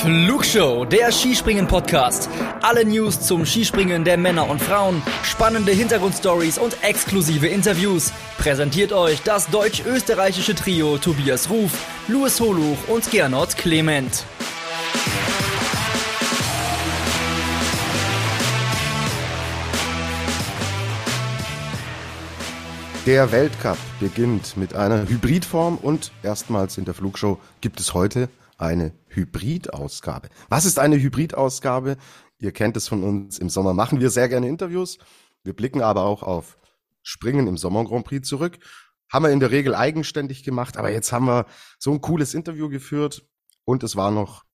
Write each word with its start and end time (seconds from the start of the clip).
Flugshow, 0.00 0.86
der 0.86 1.12
Skispringen-Podcast. 1.12 2.30
Alle 2.62 2.86
News 2.86 3.20
zum 3.20 3.44
Skispringen 3.44 4.02
der 4.02 4.16
Männer 4.16 4.48
und 4.48 4.58
Frauen, 4.62 5.02
spannende 5.22 5.72
Hintergrundstories 5.72 6.56
und 6.56 6.82
exklusive 6.82 7.46
Interviews. 7.46 8.10
Präsentiert 8.38 8.94
euch 8.94 9.20
das 9.22 9.48
deutsch-österreichische 9.48 10.54
Trio 10.54 10.96
Tobias 10.96 11.50
Ruf, 11.50 11.72
Louis 12.08 12.40
Holuch 12.40 12.78
und 12.88 13.10
Gernot 13.10 13.58
Clement. 13.58 14.24
Der 23.04 23.30
Weltcup 23.32 23.76
beginnt 23.98 24.56
mit 24.56 24.74
einer 24.74 25.06
Hybridform 25.06 25.76
und 25.76 26.10
erstmals 26.22 26.78
in 26.78 26.86
der 26.86 26.94
Flugshow 26.94 27.38
gibt 27.60 27.80
es 27.80 27.92
heute 27.92 28.30
eine 28.60 28.92
Hybridausgabe. 29.08 30.28
Was 30.48 30.64
ist 30.64 30.78
eine 30.78 31.00
Hybridausgabe? 31.00 31.96
Ihr 32.38 32.52
kennt 32.52 32.76
es 32.76 32.88
von 32.88 33.02
uns. 33.02 33.38
Im 33.38 33.48
Sommer 33.48 33.74
machen 33.74 34.00
wir 34.00 34.10
sehr 34.10 34.28
gerne 34.28 34.48
Interviews. 34.48 34.98
Wir 35.42 35.54
blicken 35.54 35.82
aber 35.82 36.04
auch 36.04 36.22
auf 36.22 36.58
Springen 37.02 37.46
im 37.46 37.56
Sommer 37.56 37.84
Grand 37.84 38.04
Prix 38.04 38.28
zurück. 38.28 38.58
Haben 39.10 39.24
wir 39.24 39.30
in 39.30 39.40
der 39.40 39.50
Regel 39.50 39.74
eigenständig 39.74 40.44
gemacht, 40.44 40.76
aber 40.76 40.90
jetzt 40.92 41.12
haben 41.12 41.26
wir 41.26 41.46
so 41.78 41.90
ein 41.90 42.00
cooles 42.00 42.34
Interview 42.34 42.68
geführt 42.68 43.26
und 43.64 43.82
es 43.82 43.96
war 43.96 44.10
noch, 44.10 44.44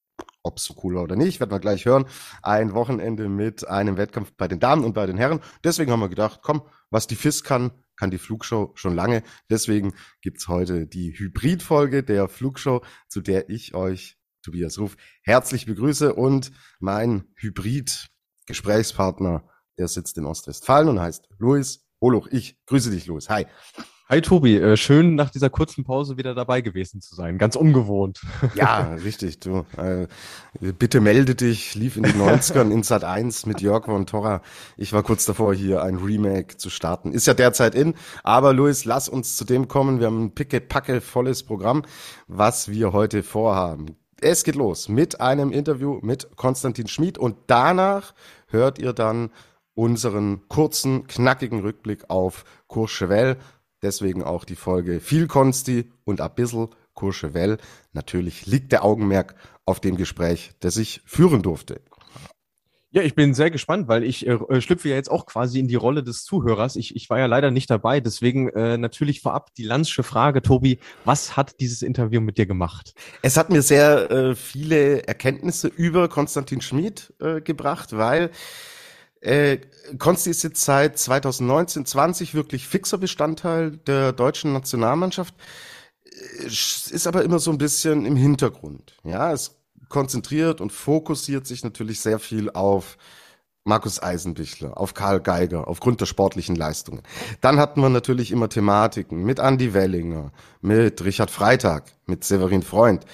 ob 0.47 0.59
es 0.59 0.65
so 0.65 0.75
cool 0.83 0.95
war 0.95 1.03
oder 1.03 1.17
nicht, 1.17 1.41
werden 1.41 1.51
wir 1.51 1.59
gleich 1.59 1.85
hören, 1.85 2.07
ein 2.43 2.73
Wochenende 2.73 3.29
mit 3.29 3.69
einem 3.69 3.97
Wettkampf 3.97 4.33
bei 4.37 4.47
den 4.49 4.61
Damen 4.61 4.85
und 4.85 4.95
bei 4.95 5.07
den 5.07 5.19
Herren. 5.19 5.41
Deswegen 5.65 5.91
haben 5.91 6.01
wir 6.01 6.09
gedacht, 6.09 6.41
komm, 6.43 6.63
was 6.91 7.07
die 7.07 7.17
FIS 7.17 7.45
kann, 7.45 7.73
kann 7.97 8.11
die 8.11 8.19
Flugshow 8.19 8.73
schon 8.75 8.95
lange. 8.95 9.23
Deswegen 9.51 9.95
gibt's 10.21 10.49
heute 10.49 10.87
die 10.87 11.19
Hybridfolge 11.19 12.03
der 12.03 12.29
Flugshow, 12.29 12.83
zu 13.09 13.21
der 13.21 13.51
ich 13.51 13.75
euch, 13.75 14.19
Tobias 14.43 14.79
Ruf, 14.79 14.97
herzlich 15.23 15.67
begrüße 15.67 16.15
und 16.15 16.53
mein 16.79 17.25
Hybrid-Gesprächspartner, 17.37 19.49
der 19.77 19.89
sitzt 19.89 20.17
in 20.19 20.25
Ostwestfalen 20.25 20.89
und 20.89 21.01
heißt 21.01 21.29
Luis 21.39 21.85
Holoch. 22.01 22.29
Ich 22.29 22.65
grüße 22.67 22.91
dich, 22.91 23.07
Luis. 23.07 23.29
Hi. 23.29 23.47
Hi 24.09 24.21
Tobi, 24.21 24.57
äh, 24.57 24.77
schön 24.77 25.17
nach 25.17 25.31
dieser 25.31 25.51
kurzen 25.51 25.83
Pause 25.83 26.17
wieder 26.17 26.33
dabei 26.33 26.61
gewesen 26.61 27.01
zu 27.01 27.17
sein. 27.17 27.39
Ganz 27.39 27.57
ungewohnt. 27.57 28.21
Ja, 28.55 28.95
richtig. 29.05 29.41
Du, 29.41 29.67
äh, 29.77 30.07
bitte 30.61 31.01
melde 31.01 31.35
dich, 31.35 31.75
lief 31.75 31.97
in 31.97 32.05
den 32.05 32.13
90ern 32.13 32.71
in 32.71 32.85
Sat 32.85 33.03
1 33.03 33.47
mit 33.47 33.61
Jörg 33.61 33.87
von 33.87 34.07
Torra. 34.07 34.43
Ich 34.77 34.93
war 34.93 35.03
kurz 35.03 35.25
davor, 35.25 35.53
hier 35.53 35.83
ein 35.83 35.97
Remake 35.97 36.57
zu 36.57 36.71
starten. 36.71 37.11
Ist 37.11 37.27
ja 37.27 37.35
derzeit 37.35 37.75
in. 37.75 37.95
Aber 38.23 38.53
Luis, 38.53 38.85
lass 38.85 39.09
uns 39.09 39.37
zu 39.37 39.45
dem 39.45 39.67
kommen. 39.67 39.99
Wir 39.99 40.07
haben 40.07 40.27
ein 40.27 40.35
picke-packe 40.37 41.01
volles 41.01 41.43
Programm, 41.43 41.83
was 42.29 42.69
wir 42.71 42.93
heute 42.93 43.25
vorhaben. 43.25 43.97
Es 44.21 44.45
geht 44.45 44.55
los 44.55 44.89
mit 44.89 45.21
einem 45.21 45.51
Interview 45.51 45.99
mit 46.01 46.29
Konstantin 46.37 46.87
Schmid 46.87 47.19
und 47.19 47.37
danach 47.49 48.15
hört 48.47 48.79
ihr 48.79 48.93
dann 48.93 49.31
unseren 49.75 50.49
kurzen, 50.49 51.07
knackigen 51.07 51.61
Rückblick 51.61 52.09
auf 52.09 52.45
Courchevel 52.67 53.37
Deswegen 53.87 54.25
auch 54.25 54.45
die 54.45 54.57
Folge 54.57 54.99
viel 54.99 55.29
Konsti 55.29 55.93
und 56.03 56.21
ein 56.21 56.35
bisschen 56.35 56.71
Courchevel. 56.95 57.59
Natürlich 57.93 58.45
liegt 58.45 58.73
der 58.73 58.85
Augenmerk 58.85 59.37
auf 59.65 59.79
dem 59.79 59.97
Gespräch, 59.97 60.55
das 60.59 60.77
ich 60.77 61.03
führen 61.05 61.43
durfte. 61.43 61.81
Ja, 62.91 63.03
ich 63.03 63.15
bin 63.15 63.33
sehr 63.33 63.53
gespannt, 63.53 63.87
weil 63.87 64.03
ich 64.03 64.27
äh, 64.27 64.61
schlüpfe 64.61 64.89
ja 64.89 64.97
jetzt 64.97 65.09
auch 65.09 65.27
quasi 65.27 65.61
in 65.61 65.69
die 65.69 65.77
Rolle 65.77 66.03
des 66.03 66.25
Zuhörers. 66.25 66.75
Ich, 66.75 66.97
ich 66.97 67.09
war 67.09 67.21
ja 67.21 67.27
leider 67.27 67.53
nicht 67.53 67.71
dabei, 67.71 68.01
deswegen 68.01 68.49
äh, 68.49 68.77
natürlich 68.77 69.21
vorab 69.21 69.55
die 69.55 69.63
Landsche 69.63 70.03
Frage, 70.03 70.43
Tobi, 70.43 70.81
was 71.05 71.37
hat 71.37 71.61
dieses 71.61 71.83
Interview 71.83 72.21
mit 72.21 72.39
dir 72.39 72.47
gemacht? 72.47 72.93
Es 73.23 73.37
hat 73.37 73.51
mir 73.51 73.63
sehr 73.63 74.11
äh, 74.11 74.35
viele 74.35 75.07
Erkenntnisse 75.07 75.69
über 75.69 76.09
Konstantin 76.09 76.61
Schmid 76.61 77.15
äh, 77.21 77.41
gebracht, 77.41 77.97
weil 77.97 78.33
äh, 79.27 79.59
Konsti 79.99 80.31
ist 80.31 80.45
jetzt 80.45 80.65
seit 80.65 80.99
2019, 80.99 81.85
20 81.85 82.35
wirklich 82.35 82.69
fixer 82.69 82.97
Bestandteil 82.97 83.73
der 83.73 84.13
deutschen 84.13 84.53
Nationalmannschaft, 84.53 85.35
äh, 86.05 86.47
ist 86.47 87.07
aber 87.07 87.25
immer 87.25 87.41
so 87.41 87.51
ein 87.51 87.59
bisschen 87.59 88.07
im 88.07 88.15
Hintergrund. 88.15 88.97
Ja, 89.03 89.33
es 89.33 89.57
konzentriert 89.89 90.61
und 90.61 90.73
fokussiert 90.73 91.47
sich 91.47 91.65
natürlich 91.65 92.01
sehr 92.01 92.21
viel 92.21 92.51
auf 92.51 92.99
Markus 93.65 94.01
Eisenbichler, 94.01 94.79
auf 94.79 94.95
Karl 94.95 95.21
Geiger, 95.21 95.67
aufgrund 95.67 96.01
der 96.01 96.07
sportlichen 96.07 96.55
Leistungen. 96.55 97.03
Dann 97.41 97.59
hatten 97.59 97.81
wir 97.81 97.89
natürlich 97.89 98.31
immer 98.31 98.49
Thematiken 98.49 99.25
mit 99.25 99.41
Andy 99.41 99.75
Wellinger, 99.75 100.31
mit 100.61 101.05
Richard 101.05 101.33
Freitag, 101.33 101.93
mit 102.07 102.23
Severin 102.23 102.63
Freund. 102.63 103.05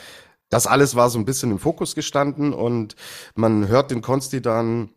Das 0.51 0.67
alles 0.67 0.95
war 0.95 1.09
so 1.09 1.19
ein 1.19 1.25
bisschen 1.25 1.53
im 1.53 1.59
Fokus 1.59 1.95
gestanden 1.95 2.53
und 2.53 2.97
man 3.35 3.69
hört 3.69 3.91
den 3.91 4.03
Konsti 4.03 4.43
dann 4.43 4.91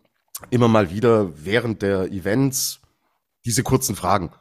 immer 0.50 0.68
mal 0.68 0.92
wieder 0.92 1.32
während 1.46 1.82
der 1.82 2.12
Events 2.12 2.82
diese 3.46 3.64
kurzen 3.64 3.96
Fragen. 3.96 4.32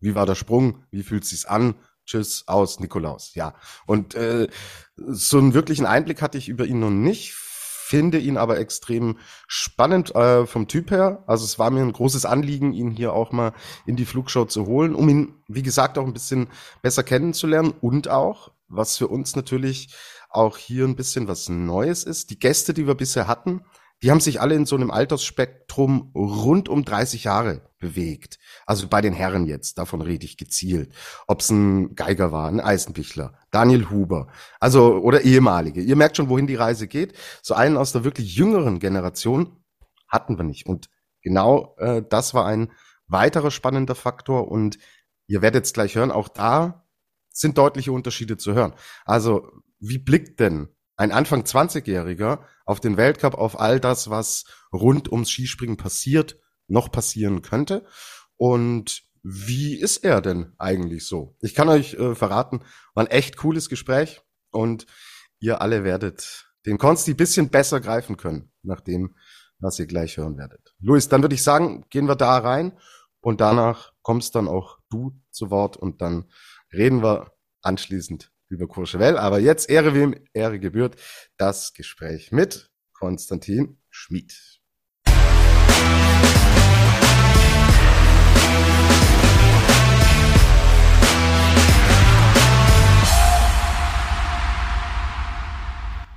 Wie 0.00 0.14
war 0.14 0.26
der 0.26 0.34
Sprung? 0.34 0.84
Wie 0.90 1.02
fühlt 1.02 1.24
sich's 1.24 1.44
an? 1.44 1.74
Tschüss, 2.04 2.44
aus, 2.46 2.78
Nikolaus. 2.78 3.34
Ja. 3.34 3.54
Und 3.86 4.14
äh, 4.14 4.48
so 4.96 5.38
einen 5.38 5.54
wirklichen 5.54 5.86
Einblick 5.86 6.22
hatte 6.22 6.38
ich 6.38 6.48
über 6.48 6.64
ihn 6.64 6.78
noch 6.78 6.90
nicht, 6.90 7.32
finde 7.34 8.18
ihn 8.18 8.36
aber 8.36 8.58
extrem 8.58 9.18
spannend 9.48 10.14
äh, 10.14 10.46
vom 10.46 10.68
Typ 10.68 10.90
her. 10.90 11.24
Also 11.26 11.44
es 11.44 11.58
war 11.58 11.70
mir 11.70 11.82
ein 11.82 11.92
großes 11.92 12.24
Anliegen, 12.24 12.72
ihn 12.72 12.90
hier 12.90 13.12
auch 13.12 13.32
mal 13.32 13.52
in 13.86 13.96
die 13.96 14.06
Flugshow 14.06 14.44
zu 14.44 14.66
holen, 14.66 14.94
um 14.94 15.08
ihn, 15.08 15.34
wie 15.48 15.62
gesagt, 15.62 15.98
auch 15.98 16.06
ein 16.06 16.12
bisschen 16.12 16.48
besser 16.82 17.02
kennenzulernen 17.02 17.74
und 17.80 18.08
auch, 18.08 18.52
was 18.68 18.96
für 18.96 19.08
uns 19.08 19.34
natürlich 19.34 19.94
auch 20.30 20.56
hier 20.56 20.84
ein 20.84 20.96
bisschen 20.96 21.28
was 21.28 21.48
Neues 21.48 22.04
ist. 22.04 22.30
Die 22.30 22.38
Gäste, 22.38 22.74
die 22.74 22.86
wir 22.86 22.94
bisher 22.94 23.26
hatten, 23.26 23.62
die 24.02 24.10
haben 24.10 24.20
sich 24.20 24.40
alle 24.40 24.54
in 24.54 24.66
so 24.66 24.76
einem 24.76 24.90
Altersspektrum 24.90 26.12
rund 26.14 26.68
um 26.68 26.84
30 26.84 27.24
Jahre 27.24 27.62
bewegt. 27.78 28.38
Also 28.66 28.88
bei 28.88 29.00
den 29.00 29.12
Herren 29.12 29.46
jetzt, 29.46 29.78
davon 29.78 30.02
rede 30.02 30.24
ich 30.24 30.36
gezielt. 30.36 30.94
Ob 31.26 31.40
es 31.40 31.50
ein 31.50 31.94
Geiger 31.94 32.30
war, 32.32 32.48
ein 32.48 32.60
Eisenbichler, 32.60 33.38
Daniel 33.50 33.90
Huber, 33.90 34.28
also 34.60 34.98
oder 34.98 35.22
ehemalige. 35.22 35.80
Ihr 35.80 35.96
merkt 35.96 36.16
schon, 36.16 36.28
wohin 36.28 36.46
die 36.46 36.54
Reise 36.54 36.88
geht. 36.88 37.14
So 37.42 37.54
einen 37.54 37.76
aus 37.76 37.92
der 37.92 38.04
wirklich 38.04 38.36
jüngeren 38.36 38.80
Generation 38.80 39.64
hatten 40.08 40.38
wir 40.38 40.44
nicht. 40.44 40.66
Und 40.66 40.88
genau 41.22 41.74
äh, 41.78 42.02
das 42.08 42.34
war 42.34 42.46
ein 42.46 42.72
weiterer 43.06 43.50
spannender 43.50 43.94
Faktor. 43.94 44.48
Und 44.48 44.78
ihr 45.26 45.42
werdet 45.42 45.64
es 45.64 45.72
gleich 45.72 45.94
hören, 45.94 46.10
auch 46.10 46.28
da 46.28 46.86
sind 47.30 47.58
deutliche 47.58 47.92
Unterschiede 47.92 48.36
zu 48.36 48.54
hören. 48.54 48.74
Also 49.04 49.50
wie 49.78 49.98
blickt 49.98 50.40
denn 50.40 50.68
ein 50.96 51.12
Anfang 51.12 51.42
20-Jähriger 51.42 52.40
auf 52.64 52.80
den 52.80 52.96
Weltcup, 52.96 53.34
auf 53.34 53.60
all 53.60 53.80
das, 53.80 54.10
was 54.10 54.44
rund 54.72 55.10
ums 55.10 55.30
Skispringen 55.30 55.76
passiert, 55.76 56.38
noch 56.68 56.90
passieren 56.90 57.42
könnte. 57.42 57.84
Und 58.36 59.02
wie 59.22 59.78
ist 59.78 59.98
er 60.04 60.20
denn 60.20 60.54
eigentlich 60.58 61.06
so? 61.06 61.36
Ich 61.40 61.54
kann 61.54 61.68
euch 61.68 61.94
äh, 61.94 62.14
verraten, 62.14 62.60
war 62.94 63.04
ein 63.04 63.10
echt 63.10 63.36
cooles 63.36 63.68
Gespräch 63.68 64.22
und 64.50 64.86
ihr 65.38 65.60
alle 65.60 65.84
werdet 65.84 66.46
den 66.64 66.78
Konsti 66.78 67.14
bisschen 67.14 67.50
besser 67.50 67.80
greifen 67.80 68.16
können, 68.16 68.52
nach 68.62 68.80
dem, 68.80 69.16
was 69.58 69.78
ihr 69.78 69.86
gleich 69.86 70.16
hören 70.16 70.36
werdet. 70.36 70.74
Luis, 70.80 71.08
dann 71.08 71.22
würde 71.22 71.34
ich 71.34 71.42
sagen, 71.42 71.84
gehen 71.90 72.08
wir 72.08 72.16
da 72.16 72.38
rein 72.38 72.78
und 73.20 73.40
danach 73.40 73.92
kommst 74.02 74.34
dann 74.34 74.48
auch 74.48 74.78
du 74.90 75.18
zu 75.30 75.50
Wort 75.50 75.76
und 75.76 76.00
dann 76.00 76.30
reden 76.72 77.02
wir 77.02 77.32
anschließend 77.62 78.32
über 78.48 78.66
Courchevel. 78.66 79.18
Aber 79.18 79.38
jetzt 79.38 79.68
Ehre 79.70 79.94
wem 79.94 80.14
Ehre 80.32 80.58
gebührt, 80.58 80.96
das 81.36 81.72
Gespräch 81.72 82.32
mit 82.32 82.70
Konstantin 82.92 83.78
Schmid. 83.90 84.56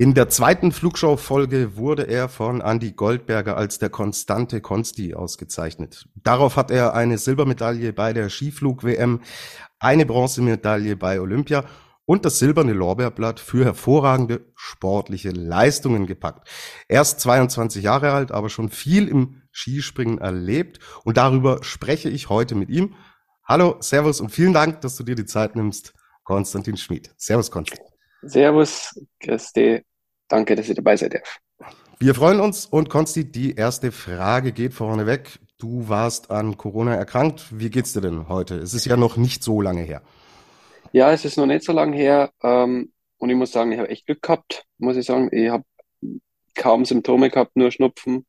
In 0.02 0.14
der 0.14 0.30
zweiten 0.30 0.72
Flugshow-Folge 0.72 1.75
wurde 1.75 2.04
er 2.04 2.30
von 2.30 2.62
Andy 2.62 2.94
Goldberger 2.94 3.58
als 3.58 3.80
der 3.80 3.90
konstante 3.90 4.62
Konsti 4.62 5.14
ausgezeichnet. 5.14 6.08
Darauf 6.16 6.56
hat 6.56 6.72
er 6.72 6.94
eine 6.94 7.18
Silbermedaille 7.18 7.92
bei 7.92 8.14
der 8.14 8.30
Skiflug-WM, 8.30 9.20
eine 9.78 10.06
Bronzemedaille 10.06 10.96
bei 10.96 11.20
Olympia 11.20 11.66
und 12.10 12.26
das 12.26 12.40
silberne 12.40 12.74
Lorbeerblatt 12.74 13.40
für 13.40 13.64
hervorragende 13.64 14.42
sportliche 14.56 15.30
Leistungen 15.30 16.08
gepackt. 16.08 16.50
Erst 16.88 17.20
22 17.20 17.84
Jahre 17.84 18.14
alt, 18.14 18.32
aber 18.32 18.50
schon 18.50 18.70
viel 18.70 19.08
im 19.08 19.44
Skispringen 19.52 20.18
erlebt 20.18 20.80
und 21.04 21.18
darüber 21.18 21.64
spreche 21.64 22.10
ich 22.10 22.28
heute 22.30 22.56
mit 22.56 22.72
ihm. 22.72 22.96
Hallo, 23.48 23.76
Servus 23.80 24.22
und 24.22 24.32
vielen 24.32 24.54
Dank, 24.54 24.82
dass 24.82 24.96
du 24.96 25.04
dir 25.04 25.14
die 25.14 25.28
Zeit 25.28 25.56
nimmst, 25.56 25.94
Konstantin 26.24 26.78
Schmid. 26.78 27.14
Servus, 27.16 27.52
Konstantin. 27.52 27.86
Servus, 28.24 29.00
Christi. 29.20 29.84
Danke, 30.28 30.56
dass 30.56 30.68
ihr 30.68 30.74
dabei 30.74 30.98
seid. 30.98 31.22
Wir 32.00 32.16
freuen 32.16 32.40
uns 32.40 32.66
und 32.66 32.90
Konsti, 32.90 33.32
die 33.32 33.54
erste 33.54 33.92
Frage 33.92 34.52
geht 34.52 34.74
vorneweg. 34.74 35.38
Du 35.60 35.90
warst 35.90 36.32
an 36.32 36.58
Corona 36.58 36.96
erkrankt. 36.96 37.46
Wie 37.52 37.70
geht's 37.70 37.94
dir 37.94 38.02
denn 38.02 38.30
heute? 38.30 38.56
Es 38.56 38.74
ist 38.74 38.86
ja 38.86 38.98
noch 38.98 39.16
nicht 39.16 39.44
so 39.44 39.62
lange 39.62 39.84
her. 39.84 40.02
Ja, 40.91 41.12
es 41.12 41.25
ist 41.25 41.38
noch 41.38 41.45
nicht 41.45 41.63
so 41.63 41.71
lange 41.74 41.95
her. 41.95 42.31
Ähm, 42.44 42.94
und 43.18 43.30
ich 43.30 43.36
muss 43.36 43.51
sagen, 43.51 43.71
ich 43.71 43.80
habe 43.80 43.89
echt 43.89 44.06
Glück 44.06 44.21
gehabt, 44.21 44.65
muss 44.77 44.97
ich 44.97 45.06
sagen. 45.06 45.30
Ich 45.31 45.50
habe 45.50 45.65
kaum 46.56 46.86
Symptome 46.86 47.30
gehabt, 47.30 47.56
nur 47.56 47.71
Schnupfen, 47.71 48.25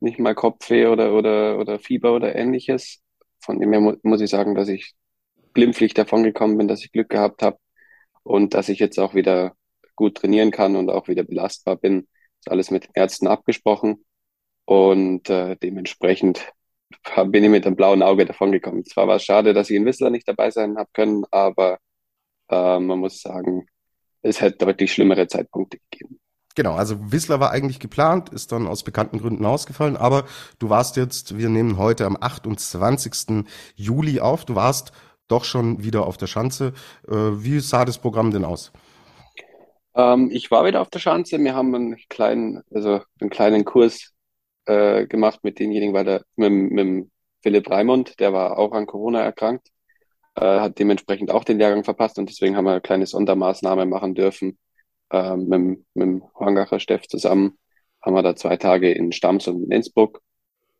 nicht 0.00 0.18
mal 0.18 0.34
Kopfweh 0.34 0.86
oder, 0.86 1.14
oder, 1.14 1.58
oder 1.58 1.78
Fieber 1.78 2.14
oder 2.14 2.34
ähnliches. 2.36 3.00
Von 3.40 3.60
dem 3.60 3.72
her 3.72 3.80
mu 3.80 3.94
muss 4.02 4.20
ich 4.20 4.30
sagen, 4.30 4.54
dass 4.54 4.68
ich 4.68 4.94
glimpflich 5.54 5.94
davon 5.94 6.24
gekommen 6.24 6.58
bin, 6.58 6.68
dass 6.68 6.84
ich 6.84 6.92
Glück 6.92 7.10
gehabt 7.10 7.42
habe 7.42 7.58
und 8.24 8.54
dass 8.54 8.68
ich 8.68 8.78
jetzt 8.80 8.98
auch 8.98 9.14
wieder 9.14 9.54
gut 9.96 10.16
trainieren 10.16 10.50
kann 10.50 10.76
und 10.76 10.90
auch 10.90 11.08
wieder 11.08 11.24
belastbar 11.24 11.76
bin. 11.76 12.08
Ist 12.40 12.50
alles 12.50 12.70
mit 12.70 12.84
den 12.84 12.92
Ärzten 12.94 13.26
abgesprochen 13.28 14.04
und 14.66 15.30
äh, 15.30 15.56
dementsprechend 15.56 16.52
bin 17.26 17.44
ich 17.44 17.50
mit 17.50 17.66
einem 17.66 17.76
blauen 17.76 18.02
Auge 18.02 18.26
davon 18.26 18.52
gekommen. 18.52 18.84
Zwar 18.84 19.08
war 19.08 19.16
es 19.16 19.24
schade, 19.24 19.54
dass 19.54 19.70
ich 19.70 19.76
in 19.76 19.84
Whistler 19.86 20.10
nicht 20.10 20.28
dabei 20.28 20.50
sein 20.50 20.76
habe 20.78 20.90
können, 20.92 21.24
aber 21.30 21.78
äh, 22.52 22.78
man 22.78 22.98
muss 22.98 23.20
sagen, 23.20 23.66
es 24.22 24.40
hätte 24.40 24.66
deutlich 24.66 24.92
schlimmere 24.92 25.26
Zeitpunkte 25.26 25.78
gegeben. 25.90 26.20
Genau, 26.54 26.74
also 26.74 27.10
Whistler 27.10 27.40
war 27.40 27.50
eigentlich 27.50 27.80
geplant, 27.80 28.28
ist 28.28 28.52
dann 28.52 28.66
aus 28.66 28.82
bekannten 28.82 29.18
Gründen 29.18 29.46
ausgefallen, 29.46 29.96
aber 29.96 30.24
du 30.58 30.68
warst 30.68 30.96
jetzt, 30.96 31.38
wir 31.38 31.48
nehmen 31.48 31.78
heute 31.78 32.04
am 32.04 32.16
28. 32.20 33.46
Juli 33.74 34.20
auf, 34.20 34.44
du 34.44 34.54
warst 34.54 34.92
doch 35.28 35.44
schon 35.44 35.82
wieder 35.82 36.06
auf 36.06 36.18
der 36.18 36.26
Schanze. 36.26 36.74
Äh, 37.08 37.14
wie 37.14 37.58
sah 37.60 37.86
das 37.86 37.98
Programm 37.98 38.32
denn 38.32 38.44
aus? 38.44 38.70
Ähm, 39.94 40.30
ich 40.30 40.50
war 40.50 40.66
wieder 40.66 40.82
auf 40.82 40.90
der 40.90 40.98
Schanze. 40.98 41.38
Wir 41.38 41.54
haben 41.54 41.74
einen 41.74 41.96
kleinen, 42.10 42.62
also 42.70 43.00
einen 43.18 43.30
kleinen 43.30 43.64
Kurs 43.64 44.12
äh, 44.66 45.06
gemacht 45.06 45.40
mit 45.42 45.58
denjenigen, 45.58 45.94
weil 45.94 46.04
der, 46.04 46.22
mit, 46.36 46.52
mit 46.52 47.10
Philipp 47.42 47.70
Raimund, 47.70 48.20
der 48.20 48.34
war 48.34 48.58
auch 48.58 48.72
an 48.72 48.86
Corona 48.86 49.22
erkrankt, 49.22 49.68
äh, 50.36 50.60
hat 50.60 50.78
dementsprechend 50.78 51.30
auch 51.30 51.44
den 51.44 51.58
Lehrgang 51.58 51.84
verpasst 51.84 52.18
und 52.18 52.28
deswegen 52.30 52.56
haben 52.56 52.64
wir 52.64 52.72
eine 52.72 52.80
kleine 52.80 53.06
Sondermaßnahme 53.06 53.86
machen 53.86 54.14
dürfen. 54.14 54.58
Äh, 55.10 55.36
mit, 55.36 55.84
mit 55.94 56.06
dem 56.06 56.22
Horngacher 56.34 56.80
Steff 56.80 57.06
zusammen 57.08 57.58
haben 58.02 58.14
wir 58.14 58.22
da 58.22 58.36
zwei 58.36 58.56
Tage 58.56 58.92
in 58.92 59.12
Stams 59.12 59.46
und 59.48 59.64
in 59.64 59.70
Innsbruck 59.72 60.22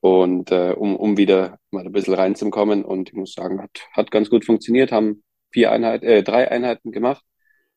und 0.00 0.50
äh, 0.52 0.72
um, 0.76 0.96
um 0.96 1.16
wieder 1.16 1.58
mal 1.70 1.86
ein 1.86 1.92
bisschen 1.92 2.14
reinzukommen 2.14 2.84
und 2.84 3.10
ich 3.10 3.14
muss 3.14 3.34
sagen, 3.34 3.62
hat, 3.62 3.70
hat 3.92 4.10
ganz 4.10 4.30
gut 4.30 4.44
funktioniert, 4.44 4.92
haben 4.92 5.22
vier 5.52 5.70
Einheiten, 5.72 6.06
äh, 6.06 6.22
drei 6.22 6.50
Einheiten 6.50 6.92
gemacht 6.92 7.24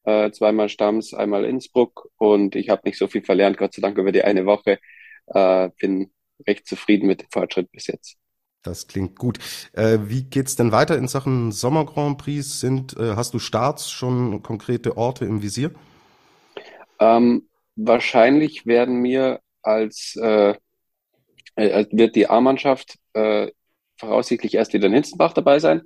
äh, 0.06 0.31
zweimal 0.31 0.69
Stams, 0.69 1.13
einmal 1.13 1.45
Innsbruck 1.45 2.10
und 2.18 2.56
ich 2.56 2.69
habe 2.69 2.83
nicht 2.86 2.98
so 2.98 3.07
viel 3.07 3.24
verlernt, 3.24 3.57
Gott 3.57 3.74
sei 3.74 3.81
Dank 3.81 3.98
über 3.98 4.12
die 4.12 4.24
eine 4.24 4.45
Woche. 4.45 4.80
Äh, 5.28 5.69
bin 5.80 6.12
recht 6.48 6.68
zufrieden 6.68 7.07
mit 7.07 7.21
dem 7.21 7.28
Fortschritt 7.31 7.71
bis 7.71 7.88
jetzt. 7.88 8.18
Das 8.66 8.88
klingt 8.88 9.18
gut. 9.18 9.40
Äh, 9.74 10.00
wie 10.04 10.24
geht's 10.24 10.56
denn 10.56 10.72
weiter 10.72 10.98
in 10.98 11.08
Sachen 11.08 11.52
Sommer 11.52 11.86
Grand 11.86 12.18
Prix? 12.18 12.60
Sind, 12.60 12.98
äh, 12.98 13.16
hast 13.16 13.34
du 13.34 13.40
Starts 13.40 13.92
schon 13.92 14.42
konkrete 14.42 14.98
Orte 14.98 15.26
im 15.26 15.42
Visier? 15.42 15.72
Ähm, 17.00 17.48
wahrscheinlich 17.76 18.66
werden 18.66 19.02
mir 19.02 19.40
als, 19.62 20.16
äh, 20.22 20.56
äh, 21.56 21.86
wird 21.92 22.16
die 22.16 22.28
A-Mannschaft 22.28 22.98
äh, 23.14 23.52
voraussichtlich 23.98 24.56
erst 24.56 24.74
wieder 24.74 24.88
in 24.88 24.94
Hinzenbach 24.94 25.34
dabei 25.34 25.60
sein. 25.60 25.82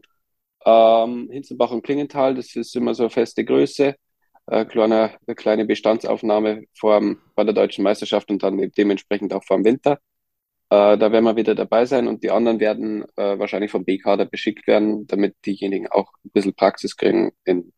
Ähm, 0.65 1.29
Hinzenbach 1.31 1.71
und 1.71 1.83
Klingenthal, 1.83 2.35
das 2.35 2.55
ist 2.55 2.75
immer 2.75 2.93
so 2.93 3.03
eine 3.03 3.09
feste 3.09 3.45
Größe 3.45 3.95
äh, 4.47 4.65
kleine, 4.65 5.11
eine 5.25 5.35
kleine 5.35 5.65
Bestandsaufnahme 5.65 6.63
vor, 6.73 7.01
bei 7.35 7.43
der 7.43 7.53
deutschen 7.53 7.83
Meisterschaft 7.83 8.29
und 8.29 8.43
dann 8.43 8.71
dementsprechend 8.77 9.33
auch 9.33 9.43
vor 9.43 9.57
dem 9.57 9.65
Winter. 9.65 9.99
Äh, 10.71 10.97
da 10.97 11.11
werden 11.11 11.25
wir 11.25 11.35
wieder 11.35 11.55
dabei 11.55 11.85
sein 11.85 12.07
und 12.07 12.23
die 12.23 12.31
anderen 12.31 12.59
werden 12.59 13.03
äh, 13.15 13.39
wahrscheinlich 13.39 13.71
vom 13.71 13.85
B-Kader 13.85 14.25
beschickt 14.25 14.67
werden, 14.67 15.07
damit 15.07 15.35
diejenigen 15.45 15.87
auch 15.87 16.11
ein 16.23 16.31
bisschen 16.31 16.53
Praxis 16.53 16.95
kriegen 16.95 17.31
in, 17.43 17.73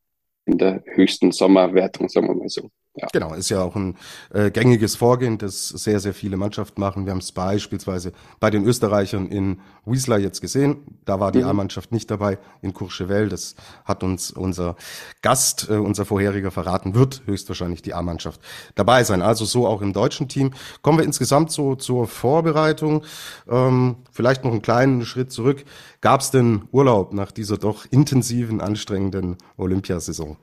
in 0.45 0.57
der 0.57 0.83
höchsten 0.85 1.31
Sommerwertung, 1.31 2.09
sagen 2.09 2.27
wir 2.27 2.35
mal 2.35 2.49
so. 2.49 2.69
Ja. 2.93 3.07
Genau, 3.13 3.33
ist 3.33 3.49
ja 3.49 3.63
auch 3.63 3.77
ein 3.77 3.95
äh, 4.33 4.51
gängiges 4.51 4.97
Vorgehen, 4.97 5.38
das 5.38 5.69
sehr, 5.69 6.01
sehr 6.01 6.13
viele 6.13 6.35
Mannschaften 6.35 6.81
machen. 6.81 7.05
Wir 7.05 7.11
haben 7.11 7.19
es 7.19 7.31
beispielsweise 7.31 8.11
bei 8.41 8.49
den 8.49 8.65
Österreichern 8.65 9.27
in 9.27 9.61
Wiesler 9.85 10.17
jetzt 10.17 10.41
gesehen. 10.41 10.99
Da 11.05 11.21
war 11.21 11.31
die 11.31 11.39
mhm. 11.39 11.45
A-Mannschaft 11.45 11.93
nicht 11.93 12.11
dabei 12.11 12.38
in 12.61 12.73
Courchevel. 12.73 13.29
Das 13.29 13.55
hat 13.85 14.03
uns 14.03 14.31
unser 14.31 14.75
Gast, 15.21 15.69
äh, 15.69 15.75
unser 15.75 16.03
vorheriger 16.03 16.51
verraten, 16.51 16.93
wird 16.93 17.21
höchstwahrscheinlich 17.25 17.81
die 17.81 17.93
A-Mannschaft 17.93 18.41
dabei 18.75 19.05
sein. 19.05 19.21
Also 19.21 19.45
so 19.45 19.67
auch 19.67 19.81
im 19.81 19.93
deutschen 19.93 20.27
Team. 20.27 20.51
Kommen 20.81 20.97
wir 20.97 21.05
insgesamt 21.05 21.51
so 21.51 21.75
zur 21.75 22.07
Vorbereitung. 22.07 23.05
Ähm, 23.49 23.97
vielleicht 24.11 24.43
noch 24.43 24.51
einen 24.51 24.61
kleinen 24.61 25.05
Schritt 25.05 25.31
zurück. 25.31 25.63
Gab 26.01 26.19
es 26.19 26.31
denn 26.31 26.63
Urlaub 26.73 27.13
nach 27.13 27.31
dieser 27.31 27.57
doch 27.57 27.85
intensiven, 27.89 28.59
anstrengenden 28.59 29.38
Olympiasaison? 29.55 30.35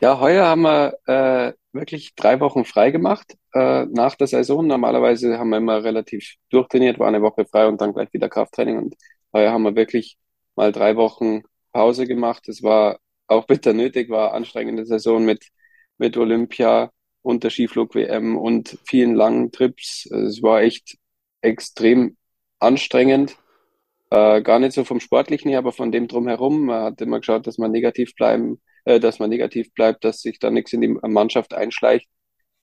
Ja, 0.00 0.20
heuer 0.20 0.46
haben 0.46 0.62
wir 0.62 0.98
äh, 1.06 1.52
wirklich 1.72 2.14
drei 2.14 2.38
Wochen 2.40 2.64
frei 2.66 2.90
gemacht 2.90 3.34
äh, 3.54 3.86
nach 3.86 4.14
der 4.14 4.26
Saison. 4.26 4.66
Normalerweise 4.66 5.38
haben 5.38 5.48
wir 5.50 5.56
immer 5.56 5.82
relativ 5.84 6.34
durchtrainiert, 6.50 6.98
war 6.98 7.08
eine 7.08 7.22
Woche 7.22 7.46
frei 7.46 7.66
und 7.66 7.80
dann 7.80 7.94
gleich 7.94 8.12
wieder 8.12 8.28
Krafttraining. 8.28 8.76
Und 8.78 8.96
heuer 9.32 9.52
haben 9.52 9.62
wir 9.62 9.74
wirklich 9.74 10.18
mal 10.54 10.70
drei 10.72 10.96
Wochen 10.96 11.42
Pause 11.72 12.06
gemacht. 12.06 12.46
Es 12.48 12.62
war 12.62 12.98
auch 13.26 13.46
bitter 13.46 13.72
nötig, 13.72 14.10
war 14.10 14.34
anstrengende 14.34 14.84
Saison 14.84 15.24
mit, 15.24 15.46
mit 15.96 16.16
Olympia 16.18 16.90
und 17.22 17.42
der 17.42 17.50
Skiflug-WM 17.50 18.36
und 18.36 18.78
vielen 18.86 19.14
langen 19.14 19.50
Trips. 19.50 20.06
Es 20.10 20.42
war 20.42 20.60
echt 20.60 20.98
extrem 21.40 22.16
anstrengend. 22.58 23.36
Äh, 24.10 24.42
gar 24.42 24.58
nicht 24.58 24.72
so 24.72 24.84
vom 24.84 25.00
Sportlichen 25.00 25.50
her, 25.50 25.58
aber 25.60 25.72
von 25.72 25.90
dem 25.90 26.06
drumherum. 26.06 26.66
Man 26.66 26.82
hat 26.84 27.00
immer 27.00 27.20
geschaut, 27.20 27.46
dass 27.46 27.58
man 27.58 27.72
negativ 27.72 28.14
bleiben 28.14 28.60
äh, 28.86 29.00
dass 29.00 29.18
man 29.18 29.30
negativ 29.30 29.72
bleibt, 29.74 30.04
dass 30.04 30.22
sich 30.22 30.38
da 30.38 30.50
nichts 30.50 30.72
in 30.72 30.80
die 30.80 30.88
Mannschaft 30.88 31.52
einschleicht. 31.54 32.08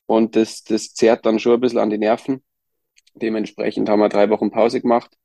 Und 0.07 0.35
das, 0.35 0.63
das 0.63 0.93
zerrt 0.93 1.25
dann 1.25 1.39
schon 1.39 1.55
ein 1.55 1.61
bisschen 1.61 1.79
an 1.79 1.89
die 1.89 1.97
Nerven. 1.97 2.43
Dementsprechend 3.15 3.89
haben 3.89 3.99
wir 3.99 4.09
drei 4.09 4.29
Wochen 4.29 4.51
Pause 4.51 4.81
gemacht 4.81 5.15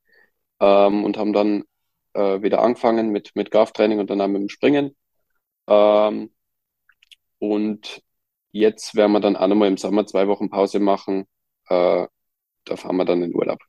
ähm, 0.60 1.04
und 1.04 1.16
haben 1.18 1.32
dann 1.32 1.64
äh, 2.14 2.42
wieder 2.42 2.60
angefangen 2.62 3.10
mit, 3.10 3.32
mit 3.34 3.50
Krafttraining 3.50 4.00
und 4.00 4.10
dann 4.10 4.32
mit 4.32 4.42
dem 4.42 4.48
Springen. 4.48 4.96
Ähm, 5.68 6.32
und 7.38 8.02
jetzt 8.52 8.94
werden 8.96 9.12
wir 9.12 9.20
dann 9.20 9.36
auch 9.36 9.48
nochmal 9.48 9.68
im 9.68 9.76
Sommer 9.78 10.06
zwei 10.06 10.28
Wochen 10.28 10.50
Pause 10.50 10.80
machen. 10.80 11.26
Äh, 11.68 12.06
da 12.64 12.76
fahren 12.76 12.96
wir 12.96 13.04
dann 13.04 13.22
in 13.22 13.34
Urlaub. 13.34 13.60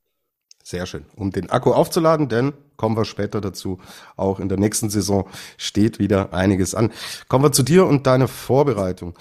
Sehr 0.70 0.86
schön. 0.86 1.06
Um 1.16 1.32
den 1.32 1.50
Akku 1.50 1.72
aufzuladen, 1.72 2.30
denn 2.30 2.54
kommen 2.78 2.96
wir 2.96 3.04
später 3.04 3.42
dazu. 3.42 3.80
Auch 4.16 4.40
in 4.40 4.50
der 4.50 4.60
nächsten 4.60 4.92
Saison 4.92 5.28
steht 5.58 5.98
wieder 5.98 6.32
einiges 6.32 6.76
an. 6.76 6.92
Kommen 7.28 7.44
wir 7.44 7.52
zu 7.52 7.64
dir 7.64 7.88
und 7.88 8.06
deiner 8.06 8.28
Vorbereitung. 8.28 9.18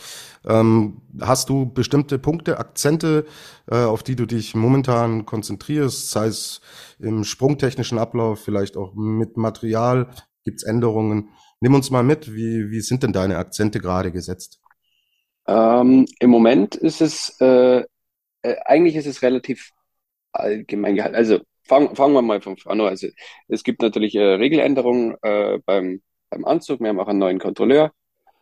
Ähm, 0.47 1.01
hast 1.23 1.49
du 1.49 1.65
bestimmte 1.65 2.19
Punkte, 2.19 2.59
Akzente, 2.59 3.25
äh, 3.67 3.77
auf 3.77 4.03
die 4.03 4.15
du 4.15 4.27
dich 4.27 4.55
momentan 4.55 5.25
konzentrierst, 5.25 6.11
sei 6.11 6.27
es 6.27 6.61
im 6.99 7.25
sprungtechnischen 7.25 7.99
Ablauf, 7.99 8.41
vielleicht 8.41 8.77
auch 8.77 8.93
mit 8.95 9.39
Material? 9.39 10.11
Gibt 10.45 10.59
es 10.59 10.65
Änderungen? 10.65 11.31
Nimm 11.61 11.73
uns 11.73 11.91
mal 11.91 12.03
mit. 12.03 12.35
Wie, 12.35 12.71
wie 12.71 12.83
sind 12.83 13.05
denn 13.05 13.15
deine 13.15 13.39
Akzente 13.39 13.81
gerade 13.81 14.13
gesetzt? 14.13 14.61
Ähm, 15.47 16.05
Im 16.19 16.29
Moment 16.29 16.75
ist 16.75 17.01
es, 17.01 17.41
äh, 17.41 17.85
äh, 18.43 18.57
eigentlich 18.67 18.97
ist 18.97 19.07
es 19.07 19.23
relativ 19.23 19.73
allgemein 20.39 20.97
gehalten. 20.97 21.17
Also 21.17 21.41
fangen 21.65 21.95
fangen 21.97 22.15
wir 22.15 22.23
mal 22.23 22.41
von 22.41 22.57
vorne 22.57 22.85
an. 22.85 22.89
Also 22.91 23.09
es 23.49 23.63
gibt 23.65 23.83
natürlich 23.83 24.15
äh, 24.15 24.23
Regeländerungen 24.35 25.17
äh, 25.23 25.59
beim, 25.65 26.03
beim 26.31 26.45
Anzug. 26.45 26.81
Wir 26.81 26.89
haben 26.89 27.01
auch 27.01 27.09
einen 27.09 27.19
neuen 27.19 27.39
Kontrolleur. 27.39 27.93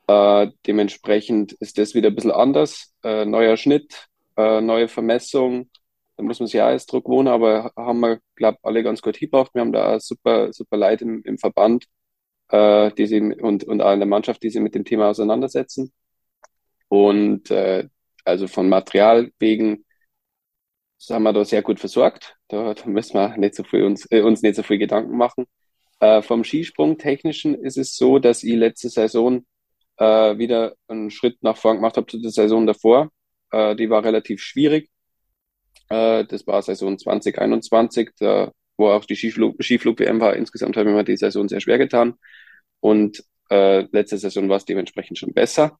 Äh, 0.08 0.48
dementsprechend 0.66 1.52
ist 1.54 1.78
das 1.78 1.94
wieder 1.94 2.08
ein 2.08 2.14
bisschen 2.14 2.30
anders. 2.32 2.94
Äh, 3.02 3.24
neuer 3.24 3.56
Schnitt, 3.56 4.08
äh, 4.36 4.60
neue 4.60 4.88
Vermessung. 4.88 5.70
Da 6.16 6.22
muss 6.24 6.40
man 6.40 6.46
sich 6.46 6.60
auch 6.62 6.66
als 6.66 6.86
Druck 6.86 7.08
wohnen, 7.08 7.28
aber 7.28 7.72
haben 7.76 8.00
wir, 8.00 8.20
glaube 8.36 8.58
alle 8.62 8.82
ganz 8.82 9.02
gut 9.02 9.16
hingebracht. 9.16 9.50
Wir 9.54 9.60
haben 9.60 9.72
da 9.72 10.00
super, 10.00 10.52
super 10.52 10.76
Leute 10.76 11.04
im, 11.04 11.22
im 11.24 11.38
Verband 11.38 11.86
äh, 12.48 12.92
die 12.92 13.06
sie, 13.06 13.20
und, 13.20 13.64
und 13.64 13.80
auch 13.82 13.92
in 13.92 14.00
der 14.00 14.08
Mannschaft, 14.08 14.42
die 14.42 14.50
sich 14.50 14.60
mit 14.60 14.74
dem 14.74 14.84
Thema 14.84 15.10
auseinandersetzen. 15.10 15.92
Und 16.88 17.50
äh, 17.50 17.88
also 18.24 18.46
von 18.48 18.68
Material 18.68 19.30
wegen 19.38 19.84
sind 20.98 21.22
wir 21.22 21.32
da 21.32 21.44
sehr 21.44 21.62
gut 21.62 21.80
versorgt. 21.80 22.36
Da, 22.48 22.74
da 22.74 22.86
müssen 22.86 23.14
wir 23.14 23.36
nicht 23.36 23.54
so 23.54 23.64
viel 23.64 23.84
uns, 23.84 24.06
äh, 24.10 24.22
uns 24.22 24.42
nicht 24.42 24.56
so 24.56 24.62
viel 24.62 24.78
Gedanken 24.78 25.16
machen. 25.16 25.46
Äh, 26.00 26.22
vom 26.22 26.44
Skisprung 26.44 26.98
technischen 26.98 27.54
ist 27.54 27.78
es 27.78 27.96
so, 27.96 28.18
dass 28.18 28.42
ich 28.42 28.54
letzte 28.54 28.88
Saison 28.88 29.44
äh, 29.98 30.38
wieder 30.38 30.74
einen 30.88 31.10
Schritt 31.10 31.42
nach 31.42 31.56
vorn 31.56 31.76
gemacht 31.76 31.96
habe 31.96 32.06
zu 32.06 32.18
der 32.20 32.30
Saison 32.30 32.66
davor. 32.66 33.10
Äh, 33.50 33.76
die 33.76 33.90
war 33.90 34.04
relativ 34.04 34.40
schwierig. 34.40 34.90
Äh, 35.88 36.24
das 36.24 36.46
war 36.46 36.62
Saison 36.62 36.98
2021, 36.98 38.10
da, 38.18 38.52
wo 38.76 38.88
auch 38.88 39.04
die 39.04 39.16
Skiflug, 39.16 39.62
Skiflug-WM 39.62 40.20
war. 40.20 40.36
Insgesamt 40.36 40.76
habe 40.76 40.90
ich 40.90 40.96
mir 40.96 41.04
die 41.04 41.16
Saison 41.16 41.48
sehr 41.48 41.60
schwer 41.60 41.78
getan. 41.78 42.14
Und 42.80 43.24
äh, 43.50 43.86
letzte 43.92 44.18
Saison 44.18 44.48
war 44.48 44.56
es 44.56 44.64
dementsprechend 44.64 45.18
schon 45.18 45.32
besser. 45.32 45.78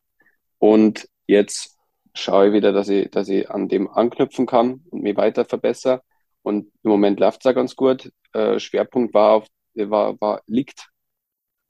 Und 0.58 1.08
jetzt 1.26 1.75
schaue 2.16 2.48
ich 2.48 2.52
wieder, 2.54 2.72
dass 2.72 2.88
ich, 2.88 3.10
dass 3.10 3.28
ich 3.28 3.50
an 3.50 3.68
dem 3.68 3.88
anknüpfen 3.88 4.46
kann 4.46 4.82
und 4.90 5.02
mich 5.02 5.16
weiter 5.16 5.44
verbessere. 5.44 6.02
Und 6.42 6.72
im 6.82 6.90
Moment 6.90 7.20
läuft 7.20 7.40
es 7.40 7.44
ja 7.44 7.52
ganz 7.52 7.76
gut. 7.76 8.12
Äh, 8.32 8.58
Schwerpunkt 8.58 9.14
war 9.14 9.32
auf, 9.32 9.46
war, 9.74 10.20
war, 10.20 10.42
liegt 10.46 10.88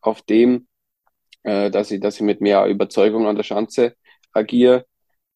auf 0.01 0.23
dem, 0.23 0.69
äh, 1.43 1.71
dass 1.71 1.91
ich, 1.91 2.01
dass 2.01 2.17
ich 2.17 2.23
mit 2.23 2.41
mehr 2.41 2.67
Überzeugung 2.67 3.27
an 3.27 3.37
der 3.37 3.43
Schanze 3.43 3.97
agiere. 4.33 4.87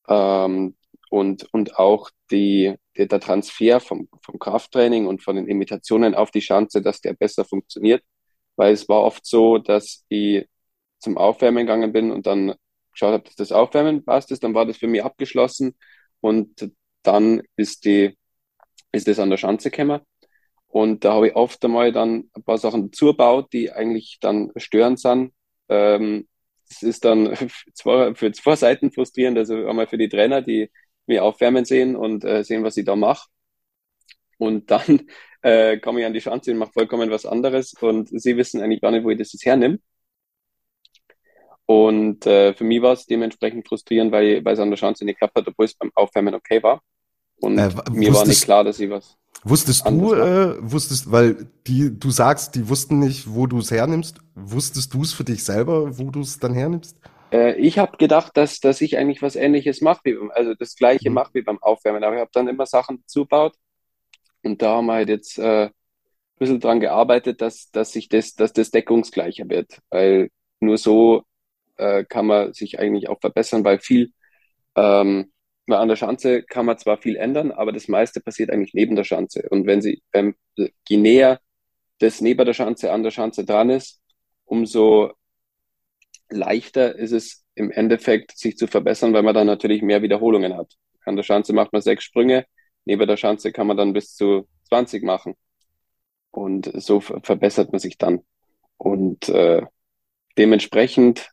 Ähm, 0.08 0.76
und, 1.10 1.52
und 1.52 1.76
auch 1.76 2.10
die, 2.30 2.76
der, 2.96 3.06
der 3.06 3.20
Transfer 3.20 3.80
vom, 3.80 4.08
vom 4.22 4.38
Krafttraining 4.38 5.06
und 5.06 5.22
von 5.22 5.36
den 5.36 5.48
Imitationen 5.48 6.14
auf 6.14 6.30
die 6.30 6.42
Schanze, 6.42 6.82
dass 6.82 7.00
der 7.00 7.14
besser 7.14 7.44
funktioniert. 7.44 8.02
Weil 8.56 8.72
es 8.72 8.88
war 8.88 9.02
oft 9.02 9.26
so, 9.26 9.58
dass 9.58 10.04
ich 10.08 10.46
zum 11.00 11.18
Aufwärmen 11.18 11.66
gegangen 11.66 11.92
bin 11.92 12.12
und 12.12 12.26
dann 12.26 12.54
geschaut 13.00 13.14
habe, 13.14 13.24
dass 13.24 13.36
das 13.36 13.52
Aufwärmen 13.52 14.04
passt 14.04 14.30
ist, 14.30 14.44
dann 14.44 14.54
war 14.54 14.66
das 14.66 14.76
für 14.76 14.86
mich 14.88 15.02
abgeschlossen 15.04 15.74
und 16.20 16.70
dann 17.02 17.42
ist 17.56 17.84
die, 17.84 18.16
ist 18.92 19.08
das 19.08 19.18
an 19.18 19.30
der 19.30 19.38
Schanze 19.38 19.70
gekommen. 19.70 20.00
Und 20.68 21.04
da 21.04 21.14
habe 21.14 21.28
ich 21.28 21.36
oft 21.36 21.64
einmal 21.64 21.92
dann 21.92 22.30
ein 22.34 22.44
paar 22.44 22.58
Sachen 22.58 22.92
zugebaut, 22.92 23.52
die 23.52 23.72
eigentlich 23.72 24.18
dann 24.20 24.52
störend 24.56 25.00
sind. 25.00 25.32
Ähm, 25.68 26.28
das 26.68 26.82
ist 26.82 27.04
dann 27.04 27.36
zwar 27.74 28.14
für 28.14 28.32
zwei 28.32 28.56
Seiten 28.56 28.92
frustrierend, 28.92 29.38
also 29.38 29.54
einmal 29.66 29.88
für 29.88 29.98
die 29.98 30.08
Trainer, 30.08 30.42
die 30.42 30.70
mich 31.06 31.20
aufwärmen 31.20 31.64
sehen 31.64 31.96
und 31.96 32.24
äh, 32.24 32.44
sehen, 32.44 32.62
was 32.64 32.76
ich 32.76 32.84
da 32.84 32.96
mache. 32.96 33.28
Und 34.38 34.70
dann 34.70 35.02
äh, 35.42 35.78
komme 35.78 36.00
ich 36.00 36.06
an 36.06 36.12
die 36.14 36.20
Schanze 36.20 36.52
und 36.52 36.58
mache 36.58 36.72
vollkommen 36.72 37.10
was 37.10 37.26
anderes 37.26 37.74
und 37.80 38.08
sie 38.08 38.36
wissen 38.36 38.60
eigentlich 38.62 38.80
gar 38.80 38.90
nicht, 38.92 39.04
wo 39.04 39.10
ich 39.10 39.18
das 39.18 39.32
jetzt 39.32 39.44
hernehme. 39.46 39.78
Und 41.70 42.26
äh, 42.26 42.52
für 42.52 42.64
mich 42.64 42.82
war 42.82 42.94
es 42.94 43.06
dementsprechend 43.06 43.68
frustrierend, 43.68 44.10
weil, 44.10 44.44
weil 44.44 44.54
es 44.54 44.58
an 44.58 44.70
der 44.70 44.76
Schanze 44.76 45.04
nicht 45.04 45.20
geklappt 45.20 45.36
hat, 45.36 45.46
obwohl 45.46 45.66
es 45.66 45.74
beim 45.74 45.92
Aufwärmen 45.94 46.34
okay 46.34 46.60
war. 46.64 46.82
Und 47.36 47.58
äh, 47.58 47.70
mir 47.92 48.12
war 48.12 48.26
nicht 48.26 48.42
klar, 48.42 48.64
dass 48.64 48.80
ich 48.80 48.90
was. 48.90 49.16
Wusstest 49.44 49.86
du, 49.86 50.12
äh, 50.12 50.56
wusstest, 50.60 51.12
weil 51.12 51.46
die, 51.68 51.96
du 51.96 52.10
sagst, 52.10 52.56
die 52.56 52.68
wussten 52.68 52.98
nicht, 52.98 53.32
wo 53.32 53.46
du 53.46 53.58
es 53.58 53.70
hernimmst. 53.70 54.18
Wusstest 54.34 54.92
du 54.92 55.02
es 55.02 55.12
für 55.12 55.22
dich 55.22 55.44
selber, 55.44 55.96
wo 55.96 56.10
du 56.10 56.22
es 56.22 56.40
dann 56.40 56.54
hernimmst? 56.54 56.96
Äh, 57.30 57.54
ich 57.60 57.78
habe 57.78 57.96
gedacht, 57.98 58.36
dass, 58.36 58.58
dass 58.58 58.80
ich 58.80 58.98
eigentlich 58.98 59.22
was 59.22 59.36
Ähnliches 59.36 59.80
mache, 59.80 60.00
also 60.34 60.54
das 60.54 60.74
Gleiche 60.74 61.08
mhm. 61.08 61.14
mache 61.14 61.34
wie 61.34 61.42
beim 61.42 61.62
Aufwärmen. 61.62 62.02
Aber 62.02 62.16
ich 62.16 62.20
habe 62.20 62.32
dann 62.34 62.48
immer 62.48 62.66
Sachen 62.66 63.04
zubaut 63.06 63.54
und 64.42 64.60
da 64.60 64.78
haben 64.78 64.86
wir 64.86 64.94
halt 64.94 65.08
jetzt 65.08 65.38
äh, 65.38 65.66
ein 65.66 65.72
bisschen 66.36 66.58
dran 66.58 66.80
gearbeitet, 66.80 67.40
dass, 67.40 67.70
dass 67.70 67.92
sich 67.92 68.08
das, 68.08 68.34
dass 68.34 68.52
das 68.52 68.72
deckungsgleicher 68.72 69.48
wird, 69.48 69.78
weil 69.90 70.30
nur 70.58 70.76
so 70.76 71.22
äh, 71.80 72.04
kann 72.04 72.26
man 72.26 72.52
sich 72.52 72.78
eigentlich 72.78 73.08
auch 73.08 73.20
verbessern, 73.20 73.64
weil 73.64 73.80
viel 73.80 74.12
ähm, 74.76 75.32
an 75.68 75.88
der 75.88 75.96
Schanze 75.96 76.42
kann 76.42 76.66
man 76.66 76.78
zwar 76.78 76.98
viel 76.98 77.16
ändern, 77.16 77.52
aber 77.52 77.72
das 77.72 77.88
meiste 77.88 78.20
passiert 78.20 78.50
eigentlich 78.50 78.74
neben 78.74 78.96
der 78.96 79.04
Schanze. 79.04 79.46
Und 79.50 79.66
wenn 79.66 79.82
sie, 79.82 80.02
ähm, 80.12 80.34
je 80.88 80.96
näher 80.96 81.40
das 81.98 82.20
neben 82.20 82.44
der 82.44 82.54
Schanze 82.54 82.92
an 82.92 83.02
der 83.02 83.10
Schanze 83.10 83.44
dran 83.44 83.70
ist, 83.70 84.00
umso 84.44 85.12
leichter 86.28 86.96
ist 86.96 87.12
es 87.12 87.44
im 87.54 87.70
Endeffekt, 87.70 88.36
sich 88.36 88.56
zu 88.56 88.66
verbessern, 88.66 89.12
weil 89.12 89.22
man 89.22 89.34
dann 89.34 89.46
natürlich 89.46 89.82
mehr 89.82 90.02
Wiederholungen 90.02 90.56
hat. 90.56 90.72
An 91.04 91.16
der 91.16 91.22
Schanze 91.22 91.52
macht 91.52 91.72
man 91.72 91.82
sechs 91.82 92.04
Sprünge, 92.04 92.46
neben 92.84 93.06
der 93.06 93.16
Schanze 93.16 93.52
kann 93.52 93.66
man 93.66 93.76
dann 93.76 93.92
bis 93.92 94.14
zu 94.14 94.48
20 94.68 95.02
machen. 95.02 95.34
Und 96.30 96.70
so 96.74 97.00
verbessert 97.00 97.72
man 97.72 97.80
sich 97.80 97.98
dann. 97.98 98.20
Und 98.76 99.28
äh, 99.28 99.62
dementsprechend 100.38 101.30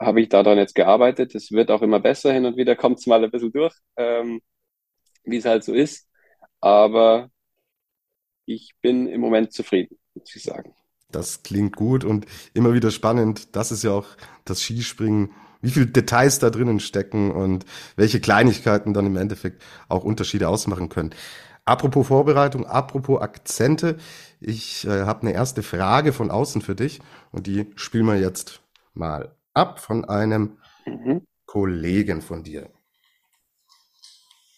habe 0.00 0.22
ich 0.22 0.28
daran 0.28 0.58
jetzt 0.58 0.74
gearbeitet. 0.74 1.34
Es 1.34 1.52
wird 1.52 1.70
auch 1.70 1.82
immer 1.82 2.00
besser. 2.00 2.32
Hin 2.32 2.46
und 2.46 2.56
wieder 2.56 2.74
kommt 2.74 2.98
es 2.98 3.06
mal 3.06 3.22
ein 3.22 3.30
bisschen 3.30 3.52
durch, 3.52 3.74
ähm, 3.96 4.40
wie 5.24 5.36
es 5.36 5.44
halt 5.44 5.62
so 5.62 5.74
ist. 5.74 6.08
Aber 6.60 7.30
ich 8.46 8.74
bin 8.80 9.06
im 9.06 9.20
Moment 9.20 9.52
zufrieden, 9.52 9.98
muss 10.14 10.34
ich 10.34 10.42
sagen. 10.42 10.74
Das 11.12 11.42
klingt 11.42 11.76
gut 11.76 12.04
und 12.04 12.26
immer 12.54 12.72
wieder 12.72 12.90
spannend. 12.90 13.54
Das 13.56 13.72
ist 13.72 13.82
ja 13.82 13.92
auch 13.92 14.06
das 14.44 14.62
Skispringen, 14.62 15.32
wie 15.60 15.70
viele 15.70 15.86
Details 15.86 16.38
da 16.38 16.50
drinnen 16.50 16.80
stecken 16.80 17.30
und 17.32 17.66
welche 17.96 18.20
Kleinigkeiten 18.20 18.94
dann 18.94 19.06
im 19.06 19.16
Endeffekt 19.16 19.62
auch 19.88 20.04
Unterschiede 20.04 20.48
ausmachen 20.48 20.88
können. 20.88 21.10
Apropos 21.64 22.06
Vorbereitung, 22.06 22.64
apropos 22.64 23.20
Akzente, 23.20 23.98
ich 24.40 24.86
äh, 24.86 25.02
habe 25.02 25.22
eine 25.22 25.32
erste 25.32 25.62
Frage 25.62 26.12
von 26.12 26.30
außen 26.30 26.62
für 26.62 26.74
dich 26.74 27.00
und 27.32 27.46
die 27.46 27.70
spielen 27.76 28.06
wir 28.06 28.18
jetzt 28.18 28.62
mal 28.94 29.36
ab 29.60 29.78
von 29.78 30.04
einem 30.06 30.58
mhm. 30.86 31.26
Kollegen 31.46 32.22
von 32.22 32.42
dir. 32.42 32.70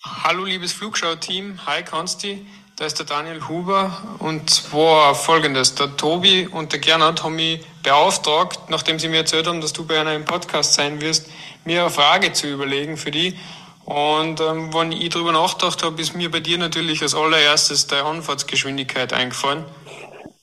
Hallo 0.04 0.44
liebes 0.44 0.72
Flugschau-Team, 0.72 1.66
hi 1.66 1.84
Konsti, 1.84 2.46
da 2.76 2.86
ist 2.86 2.98
der 2.98 3.06
Daniel 3.06 3.46
Huber 3.48 4.16
und 4.18 4.50
zwar 4.50 5.14
folgendes, 5.14 5.74
der 5.74 5.96
Tobi 5.96 6.46
und 6.46 6.72
der 6.72 6.80
Gernot 6.80 7.22
haben 7.22 7.36
mich 7.36 7.64
beauftragt, 7.82 8.68
nachdem 8.68 8.98
sie 8.98 9.08
mir 9.08 9.18
erzählt 9.18 9.46
haben, 9.46 9.60
dass 9.60 9.72
du 9.72 9.86
bei 9.86 10.00
einer 10.00 10.14
im 10.14 10.24
Podcast 10.24 10.74
sein 10.74 11.00
wirst, 11.00 11.30
mir 11.64 11.82
eine 11.82 11.90
Frage 11.90 12.32
zu 12.32 12.48
überlegen 12.48 12.96
für 12.96 13.10
die 13.10 13.38
und 13.84 14.40
ähm, 14.40 14.72
wenn 14.74 14.92
ich 14.92 15.10
darüber 15.10 15.32
nachgedacht 15.32 15.82
habe, 15.84 16.00
ist 16.00 16.14
mir 16.14 16.30
bei 16.30 16.40
dir 16.40 16.58
natürlich 16.58 17.02
als 17.02 17.14
allererstes 17.14 17.86
deine 17.86 18.04
Anfahrtsgeschwindigkeit 18.04 19.12
eingefallen 19.12 19.64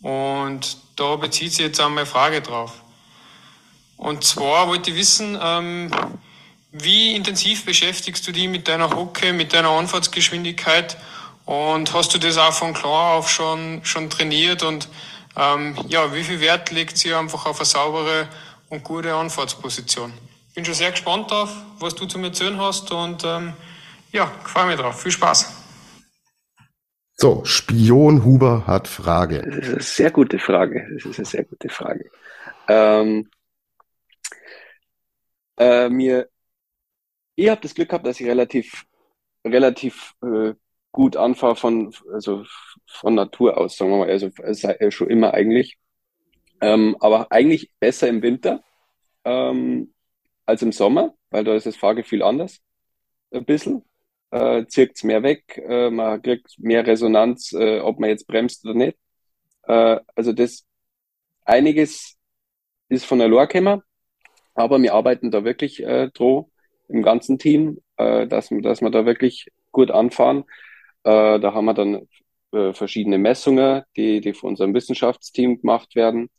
und 0.02 0.78
da 0.96 1.16
bezieht 1.18 1.52
sich 1.52 1.66
jetzt 1.66 1.82
auch 1.82 1.90
meine 1.90 2.06
Frage 2.06 2.42
drauf. 2.42 2.82
Und 4.00 4.24
zwar 4.24 4.70
wollte 4.70 4.92
ich 4.92 4.96
wissen, 4.96 5.38
ähm, 5.44 5.92
wie 6.72 7.18
intensiv 7.18 7.66
beschäftigst 7.66 8.26
du 8.26 8.32
dich 8.32 8.48
mit 8.48 8.70
deiner 8.70 8.96
Hocke, 8.96 9.34
mit 9.34 9.54
deiner 9.54 9.72
Anfahrtsgeschwindigkeit 9.72 10.96
und 11.44 11.94
hast 11.94 12.14
du 12.14 12.18
das 12.18 12.38
auch 12.38 12.54
von 12.54 12.74
klar 12.74 13.16
auf 13.16 13.30
schon, 13.30 13.82
schon 13.84 14.10
trainiert 14.10 14.64
und 14.64 14.88
ähm, 15.36 15.76
ja, 15.90 16.14
wie 16.14 16.24
viel 16.24 16.40
Wert 16.40 16.72
legt 16.72 16.98
sie 16.98 17.14
einfach 17.14 17.46
auf 17.46 17.58
eine 17.60 17.66
saubere 17.66 18.30
und 18.70 18.86
gute 18.86 19.14
Anfahrtsposition? 19.14 20.14
Ich 20.48 20.56
bin 20.56 20.64
schon 20.64 20.76
sehr 20.76 20.92
gespannt 20.92 21.30
drauf, 21.30 21.54
was 21.80 21.94
du 21.94 22.06
zu 22.06 22.20
mir 22.20 22.28
erzählen 22.28 22.58
hast 22.58 22.94
und 22.94 23.26
ähm, 23.26 23.52
ja, 24.14 24.32
freue 24.46 24.68
mich 24.68 24.78
drauf. 24.78 25.02
Viel 25.02 25.12
Spaß. 25.12 25.54
So, 27.18 27.44
Spion 27.44 28.24
Huber 28.24 28.64
hat 28.66 28.88
Frage. 28.88 29.42
Das 29.46 29.58
ist 29.58 29.74
eine 29.74 29.82
sehr 29.82 30.12
gute 30.12 30.40
Frage. 30.40 30.88
Das 30.94 31.04
ist 31.04 31.20
eine 31.20 31.26
sehr 31.26 31.44
gute 31.44 31.68
Frage. 31.68 32.10
Ähm, 32.70 33.28
äh, 35.60 35.90
mir, 35.90 36.30
ich 37.36 37.50
habe 37.50 37.62
das 37.62 37.76
Glück 37.76 37.90
gehabt, 37.90 38.06
dass 38.08 38.20
ich 38.20 38.28
relativ, 38.28 38.86
relativ 39.46 40.16
äh, 40.24 40.54
gut 40.92 41.16
anfahre 41.18 41.56
von, 41.56 41.94
also 42.14 42.46
von 42.88 43.16
Natur 43.16 43.58
aus, 43.58 43.78
sagen 43.78 43.92
wir 43.92 43.98
mal, 44.00 44.10
also 44.10 44.30
schon 44.92 45.10
immer 45.10 45.34
eigentlich. 45.34 45.78
Ähm, 46.62 46.98
aber 47.00 47.32
eigentlich 47.32 47.72
besser 47.80 48.08
im 48.10 48.22
Winter 48.22 48.64
ähm, 49.26 49.94
als 50.46 50.62
im 50.62 50.72
Sommer, 50.72 51.16
weil 51.30 51.44
da 51.44 51.56
ist 51.56 51.66
das 51.66 51.78
Fahrgefühl 51.78 52.24
anders. 52.24 52.60
Ein 53.32 53.46
bisschen. 53.46 53.84
Äh, 54.32 54.68
zirkt's 54.68 55.04
mehr 55.04 55.24
weg, 55.24 55.58
äh, 55.58 55.90
man 55.90 56.22
kriegt 56.22 56.60
mehr 56.60 56.86
Resonanz, 56.86 57.52
äh, 57.54 57.80
ob 57.80 58.00
man 58.00 58.10
jetzt 58.10 58.28
bremst 58.28 58.64
oder 58.66 58.76
nicht. 58.76 58.98
Äh, 59.64 60.00
also 60.16 60.34
das 60.34 60.68
einiges 61.46 62.16
ist 62.90 63.06
von 63.06 63.20
der 63.20 63.28
Lorkämmer, 63.28 63.84
aber 64.60 64.82
wir 64.82 64.94
arbeiten 64.94 65.32
da 65.32 65.46
wirklich 65.46 65.82
äh, 65.84 66.10
dran 66.10 66.46
im 66.90 67.02
ganzen 67.02 67.40
Team, 67.40 67.80
äh, 67.96 68.28
dass, 68.28 68.50
dass 68.50 68.82
wir 68.82 68.90
da 68.90 69.06
wirklich 69.06 69.48
gut 69.72 69.90
anfahren. 69.90 70.44
Äh, 71.04 71.40
da 71.40 71.54
haben 71.54 71.66
wir 71.66 71.74
dann 71.74 72.08
äh, 72.52 72.74
verschiedene 72.74 73.18
Messungen, 73.18 73.84
die, 73.96 74.20
die 74.20 74.34
von 74.34 74.50
unserem 74.50 74.74
Wissenschaftsteam 74.74 75.62
gemacht 75.62 75.96
werden, 75.96 76.30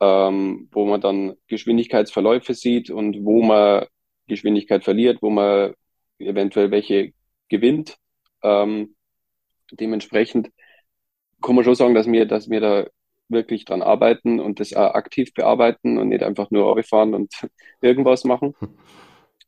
ähm, 0.00 0.68
wo 0.72 0.84
man 0.84 1.00
dann 1.00 1.36
Geschwindigkeitsverläufe 1.46 2.54
sieht 2.54 2.90
und 2.90 3.24
wo 3.24 3.40
man 3.40 3.86
Geschwindigkeit 4.26 4.82
verliert, 4.82 5.22
wo 5.22 5.30
man 5.30 5.74
eventuell 6.18 6.72
welche 6.72 7.12
gewinnt. 7.48 7.98
Ähm, 8.42 8.96
dementsprechend 9.70 10.50
kann 11.40 11.54
man 11.54 11.64
schon 11.64 11.76
sagen, 11.76 11.94
dass 11.94 12.08
wir, 12.08 12.26
dass 12.26 12.50
wir 12.50 12.60
da 12.60 12.86
wirklich 13.30 13.64
dran 13.64 13.82
arbeiten 13.82 14.40
und 14.40 14.60
das 14.60 14.74
auch 14.74 14.94
aktiv 14.94 15.32
bearbeiten 15.34 15.98
und 15.98 16.08
nicht 16.08 16.22
einfach 16.22 16.50
nur 16.50 16.82
fahren 16.82 17.14
und 17.14 17.32
irgendwas 17.80 18.24
machen. 18.24 18.54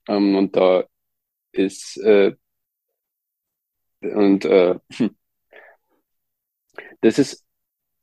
Ähm, 0.09 0.35
und 0.35 0.57
da 0.57 0.83
ist 1.53 1.97
äh, 1.99 2.35
und 4.01 4.45
äh, 4.45 4.75
das 7.01 7.19
ist 7.19 7.45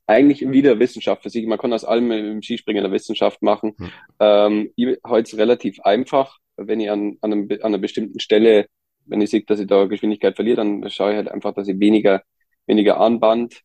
eigentlich 0.06 0.40
wieder 0.50 0.78
Wissenschaft 0.80 1.22
für 1.22 1.30
sich. 1.30 1.46
Man 1.46 1.58
kann 1.58 1.72
aus 1.72 1.84
allem 1.84 2.10
im 2.10 2.42
Skispringen 2.42 2.84
eine 2.84 2.92
Wissenschaft 2.92 3.42
machen. 3.42 3.74
Hm. 3.78 3.90
Ähm, 4.18 4.72
heute 5.06 5.30
ist 5.30 5.38
relativ 5.38 5.80
einfach, 5.80 6.38
wenn 6.56 6.80
ich 6.80 6.90
an, 6.90 7.16
an, 7.20 7.32
einem, 7.32 7.48
an 7.50 7.58
einer 7.62 7.78
bestimmten 7.78 8.18
Stelle, 8.18 8.66
wenn 9.06 9.20
ich 9.20 9.30
sehe, 9.30 9.42
dass 9.44 9.60
ich 9.60 9.68
da 9.68 9.84
Geschwindigkeit 9.86 10.34
verliere, 10.34 10.56
dann 10.56 10.90
schaue 10.90 11.10
ich 11.12 11.16
halt 11.16 11.28
einfach, 11.28 11.54
dass 11.54 11.68
ich 11.68 11.78
weniger, 11.78 12.22
weniger 12.66 12.96
Armband 12.96 13.60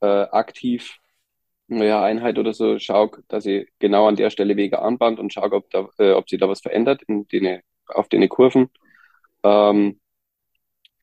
äh, 0.00 0.06
aktiv 0.06 0.98
ja, 1.68 2.02
Einheit 2.02 2.38
oder 2.38 2.54
so 2.54 2.78
schaue, 2.78 3.10
dass 3.28 3.46
ich 3.46 3.68
genau 3.78 4.08
an 4.08 4.16
der 4.16 4.30
Stelle 4.30 4.56
wege 4.56 4.80
Armband 4.80 5.18
und 5.18 5.32
schaue, 5.32 5.52
ob, 5.52 5.70
da, 5.70 5.88
äh, 5.98 6.12
ob 6.12 6.28
sich 6.28 6.40
da 6.40 6.48
was 6.48 6.60
verändert 6.60 7.02
in 7.06 7.26
den, 7.28 7.60
auf 7.86 8.08
den 8.08 8.28
Kurven. 8.28 8.70
Ähm, 9.44 10.00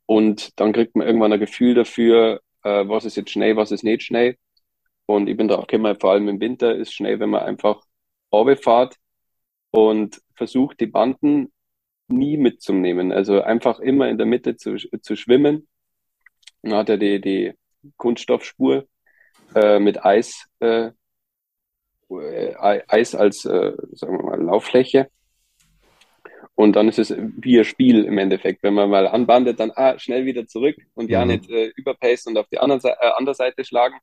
und 0.06 0.60
dann 0.60 0.74
kriegt 0.74 0.96
man 0.96 1.08
irgendwann 1.08 1.34
ein 1.34 1.40
Gefühl 1.40 1.76
dafür, 1.76 2.42
äh, 2.64 2.88
was 2.88 3.06
ist 3.06 3.16
jetzt 3.18 3.32
schnell, 3.32 3.56
was 3.58 3.72
ist 3.72 3.84
nicht 3.84 4.04
schnell. 4.04 4.38
Und 5.06 5.28
ich 5.28 5.38
bin 5.38 5.48
da 5.48 5.58
auch 5.58 5.68
gekommen, 5.68 6.00
vor 6.00 6.12
allem 6.12 6.28
im 6.30 6.40
Winter 6.40 6.76
ist 6.76 6.94
schnell, 6.94 7.20
wenn 7.20 7.30
man 7.30 7.44
einfach 7.44 7.82
fährt 8.62 8.98
und 9.72 10.22
versucht, 10.36 10.80
die 10.82 10.88
Banden 10.88 11.54
nie 12.08 12.38
mitzunehmen. 12.38 13.12
Also 13.12 13.42
einfach 13.42 13.80
immer 13.80 14.10
in 14.10 14.18
der 14.18 14.28
Mitte 14.28 14.58
zu, 14.58 14.76
zu 14.76 15.16
schwimmen. 15.16 15.68
Dann 16.62 16.74
hat 16.74 16.90
er 16.90 16.98
die, 16.98 17.22
die 17.22 17.54
Kunststoffspur 17.98 18.88
äh, 19.56 19.80
mit 19.80 20.06
Eis, 20.06 20.48
äh, 20.60 20.92
äh 22.12 22.54
Eis 22.88 23.16
als, 23.16 23.46
äh, 23.46 23.74
sagen 23.94 24.18
wir 24.18 24.24
mal, 24.24 24.42
Lauffläche. 24.42 25.10
Und 26.56 26.76
dann 26.76 26.88
ist 26.88 27.00
es 27.00 27.14
wie 27.18 27.60
ein 27.60 27.66
Spiel 27.66 28.06
im 28.06 28.18
Endeffekt. 28.18 28.64
Wenn 28.64 28.74
man 28.74 28.90
mal 28.90 29.08
anbandet, 29.08 29.60
dann 29.60 29.72
ah, 29.76 30.00
schnell 30.00 30.26
wieder 30.26 30.48
zurück 30.48 30.78
und 30.94 31.10
ja 31.10 31.26
mhm. 31.26 31.32
nicht 31.32 31.50
äh, 31.50 31.72
überpacen 31.76 32.32
und 32.32 32.38
auf 32.38 32.48
die 32.48 32.60
andere, 32.60 32.96
äh, 33.02 33.12
andere 33.18 33.36
Seite 33.36 33.66
schlagen. 33.66 33.96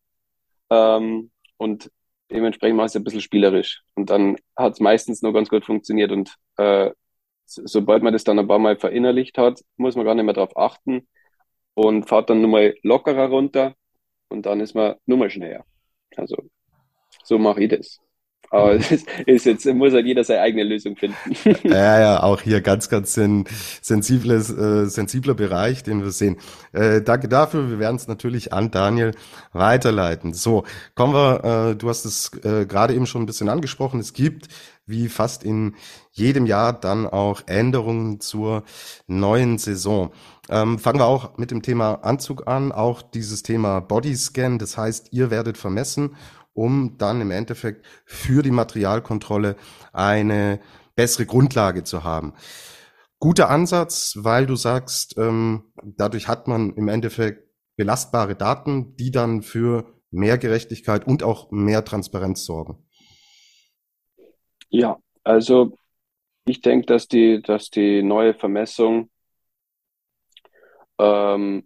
Ähm, 0.70 1.30
und 1.56 1.90
dementsprechend 2.30 2.78
ich 2.80 2.86
es 2.86 2.96
ein 2.96 3.04
bisschen 3.04 3.20
spielerisch. 3.20 3.82
Und 3.94 4.10
dann 4.10 4.36
hat 4.56 4.74
es 4.74 4.80
meistens 4.80 5.22
nur 5.22 5.32
ganz 5.32 5.48
gut 5.48 5.64
funktioniert. 5.64 6.12
Und 6.12 6.34
äh, 6.58 6.90
sobald 7.46 8.02
man 8.02 8.12
das 8.12 8.24
dann 8.24 8.38
ein 8.38 8.48
paar 8.48 8.58
Mal 8.58 8.76
verinnerlicht 8.76 9.38
hat, 9.38 9.60
muss 9.76 9.96
man 9.96 10.04
gar 10.04 10.14
nicht 10.14 10.24
mehr 10.24 10.34
darauf 10.34 10.56
achten 10.56 11.08
und 11.74 12.08
fährt 12.08 12.28
dann 12.30 12.40
nur 12.42 12.50
mal 12.50 12.74
lockerer 12.82 13.28
runter 13.28 13.74
und 14.32 14.46
dann 14.46 14.60
ist 14.60 14.74
man 14.74 14.96
nur 15.06 15.18
mal 15.18 15.30
schneller. 15.30 15.64
Also 16.16 16.36
so 17.24 17.38
mache 17.38 17.62
ich 17.64 17.70
das. 17.70 18.00
Aber 18.50 18.74
es 18.76 18.90
ist 19.26 19.46
jetzt, 19.46 19.66
muss 19.66 19.94
halt 19.94 20.04
jeder 20.06 20.24
seine 20.24 20.42
eigene 20.42 20.64
Lösung 20.64 20.96
finden. 20.96 21.16
Ja, 21.64 22.00
ja, 22.00 22.22
auch 22.22 22.42
hier 22.42 22.60
ganz, 22.60 22.90
ganz 22.90 23.14
sen 23.14 23.46
sensibles, 23.80 24.50
äh, 24.50 24.86
sensibler 24.86 25.34
Bereich, 25.34 25.82
den 25.82 26.02
wir 26.02 26.10
sehen. 26.10 26.36
Äh, 26.72 27.00
danke 27.00 27.28
dafür. 27.28 27.70
Wir 27.70 27.78
werden 27.78 27.96
es 27.96 28.08
natürlich 28.08 28.52
an 28.52 28.70
Daniel 28.70 29.12
weiterleiten. 29.52 30.34
So, 30.34 30.64
kommen 30.94 31.14
wir, 31.14 31.70
äh, 31.70 31.76
du 31.76 31.88
hast 31.88 32.04
es 32.04 32.30
äh, 32.44 32.66
gerade 32.66 32.94
eben 32.94 33.06
schon 33.06 33.22
ein 33.22 33.26
bisschen 33.26 33.48
angesprochen. 33.48 34.00
Es 34.00 34.12
gibt 34.12 34.48
wie 34.84 35.08
fast 35.08 35.44
in 35.44 35.74
jedem 36.10 36.44
Jahr 36.46 36.72
dann 36.78 37.06
auch 37.06 37.42
Änderungen 37.46 38.20
zur 38.20 38.64
neuen 39.06 39.56
Saison. 39.58 40.12
Ähm, 40.52 40.78
fangen 40.78 41.00
wir 41.00 41.06
auch 41.06 41.38
mit 41.38 41.50
dem 41.50 41.62
Thema 41.62 41.94
Anzug 42.04 42.46
an, 42.46 42.70
auch 42.70 43.02
dieses 43.02 43.42
Thema 43.42 43.80
Bodyscan. 43.80 44.58
Das 44.58 44.76
heißt, 44.76 45.12
ihr 45.12 45.30
werdet 45.30 45.58
vermessen 45.58 46.14
um 46.54 46.96
dann 46.98 47.20
im 47.20 47.30
Endeffekt 47.30 47.86
für 48.04 48.42
die 48.42 48.50
Materialkontrolle 48.50 49.56
eine 49.92 50.60
bessere 50.94 51.26
Grundlage 51.26 51.84
zu 51.84 52.04
haben. 52.04 52.34
Guter 53.18 53.50
Ansatz, 53.50 54.14
weil 54.18 54.46
du 54.46 54.56
sagst, 54.56 55.16
ähm, 55.16 55.72
dadurch 55.82 56.28
hat 56.28 56.48
man 56.48 56.74
im 56.74 56.88
Endeffekt 56.88 57.48
belastbare 57.76 58.34
Daten, 58.34 58.96
die 58.96 59.10
dann 59.10 59.42
für 59.42 59.86
mehr 60.10 60.38
Gerechtigkeit 60.38 61.06
und 61.06 61.22
auch 61.22 61.50
mehr 61.50 61.84
Transparenz 61.84 62.44
sorgen. 62.44 62.84
Ja, 64.68 64.98
also 65.24 65.76
ich 66.44 66.60
denke, 66.60 66.86
dass 66.86 67.06
die, 67.06 67.40
dass 67.40 67.70
die 67.70 68.02
neue 68.02 68.34
Vermessung 68.34 69.08
ähm, 70.98 71.64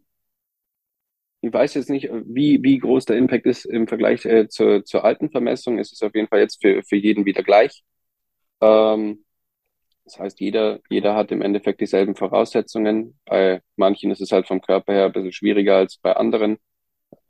ich 1.40 1.52
weiß 1.52 1.74
jetzt 1.74 1.90
nicht, 1.90 2.08
wie, 2.12 2.62
wie 2.62 2.78
groß 2.78 3.04
der 3.06 3.16
Impact 3.16 3.46
ist 3.46 3.66
im 3.66 3.86
Vergleich 3.88 4.24
äh, 4.24 4.48
zur, 4.48 4.84
zur 4.84 5.04
alten 5.04 5.30
Vermessung. 5.30 5.78
Es 5.78 5.92
ist 5.92 6.02
auf 6.02 6.14
jeden 6.14 6.28
Fall 6.28 6.40
jetzt 6.40 6.60
für, 6.60 6.82
für 6.82 6.96
jeden 6.96 7.24
wieder 7.24 7.42
gleich. 7.42 7.84
Ähm, 8.60 9.24
das 10.04 10.18
heißt, 10.18 10.40
jeder, 10.40 10.80
jeder 10.90 11.14
hat 11.16 11.32
im 11.32 11.42
Endeffekt 11.42 11.80
dieselben 11.80 12.16
Voraussetzungen. 12.16 13.18
Bei 13.26 13.62
manchen 13.76 14.10
ist 14.12 14.20
es 14.20 14.32
halt 14.32 14.46
vom 14.48 14.60
Körper 14.60 14.92
her 14.94 15.06
ein 15.06 15.12
bisschen 15.12 15.32
schwieriger 15.32 15.76
als 15.78 15.98
bei 15.98 16.14
anderen. 16.16 16.58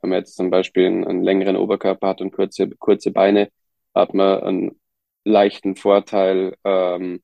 Wenn 0.01 0.11
man 0.11 0.19
jetzt 0.19 0.35
zum 0.35 0.49
Beispiel 0.51 0.87
einen, 0.87 1.05
einen 1.07 1.23
längeren 1.23 1.57
Oberkörper 1.57 2.09
hat 2.09 2.21
und 2.21 2.31
kurze, 2.31 2.69
kurze 2.77 3.11
Beine, 3.11 3.51
hat 3.95 4.13
man 4.13 4.41
einen 4.43 4.81
leichten 5.25 5.75
Vorteil 5.75 6.55
ähm, 6.63 7.21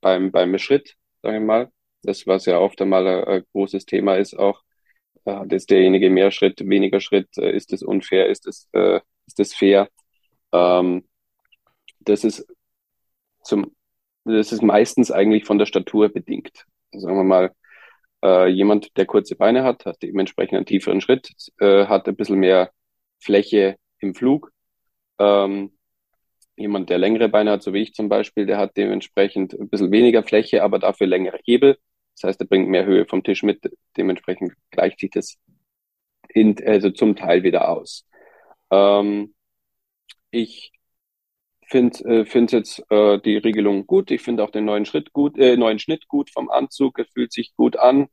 beim, 0.00 0.32
beim 0.32 0.58
Schritt, 0.58 0.96
sage 1.22 1.38
ich 1.38 1.44
mal. 1.44 1.70
Das, 2.02 2.26
was 2.26 2.46
ja 2.46 2.58
oft 2.58 2.80
einmal 2.80 3.24
ein, 3.26 3.44
großes 3.52 3.86
Thema 3.86 4.16
ist, 4.16 4.38
auch 4.38 4.62
hat 5.26 5.52
jetzt 5.52 5.70
derjenige 5.70 6.10
mehr 6.10 6.30
Schritt, 6.30 6.60
weniger 6.66 7.00
Schritt, 7.00 7.28
äh, 7.38 7.54
ist 7.54 7.72
es 7.72 7.82
unfair, 7.82 8.28
ist 8.28 8.46
es, 8.46 8.68
äh, 8.72 9.00
ist 9.26 9.38
es 9.38 9.54
fair? 9.54 9.88
Ähm, 10.52 11.04
das 12.00 12.24
ist 12.24 12.46
zum, 13.42 13.74
das 14.24 14.52
ist 14.52 14.62
meistens 14.62 15.10
eigentlich 15.10 15.44
von 15.44 15.58
der 15.58 15.66
Statur 15.66 16.08
bedingt. 16.08 16.66
Sagen 16.92 17.16
wir 17.16 17.24
mal, 17.24 17.52
äh, 18.22 18.48
jemand, 18.48 18.96
der 18.96 19.06
kurze 19.06 19.36
Beine 19.36 19.64
hat, 19.64 19.86
hat 19.86 20.02
dementsprechend 20.02 20.56
einen 20.56 20.66
tieferen 20.66 21.00
Schritt, 21.00 21.32
äh, 21.60 21.86
hat 21.86 22.08
ein 22.08 22.16
bisschen 22.16 22.38
mehr 22.38 22.70
Fläche 23.20 23.76
im 24.00 24.14
Flug. 24.14 24.52
Ähm, 25.18 25.72
jemand, 26.56 26.90
der 26.90 26.98
längere 26.98 27.28
Beine 27.28 27.52
hat, 27.52 27.62
so 27.62 27.72
wie 27.72 27.82
ich 27.82 27.94
zum 27.94 28.08
Beispiel, 28.08 28.46
der 28.46 28.58
hat 28.58 28.76
dementsprechend 28.76 29.54
ein 29.54 29.68
bisschen 29.68 29.90
weniger 29.90 30.22
Fläche, 30.22 30.62
aber 30.62 30.78
dafür 30.78 31.06
längere 31.06 31.38
Hebel. 31.44 31.78
Das 32.20 32.28
heißt, 32.30 32.40
er 32.40 32.46
bringt 32.46 32.68
mehr 32.68 32.84
Höhe 32.84 33.06
vom 33.06 33.22
Tisch 33.22 33.42
mit. 33.42 33.60
Dementsprechend 33.96 34.52
gleicht 34.70 35.00
sich 35.00 35.10
das 35.10 35.38
in, 36.28 36.56
also 36.66 36.90
zum 36.90 37.16
Teil 37.16 37.42
wieder 37.42 37.68
aus. 37.68 38.06
Ähm, 38.70 39.34
ich 40.30 40.72
finde 41.66 41.98
äh, 42.04 42.24
find 42.26 42.52
jetzt 42.52 42.84
äh, 42.90 43.18
die 43.20 43.36
Regelung 43.38 43.86
gut. 43.86 44.10
Ich 44.10 44.22
finde 44.22 44.44
auch 44.44 44.50
den 44.50 44.64
neuen 44.64 44.84
Schritt 44.86 45.12
gut, 45.12 45.38
äh, 45.38 45.56
neuen 45.56 45.78
Schnitt 45.78 46.08
gut 46.08 46.30
vom 46.30 46.50
Anzug. 46.50 46.98
Es 46.98 47.08
fühlt 47.12 47.32
sich 47.32 47.54
gut 47.56 47.76
an. 47.76 48.08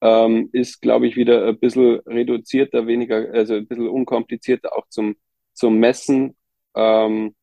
Ähm, 0.00 0.50
ist, 0.52 0.80
glaube 0.82 1.06
ich, 1.06 1.16
wieder 1.16 1.46
ein 1.46 1.58
bisschen 1.60 2.00
reduzierter, 2.06 2.86
weniger, 2.88 3.32
also 3.32 3.54
ein 3.54 3.68
bisschen 3.68 3.88
unkomplizierter 3.88 4.76
auch 4.76 4.88
zum, 4.88 5.16
zum 5.54 5.78
Messen. 5.78 6.36
Ähm, 6.74 7.34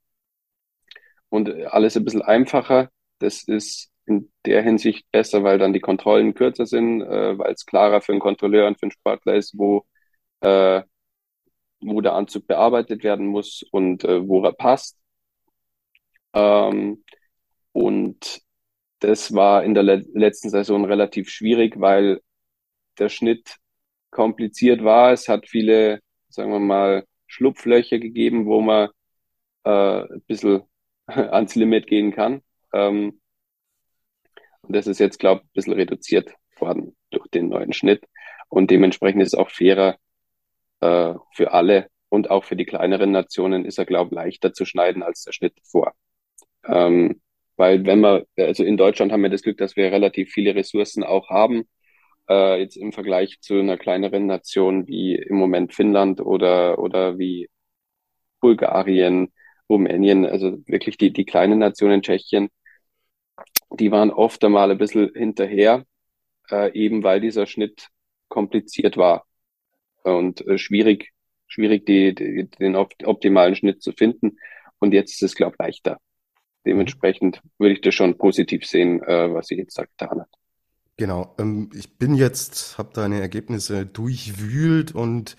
und 1.29 1.49
alles 1.67 1.95
ein 1.97 2.03
bisschen 2.05 2.21
einfacher. 2.21 2.89
Das 3.19 3.43
ist 3.43 3.91
in 4.09 4.31
der 4.45 4.63
Hinsicht 4.63 5.09
besser, 5.11 5.43
weil 5.43 5.59
dann 5.59 5.73
die 5.73 5.79
Kontrollen 5.79 6.33
kürzer 6.33 6.65
sind, 6.65 7.01
äh, 7.01 7.37
weil 7.37 7.53
es 7.53 7.65
klarer 7.65 8.01
für 8.01 8.11
einen 8.13 8.21
Kontrolleur 8.21 8.67
und 8.67 8.79
für 8.79 8.83
einen 8.83 8.91
Sportler 8.91 9.35
ist, 9.35 9.57
wo, 9.57 9.85
äh, 10.41 10.83
wo 11.81 12.01
der 12.01 12.13
Anzug 12.13 12.47
bearbeitet 12.47 13.03
werden 13.03 13.27
muss 13.27 13.63
und 13.71 14.03
äh, 14.05 14.27
wo 14.27 14.43
er 14.43 14.53
passt. 14.53 14.97
Ähm, 16.33 17.03
und 17.71 18.41
das 18.99 19.33
war 19.33 19.63
in 19.63 19.73
der 19.73 19.83
le 19.83 20.05
letzten 20.13 20.49
Saison 20.49 20.85
relativ 20.85 21.29
schwierig, 21.29 21.79
weil 21.79 22.21
der 22.99 23.09
Schnitt 23.09 23.57
kompliziert 24.11 24.83
war. 24.83 25.13
Es 25.13 25.27
hat 25.29 25.47
viele, 25.47 26.01
sagen 26.29 26.51
wir 26.51 26.59
mal, 26.59 27.05
Schlupflöcher 27.27 27.99
gegeben, 27.99 28.45
wo 28.47 28.61
man 28.61 28.89
äh, 29.65 30.03
ein 30.03 30.21
bisschen 30.27 30.63
ans 31.07 31.55
Limit 31.55 31.87
gehen 31.87 32.11
kann. 32.13 32.41
Ähm, 32.73 33.18
und 34.69 34.75
das 34.75 34.85
ist 34.85 34.99
jetzt, 34.99 35.17
glaube 35.17 35.41
ich, 35.41 35.47
ein 35.47 35.53
bisschen 35.53 35.73
reduziert 35.73 36.35
worden 36.59 36.95
durch 37.09 37.27
den 37.29 37.49
neuen 37.49 37.73
Schnitt. 37.73 38.05
Und 38.49 38.69
dementsprechend 38.69 39.23
ist 39.23 39.33
es 39.33 39.39
auch 39.39 39.49
fairer 39.49 39.97
äh, 40.81 41.15
für 41.33 41.53
alle 41.53 41.87
und 42.09 42.29
auch 42.29 42.43
für 42.43 42.55
die 42.55 42.65
kleineren 42.65 43.11
Nationen 43.11 43.65
ist 43.65 43.79
er, 43.79 43.85
glaube 43.85 44.09
ich, 44.11 44.15
leichter 44.15 44.53
zu 44.53 44.65
schneiden 44.65 45.01
als 45.01 45.23
der 45.23 45.31
Schnitt 45.31 45.53
vor. 45.63 45.93
Ähm, 46.65 47.19
weil 47.57 47.83
wenn 47.83 47.99
wir, 48.01 48.27
also 48.37 48.63
in 48.63 48.77
Deutschland 48.77 49.11
haben 49.11 49.23
wir 49.23 49.31
das 49.31 49.41
Glück, 49.41 49.57
dass 49.57 49.75
wir 49.75 49.91
relativ 49.91 50.29
viele 50.31 50.53
Ressourcen 50.53 51.03
auch 51.03 51.29
haben. 51.29 51.67
Äh, 52.29 52.61
jetzt 52.61 52.77
im 52.77 52.91
Vergleich 52.91 53.39
zu 53.41 53.55
einer 53.55 53.77
kleineren 53.77 54.27
Nation 54.27 54.87
wie 54.87 55.15
im 55.15 55.37
Moment 55.37 55.73
Finnland 55.73 56.21
oder, 56.21 56.77
oder 56.77 57.17
wie 57.17 57.49
Bulgarien, 58.39 59.33
Rumänien, 59.67 60.27
also 60.27 60.59
wirklich 60.67 60.97
die, 60.97 61.11
die 61.11 61.25
kleinen 61.25 61.57
Nationen, 61.57 62.03
Tschechien, 62.03 62.49
die 63.71 63.91
waren 63.91 64.11
oft 64.11 64.43
einmal 64.43 64.71
ein 64.71 64.77
bisschen 64.77 65.11
hinterher, 65.13 65.85
äh, 66.49 66.71
eben 66.73 67.03
weil 67.03 67.21
dieser 67.21 67.45
Schnitt 67.45 67.89
kompliziert 68.27 68.97
war 68.97 69.25
und 70.03 70.45
äh, 70.47 70.57
schwierig, 70.57 71.11
schwierig 71.47 71.85
die, 71.85 72.15
die, 72.15 72.49
den 72.49 72.75
optimalen 72.75 73.55
Schnitt 73.55 73.81
zu 73.81 73.91
finden. 73.91 74.37
Und 74.79 74.93
jetzt 74.93 75.13
ist 75.13 75.23
es, 75.23 75.35
glaube 75.35 75.55
ich, 75.55 75.59
leichter. 75.59 75.97
Dementsprechend 76.65 77.41
würde 77.57 77.73
ich 77.73 77.81
das 77.81 77.95
schon 77.95 78.17
positiv 78.17 78.65
sehen, 78.65 79.01
äh, 79.03 79.33
was 79.33 79.47
sie 79.47 79.55
jetzt 79.55 79.77
da 79.77 79.83
getan 79.83 80.21
hat. 80.21 80.29
Genau. 80.97 81.33
Ähm, 81.39 81.69
ich 81.73 81.97
bin 81.97 82.13
jetzt, 82.15 82.77
habe 82.77 82.91
deine 82.93 83.21
Ergebnisse 83.21 83.85
durchwühlt 83.85 84.93
und 84.93 85.37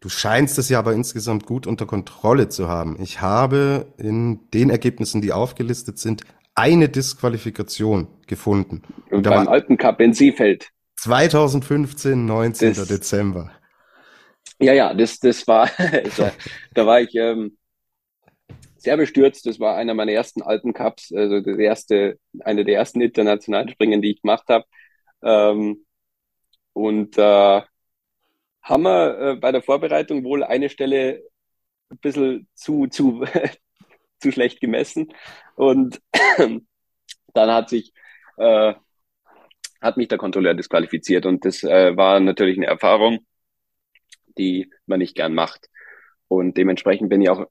du 0.00 0.08
scheinst 0.08 0.58
es 0.58 0.68
ja 0.68 0.78
aber 0.78 0.92
insgesamt 0.92 1.46
gut 1.46 1.66
unter 1.66 1.86
Kontrolle 1.86 2.48
zu 2.48 2.68
haben. 2.68 3.00
Ich 3.00 3.20
habe 3.20 3.92
in 3.98 4.50
den 4.50 4.70
Ergebnissen, 4.70 5.20
die 5.20 5.32
aufgelistet 5.32 5.98
sind, 5.98 6.24
eine 6.54 6.88
Disqualifikation 6.88 8.08
gefunden. 8.26 8.82
Und 9.10 9.22
beim 9.22 9.48
alten 9.48 9.76
Cup 9.76 10.00
in 10.00 10.12
Seefeld. 10.12 10.70
2015, 10.96 12.26
19. 12.26 12.74
Das, 12.74 12.88
Dezember. 12.88 13.50
Ja, 14.60 14.74
ja, 14.74 14.92
das, 14.92 15.18
das 15.18 15.46
war, 15.48 15.70
also, 15.78 16.30
da 16.74 16.86
war 16.86 17.00
ich 17.00 17.14
ähm, 17.14 17.56
sehr 18.76 18.96
bestürzt. 18.96 19.46
Das 19.46 19.58
war 19.58 19.76
einer 19.76 19.94
meiner 19.94 20.12
ersten 20.12 20.42
alten 20.42 20.72
Cups, 20.72 21.12
also 21.12 21.40
der 21.40 21.58
erste, 21.58 22.18
eine 22.40 22.64
der 22.64 22.76
ersten 22.76 23.00
internationalen 23.00 23.68
Springen, 23.68 24.02
die 24.02 24.12
ich 24.12 24.22
gemacht 24.22 24.48
habe. 24.48 24.64
Ähm, 25.22 25.86
und 26.72 27.16
äh, 27.18 27.62
haben 28.62 28.82
wir 28.82 29.18
äh, 29.18 29.36
bei 29.36 29.52
der 29.52 29.62
Vorbereitung 29.62 30.24
wohl 30.24 30.44
eine 30.44 30.68
Stelle 30.68 31.22
ein 31.90 31.98
bisschen 31.98 32.48
zu, 32.54 32.86
zu, 32.86 33.24
zu 34.20 34.32
schlecht 34.32 34.60
gemessen. 34.60 35.12
Und 35.56 36.00
dann 37.34 37.50
hat 37.50 37.68
sich 37.68 37.92
äh, 38.36 38.74
hat 39.80 39.96
mich 39.96 40.08
der 40.08 40.18
Kontrolleur 40.18 40.54
disqualifiziert 40.54 41.26
und 41.26 41.44
das 41.44 41.62
äh, 41.62 41.96
war 41.96 42.20
natürlich 42.20 42.56
eine 42.58 42.66
Erfahrung, 42.66 43.20
die 44.38 44.70
man 44.86 44.98
nicht 44.98 45.14
gern 45.14 45.34
macht. 45.34 45.68
Und 46.28 46.56
dementsprechend 46.56 47.08
bin 47.08 47.22
ich 47.22 47.30
auch 47.30 47.46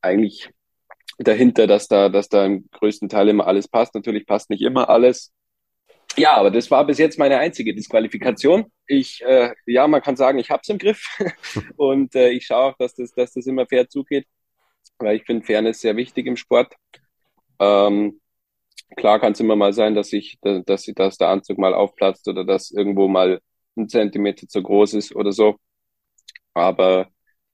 eigentlich 0.00 0.50
dahinter, 1.18 1.66
dass 1.66 1.88
da, 1.88 2.08
dass 2.08 2.28
da 2.28 2.46
im 2.46 2.68
größten 2.70 3.08
Teil 3.08 3.28
immer 3.28 3.46
alles 3.46 3.68
passt. 3.68 3.94
Natürlich 3.94 4.26
passt 4.26 4.50
nicht 4.50 4.62
immer 4.62 4.88
alles. 4.88 5.32
Ja, 6.16 6.34
aber 6.36 6.50
das 6.50 6.70
war 6.70 6.86
bis 6.86 6.98
jetzt 6.98 7.18
meine 7.18 7.38
einzige 7.38 7.74
Disqualifikation. 7.74 8.66
Ich, 8.86 9.22
äh, 9.22 9.54
ja, 9.66 9.86
man 9.88 10.02
kann 10.02 10.16
sagen, 10.16 10.38
ich 10.38 10.50
hab's 10.50 10.68
im 10.68 10.78
Griff 10.78 11.06
und 11.76 12.14
äh, 12.14 12.30
ich 12.30 12.46
schaue 12.46 12.72
auch, 12.72 12.76
dass 12.76 12.94
das, 12.94 13.12
dass 13.12 13.32
das 13.32 13.46
immer 13.46 13.66
fair 13.66 13.88
zugeht, 13.88 14.26
weil 14.98 15.16
ich 15.16 15.24
finde 15.24 15.44
Fairness 15.44 15.80
sehr 15.80 15.96
wichtig 15.96 16.26
im 16.26 16.36
Sport. 16.36 16.74
Ähm, 17.60 18.20
klar 18.96 19.20
kann 19.20 19.32
es 19.32 19.40
immer 19.40 19.56
mal 19.56 19.72
sein, 19.72 19.94
dass 19.94 20.12
ich, 20.12 20.38
dass, 20.42 20.86
dass 20.94 21.16
der 21.18 21.28
Anzug 21.28 21.58
mal 21.58 21.74
aufplatzt 21.74 22.28
oder 22.28 22.44
dass 22.44 22.70
irgendwo 22.70 23.08
mal 23.08 23.40
ein 23.76 23.88
Zentimeter 23.88 24.48
zu 24.48 24.62
groß 24.62 24.94
ist 24.94 25.14
oder 25.14 25.32
so. 25.32 25.56
Aber 26.54 27.08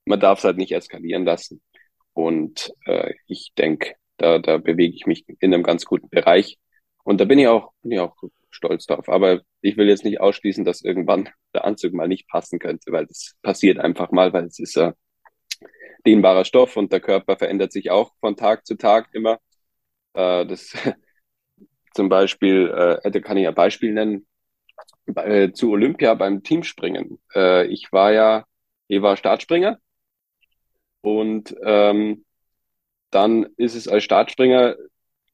man 0.05 0.21
darf 0.21 0.39
es 0.39 0.45
halt 0.45 0.57
nicht 0.59 0.73
eskalieren 0.73 1.25
lassen. 1.25 1.63
Und 2.13 2.73
äh, 2.87 3.15
ich 3.27 3.53
denke, 3.57 3.95
da, 4.17 4.39
da 4.39 4.59
bewege 4.59 4.95
ich 4.97 5.07
mich 5.07 5.25
in 5.41 5.55
einem 5.55 5.63
ganz 5.63 5.85
guten 5.85 6.09
Bereich. 6.09 6.59
Und 7.05 7.21
da 7.21 7.25
bin 7.25 7.39
ich 7.39 7.47
auch, 7.49 7.73
bin 7.83 7.93
ich 7.93 8.01
auch 8.01 8.17
stolz 8.51 8.87
drauf. 8.87 9.09
Aber 9.09 9.43
ich 9.61 9.77
will 9.77 9.89
jetzt 9.89 10.05
nicht 10.05 10.21
ausschließen, 10.21 10.65
dass 10.65 10.83
irgendwann 10.83 11.29
der 11.55 11.65
Anzug 11.65 11.93
mal 11.95 12.09
nicht 12.09 12.29
passen 12.29 12.59
könnte, 12.59 12.93
weil 12.93 13.07
das 13.07 13.37
passiert 13.43 13.79
einfach 13.79 14.11
mal, 14.11 14.33
weil 14.33 14.47
es 14.47 14.59
ist 14.59 14.77
äh, 14.77 14.93
dehnbarer 16.07 16.45
Stoff 16.45 16.77
und 16.77 16.93
der 16.93 17.01
Körper 17.01 17.37
verändert 17.37 17.73
sich 17.73 17.91
auch 17.91 18.13
von 18.21 18.37
Tag 18.37 18.67
zu 18.67 18.77
Tag 18.77 19.09
immer. 19.13 19.39
Äh, 20.15 20.47
das 20.47 20.73
zum 21.95 22.09
Beispiel, 22.09 22.69
äh, 23.03 23.11
da 23.11 23.21
kann 23.21 23.37
ich 23.37 23.49
ein 23.49 23.55
Beispiel 23.55 23.93
nennen, 23.93 24.27
äh, 25.17 25.53
zu 25.53 25.71
Olympia 25.71 26.15
beim 26.15 26.43
Teamspringen. 26.43 27.19
Äh, 27.35 27.67
ich 27.67 27.93
war 27.93 28.13
ja, 28.13 28.45
ich 28.89 29.03
war 29.03 29.17
Startspringer 29.17 29.79
und 31.01 31.55
ähm, 31.65 32.25
dann 33.11 33.47
ist 33.57 33.75
es 33.75 33.89
als 33.89 34.05
Startspringer 34.05 34.77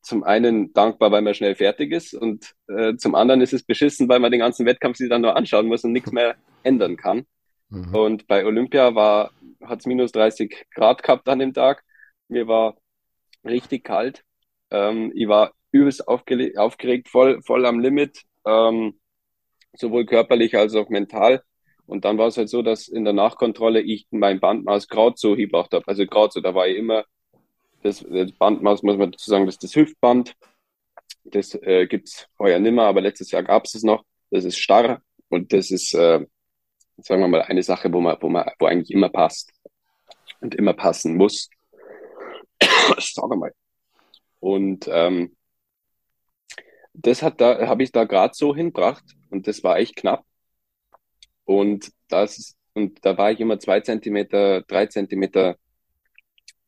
zum 0.03 0.23
einen 0.23 0.73
dankbar, 0.73 1.11
weil 1.11 1.23
man 1.23 1.35
schnell 1.35 1.55
fertig 1.55 1.93
ist 1.93 2.15
und 2.15 2.55
äh, 2.69 2.95
zum 2.97 3.15
anderen 3.15 3.41
ist 3.41 3.53
es 3.55 3.65
beschissen, 3.65 4.09
weil 4.09 4.21
man 4.21 4.31
den 4.31 4.41
ganzen 4.41 4.67
Wettkampf 4.67 4.97
sich 4.97 5.09
dann 5.09 5.23
nur 5.23 5.37
anschauen 5.37 5.67
muss 5.67 5.85
und 5.85 5.93
nichts 5.93 6.13
mehr 6.13 6.37
ändern 6.63 6.97
kann. 6.97 7.27
Mhm. 7.71 7.95
Und 7.95 8.27
bei 8.27 8.45
Olympia 8.45 8.95
war 8.95 9.31
hat 9.67 9.81
es 9.81 9.87
minus 9.87 10.13
30 10.13 10.67
Grad 10.71 11.03
gehabt 11.03 11.29
an 11.29 11.39
dem 11.39 11.55
Tag. 11.55 11.85
Mir 12.29 12.49
war 12.49 12.77
richtig 13.45 13.85
kalt. 13.85 14.25
Ähm, 14.71 15.13
ich 15.15 15.29
war 15.29 15.53
übelst 15.73 16.07
aufgeregt, 16.09 17.09
voll, 17.09 17.43
voll 17.43 17.67
am 17.67 17.81
Limit, 17.81 18.23
ähm, 18.47 18.99
sowohl 19.75 20.07
körperlich 20.07 20.57
als 20.57 20.75
auch 20.75 20.89
mental. 20.89 21.43
Und 21.87 22.05
dann 22.05 22.17
war 22.17 22.29
es 22.29 22.37
halt 22.37 22.49
so, 22.49 22.63
dass 22.63 22.89
in 22.89 23.05
der 23.05 23.13
Nachkontrolle 23.13 23.81
ich 23.81 24.07
mein 24.11 24.41
Bandmaß 24.41 24.89
gerade 24.89 25.15
so 25.17 25.37
gebracht 25.37 25.73
habe. 25.73 25.87
Also 25.87 26.07
gerade 26.07 26.33
so, 26.33 26.41
da 26.41 26.55
war 26.55 26.69
ich 26.69 26.79
immer, 26.79 27.05
das, 27.83 28.05
das, 28.09 28.33
Bandmaß 28.33 28.83
muss 28.83 28.97
man 28.97 29.13
dazu 29.13 29.29
sagen, 29.29 29.47
das 29.47 29.57
ist 29.57 29.65
das 29.65 29.77
Hüftband. 29.77 30.35
Das 31.25 31.55
äh, 31.55 31.87
gibt's 31.87 32.29
heuer 32.39 32.59
nimmer, 32.59 32.85
aber 32.85 33.01
letztes 33.01 33.31
Jahr 33.31 33.43
gab 33.43 33.65
es 33.65 33.75
es 33.75 33.83
noch. 33.83 34.05
Das 34.31 34.45
ist 34.45 34.59
starr 34.59 35.03
und 35.29 35.53
das 35.53 35.71
ist, 35.71 35.95
äh, 35.95 36.25
sagen 36.99 37.21
wir 37.21 37.29
mal, 37.29 37.43
eine 37.43 37.63
Sache, 37.63 37.93
wo 37.93 38.01
man, 38.01 38.17
wo 38.21 38.29
man, 38.29 38.49
wo 38.59 38.67
eigentlich 38.67 38.91
immer 38.91 39.09
passt 39.09 39.54
und 40.45 40.55
immer 40.55 40.75
passen 40.75 41.17
muss. 41.17 41.49
Sag 43.01 43.29
mal. 43.35 43.53
Und 44.41 44.87
ähm, 44.89 45.35
das 46.93 47.23
hat 47.23 47.41
da, 47.41 47.67
habe 47.67 47.83
ich 47.83 47.93
da 47.93 48.05
gerade 48.05 48.35
so 48.35 48.55
hinbracht 48.55 49.05
und 49.31 49.49
das 49.49 49.65
war 49.65 49.79
echt 49.79 49.97
knapp. 49.97 50.25
Und 51.45 51.91
das, 52.09 52.57
und 52.75 53.05
da 53.05 53.17
war 53.17 53.33
ich 53.33 53.41
immer 53.41 53.59
zwei 53.59 53.81
Zentimeter, 53.81 54.63
drei 54.63 54.87
Zentimeter 54.87 55.57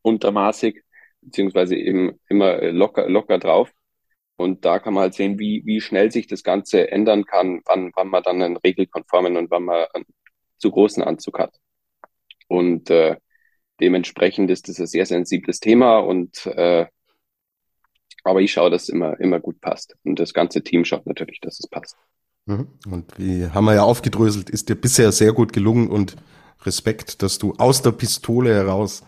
untermaßig, 0.03 0.83
beziehungsweise 1.21 1.77
eben 1.77 2.19
immer 2.29 2.62
locker, 2.73 3.09
locker 3.09 3.39
drauf. 3.39 3.71
Und 4.37 4.65
da 4.65 4.79
kann 4.79 4.95
man 4.95 5.03
halt 5.03 5.15
sehen, 5.15 5.39
wie, 5.39 5.62
wie 5.67 5.81
schnell 5.81 6.11
sich 6.11 6.27
das 6.27 6.43
Ganze 6.43 6.91
ändern 6.91 7.25
kann, 7.27 7.61
wann, 7.67 7.93
wann 7.95 8.09
man 8.09 8.23
dann 8.23 8.43
einen 8.43 8.57
regelkonformen 8.57 9.37
und 9.37 9.51
wann 9.51 9.65
man 9.65 9.87
einen 9.93 10.07
zu 10.59 10.71
großen 10.71 11.03
Anzug 11.03 11.39
hat. 11.39 11.55
Und 12.49 12.91
äh, 12.91 13.17
dementsprechend 13.81 14.51
ist 14.51 14.69
das 14.69 14.81
ein 14.81 14.87
sehr 14.87 15.07
sensibles 15.07 15.61
Thema 15.61 15.99
und 15.99 16.47
äh, 16.47 16.87
aber 18.25 18.41
ich 18.41 18.53
schaue, 18.53 18.71
dass 18.71 18.85
es 18.85 18.89
immer, 18.89 19.19
immer 19.21 19.39
gut 19.39 19.61
passt. 19.61 19.95
Und 20.03 20.19
das 20.19 20.35
ganze 20.35 20.62
Team 20.62 20.85
schaut 20.85 21.07
natürlich, 21.07 21.41
dass 21.41 21.61
es 21.61 21.69
passt. 21.69 21.97
Mhm. 22.47 22.67
Und 22.91 23.19
wie 23.19 23.47
haben 23.49 23.67
wir 23.67 23.75
ja 23.75 23.85
aufgedröselt, 23.85 24.51
ist 24.51 24.69
dir 24.69 24.75
bisher 24.75 25.12
sehr 25.12 25.33
gut 25.33 25.53
gelungen 25.53 25.89
und 25.89 26.17
Respekt, 26.62 27.23
dass 27.23 27.39
du 27.39 27.55
aus 27.59 27.83
der 27.83 27.93
Pistole 27.93 28.53
heraus 28.53 29.05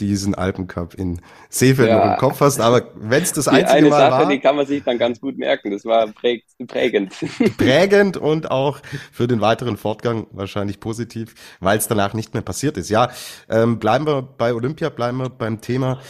diesen 0.00 0.34
Alpencup 0.34 0.94
in 0.94 1.20
Seefeld 1.48 1.88
ja. 1.88 1.98
noch 1.98 2.12
im 2.12 2.18
Kopf 2.18 2.40
hast. 2.40 2.60
Aber 2.60 2.88
wenn 2.96 3.22
es 3.22 3.32
das 3.32 3.44
die 3.44 3.50
einzige 3.50 3.72
eine 3.72 3.88
Mal 3.90 3.98
Sache, 3.98 4.22
war, 4.24 4.28
die 4.28 4.40
kann 4.40 4.56
man 4.56 4.66
sich 4.66 4.82
dann 4.82 4.98
ganz 4.98 5.20
gut 5.20 5.38
merken. 5.38 5.70
Das 5.70 5.84
war 5.84 6.08
prägend. 6.08 7.14
Prägend 7.56 8.16
und 8.16 8.50
auch 8.50 8.80
für 9.12 9.26
den 9.26 9.40
weiteren 9.40 9.76
Fortgang 9.76 10.26
wahrscheinlich 10.32 10.80
positiv, 10.80 11.34
weil 11.60 11.78
es 11.78 11.88
danach 11.88 12.14
nicht 12.14 12.34
mehr 12.34 12.42
passiert 12.42 12.76
ist. 12.76 12.88
Ja, 12.88 13.10
ähm, 13.48 13.78
bleiben 13.78 14.06
wir 14.06 14.22
bei 14.22 14.54
Olympia, 14.54 14.88
bleiben 14.88 15.18
wir 15.18 15.28
beim 15.30 15.60
Thema 15.60 16.00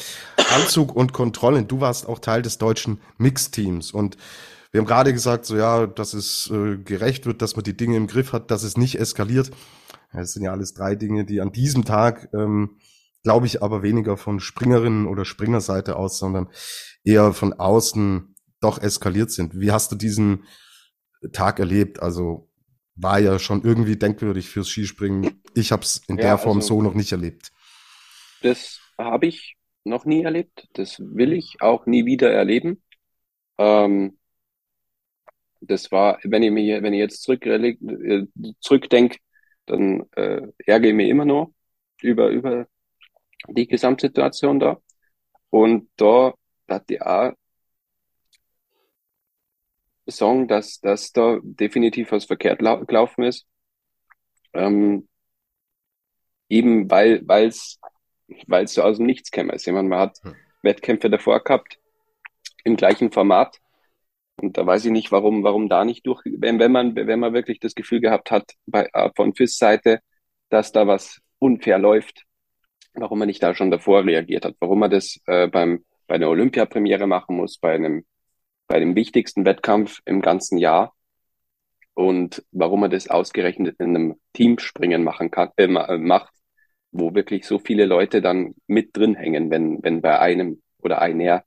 Anzug 0.54 0.94
und 0.94 1.12
Kontrollen. 1.12 1.68
Du 1.68 1.80
warst 1.80 2.08
auch 2.08 2.18
Teil 2.18 2.42
des 2.42 2.58
deutschen 2.58 3.00
Mixteams 3.18 3.92
und 3.92 4.16
wir 4.72 4.80
haben 4.80 4.86
gerade 4.86 5.12
gesagt, 5.12 5.46
so 5.46 5.56
ja, 5.56 5.86
dass 5.86 6.14
es 6.14 6.50
äh, 6.52 6.76
gerecht 6.76 7.26
wird, 7.26 7.42
dass 7.42 7.56
man 7.56 7.64
die 7.64 7.76
Dinge 7.76 7.96
im 7.96 8.06
Griff 8.06 8.32
hat, 8.32 8.50
dass 8.52 8.62
es 8.62 8.76
nicht 8.76 9.00
eskaliert. 9.00 9.50
Das 10.12 10.32
sind 10.32 10.44
ja 10.44 10.52
alles 10.52 10.74
drei 10.74 10.94
Dinge, 10.94 11.24
die 11.24 11.40
an 11.40 11.52
diesem 11.52 11.84
Tag 11.84 12.28
ähm, 12.32 12.76
glaube 13.22 13.46
ich 13.46 13.62
aber 13.62 13.82
weniger 13.82 14.16
von 14.16 14.40
Springerinnen 14.40 15.06
oder 15.06 15.24
Springerseite 15.24 15.96
aus, 15.96 16.18
sondern 16.18 16.48
eher 17.04 17.32
von 17.32 17.52
außen 17.52 18.34
doch 18.60 18.80
eskaliert 18.80 19.30
sind. 19.30 19.58
Wie 19.58 19.72
hast 19.72 19.92
du 19.92 19.96
diesen 19.96 20.44
Tag 21.32 21.58
erlebt? 21.58 22.00
Also 22.00 22.48
war 22.94 23.18
ja 23.18 23.38
schon 23.38 23.62
irgendwie 23.62 23.96
denkwürdig 23.96 24.48
fürs 24.48 24.68
Skispringen. 24.68 25.42
Ich 25.54 25.72
habe 25.72 25.82
es 25.82 26.02
in 26.08 26.16
ja, 26.16 26.22
der 26.22 26.38
Form 26.38 26.58
also, 26.58 26.68
so 26.76 26.82
noch 26.82 26.94
nicht 26.94 27.12
erlebt. 27.12 27.52
Das 28.42 28.80
habe 28.98 29.26
ich 29.26 29.56
noch 29.84 30.04
nie 30.04 30.22
erlebt. 30.22 30.68
Das 30.74 30.98
will 31.00 31.32
ich 31.32 31.56
auch 31.60 31.86
nie 31.86 32.04
wieder 32.04 32.30
erleben. 32.30 32.82
Ähm, 33.58 34.18
das 35.60 35.90
war, 35.92 36.18
wenn 36.24 36.42
ich 36.42 36.50
mir, 36.50 36.82
wenn 36.82 36.94
ich 36.94 37.00
jetzt 37.00 37.22
zurück, 37.22 37.44
äh, 37.46 37.76
zurückdenke, 38.60 39.18
dann 39.66 40.04
äh, 40.16 40.42
ärgere 40.66 40.90
ich 40.90 40.94
mich 40.94 41.08
immer 41.08 41.24
nur 41.24 41.52
über, 42.00 42.28
über 42.30 42.66
die 43.48 43.66
Gesamtsituation 43.66 44.60
da. 44.60 44.80
Und 45.50 45.90
da 45.96 46.34
hat 46.68 46.88
die 46.88 47.00
auch 47.00 47.32
sagen, 50.06 50.48
dass, 50.48 50.80
dass 50.80 51.12
da 51.12 51.38
definitiv 51.42 52.12
was 52.12 52.24
verkehrt 52.24 52.62
lau 52.62 52.84
gelaufen 52.84 53.24
ist. 53.24 53.46
Ähm, 54.52 55.08
eben 56.48 56.90
weil 56.90 57.22
es 57.46 57.78
weil 58.46 58.64
es 58.64 58.74
so 58.74 58.82
aus 58.82 58.98
dem 58.98 59.06
Nichts 59.06 59.30
käme. 59.30 59.52
Also, 59.52 59.72
man 59.72 59.92
hat 59.94 60.18
hm. 60.22 60.34
Wettkämpfe 60.62 61.10
davor 61.10 61.42
gehabt 61.42 61.78
im 62.64 62.76
gleichen 62.76 63.10
Format. 63.10 63.58
Und 64.36 64.56
da 64.56 64.66
weiß 64.66 64.86
ich 64.86 64.90
nicht, 64.90 65.12
warum, 65.12 65.42
warum 65.42 65.68
da 65.68 65.84
nicht 65.84 66.06
durch, 66.06 66.22
wenn, 66.24 66.58
wenn 66.58 66.72
man, 66.72 66.96
wenn 66.96 67.20
man 67.20 67.34
wirklich 67.34 67.60
das 67.60 67.74
Gefühl 67.74 68.00
gehabt 68.00 68.30
hat, 68.30 68.54
bei, 68.66 68.88
äh, 68.92 69.10
von 69.14 69.34
FIS 69.34 69.58
Seite, 69.58 70.00
dass 70.48 70.72
da 70.72 70.86
was 70.86 71.20
unfair 71.38 71.78
läuft, 71.78 72.24
warum 72.94 73.18
man 73.18 73.28
nicht 73.28 73.42
da 73.42 73.54
schon 73.54 73.70
davor 73.70 74.04
reagiert 74.04 74.44
hat, 74.44 74.56
warum 74.60 74.80
man 74.80 74.90
das 74.90 75.20
äh, 75.26 75.48
beim, 75.48 75.84
bei 76.06 76.16
einer 76.16 76.28
Olympiapremiere 76.28 77.06
machen 77.06 77.36
muss, 77.36 77.58
bei 77.58 77.74
einem, 77.74 78.04
bei 78.66 78.80
dem 78.80 78.94
wichtigsten 78.96 79.44
Wettkampf 79.44 80.00
im 80.04 80.20
ganzen 80.20 80.58
Jahr 80.58 80.94
und 81.94 82.44
warum 82.52 82.80
man 82.80 82.90
das 82.90 83.08
ausgerechnet 83.08 83.76
in 83.78 83.96
einem 83.96 84.20
Teamspringen 84.32 85.04
machen 85.04 85.30
kann, 85.30 85.50
äh, 85.56 85.64
äh, 85.64 85.98
macht, 85.98 86.32
wo 86.92 87.14
wirklich 87.14 87.46
so 87.46 87.58
viele 87.58 87.86
Leute 87.86 88.22
dann 88.22 88.54
mit 88.66 88.96
drin 88.96 89.14
hängen, 89.14 89.50
wenn, 89.50 89.82
wenn 89.82 90.00
bei 90.00 90.18
einem 90.18 90.62
oder 90.78 91.00
einer 91.00 91.44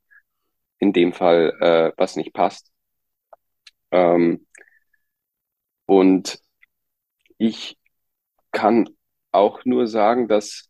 in 0.80 0.94
dem 0.94 1.14
Fall 1.14 1.54
äh, 1.60 1.92
was 1.98 2.16
nicht 2.16 2.34
passt. 2.34 2.72
Ähm, 3.92 4.46
und 5.86 6.40
ich 7.38 7.78
kann 8.52 8.90
auch 9.32 9.66
nur 9.66 9.88
sagen, 9.88 10.28
dass 10.28 10.70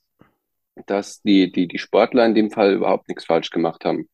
dass 0.86 1.22
die, 1.22 1.52
die, 1.52 1.68
die 1.68 1.78
Sportler 1.78 2.26
in 2.26 2.36
dem 2.36 2.52
Fall 2.52 2.74
überhaupt 2.74 3.08
nichts 3.08 3.26
falsch 3.26 3.50
gemacht 3.50 3.86
haben. 3.86 4.10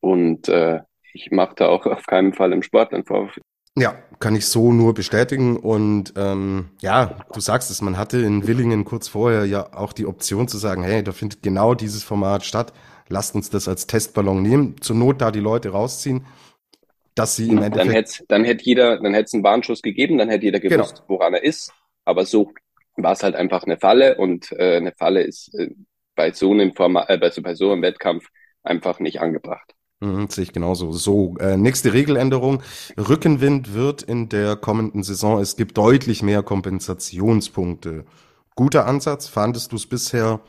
Und 0.00 0.48
äh, 0.48 0.80
ich 1.12 1.30
mache 1.30 1.54
da 1.56 1.68
auch 1.68 1.86
auf 1.86 2.04
keinen 2.06 2.32
Fall 2.32 2.52
im 2.52 2.62
Sport 2.62 2.92
einen 2.92 3.04
Vorwurf. 3.04 3.38
Ja, 3.76 3.94
kann 4.18 4.34
ich 4.34 4.46
so 4.46 4.72
nur 4.72 4.92
bestätigen. 4.94 5.56
Und 5.56 6.12
ähm, 6.16 6.70
ja, 6.80 7.16
du 7.32 7.40
sagst 7.40 7.70
es, 7.70 7.80
man 7.80 7.96
hatte 7.96 8.18
in 8.18 8.46
Willingen 8.46 8.84
kurz 8.84 9.06
vorher 9.06 9.44
ja 9.44 9.72
auch 9.72 9.92
die 9.92 10.06
Option 10.06 10.48
zu 10.48 10.58
sagen, 10.58 10.82
hey, 10.82 11.04
da 11.04 11.12
findet 11.12 11.42
genau 11.42 11.74
dieses 11.74 12.02
Format 12.02 12.44
statt. 12.44 12.72
Lasst 13.08 13.34
uns 13.36 13.50
das 13.50 13.68
als 13.68 13.86
Testballon 13.86 14.42
nehmen. 14.42 14.80
Zur 14.80 14.96
Not 14.96 15.20
da 15.20 15.30
die 15.30 15.40
Leute 15.40 15.70
rausziehen. 15.70 16.26
dass 17.14 17.36
sie 17.36 17.48
im 17.48 17.58
Endeffekt. 17.58 17.88
Dann 17.88 17.94
hätte, 17.94 18.24
dann 18.28 18.44
hätte 18.44 18.64
jeder, 18.64 19.00
dann 19.00 19.14
hätte 19.14 19.24
es 19.24 19.34
einen 19.34 19.42
Warnschuss 19.42 19.82
gegeben, 19.82 20.18
dann 20.18 20.28
hätte 20.28 20.44
jeder 20.44 20.60
genau. 20.60 20.76
gewusst, 20.76 20.96
genau. 20.96 21.08
woran 21.08 21.34
er 21.34 21.42
ist. 21.42 21.72
Aber 22.04 22.24
so 22.24 22.52
war 23.02 23.12
es 23.12 23.22
halt 23.22 23.34
einfach 23.34 23.64
eine 23.64 23.78
Falle 23.78 24.16
und 24.16 24.52
äh, 24.52 24.76
eine 24.76 24.92
Falle 24.92 25.22
ist 25.22 25.54
äh, 25.54 25.70
bei 26.14 26.32
so 26.32 26.52
einem 26.52 26.74
Format, 26.74 27.08
äh, 27.10 27.18
bei, 27.18 27.30
so, 27.30 27.42
bei 27.42 27.54
so 27.54 27.72
einem 27.72 27.82
Wettkampf 27.82 28.26
einfach 28.62 29.00
nicht 29.00 29.20
angebracht. 29.20 29.74
Mhm, 30.00 30.28
sehe 30.28 30.44
ich 30.44 30.52
genauso. 30.52 30.92
So, 30.92 31.36
äh, 31.38 31.56
nächste 31.56 31.92
Regeländerung. 31.92 32.62
Rückenwind 32.96 33.74
wird 33.74 34.02
in 34.02 34.28
der 34.28 34.56
kommenden 34.56 35.02
Saison, 35.02 35.40
es 35.40 35.56
gibt 35.56 35.76
deutlich 35.76 36.22
mehr 36.22 36.42
Kompensationspunkte. 36.42 38.04
Guter 38.54 38.86
Ansatz. 38.86 39.28
Fandest 39.28 39.72
du 39.72 39.76
es 39.76 39.86
bisher, 39.86 40.40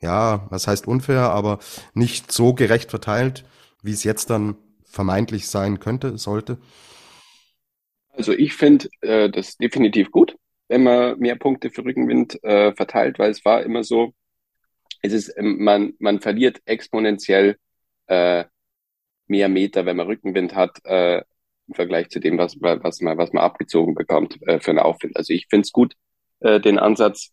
ja, 0.00 0.46
was 0.50 0.66
heißt 0.66 0.86
unfair, 0.86 1.30
aber 1.30 1.58
nicht 1.94 2.30
so 2.30 2.54
gerecht 2.54 2.90
verteilt, 2.90 3.44
wie 3.82 3.92
es 3.92 4.04
jetzt 4.04 4.30
dann 4.30 4.56
vermeintlich 4.84 5.48
sein 5.48 5.80
könnte, 5.80 6.18
sollte? 6.18 6.58
Also 8.16 8.32
ich 8.32 8.54
finde 8.54 8.88
äh, 9.00 9.28
das 9.28 9.56
definitiv 9.56 10.12
gut, 10.12 10.36
man 10.82 11.18
mehr 11.18 11.36
Punkte 11.36 11.70
für 11.70 11.84
Rückenwind 11.84 12.42
äh, 12.42 12.74
verteilt, 12.74 13.18
weil 13.18 13.30
es 13.30 13.44
war 13.44 13.62
immer 13.62 13.84
so, 13.84 14.14
es 15.02 15.12
ist, 15.12 15.34
ähm, 15.36 15.62
man, 15.62 15.94
man 15.98 16.20
verliert 16.20 16.60
exponentiell 16.64 17.56
äh, 18.06 18.44
mehr 19.26 19.48
Meter, 19.48 19.86
wenn 19.86 19.96
man 19.96 20.06
Rückenwind 20.06 20.54
hat, 20.54 20.80
äh, 20.84 21.22
im 21.66 21.74
Vergleich 21.74 22.10
zu 22.10 22.20
dem, 22.20 22.38
was, 22.38 22.56
was, 22.60 23.00
man, 23.00 23.16
was 23.18 23.32
man 23.32 23.44
abgezogen 23.44 23.94
bekommt 23.94 24.40
äh, 24.42 24.60
für 24.60 24.70
einen 24.70 24.80
Aufwind. 24.80 25.16
Also 25.16 25.32
ich 25.32 25.46
finde 25.48 25.62
es 25.64 25.72
gut, 25.72 25.94
äh, 26.40 26.60
den 26.60 26.78
Ansatz, 26.78 27.32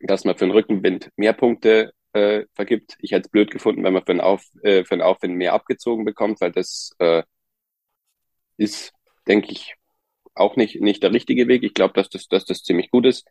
dass 0.00 0.24
man 0.24 0.36
für 0.36 0.44
einen 0.44 0.52
Rückenwind 0.52 1.10
mehr 1.16 1.32
Punkte 1.32 1.92
äh, 2.12 2.44
vergibt. 2.54 2.96
Ich 3.00 3.12
hätte 3.12 3.26
es 3.26 3.30
blöd 3.30 3.50
gefunden, 3.50 3.84
wenn 3.84 3.92
man 3.92 4.04
für 4.04 4.12
einen, 4.12 4.20
Auf, 4.20 4.44
äh, 4.62 4.84
für 4.84 4.94
einen 4.94 5.02
Aufwind 5.02 5.36
mehr 5.36 5.54
abgezogen 5.54 6.04
bekommt, 6.04 6.40
weil 6.40 6.52
das 6.52 6.90
äh, 6.98 7.22
ist, 8.56 8.92
denke 9.26 9.52
ich, 9.52 9.74
auch 10.36 10.56
nicht, 10.56 10.80
nicht 10.80 11.02
der 11.02 11.12
richtige 11.12 11.48
Weg. 11.48 11.62
Ich 11.64 11.74
glaube, 11.74 11.94
dass 11.94 12.08
das, 12.10 12.28
dass 12.28 12.44
das 12.44 12.62
ziemlich 12.62 12.90
gut 12.90 13.06
ist. 13.06 13.26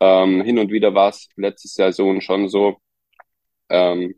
Ähm, 0.00 0.42
hin 0.42 0.58
und 0.58 0.72
wieder 0.72 0.94
war 0.94 1.10
es 1.10 1.28
letzte 1.36 1.68
Saison 1.68 2.20
schon 2.20 2.48
so, 2.48 2.78
ähm, 3.70 4.14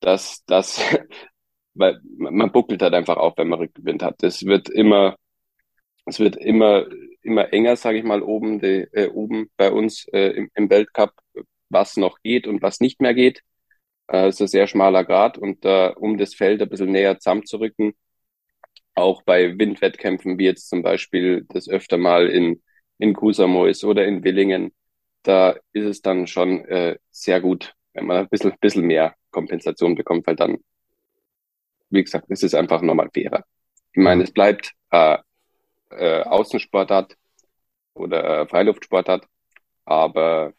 dass, 0.00 0.44
dass 0.46 0.80
weil 1.74 2.00
man 2.16 2.52
buckelt 2.52 2.82
halt 2.82 2.94
einfach 2.94 3.16
auf, 3.16 3.34
wenn 3.36 3.48
man 3.48 3.60
Rückgewinn 3.60 4.00
hat. 4.02 4.22
Es 4.22 4.44
wird 4.46 4.68
immer, 4.68 5.16
es 6.06 6.20
wird 6.20 6.36
immer, 6.36 6.86
immer 7.22 7.52
enger, 7.52 7.76
sage 7.76 7.98
ich 7.98 8.04
mal, 8.04 8.22
oben, 8.22 8.60
die, 8.60 8.86
äh, 8.92 9.08
oben 9.10 9.50
bei 9.56 9.72
uns 9.72 10.06
äh, 10.12 10.30
im, 10.30 10.50
im 10.54 10.70
Weltcup, 10.70 11.12
was 11.70 11.96
noch 11.96 12.20
geht 12.22 12.46
und 12.46 12.62
was 12.62 12.80
nicht 12.80 13.00
mehr 13.00 13.14
geht. 13.14 13.42
Äh, 14.08 14.28
es 14.28 14.36
ist 14.36 14.42
ein 14.42 14.48
sehr 14.48 14.66
schmaler 14.68 15.04
Grad 15.04 15.38
und 15.38 15.64
äh, 15.64 15.92
um 15.96 16.18
das 16.18 16.34
Feld 16.34 16.62
ein 16.62 16.68
bisschen 16.68 16.92
näher 16.92 17.18
zusammenzurücken, 17.18 17.94
auch 18.96 19.22
bei 19.22 19.58
Windwettkämpfen, 19.58 20.38
wie 20.38 20.44
jetzt 20.44 20.68
zum 20.68 20.82
Beispiel 20.82 21.46
das 21.50 21.68
öfter 21.68 21.98
mal 21.98 22.28
in, 22.28 22.62
in 22.98 23.14
Kusamois 23.14 23.84
oder 23.84 24.04
in 24.04 24.24
Willingen, 24.24 24.72
da 25.22 25.56
ist 25.72 25.84
es 25.86 26.02
dann 26.02 26.26
schon 26.26 26.64
äh, 26.64 26.98
sehr 27.10 27.40
gut, 27.40 27.74
wenn 27.92 28.06
man 28.06 28.16
ein 28.18 28.28
bisschen, 28.28 28.52
bisschen 28.60 28.86
mehr 28.86 29.14
Kompensation 29.30 29.94
bekommt, 29.94 30.26
weil 30.26 30.36
dann 30.36 30.58
wie 31.90 32.02
gesagt, 32.02 32.26
es 32.28 32.42
ist 32.42 32.54
einfach 32.54 32.82
nochmal 32.82 33.10
fairer. 33.12 33.44
Ich 33.92 34.02
meine, 34.02 34.24
es 34.24 34.32
bleibt 34.32 34.72
äh, 34.90 35.18
äh, 35.90 36.22
Außensportart 36.22 37.16
oder 37.94 38.42
äh, 38.42 38.48
Freiluftsportart, 38.48 39.26
aber 39.84 40.52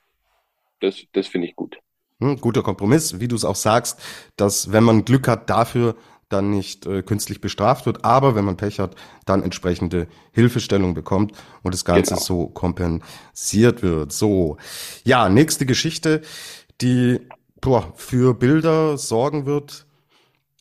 das, 0.79 1.03
das 1.13 1.27
finde 1.27 1.47
ich 1.47 1.55
gut. 1.55 1.77
Hm, 2.19 2.39
guter 2.41 2.63
Kompromiss, 2.63 3.19
wie 3.19 3.27
du 3.27 3.35
es 3.35 3.45
auch 3.45 3.55
sagst, 3.55 4.01
dass 4.37 4.71
wenn 4.71 4.83
man 4.83 5.05
Glück 5.05 5.27
hat, 5.27 5.49
dafür 5.49 5.95
dann 6.29 6.49
nicht 6.49 6.85
äh, 6.85 7.03
künstlich 7.03 7.41
bestraft 7.41 7.85
wird, 7.85 8.03
aber 8.03 8.35
wenn 8.35 8.45
man 8.45 8.57
Pech 8.57 8.79
hat, 8.79 8.95
dann 9.25 9.43
entsprechende 9.43 10.07
Hilfestellung 10.31 10.93
bekommt 10.93 11.31
und 11.63 11.73
das 11.73 11.85
Ganze 11.85 12.15
genau. 12.15 12.25
so 12.25 12.47
kompensiert 12.47 13.81
wird. 13.81 14.11
So, 14.11 14.57
ja, 15.03 15.29
nächste 15.29 15.65
Geschichte, 15.65 16.21
die 16.81 17.19
boah, 17.61 17.93
für 17.95 18.33
Bilder 18.33 18.97
sorgen 18.97 19.45
wird, 19.45 19.85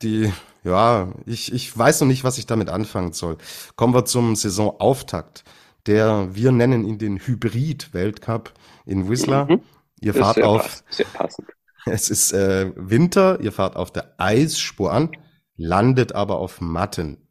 die 0.02 0.32
ja, 0.66 1.12
ich, 1.26 1.52
ich 1.52 1.76
weiß 1.76 2.00
noch 2.00 2.08
nicht, 2.08 2.24
was 2.24 2.38
ich 2.38 2.46
damit 2.46 2.70
anfangen 2.70 3.12
soll. 3.12 3.38
Kommen 3.76 3.94
wir 3.94 4.04
zum 4.04 4.34
Saisonauftakt. 4.34 5.44
Der, 5.86 6.34
wir 6.34 6.50
nennen 6.50 6.84
ihn 6.84 6.98
den 6.98 7.18
Hybrid-Weltcup 7.18 8.52
in 8.84 9.08
Whistler. 9.08 9.46
Mhm. 9.48 9.60
Ihr 10.00 10.12
fahrt 10.12 10.34
sehr 10.36 10.48
auf. 10.48 10.82
Sehr 10.90 11.06
passend. 11.06 11.48
Es 11.86 12.10
ist 12.10 12.32
äh, 12.32 12.72
Winter, 12.74 13.40
ihr 13.40 13.52
fahrt 13.52 13.76
auf 13.76 13.92
der 13.92 14.14
Eisspur 14.18 14.92
an, 14.92 15.10
landet 15.56 16.12
aber 16.14 16.38
auf 16.38 16.60
Matten. 16.60 17.28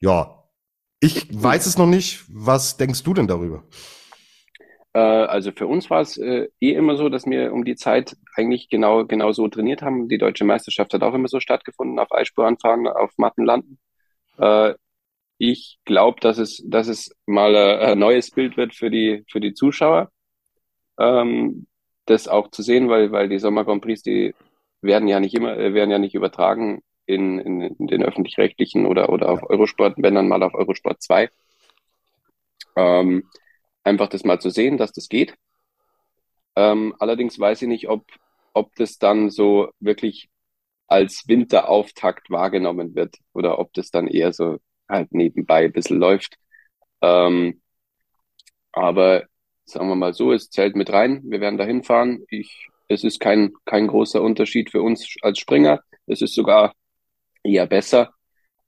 Ja, 0.00 0.44
ich 1.00 1.28
weiß 1.30 1.66
es 1.66 1.78
noch 1.78 1.86
nicht. 1.86 2.24
Was 2.28 2.76
denkst 2.76 3.02
du 3.02 3.14
denn 3.14 3.26
darüber? 3.26 3.64
Äh, 4.92 4.98
also 4.98 5.52
für 5.52 5.66
uns 5.66 5.90
war 5.90 6.00
es 6.00 6.16
äh, 6.16 6.48
eh 6.60 6.72
immer 6.72 6.96
so, 6.96 7.08
dass 7.08 7.26
wir 7.26 7.52
um 7.52 7.64
die 7.64 7.76
Zeit 7.76 8.16
eigentlich 8.34 8.68
genau, 8.68 9.04
genau 9.06 9.32
so 9.32 9.48
trainiert 9.48 9.82
haben. 9.82 10.08
Die 10.08 10.18
deutsche 10.18 10.44
Meisterschaft 10.44 10.94
hat 10.94 11.02
auch 11.02 11.14
immer 11.14 11.28
so 11.28 11.40
stattgefunden, 11.40 11.98
auf 11.98 12.12
Eisspur 12.12 12.46
anfahren, 12.46 12.86
auf 12.88 13.12
Matten 13.16 13.44
landen. 13.44 13.78
Äh, 14.38 14.74
ich 15.38 15.78
glaube, 15.84 16.20
dass 16.20 16.38
es, 16.38 16.62
dass 16.66 16.88
es 16.88 17.14
mal 17.26 17.54
ein 17.56 17.98
neues 17.98 18.32
Bild 18.32 18.56
wird 18.56 18.74
für 18.74 18.90
die, 18.90 19.24
für 19.30 19.40
die 19.40 19.54
Zuschauer. 19.54 20.10
Ähm, 20.98 21.68
das 22.06 22.26
auch 22.26 22.50
zu 22.50 22.62
sehen, 22.62 22.88
weil, 22.88 23.12
weil 23.12 23.28
die 23.28 23.38
Sommer 23.38 23.64
Grand 23.64 23.82
Prix, 23.82 24.02
die 24.02 24.34
werden 24.80 25.06
ja 25.08 25.20
nicht 25.20 25.34
immer, 25.34 25.56
werden 25.56 25.90
ja 25.90 25.98
nicht 25.98 26.14
übertragen 26.14 26.82
in, 27.08 27.38
in, 27.38 27.60
in 27.62 27.86
den 27.86 28.02
öffentlich-rechtlichen 28.02 28.86
oder, 28.86 29.08
oder 29.08 29.30
auf 29.30 29.42
Eurosport, 29.48 29.94
wenn 29.96 30.14
dann 30.14 30.28
mal 30.28 30.42
auf 30.42 30.54
Eurosport 30.54 31.02
2. 31.02 31.30
Ähm, 32.76 33.24
einfach 33.82 34.08
das 34.08 34.24
mal 34.24 34.40
zu 34.40 34.50
sehen, 34.50 34.76
dass 34.76 34.92
das 34.92 35.08
geht. 35.08 35.34
Ähm, 36.54 36.94
allerdings 36.98 37.38
weiß 37.38 37.62
ich 37.62 37.68
nicht, 37.68 37.88
ob, 37.88 38.04
ob 38.52 38.74
das 38.76 38.98
dann 38.98 39.30
so 39.30 39.70
wirklich 39.80 40.28
als 40.86 41.26
Winterauftakt 41.28 42.30
wahrgenommen 42.30 42.94
wird 42.94 43.16
oder 43.32 43.58
ob 43.58 43.72
das 43.72 43.90
dann 43.90 44.06
eher 44.06 44.32
so 44.32 44.58
halt 44.88 45.12
nebenbei 45.12 45.64
ein 45.64 45.72
bisschen 45.72 45.98
läuft. 45.98 46.36
Ähm, 47.02 47.62
aber 48.72 49.24
sagen 49.64 49.88
wir 49.88 49.96
mal 49.96 50.12
so, 50.14 50.32
es 50.32 50.50
zählt 50.50 50.76
mit 50.76 50.92
rein. 50.92 51.22
Wir 51.24 51.40
werden 51.40 51.58
da 51.58 51.64
hinfahren. 51.64 52.24
Ich, 52.30 52.68
es 52.88 53.04
ist 53.04 53.20
kein, 53.20 53.52
kein 53.64 53.86
großer 53.86 54.22
Unterschied 54.22 54.70
für 54.70 54.82
uns 54.82 55.16
als 55.22 55.38
Springer. 55.38 55.80
Es 56.06 56.22
ist 56.22 56.34
sogar 56.34 56.74
eher 57.42 57.66
besser, 57.66 58.14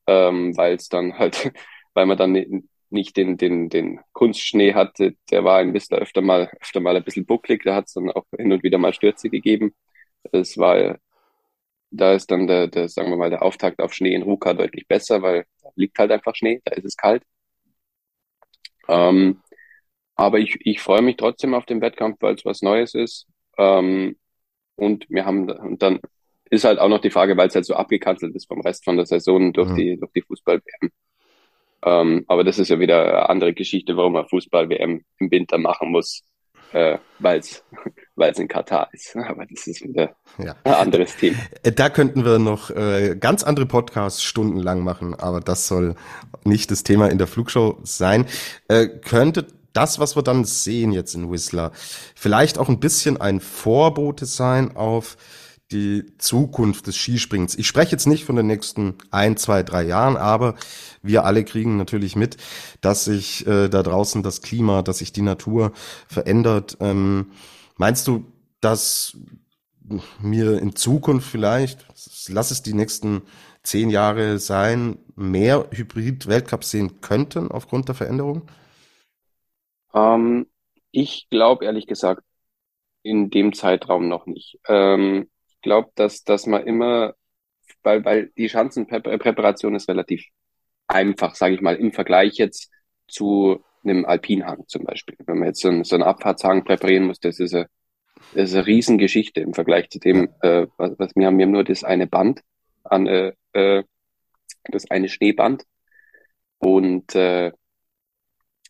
ähm, 0.07 0.57
weil 0.57 0.77
es 0.77 0.89
dann 0.89 1.19
halt, 1.19 1.53
weil 1.95 2.07
man 2.07 2.19
dann 2.19 2.69
nicht 2.91 3.17
den, 3.17 3.37
den, 3.37 3.69
den 3.69 4.01
Kunstschnee 4.13 4.75
hatte, 4.75 5.17
der 5.31 5.45
war 5.45 5.63
in 5.63 5.75
Whistler 5.75 5.99
öfter 5.99 6.23
mal, 6.23 6.51
öfter 6.61 6.81
mal 6.81 6.97
ein 6.97 7.05
bisschen 7.05 7.27
bucklig, 7.27 7.63
da 7.65 7.75
hat 7.77 7.87
es 7.89 7.95
dann 7.95 8.11
auch 8.11 8.25
hin 8.37 8.53
und 8.53 8.63
wieder 8.63 8.79
mal 8.79 8.93
Stürze 8.95 9.31
gegeben. 9.31 9.75
Es 10.33 10.59
war, 10.59 10.99
da 11.91 12.15
ist 12.15 12.31
dann 12.31 12.47
der, 12.47 12.69
der, 12.69 12.89
sagen 12.89 13.11
wir 13.11 13.17
mal, 13.17 13.31
der 13.31 13.43
Auftakt 13.43 13.81
auf 13.81 13.95
Schnee 13.95 14.15
in 14.15 14.23
Ruka 14.23 14.55
deutlich 14.55 14.87
besser, 14.89 15.23
weil 15.23 15.47
da 15.63 15.71
liegt 15.77 15.99
halt 15.99 16.13
einfach 16.13 16.35
Schnee, 16.35 16.61
da 16.65 16.75
ist 16.75 16.85
es 16.85 16.97
kalt. 16.97 17.25
Ähm, 18.89 19.41
aber 20.17 20.39
ich, 20.41 20.59
ich 20.67 20.81
freue 20.83 21.03
mich 21.03 21.17
trotzdem 21.17 21.55
auf 21.55 21.67
den 21.67 21.81
Wettkampf, 21.81 22.19
weil 22.21 22.35
es 22.35 22.45
was 22.45 22.63
Neues 22.63 22.95
ist. 22.95 23.27
Ähm, 23.59 24.19
und 24.77 25.07
wir 25.11 25.27
haben, 25.27 25.79
dann 25.79 26.01
ist 26.51 26.65
halt 26.65 26.79
auch 26.79 26.89
noch 26.89 27.01
die 27.01 27.11
Frage, 27.11 27.37
weil 27.37 27.49
es 27.49 27.55
halt 27.55 27.65
so 27.65 27.75
abgekanzelt 27.75 28.35
ist 28.35 28.47
vom 28.47 28.61
Rest 28.61 28.85
von 28.85 28.97
der 28.97 29.07
Saison 29.07 29.53
durch 29.53 29.71
mhm. 29.71 29.77
die, 29.77 29.97
durch 29.99 30.13
die 30.13 30.23
Fußball-WM. 30.23 30.91
Ähm, 31.83 32.25
aber 32.27 32.45
das 32.45 32.59
ist 32.59 32.69
ja 32.69 32.79
wieder 32.79 33.03
eine 33.05 33.29
andere 33.31 33.55
Geschichte, 33.55 33.97
warum 33.97 34.15
man 34.15 34.27
Fußball-WM 34.27 35.03
im 35.19 35.31
Winter 35.31 35.57
machen 35.59 35.91
muss, 35.93 36.23
äh, 36.73 36.99
weil 37.19 37.39
es 37.39 37.65
in 38.39 38.49
Katar 38.49 38.89
ist. 38.93 39.17
Aber 39.29 39.47
das 39.47 39.67
ist 39.67 39.83
wieder 39.83 40.15
ja. 40.39 40.55
ein 40.65 40.75
anderes 40.75 41.17
Thema. 41.17 41.39
Äh, 41.63 41.73
da 41.73 41.89
könnten 41.89 42.25
wir 42.25 42.39
noch 42.39 42.71
äh, 42.71 43.17
ganz 43.19 43.45
andere 43.45 43.65
Podcasts 43.65 44.23
stundenlang 44.23 44.81
machen, 44.81 45.15
aber 45.15 45.41
das 45.41 45.69
soll 45.69 45.95
nicht 46.45 46.71
das 46.71 46.85
Thema 46.85 47.09
in 47.09 47.17
der 47.17 47.27
Flugshow 47.27 47.79
sein. 47.83 48.27
Äh, 48.69 48.89
könnte 48.89 49.47
das, 49.73 49.99
was 49.99 50.17
wir 50.17 50.23
dann 50.23 50.45
sehen 50.45 50.93
jetzt 50.93 51.15
in 51.15 51.31
Whistler, 51.31 51.73
vielleicht 52.15 52.59
auch 52.59 52.69
ein 52.69 52.81
bisschen 52.81 53.19
ein 53.19 53.41
Vorbote 53.41 54.27
sein 54.27 54.77
auf 54.77 55.17
die 55.73 56.17
Zukunft 56.19 56.87
des 56.87 56.97
Skispringens. 56.97 57.57
Ich 57.57 57.67
spreche 57.67 57.93
jetzt 57.93 58.07
nicht 58.07 58.25
von 58.25 58.37
den 58.37 58.47
nächsten 58.47 58.95
ein, 59.11 59.37
zwei, 59.37 59.63
drei 59.63 59.83
Jahren, 59.83 60.17
aber 60.17 60.55
wir 61.03 61.25
alle 61.25 61.45
kriegen 61.45 61.77
natürlich 61.77 62.17
mit, 62.17 62.37
dass 62.81 63.05
sich 63.05 63.47
äh, 63.47 63.69
da 63.69 63.83
draußen 63.83 64.23
das 64.23 64.43
Klima, 64.43 64.83
dass 64.83 64.99
sich 64.99 65.13
die 65.13 65.23
Natur 65.23 65.73
verändert. 66.09 66.77
Ähm, 66.81 67.31
meinst 67.77 68.07
du, 68.09 68.25
dass 68.61 69.17
mir 70.21 70.59
in 70.61 70.77
Zukunft 70.77 71.29
vielleicht, 71.29 71.87
lass 72.29 72.51
es 72.51 72.63
die 72.63 72.75
nächsten 72.75 73.23
zehn 73.63 73.91
Jahre 73.91 74.39
sein, 74.39 74.99
mehr 75.17 75.67
Hybrid-Weltcups 75.71 76.71
sehen 76.71 77.01
könnten 77.01 77.51
aufgrund 77.51 77.89
der 77.89 77.95
Veränderung? 77.95 78.43
Ähm, 79.95 80.47
ich 80.91 81.29
glaube 81.31 81.65
ehrlich 81.65 81.87
gesagt 81.87 82.23
in 83.03 83.31
dem 83.31 83.53
Zeitraum 83.53 84.09
noch 84.09 84.27
nicht. 84.27 84.59
Ähm, 84.69 85.29
glaube, 85.63 85.91
dass, 85.95 86.25
dass 86.25 86.47
man 86.47 86.67
immer, 86.67 87.15
weil, 87.83 88.05
weil 88.05 88.31
die 88.37 88.49
Schanzenpräparation 88.49 89.75
ist 89.75 89.89
relativ 89.89 90.25
einfach, 90.89 91.35
sage 91.35 91.55
ich 91.55 91.61
mal, 91.61 91.77
im 91.77 91.93
Vergleich 91.93 92.35
jetzt 92.35 92.71
zu 93.09 93.65
einem 93.85 94.05
Alpinhang 94.05 94.65
zum 94.67 94.85
Beispiel. 94.85 95.17
Wenn 95.27 95.39
man 95.39 95.49
jetzt 95.49 95.63
so 95.63 95.69
einen, 95.69 95.85
so 95.85 95.95
einen 95.97 96.05
Abfahrtshang 96.05 96.65
präparieren 96.65 97.07
muss, 97.07 97.21
das 97.21 97.41
ist 97.41 97.55
eine, 97.55 97.69
das 98.35 98.51
ist 98.51 98.57
eine 98.57 98.67
Riesengeschichte 98.67 99.41
im 99.41 99.55
Vergleich 99.55 99.89
zu 99.91 99.99
dem, 99.99 100.29
äh, 100.43 100.67
was, 100.77 100.99
was 100.99 101.17
wir 101.17 101.27
haben. 101.27 101.39
Wir 101.39 101.47
haben 101.47 101.53
nur 101.53 101.65
das 101.65 101.85
eine 101.85 102.07
Band 102.07 102.41
an, 102.85 103.07
äh, 103.07 103.33
äh, 103.53 103.85
das 104.65 104.91
eine 104.91 105.09
Schneeband 105.09 105.65
und 106.59 107.15
äh, 107.15 107.53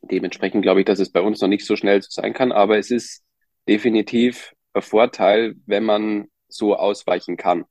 dementsprechend 0.02 0.62
glaube 0.62 0.80
ich, 0.80 0.86
dass 0.86 1.00
es 1.00 1.10
bei 1.10 1.20
uns 1.20 1.40
noch 1.40 1.48
nicht 1.48 1.66
so 1.66 1.76
schnell 1.76 2.00
so 2.02 2.08
sein 2.10 2.32
kann, 2.32 2.52
aber 2.52 2.78
es 2.78 2.90
ist 2.90 3.22
definitiv 3.68 4.52
ein 4.72 4.82
Vorteil, 4.82 5.54
wenn 5.66 5.84
man 5.84 6.28
so 6.50 6.76
ausweichen 6.76 7.36
kann, 7.36 7.64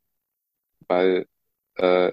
weil 0.87 1.27
äh, 1.75 2.11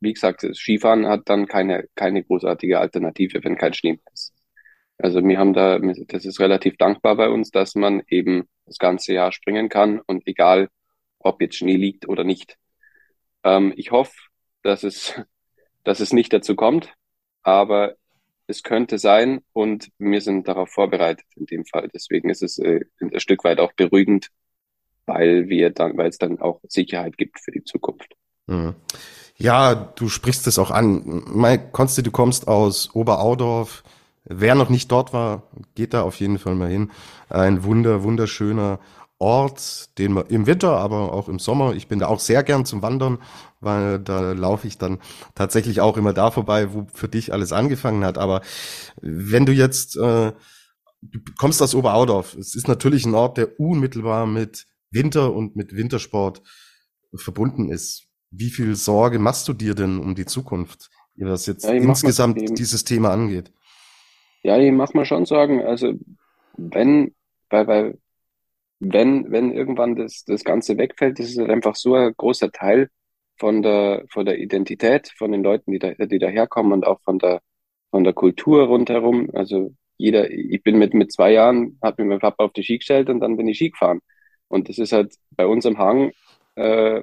wie 0.00 0.12
gesagt, 0.14 0.46
Skifahren 0.54 1.06
hat 1.06 1.28
dann 1.28 1.46
keine, 1.46 1.88
keine 1.94 2.24
großartige 2.24 2.80
Alternative, 2.80 3.44
wenn 3.44 3.56
kein 3.56 3.74
Schnee 3.74 3.92
mehr 3.92 4.12
ist. 4.12 4.34
Also 4.98 5.24
wir 5.24 5.38
haben 5.38 5.54
da, 5.54 5.78
das 5.78 6.24
ist 6.24 6.40
relativ 6.40 6.76
dankbar 6.76 7.16
bei 7.16 7.28
uns, 7.28 7.50
dass 7.50 7.74
man 7.74 8.02
eben 8.08 8.48
das 8.66 8.78
ganze 8.78 9.14
Jahr 9.14 9.32
springen 9.32 9.68
kann 9.68 10.00
und 10.00 10.26
egal, 10.26 10.68
ob 11.18 11.40
jetzt 11.40 11.56
Schnee 11.56 11.76
liegt 11.76 12.08
oder 12.08 12.24
nicht. 12.24 12.56
Ähm, 13.44 13.72
ich 13.76 13.90
hoffe, 13.92 14.14
dass 14.62 14.84
es, 14.84 15.14
dass 15.84 16.00
es 16.00 16.12
nicht 16.12 16.32
dazu 16.32 16.56
kommt, 16.56 16.92
aber 17.42 17.96
es 18.46 18.62
könnte 18.62 18.98
sein 18.98 19.40
und 19.52 19.90
wir 19.98 20.20
sind 20.20 20.48
darauf 20.48 20.70
vorbereitet 20.70 21.26
in 21.36 21.46
dem 21.46 21.64
Fall. 21.64 21.88
Deswegen 21.94 22.28
ist 22.30 22.42
es 22.42 22.58
äh, 22.58 22.80
ein 23.00 23.18
Stück 23.20 23.44
weit 23.44 23.60
auch 23.60 23.72
beruhigend, 23.72 24.28
weil 25.06 25.48
wir 25.48 25.70
dann, 25.70 25.96
weil 25.96 26.08
es 26.08 26.18
dann 26.18 26.40
auch 26.40 26.60
Sicherheit 26.68 27.16
gibt 27.16 27.40
für 27.40 27.50
die 27.50 27.64
Zukunft. 27.64 28.14
Mhm. 28.46 28.74
Ja, 29.36 29.74
du 29.74 30.08
sprichst 30.08 30.46
es 30.46 30.58
auch 30.58 30.70
an. 30.70 31.24
Mike 31.32 31.68
Konsti, 31.72 32.02
du 32.02 32.10
kommst 32.10 32.46
aus 32.46 32.94
Oberaudorf. 32.94 33.82
Wer 34.24 34.54
noch 34.54 34.68
nicht 34.68 34.92
dort 34.92 35.12
war, 35.12 35.44
geht 35.74 35.94
da 35.94 36.02
auf 36.02 36.20
jeden 36.20 36.38
Fall 36.38 36.54
mal 36.54 36.68
hin. 36.68 36.90
Ein 37.30 37.64
wunder, 37.64 38.02
wunderschöner 38.02 38.80
Ort, 39.18 39.98
den 39.98 40.12
man 40.12 40.26
im 40.28 40.46
Winter, 40.46 40.78
aber 40.78 41.12
auch 41.12 41.28
im 41.28 41.38
Sommer, 41.38 41.74
ich 41.74 41.88
bin 41.88 41.98
da 41.98 42.06
auch 42.06 42.20
sehr 42.20 42.42
gern 42.42 42.64
zum 42.64 42.80
Wandern, 42.80 43.18
weil 43.60 43.98
da 43.98 44.32
laufe 44.32 44.66
ich 44.66 44.78
dann 44.78 44.98
tatsächlich 45.34 45.82
auch 45.82 45.98
immer 45.98 46.14
da 46.14 46.30
vorbei, 46.30 46.72
wo 46.72 46.86
für 46.92 47.08
dich 47.08 47.32
alles 47.32 47.52
angefangen 47.52 48.02
hat. 48.02 48.16
Aber 48.16 48.40
wenn 49.02 49.44
du 49.44 49.52
jetzt, 49.52 49.96
äh, 49.96 50.32
du 51.02 51.20
kommst 51.38 51.60
aus 51.60 51.74
Oberaudorf, 51.74 52.34
es 52.34 52.54
ist 52.54 52.66
natürlich 52.66 53.04
ein 53.04 53.14
Ort, 53.14 53.36
der 53.36 53.60
unmittelbar 53.60 54.26
mit 54.26 54.66
Winter 54.90 55.32
und 55.32 55.56
mit 55.56 55.76
Wintersport 55.76 56.42
verbunden 57.14 57.70
ist. 57.70 58.08
Wie 58.30 58.50
viel 58.50 58.76
Sorge 58.76 59.18
machst 59.18 59.48
du 59.48 59.52
dir 59.52 59.74
denn 59.74 59.98
um 59.98 60.14
die 60.14 60.26
Zukunft, 60.26 60.90
was 61.16 61.46
jetzt 61.46 61.64
ja, 61.64 61.72
insgesamt 61.72 62.58
dieses 62.58 62.84
Thema 62.84 63.10
angeht? 63.10 63.52
Ja, 64.42 64.58
ich 64.58 64.72
mache 64.72 64.96
mir 64.96 65.04
schon 65.04 65.26
Sorgen. 65.26 65.62
Also 65.62 65.94
wenn, 66.56 67.14
weil, 67.50 67.66
weil, 67.66 67.98
wenn, 68.78 69.30
wenn 69.30 69.52
irgendwann 69.52 69.96
das, 69.96 70.24
das 70.24 70.44
Ganze 70.44 70.78
wegfällt, 70.78 71.18
das 71.18 71.26
ist 71.26 71.38
halt 71.38 71.50
einfach 71.50 71.76
so 71.76 71.94
ein 71.94 72.14
großer 72.16 72.50
Teil 72.50 72.88
von 73.36 73.62
der, 73.62 74.04
von 74.10 74.24
der 74.26 74.38
Identität 74.38 75.12
von 75.16 75.32
den 75.32 75.42
Leuten, 75.42 75.72
die 75.72 75.78
da, 75.78 75.92
die 75.94 76.18
daherkommen 76.18 76.72
und 76.72 76.86
auch 76.86 77.00
von 77.02 77.18
der, 77.18 77.40
von 77.90 78.04
der 78.04 78.12
Kultur 78.12 78.64
rundherum. 78.64 79.28
Also 79.32 79.74
jeder, 79.96 80.30
ich 80.30 80.62
bin 80.62 80.78
mit, 80.78 80.94
mit 80.94 81.12
zwei 81.12 81.32
Jahren, 81.32 81.78
hat 81.82 81.98
mir 81.98 82.04
mein 82.04 82.20
Papa 82.20 82.44
auf 82.44 82.52
die 82.52 82.62
Ski 82.62 82.78
gestellt 82.78 83.10
und 83.10 83.20
dann 83.20 83.36
bin 83.36 83.48
ich 83.48 83.58
Ski 83.58 83.70
gefahren. 83.70 84.00
Und 84.50 84.68
das 84.68 84.78
ist 84.78 84.92
halt 84.92 85.14
bei 85.32 85.46
uns 85.46 85.66
am 85.66 85.78
Hang 85.78 86.12
äh, 86.56 87.02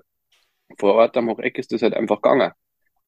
vor 0.78 0.96
Ort 0.96 1.18
am 1.18 1.30
Hocheck 1.30 1.58
ist 1.58 1.72
das 1.72 1.82
halt 1.82 1.94
einfach 1.94 2.22
gegangen. 2.22 2.52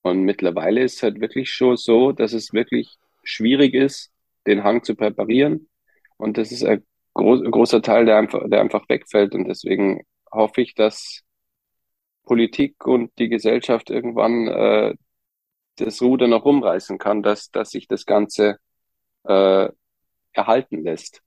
Und 0.02 0.24
mittlerweile 0.24 0.84
ist 0.84 0.96
es 0.98 1.04
halt 1.04 1.22
wirklich 1.22 1.52
schon 1.52 1.78
so, 1.78 2.12
dass 2.12 2.34
es 2.34 2.54
wirklich 2.54 2.98
schwierig 3.24 3.74
ist, 3.74 4.12
den 4.48 4.64
Hang 4.64 4.84
zu 4.84 4.96
präparieren. 4.96 5.70
Und 6.18 6.38
das 6.38 6.52
ist 6.52 6.64
ein, 6.64 6.86
groß, 7.14 7.42
ein 7.42 7.52
großer 7.52 7.82
Teil, 7.82 8.06
der 8.06 8.18
einfach, 8.18 8.42
der 8.50 8.62
einfach 8.62 8.88
wegfällt. 8.90 9.36
Und 9.36 9.46
deswegen 9.48 10.04
hoffe 10.32 10.62
ich, 10.62 10.76
dass 10.76 11.22
Politik 12.24 12.86
und 12.86 13.12
die 13.20 13.30
Gesellschaft 13.30 13.90
irgendwann 13.90 14.48
äh, 14.48 14.96
das 15.78 16.02
Ruder 16.02 16.28
noch 16.28 16.46
rumreißen 16.46 16.98
kann, 16.98 17.24
dass, 17.24 17.52
dass 17.52 17.72
sich 17.72 17.88
das 17.88 18.06
Ganze 18.06 18.58
äh, 19.26 19.70
erhalten 20.34 20.84
lässt 20.84 21.22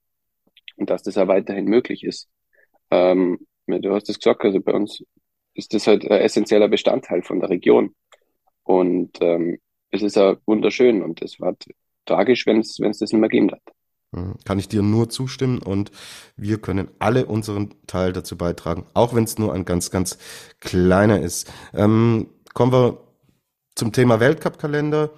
und 0.77 0.89
dass 0.89 1.03
das 1.03 1.15
ja 1.15 1.27
weiterhin 1.27 1.65
möglich 1.65 2.03
ist. 2.03 2.29
Ähm, 2.93 3.39
du 3.67 3.93
hast 3.93 4.09
es 4.09 4.19
gesagt, 4.19 4.43
also 4.45 4.59
bei 4.59 4.73
uns 4.73 5.03
ist 5.55 5.73
das 5.73 5.87
halt 5.87 6.09
ein 6.09 6.21
essentieller 6.21 6.67
Bestandteil 6.67 7.23
von 7.23 7.39
der 7.39 7.49
Region. 7.49 7.95
Und 8.63 9.17
ähm, 9.21 9.59
es 9.89 10.01
ist 10.01 10.15
ja 10.15 10.37
wunderschön 10.45 11.01
und 11.01 11.21
es 11.21 11.39
war 11.39 11.55
tragisch, 12.05 12.45
wenn 12.45 12.59
es 12.59 12.77
das 12.77 12.99
nicht 12.99 13.13
mehr 13.13 13.29
geben 13.29 13.51
wird. 13.51 13.61
Mhm. 14.11 14.35
Kann 14.45 14.59
ich 14.59 14.67
dir 14.67 14.81
nur 14.81 15.09
zustimmen 15.09 15.59
und 15.59 15.91
wir 16.37 16.59
können 16.59 16.89
alle 16.99 17.25
unseren 17.25 17.73
Teil 17.87 18.13
dazu 18.13 18.37
beitragen, 18.37 18.85
auch 18.93 19.15
wenn 19.15 19.23
es 19.23 19.37
nur 19.37 19.53
ein 19.53 19.65
ganz, 19.65 19.89
ganz 19.91 20.17
kleiner 20.59 21.19
ist. 21.19 21.51
Ähm, 21.73 22.29
kommen 22.53 22.71
wir 22.71 22.99
zum 23.75 23.91
Thema 23.91 24.19
Weltcup-Kalender. 24.19 25.09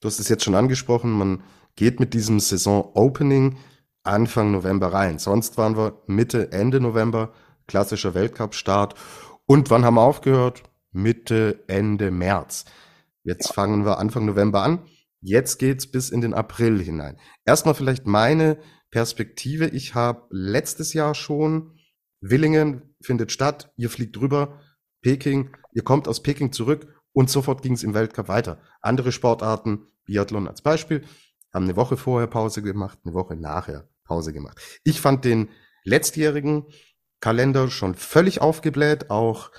Du 0.00 0.06
hast 0.06 0.18
es 0.18 0.28
jetzt 0.28 0.44
schon 0.44 0.56
angesprochen, 0.56 1.12
man 1.12 1.42
geht 1.76 2.00
mit 2.00 2.14
diesem 2.14 2.40
Saison-Opening 2.40 3.56
Anfang 4.04 4.50
November 4.50 4.92
rein. 4.92 5.18
Sonst 5.18 5.58
waren 5.58 5.76
wir 5.76 6.02
Mitte, 6.06 6.52
Ende 6.52 6.80
November, 6.80 7.32
klassischer 7.66 8.14
Weltcup-Start. 8.14 8.94
Und 9.46 9.70
wann 9.70 9.84
haben 9.84 9.94
wir 9.94 10.02
aufgehört? 10.02 10.62
Mitte, 10.90 11.64
Ende 11.68 12.10
März. 12.10 12.64
Jetzt 13.24 13.52
fangen 13.54 13.84
wir 13.84 13.98
Anfang 13.98 14.26
November 14.26 14.62
an. 14.62 14.80
Jetzt 15.20 15.58
geht's 15.58 15.86
bis 15.86 16.10
in 16.10 16.20
den 16.20 16.34
April 16.34 16.82
hinein. 16.82 17.18
Erstmal 17.44 17.74
vielleicht 17.74 18.06
meine 18.06 18.58
Perspektive. 18.90 19.68
Ich 19.68 19.94
habe 19.94 20.26
letztes 20.30 20.92
Jahr 20.92 21.14
schon 21.14 21.78
Willingen 22.20 22.94
findet 23.00 23.32
statt, 23.32 23.72
ihr 23.76 23.90
fliegt 23.90 24.20
rüber, 24.20 24.60
Peking, 25.02 25.56
ihr 25.72 25.82
kommt 25.82 26.06
aus 26.06 26.22
Peking 26.22 26.52
zurück 26.52 26.86
und 27.12 27.28
sofort 27.28 27.62
ging 27.62 27.72
es 27.72 27.82
im 27.82 27.94
Weltcup 27.94 28.28
weiter. 28.28 28.60
Andere 28.80 29.10
Sportarten, 29.10 29.86
Biathlon 30.04 30.46
als 30.46 30.62
Beispiel, 30.62 31.04
haben 31.52 31.64
eine 31.64 31.76
Woche 31.76 31.96
vorher 31.96 32.28
Pause 32.28 32.62
gemacht, 32.62 32.98
eine 33.04 33.14
Woche 33.14 33.34
nachher 33.34 33.88
Pause 34.12 34.34
gemacht. 34.34 34.60
Ich 34.84 35.00
fand 35.00 35.24
den 35.24 35.48
letztjährigen 35.84 36.66
Kalender 37.20 37.70
schon 37.70 37.94
völlig 37.94 38.42
aufgebläht, 38.42 39.08
auch 39.08 39.50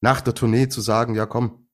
nach 0.00 0.20
der 0.20 0.34
Tournee 0.34 0.68
zu 0.68 0.80
sagen, 0.80 1.16
ja 1.16 1.26
komm, 1.26 1.66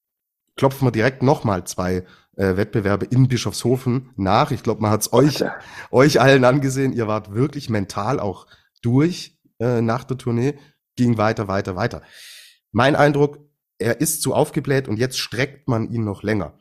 klopfen 0.56 0.86
wir 0.86 0.92
direkt 0.92 1.22
nochmal 1.22 1.64
zwei 1.64 2.06
äh, 2.36 2.56
Wettbewerbe 2.56 3.04
in 3.04 3.28
Bischofshofen 3.28 4.14
nach. 4.16 4.50
Ich 4.50 4.62
glaube, 4.62 4.80
man 4.80 4.92
hat 4.92 5.02
es 5.02 5.12
euch, 5.12 5.44
euch 5.90 6.18
allen 6.18 6.44
angesehen. 6.44 6.94
Ihr 6.94 7.06
wart 7.06 7.34
wirklich 7.34 7.68
mental 7.68 8.18
auch 8.18 8.46
durch 8.80 9.38
äh, 9.58 9.82
nach 9.82 10.04
der 10.04 10.16
Tournee, 10.16 10.54
ging 10.96 11.18
weiter, 11.18 11.48
weiter, 11.48 11.76
weiter. 11.76 12.00
Mein 12.72 12.96
Eindruck, 12.96 13.40
er 13.76 14.00
ist 14.00 14.22
zu 14.22 14.32
aufgebläht 14.32 14.88
und 14.88 14.96
jetzt 14.96 15.18
streckt 15.18 15.68
man 15.68 15.90
ihn 15.92 16.04
noch 16.04 16.22
länger. 16.22 16.58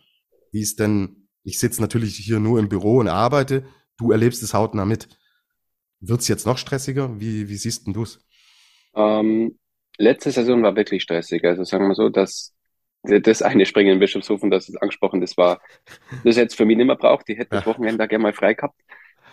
Wie 0.51 0.59
ist 0.59 0.81
denn, 0.81 1.29
ich 1.43 1.59
sitze 1.59 1.79
natürlich 1.79 2.17
hier 2.17 2.41
nur 2.41 2.59
im 2.59 2.67
Büro 2.67 2.97
und 2.97 3.07
arbeite, 3.07 3.63
du 3.95 4.11
erlebst 4.11 4.43
es 4.43 4.53
hautnah 4.53 4.83
mit. 4.83 5.07
Wird's 6.07 6.27
jetzt 6.27 6.45
noch 6.45 6.57
stressiger? 6.57 7.19
Wie, 7.19 7.49
wie 7.49 7.55
siehst 7.55 7.85
denn 7.85 7.93
du's? 7.93 8.19
Ähm, 8.95 9.57
letzte 9.97 10.31
Saison 10.31 10.61
war 10.63 10.75
wirklich 10.75 11.03
stressig. 11.03 11.43
Also 11.43 11.63
sagen 11.63 11.87
wir 11.87 11.95
so, 11.95 12.09
dass 12.09 12.53
das 13.03 13.41
eine 13.41 13.65
Springen 13.65 13.93
in 13.93 13.99
Bischofshofen, 13.99 14.49
das 14.49 14.69
ist 14.69 14.77
angesprochen, 14.81 15.21
das 15.21 15.37
war, 15.37 15.61
das 16.23 16.37
jetzt 16.37 16.55
für 16.55 16.65
mich 16.65 16.77
nicht 16.77 16.87
mehr 16.87 16.95
braucht. 16.95 17.27
Die 17.27 17.35
hätte 17.35 17.51
das 17.51 17.65
Wochenende 17.65 17.97
da 17.97 18.07
gerne 18.07 18.23
mal 18.23 18.33
frei 18.33 18.53
gehabt. 18.53 18.79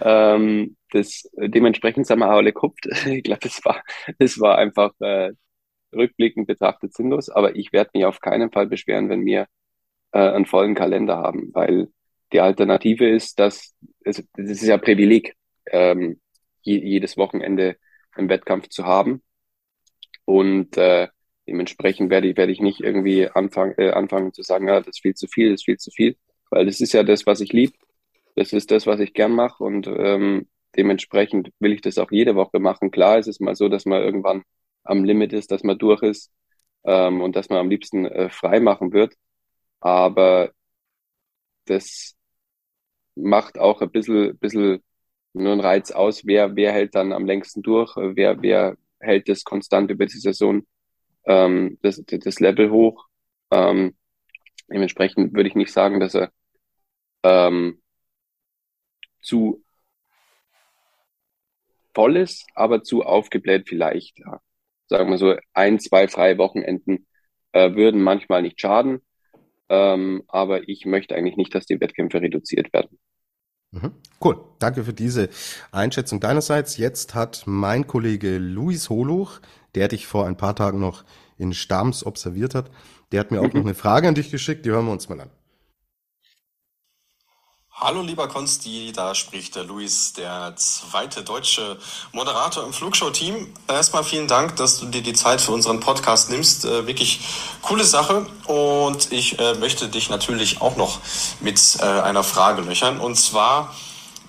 Ähm, 0.00 0.76
das, 0.90 1.28
dementsprechend 1.36 2.06
sind 2.06 2.18
wir 2.18 2.28
auch 2.28 2.38
alle 2.38 2.52
gekupft. 2.52 2.86
Ich 3.06 3.22
glaube, 3.22 3.40
das 3.40 3.64
war, 3.64 3.82
das 4.18 4.40
war 4.40 4.58
einfach 4.58 4.92
äh, 5.00 5.32
rückblickend 5.94 6.46
betrachtet 6.46 6.94
sinnlos. 6.94 7.28
Aber 7.28 7.56
ich 7.56 7.72
werde 7.72 7.90
mich 7.94 8.04
auf 8.04 8.20
keinen 8.20 8.50
Fall 8.50 8.66
beschweren, 8.66 9.08
wenn 9.08 9.24
wir 9.24 9.46
äh, 10.12 10.18
einen 10.18 10.46
vollen 10.46 10.74
Kalender 10.74 11.18
haben, 11.18 11.50
weil 11.52 11.88
die 12.32 12.40
Alternative 12.40 13.08
ist, 13.08 13.38
dass 13.38 13.74
es, 14.04 14.26
das 14.34 14.48
ist 14.50 14.62
ja 14.62 14.78
Privileg, 14.78 15.34
ähm, 15.66 16.20
je, 16.62 16.78
jedes 16.78 17.16
Wochenende 17.16 17.76
einen 18.12 18.28
Wettkampf 18.28 18.68
zu 18.68 18.84
haben. 18.84 19.22
Und 20.24 20.76
äh, 20.76 21.08
dementsprechend 21.46 22.10
werde 22.10 22.28
ich, 22.28 22.36
werde 22.36 22.52
ich 22.52 22.60
nicht 22.60 22.80
irgendwie 22.80 23.28
anfangen, 23.28 23.74
äh, 23.78 23.90
anfangen 23.90 24.32
zu 24.32 24.42
sagen, 24.42 24.68
ja, 24.68 24.78
das 24.80 24.88
ist 24.88 25.02
viel 25.02 25.14
zu 25.14 25.26
viel, 25.28 25.50
das 25.50 25.60
ist 25.60 25.64
viel 25.64 25.78
zu 25.78 25.90
viel, 25.90 26.16
weil 26.50 26.66
das 26.66 26.80
ist 26.80 26.92
ja 26.92 27.02
das, 27.02 27.26
was 27.26 27.40
ich 27.40 27.52
liebe. 27.52 27.74
Das 28.36 28.52
ist 28.52 28.70
das, 28.70 28.86
was 28.86 29.00
ich 29.00 29.12
gern 29.14 29.32
mache 29.32 29.62
und 29.62 29.86
ähm, 29.86 30.48
dementsprechend 30.76 31.50
will 31.60 31.72
ich 31.72 31.82
das 31.82 31.98
auch 31.98 32.10
jede 32.10 32.34
Woche 32.34 32.60
machen. 32.60 32.90
Klar 32.90 33.18
ist 33.18 33.26
es 33.28 33.40
mal 33.40 33.54
so, 33.56 33.68
dass 33.68 33.84
man 33.86 34.02
irgendwann 34.02 34.42
am 34.84 35.04
Limit 35.04 35.32
ist, 35.32 35.50
dass 35.52 35.62
man 35.64 35.78
durch 35.78 36.02
ist 36.02 36.32
ähm, 36.84 37.20
und 37.20 37.36
dass 37.36 37.48
man 37.50 37.58
am 37.58 37.70
liebsten 37.70 38.06
äh, 38.06 38.30
frei 38.30 38.60
machen 38.60 38.92
wird. 38.92 39.14
Aber 39.80 40.52
das 41.66 42.14
macht 43.14 43.58
auch 43.58 43.80
ein 43.82 43.90
bisschen, 43.90 44.38
bisschen 44.38 44.82
nur 45.32 45.52
einen 45.52 45.60
Reiz 45.60 45.90
aus, 45.90 46.26
wer, 46.26 46.56
wer 46.56 46.72
hält 46.72 46.94
dann 46.94 47.12
am 47.12 47.26
längsten 47.26 47.62
durch, 47.62 47.96
wer, 47.96 48.42
wer 48.42 48.76
hält 49.00 49.28
das 49.28 49.44
konstant 49.44 49.90
über 49.90 50.06
die 50.06 50.18
Saison 50.18 50.62
ähm, 51.24 51.78
das, 51.82 52.02
das 52.06 52.40
Level 52.40 52.70
hoch. 52.70 53.06
Ähm, 53.50 53.96
dementsprechend 54.68 55.34
würde 55.34 55.48
ich 55.48 55.54
nicht 55.54 55.72
sagen, 55.72 56.00
dass 56.00 56.14
er 56.14 56.32
ähm, 57.22 57.80
zu 59.20 59.64
voll 61.94 62.16
ist, 62.16 62.46
aber 62.54 62.82
zu 62.82 63.02
aufgebläht 63.02 63.68
vielleicht. 63.68 64.18
Ja. 64.18 64.40
Sagen 64.88 65.10
wir 65.10 65.18
so, 65.18 65.36
ein, 65.52 65.78
zwei 65.78 66.08
freie 66.08 66.38
Wochenenden 66.38 67.06
äh, 67.52 67.74
würden 67.74 68.02
manchmal 68.02 68.42
nicht 68.42 68.60
schaden. 68.60 69.02
Ähm, 69.68 70.24
aber 70.28 70.68
ich 70.68 70.84
möchte 70.86 71.14
eigentlich 71.14 71.36
nicht, 71.36 71.54
dass 71.54 71.66
die 71.66 71.80
Wettkämpfe 71.80 72.20
reduziert 72.20 72.72
werden. 72.72 72.98
Mhm. 73.72 73.92
Cool, 74.22 74.40
danke 74.58 74.84
für 74.84 74.92
diese 74.92 75.28
Einschätzung 75.72 76.20
deinerseits. 76.20 76.76
Jetzt 76.76 77.14
hat 77.14 77.42
mein 77.46 77.86
Kollege 77.86 78.38
Luis 78.38 78.88
Holuch, 78.88 79.40
der 79.74 79.88
dich 79.88 80.06
vor 80.06 80.26
ein 80.26 80.36
paar 80.36 80.54
Tagen 80.54 80.78
noch 80.78 81.04
in 81.38 81.54
Stams 81.54 82.04
observiert 82.06 82.54
hat, 82.54 82.70
der 83.10 83.20
hat 83.20 83.30
mir 83.30 83.40
auch 83.40 83.52
mhm. 83.52 83.60
noch 83.60 83.64
eine 83.64 83.74
Frage 83.74 84.08
an 84.08 84.14
dich 84.14 84.30
geschickt, 84.30 84.64
die 84.64 84.70
hören 84.70 84.86
wir 84.86 84.92
uns 84.92 85.08
mal 85.08 85.20
an. 85.20 85.30
Hallo 87.74 88.02
lieber 88.02 88.28
Konsti, 88.28 88.92
da 88.94 89.14
spricht 89.14 89.56
der 89.56 89.64
Luis, 89.64 90.12
der 90.12 90.54
zweite 90.56 91.22
deutsche 91.22 91.78
Moderator 92.12 92.64
im 92.64 92.72
Flugshow-Team. 92.72 93.52
Erstmal 93.66 94.04
vielen 94.04 94.28
Dank, 94.28 94.56
dass 94.56 94.78
du 94.78 94.86
dir 94.86 95.02
die 95.02 95.14
Zeit 95.14 95.40
für 95.40 95.52
unseren 95.52 95.80
Podcast 95.80 96.28
nimmst. 96.30 96.66
Äh, 96.66 96.86
wirklich 96.86 97.20
coole 97.62 97.84
Sache 97.84 98.26
und 98.46 99.10
ich 99.10 99.38
äh, 99.38 99.54
möchte 99.54 99.88
dich 99.88 100.10
natürlich 100.10 100.60
auch 100.60 100.76
noch 100.76 101.00
mit 101.40 101.78
äh, 101.80 101.84
einer 101.84 102.22
Frage 102.22 102.60
löchern. 102.60 103.00
Und 103.00 103.16
zwar 103.16 103.74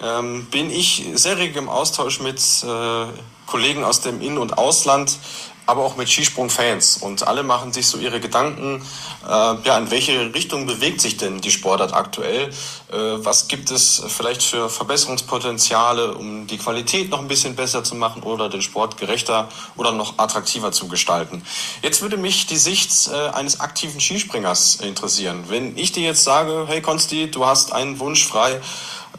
ähm, 0.01 0.45
bin 0.45 0.71
ich 0.71 1.05
sehr 1.13 1.37
rege 1.37 1.59
im 1.59 1.67
Austausch 1.67 2.21
mit 2.21 2.39
äh, 2.39 3.05
Kollegen 3.45 3.83
aus 3.83 3.99
dem 3.99 4.21
In- 4.21 4.37
und 4.37 4.57
Ausland 4.57 5.19
aber 5.65 5.83
auch 5.83 5.95
mit 5.95 6.09
Skisprung-Fans. 6.09 6.97
Und 6.97 7.27
alle 7.27 7.43
machen 7.43 7.71
sich 7.71 7.87
so 7.87 7.97
ihre 7.97 8.19
Gedanken, 8.19 8.81
äh, 9.25 9.27
ja, 9.27 9.77
in 9.77 9.91
welche 9.91 10.33
Richtung 10.33 10.65
bewegt 10.65 11.01
sich 11.01 11.17
denn 11.17 11.41
die 11.41 11.51
Sportart 11.51 11.93
aktuell? 11.93 12.49
Äh, 12.91 12.95
was 13.25 13.47
gibt 13.47 13.71
es 13.71 14.03
vielleicht 14.07 14.43
für 14.43 14.69
Verbesserungspotenziale, 14.69 16.13
um 16.15 16.47
die 16.47 16.57
Qualität 16.57 17.09
noch 17.09 17.19
ein 17.19 17.27
bisschen 17.27 17.55
besser 17.55 17.83
zu 17.83 17.95
machen 17.95 18.23
oder 18.23 18.49
den 18.49 18.61
Sport 18.61 18.97
gerechter 18.97 19.49
oder 19.75 19.91
noch 19.91 20.19
attraktiver 20.19 20.71
zu 20.71 20.87
gestalten? 20.87 21.43
Jetzt 21.81 22.01
würde 22.01 22.17
mich 22.17 22.45
die 22.47 22.57
Sicht 22.57 23.09
äh, 23.11 23.29
eines 23.29 23.59
aktiven 23.59 23.99
Skispringers 23.99 24.75
interessieren. 24.75 25.45
Wenn 25.47 25.77
ich 25.77 25.91
dir 25.91 26.03
jetzt 26.03 26.23
sage, 26.23 26.65
hey 26.67 26.81
Konsti, 26.81 27.31
du 27.31 27.45
hast 27.45 27.71
einen 27.71 27.99
Wunsch 27.99 28.25
frei, 28.25 28.53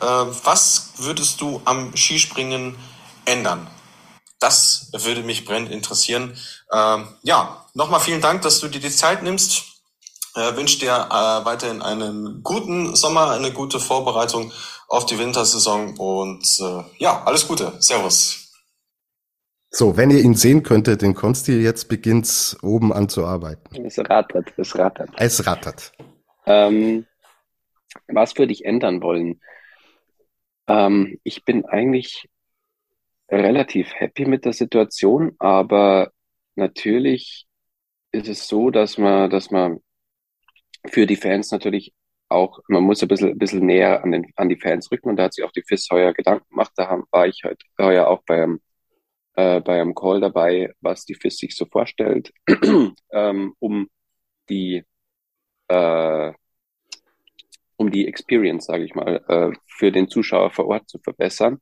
äh, 0.01 0.07
was 0.45 0.91
würdest 0.99 1.41
du 1.41 1.63
am 1.65 1.97
Skispringen 1.97 2.77
ändern? 3.25 3.67
Das 4.45 4.91
würde 4.93 5.23
mich 5.23 5.47
brennend 5.47 5.71
interessieren. 5.71 6.37
Ähm, 6.71 7.09
ja, 7.23 7.65
nochmal 7.73 8.01
vielen 8.01 8.21
Dank, 8.21 8.43
dass 8.43 8.61
du 8.61 8.69
dir 8.69 8.79
die 8.79 8.91
Zeit 8.91 9.23
nimmst. 9.23 9.81
Äh, 10.37 10.55
wünsche 10.55 10.79
dir 10.79 10.91
äh, 10.91 11.47
weiterhin 11.47 11.81
einen 11.81 12.43
guten 12.43 12.95
Sommer, 12.95 13.31
eine 13.31 13.53
gute 13.53 13.81
Vorbereitung 13.81 14.53
auf 14.89 15.07
die 15.07 15.19
Wintersaison 15.19 15.97
und 15.97 16.45
äh, 16.61 16.83
ja, 16.99 17.23
alles 17.25 17.49
Gute. 17.49 17.73
Servus. 17.79 18.53
So, 19.71 19.97
wenn 19.97 20.11
ihr 20.11 20.21
ihn 20.21 20.35
sehen 20.35 20.63
könntet, 20.63 21.01
den 21.01 21.15
Konsti, 21.15 21.63
jetzt 21.63 21.89
beginnt's 21.89 22.55
oben 22.61 22.93
an 22.93 23.09
zu 23.09 23.25
arbeiten. 23.25 23.83
Es 23.87 23.99
rattert, 23.99 24.53
es 24.59 24.77
rattert. 24.77 25.09
Es 25.17 25.47
rattert. 25.47 25.93
Ähm, 26.45 27.07
was 28.09 28.37
würde 28.37 28.53
ich 28.53 28.67
ändern 28.67 29.01
wollen? 29.01 29.41
Ähm, 30.69 31.19
ich 31.25 31.47
bin 31.47 31.65
eigentlich 31.65 32.29
relativ 33.31 33.93
happy 33.95 34.27
mit 34.27 34.45
der 34.45 34.53
Situation, 34.53 35.33
aber 35.39 36.13
natürlich 36.57 37.47
ist 38.13 38.29
es 38.29 38.47
so, 38.49 38.71
dass 38.71 38.99
man, 38.99 39.31
dass 39.31 39.51
man 39.51 39.81
für 40.87 41.07
die 41.07 41.17
Fans 41.17 41.51
natürlich 41.51 41.93
auch, 42.29 42.61
man 42.69 42.83
muss 42.85 43.03
ein 43.03 43.09
bisschen, 43.09 43.31
ein 43.31 43.39
bisschen 43.39 43.67
näher 43.67 44.03
an, 44.03 44.13
den, 44.13 44.33
an 44.37 44.49
die 44.49 44.59
Fans 44.61 44.91
rücken 44.91 45.09
und 45.11 45.17
da 45.17 45.25
hat 45.25 45.35
sich 45.35 45.45
auch 45.45 45.53
die 45.53 45.63
FIS 45.63 45.89
heuer 45.91 46.13
Gedanken 46.13 46.49
gemacht. 46.51 46.73
Da 46.77 46.89
haben, 46.89 47.05
war 47.11 47.27
ich 47.27 47.43
heute 47.45 47.65
heuer 47.79 48.09
auch 48.09 48.23
beim, 48.25 48.61
äh, 49.35 49.61
bei 49.61 49.81
einem 49.81 49.95
Call 49.95 50.21
dabei, 50.21 50.73
was 50.81 51.05
die 51.05 51.15
FIS 51.15 51.39
sich 51.39 51.57
so 51.57 51.67
vorstellt, 51.67 52.33
ähm, 53.13 53.55
um 53.59 53.89
die 54.49 54.85
äh, 55.69 56.33
um 57.77 57.91
die 57.91 58.07
Experience, 58.07 58.67
sage 58.67 58.85
ich 58.85 58.95
mal, 58.95 59.25
äh, 59.29 59.57
für 59.67 59.91
den 59.91 60.09
Zuschauer 60.09 60.51
vor 60.51 60.67
Ort 60.67 60.89
zu 60.89 60.99
verbessern 61.01 61.61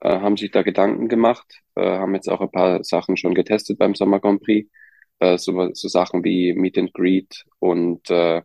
äh, 0.00 0.20
haben 0.20 0.36
sich 0.36 0.50
da 0.50 0.62
Gedanken 0.62 1.08
gemacht, 1.08 1.62
äh, 1.74 1.82
haben 1.82 2.14
jetzt 2.14 2.28
auch 2.28 2.40
ein 2.40 2.50
paar 2.50 2.84
Sachen 2.84 3.16
schon 3.16 3.34
getestet 3.34 3.78
beim 3.78 3.94
Sommer 3.94 4.20
Grand 4.20 4.42
Prix, 4.42 4.70
äh, 5.20 5.38
so, 5.38 5.72
so 5.72 5.88
Sachen 5.88 6.24
wie 6.24 6.54
Meet 6.54 6.78
and 6.78 6.94
Greet 6.94 7.44
und, 7.58 8.10
äh, 8.10 8.42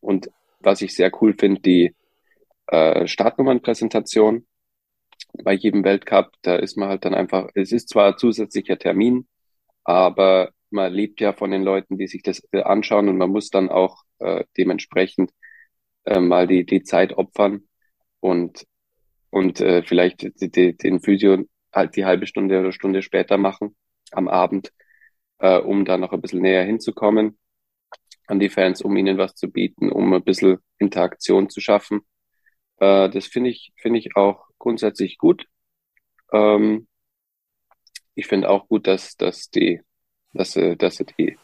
und 0.00 0.30
was 0.60 0.82
ich 0.82 0.94
sehr 0.94 1.10
cool 1.22 1.34
finde, 1.38 1.60
die 1.60 1.94
äh, 2.68 3.06
Startnummernpräsentation 3.06 4.46
bei 5.42 5.52
jedem 5.52 5.84
Weltcup, 5.84 6.32
da 6.42 6.56
ist 6.56 6.76
man 6.76 6.88
halt 6.88 7.04
dann 7.04 7.14
einfach, 7.14 7.48
es 7.54 7.72
ist 7.72 7.88
zwar 7.88 8.16
zusätzlicher 8.16 8.78
Termin, 8.78 9.26
aber 9.84 10.50
man 10.70 10.92
lebt 10.92 11.20
ja 11.20 11.32
von 11.32 11.50
den 11.50 11.62
Leuten, 11.62 11.98
die 11.98 12.06
sich 12.08 12.22
das 12.22 12.42
äh, 12.52 12.62
anschauen 12.62 13.08
und 13.08 13.18
man 13.18 13.30
muss 13.30 13.50
dann 13.50 13.68
auch 13.68 14.02
äh, 14.18 14.44
dementsprechend 14.56 15.32
äh, 16.04 16.20
mal 16.20 16.46
die, 16.46 16.64
die 16.66 16.82
Zeit 16.82 17.12
opfern. 17.16 17.68
Und 18.20 18.66
und 19.30 19.60
äh, 19.60 19.82
vielleicht 19.82 20.22
die, 20.40 20.50
die, 20.50 20.76
den 20.76 21.00
Physio 21.00 21.44
halt 21.72 21.96
die 21.96 22.04
halbe 22.04 22.26
Stunde 22.26 22.60
oder 22.60 22.72
Stunde 22.72 23.02
später 23.02 23.38
machen 23.38 23.76
am 24.12 24.28
Abend, 24.28 24.72
äh, 25.38 25.58
um 25.58 25.84
da 25.84 25.98
noch 25.98 26.12
ein 26.12 26.20
bisschen 26.20 26.42
näher 26.42 26.64
hinzukommen 26.64 27.38
an 28.26 28.40
die 28.40 28.50
Fans, 28.50 28.82
um 28.82 28.96
ihnen 28.96 29.18
was 29.18 29.34
zu 29.34 29.50
bieten, 29.50 29.90
um 29.90 30.12
ein 30.12 30.24
bisschen 30.24 30.58
Interaktion 30.78 31.50
zu 31.50 31.60
schaffen. 31.60 32.00
Äh, 32.78 33.10
das 33.10 33.26
finde 33.26 33.50
ich, 33.50 33.72
finde 33.76 33.98
ich 33.98 34.16
auch 34.16 34.46
grundsätzlich 34.58 35.18
gut. 35.18 35.46
Ähm, 36.32 36.88
ich 38.14 38.26
finde 38.26 38.50
auch 38.50 38.68
gut, 38.68 38.86
dass, 38.86 39.16
dass 39.16 39.50
die, 39.50 39.80
dass, 40.32 40.54
dass 40.78 40.96
die, 41.18 41.38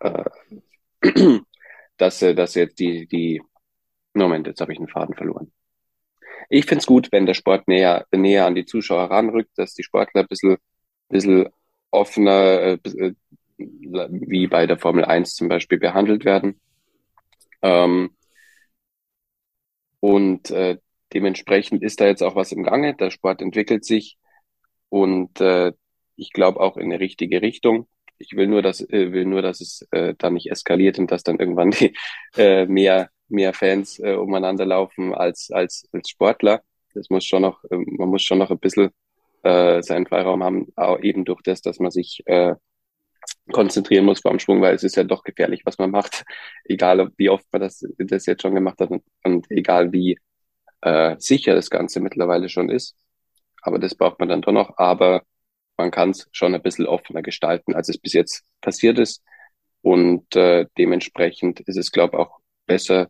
äh, 0.00 0.24
dass, 1.96 2.20
dass 2.20 2.54
jetzt 2.54 2.78
die, 2.80 3.06
die, 3.06 3.42
Moment, 4.14 4.46
jetzt 4.46 4.60
habe 4.60 4.72
ich 4.72 4.78
einen 4.78 4.88
Faden 4.88 5.14
verloren 5.14 5.52
ich 6.50 6.66
finde 6.66 6.80
es 6.80 6.86
gut, 6.86 7.08
wenn 7.12 7.26
der 7.26 7.34
Sport 7.34 7.68
näher, 7.68 8.06
näher 8.12 8.46
an 8.46 8.56
die 8.56 8.66
Zuschauer 8.66 9.10
ranrückt, 9.10 9.52
dass 9.56 9.74
die 9.74 9.84
Sportler 9.84 10.22
ein 10.22 10.28
bisschen, 10.28 10.56
bisschen 11.08 11.48
offener, 11.90 12.78
äh, 12.84 12.90
äh 12.98 13.14
wie 13.58 14.46
bei 14.46 14.66
der 14.66 14.78
Formel 14.78 15.04
1 15.04 15.34
zum 15.34 15.48
Beispiel, 15.48 15.78
behandelt 15.78 16.24
werden. 16.24 16.60
Ähm, 17.62 18.16
und 20.00 20.50
äh, 20.50 20.78
dementsprechend 21.12 21.82
ist 21.82 22.00
da 22.00 22.06
jetzt 22.06 22.22
auch 22.22 22.36
was 22.36 22.52
im 22.52 22.62
Gange. 22.64 22.94
Der 22.96 23.10
Sport 23.10 23.42
entwickelt 23.42 23.84
sich 23.84 24.18
und 24.88 25.40
äh, 25.40 25.72
ich 26.16 26.32
glaube 26.32 26.60
auch 26.60 26.76
in 26.76 26.86
eine 26.86 27.00
richtige 27.00 27.42
Richtung. 27.42 27.88
Ich 28.18 28.32
will 28.34 28.46
nur, 28.48 28.62
dass 28.62 28.80
äh, 28.80 29.12
will 29.12 29.26
nur, 29.26 29.42
dass 29.42 29.60
es 29.60 29.86
äh, 29.92 30.14
da 30.18 30.30
nicht 30.30 30.50
eskaliert 30.50 30.98
und 30.98 31.10
dass 31.10 31.22
dann 31.22 31.38
irgendwann 31.38 31.70
die 31.70 31.94
äh, 32.36 32.66
mehr 32.66 33.10
mehr 33.30 33.52
Fans 33.54 33.98
äh, 34.00 34.14
umeinander 34.14 34.66
laufen 34.66 35.14
als, 35.14 35.50
als, 35.50 35.88
als 35.92 36.10
Sportler. 36.10 36.62
Das 36.94 37.10
muss 37.10 37.24
schon 37.24 37.42
noch, 37.42 37.64
äh, 37.64 37.76
man 37.76 38.08
muss 38.08 38.22
schon 38.22 38.38
noch 38.38 38.50
ein 38.50 38.58
bisschen 38.58 38.90
äh, 39.42 39.82
seinen 39.82 40.06
Freiraum 40.06 40.42
haben, 40.42 40.68
auch 40.76 41.00
eben 41.00 41.24
durch 41.24 41.42
das, 41.42 41.62
dass 41.62 41.78
man 41.78 41.90
sich 41.90 42.22
äh, 42.26 42.54
konzentrieren 43.52 44.04
muss 44.04 44.22
dem 44.22 44.38
Schwung, 44.38 44.60
weil 44.62 44.74
es 44.74 44.84
ist 44.84 44.96
ja 44.96 45.04
doch 45.04 45.24
gefährlich, 45.24 45.62
was 45.64 45.78
man 45.78 45.90
macht, 45.90 46.24
egal 46.64 47.10
wie 47.16 47.30
oft 47.30 47.46
man 47.52 47.62
das, 47.62 47.84
das 47.98 48.26
jetzt 48.26 48.42
schon 48.42 48.54
gemacht 48.54 48.80
hat 48.80 48.90
und, 48.90 49.02
und 49.24 49.50
egal 49.50 49.92
wie 49.92 50.18
äh, 50.82 51.16
sicher 51.18 51.54
das 51.54 51.70
Ganze 51.70 52.00
mittlerweile 52.00 52.48
schon 52.48 52.70
ist. 52.70 52.96
Aber 53.62 53.78
das 53.78 53.94
braucht 53.94 54.18
man 54.18 54.28
dann 54.28 54.42
doch 54.42 54.52
noch. 54.52 54.78
Aber 54.78 55.22
man 55.76 55.90
kann 55.90 56.10
es 56.10 56.28
schon 56.32 56.54
ein 56.54 56.62
bisschen 56.62 56.86
offener 56.86 57.22
gestalten, 57.22 57.74
als 57.74 57.88
es 57.88 57.98
bis 57.98 58.12
jetzt 58.12 58.44
passiert 58.60 58.98
ist. 58.98 59.22
Und 59.82 60.34
äh, 60.36 60.66
dementsprechend 60.78 61.60
ist 61.60 61.76
es, 61.76 61.90
glaube 61.92 62.16
ich, 62.16 62.20
auch 62.20 62.40
besser 62.66 63.08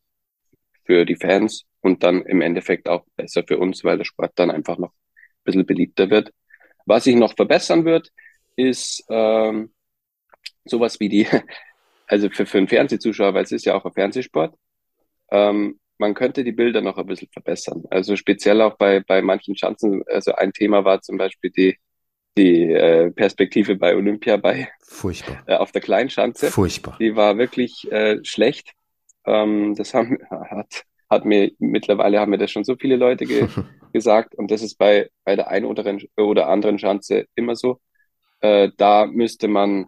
für 0.91 1.05
die 1.05 1.14
Fans 1.14 1.66
und 1.82 2.03
dann 2.03 2.22
im 2.22 2.41
Endeffekt 2.41 2.88
auch 2.88 3.05
besser 3.14 3.45
für 3.47 3.59
uns, 3.59 3.84
weil 3.84 3.97
der 3.97 4.05
Sport 4.05 4.32
dann 4.34 4.51
einfach 4.51 4.76
noch 4.76 4.91
ein 4.91 5.45
bisschen 5.45 5.66
beliebter 5.66 6.11
wird. 6.11 6.32
Was 6.84 7.05
sich 7.05 7.14
noch 7.14 7.36
verbessern 7.36 7.84
wird, 7.84 8.11
ist 8.57 9.05
ähm, 9.09 9.72
sowas 10.64 10.99
wie 10.99 11.09
die, 11.09 11.28
also 12.09 12.28
für, 12.28 12.45
für 12.45 12.59
einen 12.59 12.66
Fernsehzuschauer, 12.66 13.34
weil 13.34 13.45
es 13.45 13.53
ist 13.53 13.66
ja 13.66 13.76
auch 13.76 13.84
ein 13.84 13.93
Fernsehsport, 13.93 14.53
ähm, 15.30 15.78
man 15.99 16.14
könnte 16.14 16.43
die 16.43 16.51
Bilder 16.51 16.80
noch 16.80 16.99
ein 16.99 17.07
bisschen 17.07 17.28
verbessern. 17.28 17.84
Also 17.88 18.16
speziell 18.16 18.61
auch 18.61 18.76
bei, 18.76 18.99
bei 18.99 19.22
manchen 19.22 19.55
Chancen, 19.55 20.03
also 20.09 20.32
ein 20.32 20.53
Thema 20.53 20.84
war 20.84 21.03
zum 21.03 21.18
Beispiel 21.18 21.53
die, 21.53 21.78
die 22.36 22.64
äh, 22.72 23.12
Perspektive 23.12 23.76
bei 23.76 23.95
Olympia 23.95 24.38
bei 24.38 24.72
Furchtbar. 24.80 25.45
Äh, 25.47 25.55
auf 25.55 25.70
der 25.70 25.82
Kleinschanze. 25.82 26.51
Furchtbar. 26.51 26.97
Die 26.99 27.14
war 27.14 27.38
wirklich 27.38 27.86
äh, 27.93 28.18
schlecht. 28.24 28.72
Ähm, 29.31 29.74
das 29.76 29.95
haben, 29.95 30.18
hat, 30.31 30.85
hat 31.09 31.24
mir 31.24 31.53
mittlerweile 31.59 32.20
haben 32.20 32.31
mir 32.31 32.39
das 32.39 32.51
schon 32.51 32.64
so 32.64 32.76
viele 32.76 32.97
Leute 32.97 33.26
ge 33.26 33.49
gesagt 33.93 34.35
und 34.37 34.51
das 34.51 34.62
ist 34.62 34.76
bei, 34.76 35.11
bei 35.24 35.37
der 35.37 35.49
einen 35.49 35.66
oder, 35.66 35.97
oder 36.16 36.49
anderen 36.49 36.78
Schanze 36.78 37.26
immer 37.35 37.57
so. 37.57 37.81
Äh, 38.41 38.70
da 38.76 39.07
müsste 39.07 39.49
man 39.49 39.87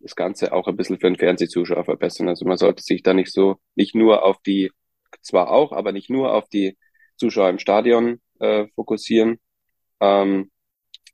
das 0.00 0.16
Ganze 0.16 0.52
auch 0.52 0.68
ein 0.68 0.76
bisschen 0.76 0.98
für 1.00 1.08
den 1.08 1.16
Fernsehzuschauer 1.18 1.84
verbessern. 1.84 2.28
Also 2.28 2.44
man 2.46 2.58
sollte 2.58 2.82
sich 2.82 3.02
da 3.02 3.14
nicht 3.14 3.32
so, 3.32 3.56
nicht 3.74 3.94
nur 3.94 4.24
auf 4.24 4.38
die 4.46 4.70
zwar 5.22 5.50
auch, 5.50 5.72
aber 5.72 5.92
nicht 5.92 6.10
nur 6.10 6.34
auf 6.34 6.48
die 6.48 6.76
Zuschauer 7.16 7.50
im 7.50 7.58
Stadion 7.58 8.20
äh, 8.40 8.66
fokussieren, 8.74 9.38
ähm, 10.00 10.50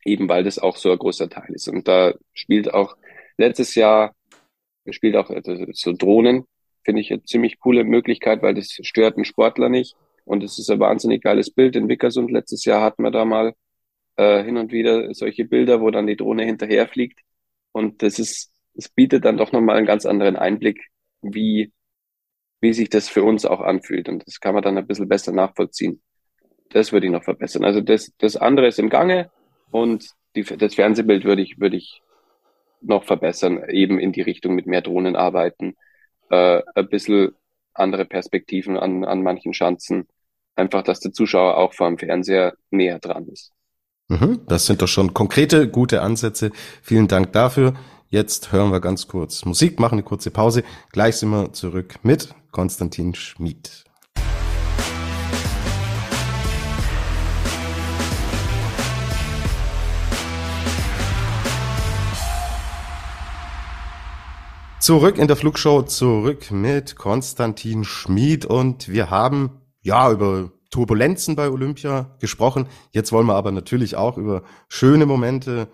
eben 0.05 0.29
weil 0.29 0.45
das 0.45 0.59
auch 0.59 0.77
so 0.77 0.91
ein 0.93 0.99
großer 0.99 1.29
Teil 1.29 1.51
ist. 1.55 1.69
Und 1.69 1.87
da 1.89 2.15
spielt 2.33 2.73
auch 2.73 2.97
letztes 3.37 3.75
Jahr, 3.75 4.15
spielt 4.91 5.17
auch 5.17 5.31
also 5.31 5.67
so 5.73 5.93
Drohnen, 5.93 6.45
finde 6.85 7.01
ich 7.01 7.13
eine 7.13 7.23
ziemlich 7.25 7.61
coole 7.61 7.85
Möglichkeit, 7.85 8.43
weil 8.43 8.55
das 8.55 8.79
stört 8.83 9.17
einen 9.17 9.25
Sportler 9.25 9.69
nicht. 9.69 9.97
Und 10.25 10.43
es 10.45 10.59
ist 10.59 10.71
ein 10.71 10.81
wahnsinnig 10.81 11.23
geiles 11.23 11.51
Bild. 11.51 11.77
In 11.77 11.89
Wickersund 11.89 12.31
letztes 12.31 12.65
Jahr 12.65 12.83
hatten 12.83 13.03
wir 13.03 13.11
da 13.11 13.25
mal 13.25 13.55
äh, 14.17 14.43
hin 14.45 14.57
und 14.57 14.73
wieder 14.73 15.13
solche 15.15 15.45
Bilder, 15.45 15.81
wo 15.81 15.91
dann 15.91 16.07
die 16.07 16.17
Drohne 16.17 16.45
hinterherfliegt. 16.45 17.21
Und 17.73 18.03
das 18.03 18.19
ist, 18.19 18.53
es 18.75 18.89
bietet 18.89 19.25
dann 19.25 19.37
doch 19.37 19.53
nochmal 19.53 19.77
einen 19.77 19.87
ganz 19.87 20.07
anderen 20.07 20.37
Einblick, 20.37 20.89
wie, 21.23 21.73
wie 22.61 22.73
sich 22.73 22.91
das 22.91 23.09
für 23.09 23.25
uns 23.25 23.45
auch 23.45 23.61
anfühlt. 23.61 24.09
Und 24.09 24.27
das 24.27 24.41
kann 24.41 24.55
man 24.55 24.63
dann 24.63 24.79
ein 24.79 24.87
bisschen 24.87 25.09
besser 25.09 25.33
nachvollziehen. 25.33 26.03
Das 26.71 26.93
würde 26.93 27.07
ich 27.07 27.13
noch 27.13 27.25
verbessern. 27.25 27.65
Also 27.65 27.81
das, 27.81 28.13
das 28.19 28.37
andere 28.37 28.69
ist 28.69 28.79
im 28.79 28.91
Gange 28.91 29.31
und 29.71 30.11
die, 30.37 30.43
das 30.43 30.75
Fernsehbild 30.75 31.25
würde 31.25 31.43
ich, 31.43 31.59
würde 31.59 31.77
ich 31.77 32.03
noch 32.81 33.05
verbessern, 33.05 33.65
eben 33.69 33.99
in 33.99 34.13
die 34.13 34.23
Richtung 34.23 34.55
mit 34.55 34.67
mehr 34.67 34.81
Drohnen 34.81 35.17
arbeiten, 35.17 35.77
äh, 36.31 36.63
ein 36.75 36.89
bisschen 36.89 37.33
andere 37.75 38.05
Perspektiven 38.05 38.77
an, 38.77 39.05
an 39.05 39.23
manchen 39.23 39.55
Schanzen. 39.55 40.09
Einfach, 40.57 40.83
dass 40.83 41.01
der 41.01 41.13
Zuschauer 41.13 41.57
auch 41.57 41.75
vor 41.75 41.89
dem 41.89 41.99
Fernseher 41.99 42.55
näher 42.71 42.99
dran 42.99 43.29
ist. 43.29 43.53
Mhm, 44.09 44.41
das 44.49 44.67
sind 44.67 44.83
doch 44.83 44.89
schon 44.89 45.15
konkrete, 45.15 45.69
gute 45.69 46.03
Ansätze. 46.03 46.51
Vielen 46.83 47.07
Dank 47.07 47.33
dafür. 47.33 47.75
Jetzt 48.09 48.51
hören 48.51 48.73
wir 48.73 48.81
ganz 48.81 49.07
kurz 49.07 49.45
Musik, 49.45 49.79
machen 49.79 49.95
eine 49.95 50.03
kurze 50.03 50.33
Pause. 50.33 50.65
Gleich 50.91 51.17
sind 51.17 51.31
wir 51.31 51.53
zurück 51.53 51.95
mit 52.03 52.35
Konstantin 52.51 53.15
Schmid. 53.15 53.85
Zurück 64.91 65.19
in 65.19 65.29
der 65.29 65.37
Flugshow, 65.37 65.83
zurück 65.83 66.51
mit 66.51 66.97
Konstantin 66.97 67.85
Schmid 67.85 68.45
und 68.45 68.89
wir 68.89 69.09
haben 69.09 69.61
ja 69.83 70.11
über 70.11 70.51
Turbulenzen 70.73 71.37
bei 71.37 71.49
Olympia 71.49 72.17
gesprochen. 72.19 72.67
Jetzt 72.91 73.13
wollen 73.13 73.29
wir 73.29 73.37
aber 73.37 73.53
natürlich 73.53 73.95
auch 73.95 74.19
über 74.19 74.43
schöne 74.69 75.07
Momente 75.07 75.69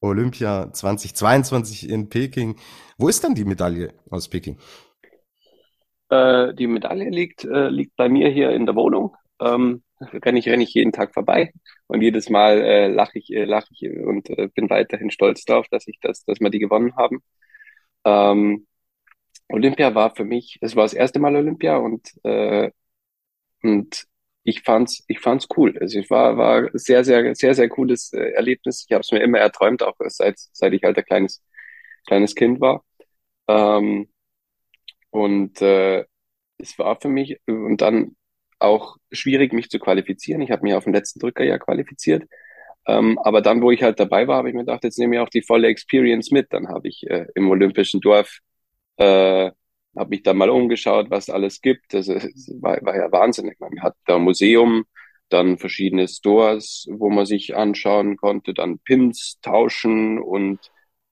Olympia 0.00 0.72
2022 0.72 1.90
in 1.90 2.08
Peking. 2.08 2.56
Wo 2.96 3.08
ist 3.08 3.22
dann 3.22 3.34
die 3.34 3.44
Medaille 3.44 3.92
aus 4.08 4.30
Peking? 4.30 4.56
Äh, 6.08 6.54
die 6.54 6.66
Medaille 6.66 7.10
liegt, 7.10 7.44
äh, 7.44 7.68
liegt 7.68 7.94
bei 7.96 8.08
mir 8.08 8.30
hier 8.30 8.48
in 8.52 8.64
der 8.64 8.76
Wohnung. 8.76 9.14
Ähm, 9.42 9.82
renne 10.00 10.38
ich, 10.38 10.48
renne 10.48 10.62
ich 10.62 10.72
jeden 10.72 10.92
Tag 10.92 11.12
vorbei 11.12 11.52
und 11.86 12.00
jedes 12.00 12.30
Mal 12.30 12.62
äh, 12.62 12.88
lache 12.88 13.18
ich, 13.18 13.30
äh, 13.30 13.44
lache 13.44 13.68
ich 13.72 13.90
und 13.90 14.30
äh, 14.30 14.48
bin 14.54 14.70
weiterhin 14.70 15.10
stolz 15.10 15.44
darauf, 15.44 15.68
dass 15.68 15.86
ich 15.86 15.98
das, 16.00 16.24
dass 16.24 16.40
wir 16.40 16.48
die 16.48 16.60
gewonnen 16.60 16.96
haben. 16.96 17.20
Ähm, 18.04 18.66
Olympia 19.50 19.94
war 19.94 20.14
für 20.14 20.24
mich, 20.24 20.58
es 20.62 20.76
war 20.76 20.84
das 20.84 20.94
erste 20.94 21.20
Mal 21.20 21.36
Olympia 21.36 21.76
und, 21.78 22.08
äh, 22.24 22.70
und 23.62 24.06
ich 24.44 24.62
fand's, 24.62 25.04
ich 25.08 25.20
fand's 25.20 25.48
cool. 25.56 25.76
Also 25.80 25.98
ich 25.98 26.10
war, 26.10 26.36
war 26.36 26.70
sehr, 26.74 27.04
sehr, 27.04 27.34
sehr, 27.34 27.54
sehr 27.54 27.68
cooles 27.68 28.12
äh, 28.12 28.32
Erlebnis. 28.32 28.84
Ich 28.88 28.92
habe 28.94 29.00
es 29.02 29.12
mir 29.12 29.22
immer 29.22 29.38
erträumt, 29.38 29.82
auch 29.82 29.94
seit, 30.08 30.38
seit 30.52 30.72
ich 30.74 30.82
halt 30.84 30.98
ein 30.98 31.04
kleines, 31.04 31.42
kleines 32.06 32.34
Kind 32.34 32.60
war. 32.60 32.84
Ähm, 33.48 34.08
und 35.10 35.60
äh, 35.62 36.04
es 36.58 36.78
war 36.78 37.00
für 37.00 37.08
mich 37.08 37.40
und 37.46 37.78
dann 37.80 38.16
auch 38.58 38.96
schwierig, 39.12 39.52
mich 39.52 39.70
zu 39.70 39.78
qualifizieren. 39.78 40.42
Ich 40.42 40.50
habe 40.50 40.62
mich 40.62 40.74
auf 40.74 40.84
dem 40.84 40.94
letzten 40.94 41.20
Drücker 41.20 41.44
ja 41.44 41.58
qualifiziert. 41.58 42.24
Ähm, 42.86 43.18
aber 43.20 43.40
dann, 43.42 43.62
wo 43.62 43.70
ich 43.70 43.82
halt 43.82 43.98
dabei 44.00 44.26
war, 44.28 44.38
habe 44.38 44.48
ich 44.48 44.54
mir 44.54 44.60
gedacht, 44.64 44.84
jetzt 44.84 44.98
nehme 44.98 45.16
ich 45.16 45.20
auch 45.22 45.28
die 45.30 45.42
volle 45.42 45.68
Experience 45.68 46.30
mit. 46.30 46.52
Dann 46.52 46.68
habe 46.68 46.88
ich 46.88 47.04
äh, 47.08 47.26
im 47.34 47.50
Olympischen 47.50 48.00
Dorf, 48.00 48.38
äh, 48.96 49.50
habe 49.96 50.10
mich 50.10 50.22
da 50.22 50.34
mal 50.34 50.50
umgeschaut, 50.50 51.10
was 51.10 51.30
alles 51.30 51.60
gibt. 51.60 51.94
Das, 51.94 52.06
das 52.06 52.24
war, 52.60 52.78
war 52.82 52.96
ja 52.96 53.10
wahnsinnig. 53.12 53.58
Man 53.60 53.80
hat 53.82 53.94
da 54.06 54.16
ein 54.16 54.22
Museum, 54.22 54.84
dann 55.28 55.58
verschiedene 55.58 56.08
Stores, 56.08 56.86
wo 56.90 57.10
man 57.10 57.26
sich 57.26 57.56
anschauen 57.56 58.16
konnte, 58.16 58.54
dann 58.54 58.78
Pins 58.80 59.38
tauschen 59.42 60.20
und 60.20 60.60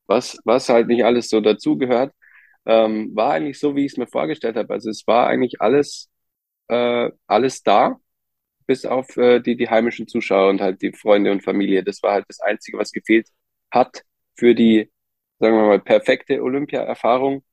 was, 0.07 0.39
was 0.45 0.69
halt 0.69 0.89
nicht 0.89 1.05
alles 1.05 1.29
so 1.29 1.41
dazugehört. 1.41 2.13
Ähm, 2.67 3.15
war 3.17 3.33
eigentlich 3.35 3.59
so, 3.59 3.75
wie 3.77 3.85
ich 3.87 3.93
es 3.93 3.99
mir 3.99 4.07
vorgestellt 4.07 4.57
habe. 4.57 4.73
Also 4.73 4.91
es 4.91 5.07
war 5.07 5.27
eigentlich 5.29 5.61
alles, 5.61 6.09
äh, 6.69 7.11
alles 7.27 7.63
da 7.63 7.99
bis 8.67 8.85
auf 8.87 9.17
äh, 9.17 9.41
die, 9.41 9.57
die 9.57 9.69
heimischen 9.69 10.09
Zuschauer 10.09 10.51
und 10.51 10.61
halt 10.61 10.83
die 10.83 10.93
Freunde 10.93 11.33
und 11.33 11.43
Familie. 11.43 11.83
Das 11.85 12.03
war 12.03 12.13
halt 12.15 12.27
das 12.29 12.41
Einzige, 12.41 12.79
was 12.79 12.93
gefehlt 12.93 13.29
hat 13.71 14.03
für 14.37 14.55
die, 14.55 14.91
sagen 15.39 15.57
wir 15.57 15.67
mal, 15.67 15.81
perfekte 15.81 16.43
Olympia-Erfahrung. 16.43 17.45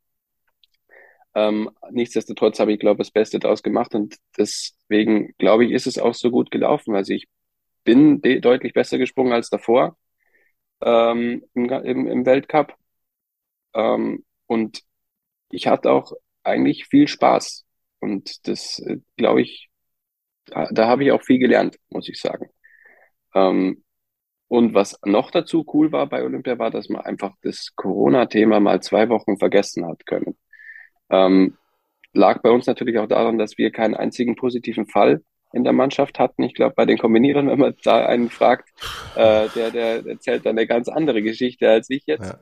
Ähm, 1.36 1.70
nichtsdestotrotz 1.92 2.60
habe 2.60 2.74
ich, 2.74 2.80
glaube 2.80 3.02
ich, 3.04 3.08
das 3.08 3.14
Beste 3.14 3.40
daraus 3.40 3.62
gemacht 3.64 3.94
und 3.96 4.18
deswegen, 4.38 5.34
glaube 5.38 5.66
ich, 5.66 5.72
ist 5.72 5.88
es 5.88 6.00
auch 6.00 6.14
so 6.16 6.32
gut 6.32 6.50
gelaufen. 6.52 6.96
Also 6.96 7.14
ich 7.14 7.28
bin 7.84 8.22
deutlich 8.22 8.74
besser 8.74 8.98
gesprungen 8.98 9.34
als 9.34 9.50
davor 9.50 9.98
ähm, 10.82 11.46
im, 11.56 11.70
im, 11.70 12.08
im 12.08 12.26
Weltcup 12.26 12.76
ähm, 13.74 14.26
und 14.48 14.84
ich 15.52 15.68
hatte 15.68 15.92
auch 15.92 16.14
eigentlich 16.44 16.88
viel 16.88 17.08
Spaß 17.08 17.66
und 18.00 18.48
das, 18.48 18.80
äh, 18.80 18.98
glaube 19.18 19.42
ich, 19.42 19.69
da, 20.46 20.68
da 20.72 20.88
habe 20.88 21.04
ich 21.04 21.12
auch 21.12 21.24
viel 21.24 21.40
gelernt, 21.40 21.78
muss 21.90 22.10
ich 22.10 22.20
sagen. 22.20 22.50
Ähm, 23.34 23.84
und 24.48 24.74
was 24.74 25.00
noch 25.06 25.30
dazu 25.32 25.64
cool 25.74 25.92
war 25.92 26.08
bei 26.08 26.24
Olympia, 26.24 26.58
war, 26.58 26.72
dass 26.72 26.90
man 26.90 27.02
einfach 27.02 27.34
das 27.44 27.74
Corona-Thema 27.76 28.60
mal 28.60 28.82
zwei 28.82 29.08
Wochen 29.10 29.38
vergessen 29.38 29.86
hat 29.86 30.06
können. 30.08 30.38
Ähm, 31.10 31.56
lag 32.14 32.42
bei 32.42 32.50
uns 32.50 32.66
natürlich 32.66 32.98
auch 32.98 33.08
daran, 33.08 33.38
dass 33.38 33.58
wir 33.58 33.72
keinen 33.72 33.94
einzigen 33.94 34.36
positiven 34.36 34.88
Fall 34.88 35.22
in 35.54 35.64
der 35.64 35.74
Mannschaft 35.74 36.20
hatten. 36.20 36.44
Ich 36.44 36.56
glaube, 36.56 36.74
bei 36.76 36.86
den 36.86 36.98
Kombinierern, 36.98 37.48
wenn 37.48 37.60
man 37.60 37.76
da 37.84 38.06
einen 38.06 38.30
fragt, 38.30 38.70
äh, 39.16 39.48
der, 39.50 39.72
der 39.72 40.06
erzählt 40.06 40.46
dann 40.46 40.58
eine 40.58 40.68
ganz 40.68 40.88
andere 40.90 41.22
Geschichte 41.22 41.70
als 41.70 41.90
ich 41.90 42.04
jetzt. 42.06 42.34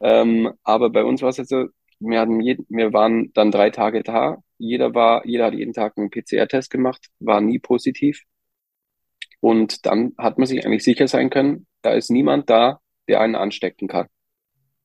Ja. 0.00 0.20
Ähm, 0.22 0.52
aber 0.62 0.90
bei 0.90 1.04
uns 1.04 1.22
war 1.22 1.28
es 1.30 1.36
jetzt 1.36 1.50
so, 1.50 1.66
wir, 2.00 2.20
hatten 2.20 2.40
jeden, 2.40 2.66
wir 2.68 2.92
waren 2.92 3.32
dann 3.34 3.50
drei 3.50 3.70
Tage 3.70 4.02
da 4.02 4.38
jeder 4.60 4.94
war, 4.94 5.26
jeder 5.26 5.46
hat 5.46 5.54
jeden 5.54 5.72
Tag 5.72 5.96
einen 5.96 6.10
PCR-Test 6.10 6.70
gemacht, 6.70 7.08
war 7.18 7.40
nie 7.40 7.58
positiv. 7.58 8.22
Und 9.40 9.86
dann 9.86 10.12
hat 10.18 10.38
man 10.38 10.46
sich 10.46 10.64
eigentlich 10.64 10.84
sicher 10.84 11.08
sein 11.08 11.30
können, 11.30 11.66
da 11.82 11.92
ist 11.92 12.10
niemand 12.10 12.50
da, 12.50 12.80
der 13.08 13.20
einen 13.22 13.36
anstecken 13.36 13.88
kann. 13.88 14.06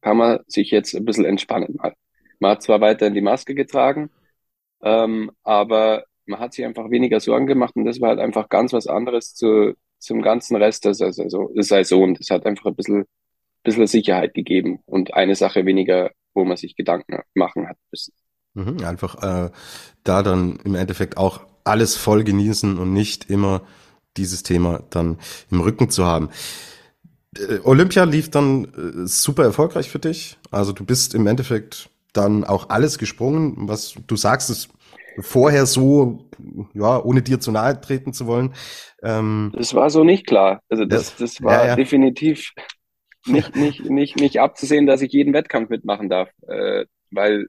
Kann 0.01 0.17
man 0.17 0.39
sich 0.47 0.71
jetzt 0.71 0.95
ein 0.95 1.05
bisschen 1.05 1.25
entspannen 1.25 1.75
mal. 1.75 1.93
Man 2.39 2.51
hat 2.51 2.63
zwar 2.63 2.81
weiterhin 2.81 3.13
die 3.13 3.21
Maske 3.21 3.53
getragen, 3.55 4.09
ähm, 4.81 5.31
aber 5.43 6.05
man 6.25 6.39
hat 6.39 6.53
sich 6.53 6.65
einfach 6.65 6.89
weniger 6.89 7.19
Sorgen 7.19 7.47
gemacht 7.47 7.75
und 7.75 7.85
das 7.85 8.01
war 8.01 8.09
halt 8.09 8.19
einfach 8.19 8.49
ganz 8.49 8.73
was 8.73 8.87
anderes 8.87 9.35
zu, 9.35 9.75
zum 9.99 10.21
ganzen 10.21 10.55
Rest 10.55 10.85
der 10.85 10.93
Saison. 10.93 12.15
Das 12.15 12.29
hat 12.29 12.45
einfach 12.45 12.67
ein 12.67 12.75
bisschen, 12.75 13.05
bisschen 13.63 13.87
Sicherheit 13.87 14.33
gegeben 14.33 14.79
und 14.85 15.13
eine 15.13 15.35
Sache 15.35 15.65
weniger, 15.65 16.11
wo 16.35 16.45
man 16.45 16.57
sich 16.57 16.75
Gedanken 16.75 17.19
machen 17.33 17.67
hat 17.67 17.77
müssen. 17.91 18.13
Mhm, 18.53 18.83
einfach 18.85 19.21
äh, 19.23 19.51
da 20.03 20.23
dann 20.23 20.59
im 20.63 20.75
Endeffekt 20.75 21.17
auch 21.17 21.41
alles 21.63 21.95
voll 21.97 22.23
genießen 22.23 22.77
und 22.77 22.93
nicht 22.93 23.29
immer 23.29 23.61
dieses 24.17 24.43
Thema 24.43 24.83
dann 24.91 25.17
im 25.51 25.61
Rücken 25.61 25.89
zu 25.89 26.05
haben. 26.05 26.29
Äh, 27.37 27.59
Olympia 27.63 28.03
lief 28.03 28.29
dann 28.29 28.65
äh, 28.65 29.07
super 29.07 29.43
erfolgreich 29.43 29.89
für 29.89 29.99
dich. 29.99 30.37
Also 30.51 30.71
du 30.71 30.85
bist 30.85 31.15
im 31.15 31.27
Endeffekt 31.27 31.89
dann 32.13 32.43
auch 32.43 32.69
alles 32.69 32.97
gesprungen, 32.97 33.67
was 33.67 33.95
du 34.07 34.15
sagst, 34.15 34.49
ist 34.49 34.69
vorher 35.19 35.65
so, 35.65 36.29
ja, 36.73 37.01
ohne 37.01 37.21
dir 37.21 37.39
zu 37.39 37.51
nahe 37.51 37.79
treten 37.79 38.13
zu 38.13 38.27
wollen. 38.27 38.53
Ähm, 39.03 39.53
das 39.55 39.73
war 39.73 39.89
so 39.89 40.03
nicht 40.03 40.27
klar. 40.27 40.61
Also 40.69 40.85
das, 40.85 41.15
das 41.17 41.41
war 41.41 41.63
ja, 41.63 41.67
ja. 41.67 41.75
definitiv 41.75 42.53
nicht, 43.25 43.55
nicht, 43.55 43.85
nicht, 43.85 44.19
nicht 44.19 44.39
abzusehen, 44.39 44.85
dass 44.85 45.01
ich 45.01 45.11
jeden 45.11 45.33
Wettkampf 45.33 45.69
mitmachen 45.69 46.09
darf. 46.09 46.29
Äh, 46.47 46.85
weil 47.11 47.47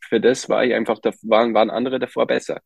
für 0.00 0.20
das 0.20 0.48
war 0.48 0.64
ich 0.64 0.74
einfach, 0.74 0.98
da 1.00 1.12
waren, 1.22 1.54
waren 1.54 1.70
andere 1.70 1.98
davor 1.98 2.26
besser. 2.26 2.60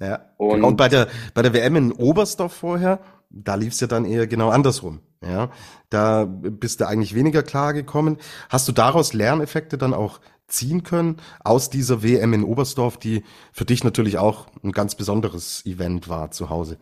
Ja. 0.00 0.32
Und, 0.36 0.62
und 0.62 0.76
bei 0.76 0.88
der, 0.88 1.08
bei 1.34 1.42
der 1.42 1.54
WM 1.54 1.76
in 1.76 1.92
Oberstdorf 1.92 2.52
vorher, 2.52 3.00
da 3.30 3.54
lief 3.54 3.72
es 3.72 3.80
ja 3.80 3.86
dann 3.86 4.04
eher 4.04 4.26
genau 4.26 4.50
andersrum. 4.50 5.00
Ja, 5.24 5.50
da 5.88 6.24
bist 6.24 6.80
du 6.80 6.88
eigentlich 6.88 7.14
weniger 7.14 7.44
klar 7.44 7.74
gekommen. 7.74 8.18
Hast 8.48 8.66
du 8.66 8.72
daraus 8.72 9.12
Lerneffekte 9.12 9.78
dann 9.78 9.94
auch 9.94 10.20
ziehen 10.48 10.82
können 10.82 11.18
aus 11.44 11.70
dieser 11.70 12.02
WM 12.02 12.32
in 12.32 12.42
Oberstdorf, 12.42 12.98
die 12.98 13.22
für 13.52 13.64
dich 13.64 13.84
natürlich 13.84 14.18
auch 14.18 14.48
ein 14.64 14.72
ganz 14.72 14.96
besonderes 14.96 15.64
Event 15.64 16.08
war 16.08 16.32
zu 16.32 16.50
Hause? 16.50 16.78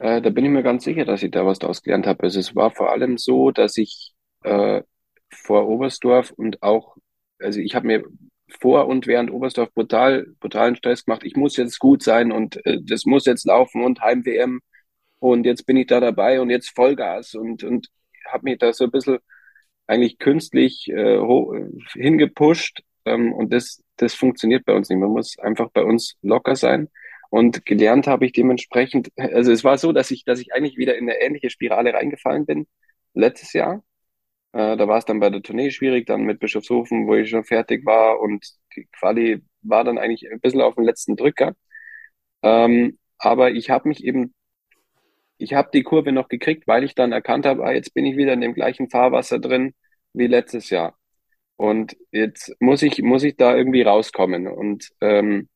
Äh, 0.00 0.20
da 0.20 0.30
bin 0.30 0.44
ich 0.44 0.50
mir 0.50 0.64
ganz 0.64 0.82
sicher, 0.82 1.04
dass 1.04 1.22
ich 1.22 1.30
da 1.30 1.46
was 1.46 1.60
daraus 1.60 1.82
gelernt 1.82 2.08
habe. 2.08 2.24
Also 2.24 2.40
es 2.40 2.56
war 2.56 2.72
vor 2.72 2.90
allem 2.90 3.16
so, 3.18 3.52
dass 3.52 3.76
ich 3.76 4.13
äh, 4.44 4.82
vor 5.30 5.68
Oberstdorf 5.68 6.30
und 6.32 6.62
auch, 6.62 6.96
also 7.38 7.60
ich 7.60 7.74
habe 7.74 7.86
mir 7.86 8.04
vor 8.60 8.86
und 8.86 9.06
während 9.06 9.30
Oberstdorf 9.30 9.72
brutal, 9.74 10.26
brutalen 10.40 10.76
Stress 10.76 11.04
gemacht. 11.04 11.24
Ich 11.24 11.36
muss 11.36 11.56
jetzt 11.56 11.78
gut 11.78 12.02
sein 12.02 12.32
und 12.32 12.64
äh, 12.66 12.78
das 12.82 13.04
muss 13.04 13.26
jetzt 13.26 13.46
laufen 13.46 13.82
und 13.82 14.00
Heim-WM 14.00 14.60
und 15.18 15.46
jetzt 15.46 15.66
bin 15.66 15.76
ich 15.76 15.86
da 15.86 16.00
dabei 16.00 16.40
und 16.40 16.50
jetzt 16.50 16.70
Vollgas 16.74 17.34
und, 17.34 17.64
und 17.64 17.88
habe 18.26 18.44
mich 18.44 18.58
da 18.58 18.72
so 18.72 18.84
ein 18.84 18.90
bisschen 18.90 19.18
eigentlich 19.86 20.18
künstlich 20.18 20.88
äh, 20.88 21.18
hingepusht 21.94 22.82
ähm, 23.04 23.32
und 23.32 23.52
das, 23.52 23.82
das 23.96 24.14
funktioniert 24.14 24.64
bei 24.64 24.74
uns 24.74 24.88
nicht. 24.88 24.98
Man 24.98 25.10
muss 25.10 25.38
einfach 25.38 25.70
bei 25.70 25.82
uns 25.84 26.16
locker 26.22 26.56
sein 26.56 26.88
und 27.30 27.66
gelernt 27.66 28.06
habe 28.06 28.26
ich 28.26 28.32
dementsprechend, 28.32 29.10
also 29.16 29.52
es 29.52 29.64
war 29.64 29.78
so, 29.78 29.92
dass 29.92 30.10
ich, 30.10 30.24
dass 30.24 30.40
ich 30.40 30.52
eigentlich 30.54 30.76
wieder 30.78 30.96
in 30.96 31.08
eine 31.08 31.20
ähnliche 31.20 31.50
Spirale 31.50 31.92
reingefallen 31.94 32.46
bin 32.46 32.66
letztes 33.14 33.52
Jahr 33.52 33.82
äh, 34.54 34.76
da 34.76 34.88
war 34.88 34.98
es 34.98 35.04
dann 35.04 35.20
bei 35.20 35.30
der 35.30 35.42
Tournee 35.42 35.70
schwierig, 35.70 36.06
dann 36.06 36.22
mit 36.24 36.40
Bischofshofen, 36.40 37.06
wo 37.08 37.16
ich 37.16 37.30
schon 37.30 37.44
fertig 37.44 37.84
war 37.86 38.20
und 38.20 38.46
die 38.76 38.86
Quali 38.98 39.42
war 39.62 39.84
dann 39.84 39.98
eigentlich 39.98 40.30
ein 40.30 40.40
bisschen 40.40 40.60
auf 40.62 40.76
dem 40.76 40.84
letzten 40.84 41.16
Drücker. 41.16 41.54
Ähm, 42.42 42.98
aber 43.18 43.52
ich 43.52 43.70
habe 43.70 43.88
mich 43.88 44.04
eben, 44.04 44.34
ich 45.38 45.54
habe 45.54 45.70
die 45.72 45.82
Kurve 45.82 46.12
noch 46.12 46.28
gekriegt, 46.28 46.66
weil 46.66 46.84
ich 46.84 46.94
dann 46.94 47.12
erkannt 47.12 47.46
habe, 47.46 47.64
ah, 47.64 47.72
jetzt 47.72 47.94
bin 47.94 48.06
ich 48.06 48.16
wieder 48.16 48.32
in 48.32 48.40
dem 48.40 48.54
gleichen 48.54 48.90
Fahrwasser 48.90 49.38
drin 49.40 49.74
wie 50.12 50.26
letztes 50.26 50.70
Jahr. 50.70 50.96
Und 51.56 51.96
jetzt 52.12 52.54
muss 52.60 52.82
ich, 52.82 53.02
muss 53.02 53.24
ich 53.24 53.36
da 53.36 53.56
irgendwie 53.56 53.82
rauskommen. 53.82 54.48
Und 54.48 54.90
ähm, 55.00 55.48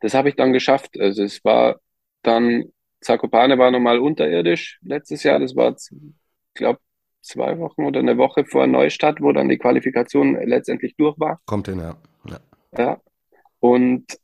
das 0.00 0.14
habe 0.14 0.28
ich 0.28 0.36
dann 0.36 0.52
geschafft. 0.52 0.98
Also 1.00 1.22
es 1.24 1.44
war 1.44 1.80
dann, 2.22 2.72
Zakopane 3.00 3.58
war 3.58 3.70
nochmal 3.70 3.98
unterirdisch 3.98 4.78
letztes 4.82 5.22
Jahr. 5.22 5.38
Das 5.40 5.56
war, 5.56 5.76
ich 5.76 5.90
glaube, 6.54 6.80
zwei 7.22 7.58
Wochen 7.58 7.84
oder 7.84 8.00
eine 8.00 8.18
Woche 8.18 8.44
vor 8.44 8.66
Neustadt, 8.66 9.20
wo 9.20 9.32
dann 9.32 9.48
die 9.48 9.58
Qualifikation 9.58 10.34
letztendlich 10.44 10.96
durch 10.96 11.18
war. 11.18 11.40
Kommt 11.46 11.68
hin, 11.68 11.78
ja. 11.78 11.96
ja. 12.28 12.40
Ja. 12.76 13.00
Und 13.60 14.18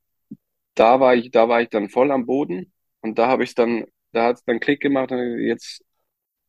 da 0.75 1.01
war 1.01 1.15
ich, 1.15 1.31
da 1.31 1.49
war 1.49 1.63
ich 1.63 1.69
dann 1.71 1.89
voll 1.89 2.11
am 2.11 2.27
Boden 2.27 2.73
und 3.01 3.19
da 3.19 3.29
habe 3.29 3.45
ich 3.45 3.55
dann, 3.55 3.87
da 4.13 4.25
hat 4.25 4.37
es 4.37 4.45
dann 4.45 4.61
Klick 4.61 4.81
gemacht 4.81 5.13
und 5.13 5.41
jetzt, 5.41 5.85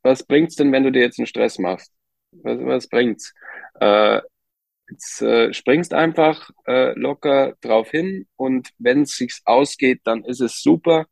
was 0.04 0.24
bringt's 0.24 0.56
denn, 0.56 0.72
wenn 0.72 0.84
du 0.84 0.92
dir 0.92 1.02
jetzt 1.02 1.20
einen 1.20 1.28
Stress 1.28 1.60
machst? 1.60 1.92
Was, 2.32 2.60
was 2.60 2.88
bringt's? 2.88 3.34
Äh, 3.80 4.22
jetzt 4.90 5.22
äh, 5.22 5.54
springst 5.54 5.94
einfach 5.94 6.50
äh, 6.68 6.94
locker 6.98 7.56
drauf 7.62 7.92
hin 7.92 8.28
und 8.36 8.70
wenn 8.78 9.04
es 9.04 9.18
sich 9.18 9.42
ausgeht, 9.46 10.02
dann 10.04 10.24
ist 10.24 10.42
es 10.42 10.62
super 10.62 11.06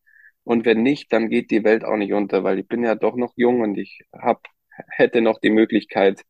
und 0.43 0.65
wenn 0.65 0.83
nicht, 0.83 1.11
dann 1.11 1.29
geht 1.29 1.51
die 1.51 1.63
Welt 1.63 1.83
auch 1.83 1.97
nicht 1.97 2.13
unter, 2.13 2.43
weil 2.43 2.59
ich 2.59 2.67
bin 2.67 2.83
ja 2.83 2.95
doch 2.95 3.15
noch 3.15 3.33
jung 3.35 3.61
und 3.61 3.77
ich 3.77 4.01
habe 4.13 4.41
hätte 4.89 5.21
noch 5.21 5.39
die 5.39 5.49
Möglichkeit, 5.49 6.23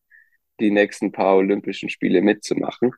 die 0.60 0.72
nächsten 0.72 1.12
paar 1.12 1.36
Olympischen 1.38 1.90
Spiele 1.90 2.22
mitzumachen. 2.22 2.94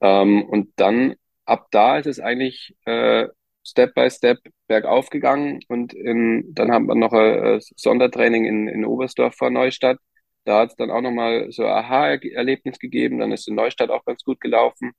Ähm, 0.00 0.44
und 0.44 0.72
dann 0.76 1.14
ab 1.44 1.68
da 1.70 1.98
ist 1.98 2.06
es 2.06 2.20
eigentlich 2.20 2.74
äh, 2.86 3.28
Step 3.66 3.94
by 3.94 4.10
Step 4.10 4.38
bergauf 4.66 5.08
gegangen 5.10 5.60
und 5.68 5.94
in, 5.94 6.54
dann 6.54 6.70
haben 6.72 6.86
wir 6.86 6.94
noch 6.94 7.12
ein, 7.12 7.54
ein 7.54 7.60
Sondertraining 7.60 8.44
in, 8.44 8.68
in 8.68 8.84
Oberstdorf 8.84 9.34
vor 9.36 9.50
Neustadt. 9.50 9.98
Da 10.44 10.60
hat 10.60 10.70
es 10.70 10.76
dann 10.76 10.90
auch 10.90 11.00
nochmal 11.00 11.50
so 11.50 11.64
ein 11.64 11.72
Aha-Erlebnis 11.72 12.78
gegeben. 12.78 13.18
Dann 13.18 13.32
ist 13.32 13.48
in 13.48 13.54
Neustadt 13.54 13.90
auch 13.90 14.04
ganz 14.04 14.22
gut 14.24 14.40
gelaufen. 14.40 14.92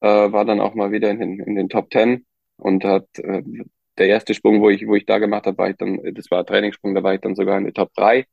Äh, 0.00 0.08
war 0.32 0.44
dann 0.44 0.60
auch 0.60 0.74
mal 0.74 0.92
wieder 0.92 1.10
in 1.10 1.20
den, 1.20 1.40
in 1.40 1.54
den 1.54 1.68
Top 1.68 1.90
Ten 1.90 2.26
und 2.56 2.84
hat 2.84 3.06
äh, 3.18 3.42
der 3.98 4.08
erste 4.08 4.34
Sprung, 4.34 4.60
wo 4.60 4.70
ich, 4.70 4.86
wo 4.86 4.94
ich 4.94 5.06
da 5.06 5.18
gemacht 5.18 5.46
habe, 5.46 5.58
war 5.58 5.70
ich 5.70 5.76
dann, 5.76 6.00
das 6.14 6.30
war 6.30 6.40
ein 6.40 6.46
Trainingssprung, 6.46 6.94
da 6.94 7.02
war 7.02 7.14
ich 7.14 7.20
dann 7.20 7.34
sogar 7.34 7.58
in 7.58 7.64
der 7.64 7.74
Top 7.74 7.92
3 7.94 8.26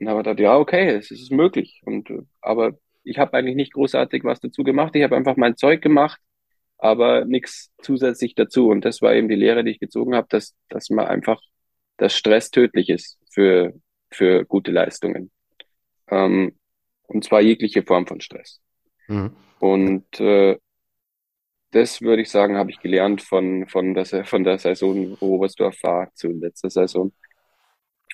und 0.00 0.08
habe 0.08 0.18
gedacht, 0.18 0.40
ja, 0.40 0.56
okay, 0.56 0.88
es 0.88 1.10
ist 1.10 1.30
möglich. 1.30 1.80
Und 1.84 2.10
aber 2.40 2.72
ich 3.04 3.18
habe 3.18 3.34
eigentlich 3.34 3.56
nicht 3.56 3.72
großartig 3.72 4.24
was 4.24 4.40
dazu 4.40 4.64
gemacht. 4.64 4.94
Ich 4.94 5.02
habe 5.02 5.16
einfach 5.16 5.36
mein 5.36 5.56
Zeug 5.56 5.82
gemacht, 5.82 6.20
aber 6.78 7.24
nichts 7.24 7.70
zusätzlich 7.80 8.34
dazu. 8.34 8.68
Und 8.68 8.84
das 8.84 9.02
war 9.02 9.14
eben 9.14 9.28
die 9.28 9.36
Lehre, 9.36 9.64
die 9.64 9.70
ich 9.72 9.80
gezogen 9.80 10.14
habe, 10.14 10.26
dass, 10.30 10.54
dass 10.68 10.90
man 10.90 11.06
einfach, 11.06 11.40
dass 11.96 12.16
Stress 12.16 12.50
tödlich 12.50 12.88
ist 12.88 13.18
für, 13.30 13.74
für 14.10 14.44
gute 14.44 14.72
Leistungen. 14.72 15.30
Ähm, 16.08 16.56
und 17.06 17.24
zwar 17.24 17.40
jegliche 17.40 17.82
Form 17.82 18.06
von 18.06 18.20
Stress. 18.20 18.60
Mhm. 19.06 19.32
Und 19.60 20.20
äh, 20.20 20.58
das 21.72 22.02
würde 22.02 22.22
ich 22.22 22.30
sagen, 22.30 22.56
habe 22.56 22.70
ich 22.70 22.80
gelernt 22.80 23.22
von, 23.22 23.66
von, 23.66 23.94
der, 23.94 24.04
von 24.24 24.44
der 24.44 24.58
Saison, 24.58 25.16
wo 25.20 25.36
Oberstdorf 25.36 25.82
war, 25.82 26.12
zu 26.14 26.28
letzter 26.28 26.70
Saison. 26.70 27.12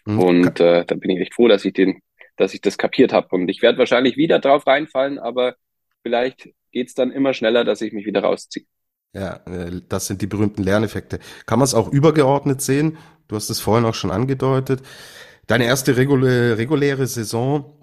Mhm. 0.07 0.19
Und 0.21 0.61
äh, 0.61 0.85
da 0.85 0.95
bin 0.95 1.11
ich 1.11 1.21
echt 1.21 1.35
froh, 1.35 1.49
dass 1.49 1.65
ich 1.65 1.73
den, 1.73 2.01
dass 2.37 2.55
ich 2.55 2.61
das 2.61 2.79
kapiert 2.79 3.13
habe. 3.13 3.29
Und 3.33 3.49
ich 3.49 3.61
werde 3.61 3.79
wahrscheinlich 3.79 4.17
wieder 4.17 4.39
drauf 4.39 4.67
reinfallen, 4.67 5.19
aber 5.19 5.57
vielleicht 6.03 6.51
geht's 6.71 6.95
dann 6.95 7.11
immer 7.11 7.35
schneller, 7.35 7.65
dass 7.65 7.81
ich 7.81 7.93
mich 7.93 8.07
wieder 8.07 8.23
rausziehe. 8.23 8.65
Ja, 9.13 9.41
äh, 9.47 9.83
das 9.89 10.07
sind 10.07 10.23
die 10.23 10.27
berühmten 10.27 10.63
Lerneffekte. 10.63 11.19
Kann 11.47 11.59
man 11.59 11.65
es 11.65 11.75
auch 11.75 11.93
übergeordnet 11.93 12.61
sehen? 12.61 12.97
Du 13.27 13.35
hast 13.35 13.51
es 13.51 13.61
vorhin 13.61 13.85
auch 13.85 13.95
schon 13.95 14.13
angedeutet. 14.13 14.83
Deine 15.49 15.65
erste 15.65 15.97
reguläre, 15.97 16.59
reguläre 16.59 17.07
Saison 17.07 17.78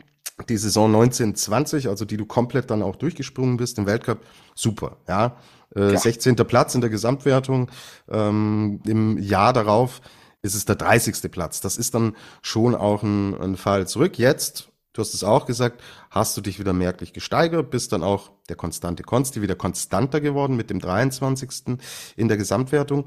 die 0.50 0.58
Saison 0.58 0.88
1920, 0.94 1.88
also 1.88 2.06
die 2.06 2.18
du 2.18 2.26
komplett 2.26 2.70
dann 2.70 2.84
auch 2.84 2.96
durchgesprungen 2.96 3.58
bist 3.58 3.78
im 3.78 3.86
Weltcup, 3.86 4.20
super, 4.54 4.98
ja. 5.08 5.38
Äh, 5.76 5.98
16. 5.98 6.36
Platz 6.36 6.76
in 6.76 6.82
der 6.82 6.90
Gesamtwertung. 6.90 7.70
Ähm, 8.10 8.82
Im 8.86 9.18
Jahr 9.18 9.54
darauf 9.54 10.02
ist 10.42 10.56
es 10.56 10.66
der 10.66 10.76
30. 10.76 11.32
Platz. 11.32 11.60
Das 11.60 11.78
ist 11.78 11.96
dann 11.96 12.16
schon 12.42 12.76
auch 12.76 13.04
ein, 13.04 13.36
ein 13.42 13.58
Fall 13.58 13.88
zurück. 13.88 14.18
Jetzt, 14.18 14.70
du 14.94 15.02
hast 15.02 15.14
es 15.14 15.24
auch 15.24 15.46
gesagt, 15.46 15.82
hast 16.12 16.38
du 16.38 16.42
dich 16.42 16.60
wieder 16.60 16.74
merklich 16.74 17.14
gesteigert, 17.14 17.72
bist 17.72 17.92
dann 17.92 18.04
auch 18.04 18.32
der 18.48 18.56
konstante 18.56 19.04
Konsti 19.04 19.42
wieder 19.42 19.56
konstanter 19.56 20.22
geworden 20.22 20.56
mit 20.56 20.70
dem 20.70 20.80
23. 20.80 21.78
in 22.16 22.28
der 22.28 22.38
Gesamtwertung. 22.38 23.06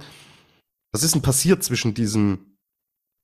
Was 0.93 1.03
ist 1.03 1.15
denn 1.15 1.23
passiert 1.23 1.63
zwischen 1.63 1.95
diesem 1.95 2.58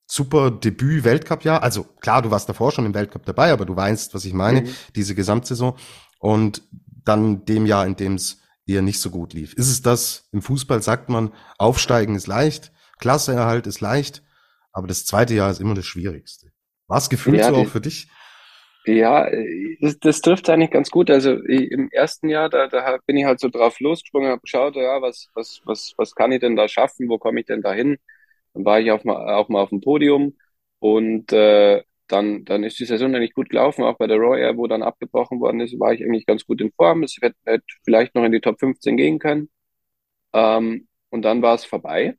super 0.07 0.51
Debüt-Weltcup-Jahr. 0.51 1.63
Also 1.63 1.85
klar, 2.01 2.23
du 2.23 2.31
warst 2.31 2.49
davor 2.49 2.73
schon 2.73 2.87
im 2.87 2.95
Weltcup 2.95 3.25
dabei, 3.25 3.53
aber 3.53 3.65
du 3.65 3.75
weißt, 3.75 4.15
was 4.15 4.25
ich 4.25 4.35
meine, 4.35 4.63
mhm. 4.63 4.75
diese 4.95 5.15
Gesamtsaison. 5.15 5.75
Und 6.19 6.63
dann 7.05 7.45
dem 7.45 7.67
Jahr, 7.67 7.87
in 7.87 7.97
dem 7.97 8.15
es 8.15 8.41
eher 8.67 8.83
nicht 8.83 9.01
so 9.01 9.11
gut 9.11 9.35
lief. 9.35 9.55
Ist 9.55 9.71
es 9.71 9.83
das, 9.83 10.29
im 10.33 10.43
Fußball 10.43 10.83
sagt 10.83 11.09
man, 11.09 11.33
aufsteigen 11.59 12.15
ist 12.15 12.27
leicht, 12.27 12.73
Klasseerhalt 12.99 13.67
ist 13.67 13.81
leicht, 13.81 14.23
aber 14.73 14.87
das 14.87 15.05
zweite 15.05 15.35
Jahr 15.35 15.51
ist 15.51 15.61
immer 15.61 15.75
das 15.75 15.87
Schwierigste. 15.87 16.51
War 16.87 16.99
es 16.99 17.11
gefühlt 17.11 17.39
ja, 17.39 17.49
so 17.49 17.57
auch 17.57 17.67
für 17.67 17.81
dich? 17.81 18.09
Ja, 18.87 19.27
das, 19.81 19.99
das 19.99 20.21
trifft 20.21 20.49
eigentlich 20.51 20.71
ganz 20.71 20.91
gut. 20.91 21.11
Also 21.11 21.33
im 21.33 21.89
ersten 21.91 22.29
Jahr, 22.29 22.51
da, 22.51 22.69
da 22.69 22.99
bin 23.07 23.17
ich 23.17 23.25
halt 23.25 23.41
so 23.41 23.49
drauf 23.49 23.81
losgesprungen, 23.81 24.31
habe 24.31 24.43
geschaut, 24.43 24.77
ja, 24.77 25.01
was, 25.01 25.29
was, 25.35 25.61
was, 25.65 25.95
was 25.97 26.15
kann 26.15 26.33
ich 26.33 26.41
denn 26.41 26.57
da 26.57 26.69
schaffen, 26.69 27.09
wo 27.09 27.19
komme 27.19 27.41
ich 27.41 27.47
denn 27.47 27.63
da 27.63 27.73
hin? 27.73 27.97
Dann 28.55 28.65
war 28.65 28.81
ich 28.81 28.91
auf 28.91 29.05
mal, 29.05 29.35
auch 29.35 29.49
mal 29.49 29.63
auf 29.63 29.71
dem 29.71 29.81
Podium 29.81 30.37
und 30.81 31.33
äh, 31.33 31.83
dann, 32.09 32.45
dann 32.45 32.65
ist 32.65 32.79
die 32.79 32.85
Saison 32.85 33.15
eigentlich 33.15 33.35
gut 33.35 33.49
gelaufen, 33.51 33.85
auch 33.85 33.97
bei 33.99 34.07
der 34.07 34.19
Air, 34.21 34.57
wo 34.57 34.67
dann 34.67 34.83
abgebrochen 34.83 35.41
worden 35.41 35.61
ist, 35.61 35.79
war 35.81 35.93
ich 35.93 36.03
eigentlich 36.05 36.27
ganz 36.27 36.47
gut 36.47 36.61
in 36.61 36.73
Form. 36.73 37.03
Es 37.03 37.17
hätte, 37.21 37.37
hätte 37.45 37.65
vielleicht 37.85 38.15
noch 38.15 38.25
in 38.25 38.33
die 38.33 38.41
Top 38.41 38.61
15 38.61 38.97
gehen 38.97 39.19
können. 39.19 39.51
Ähm, 40.35 40.89
und 41.11 41.23
dann 41.23 41.43
war 41.43 41.55
es 41.55 41.65
vorbei. 41.65 42.17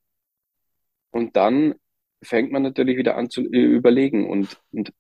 Und 1.12 1.36
dann 1.36 1.76
fängt 2.24 2.52
man 2.52 2.64
natürlich 2.64 2.98
wieder 2.98 3.16
an 3.18 3.30
zu 3.30 3.42
überlegen. 3.42 4.30
Und, 4.30 4.62
und 4.72 4.94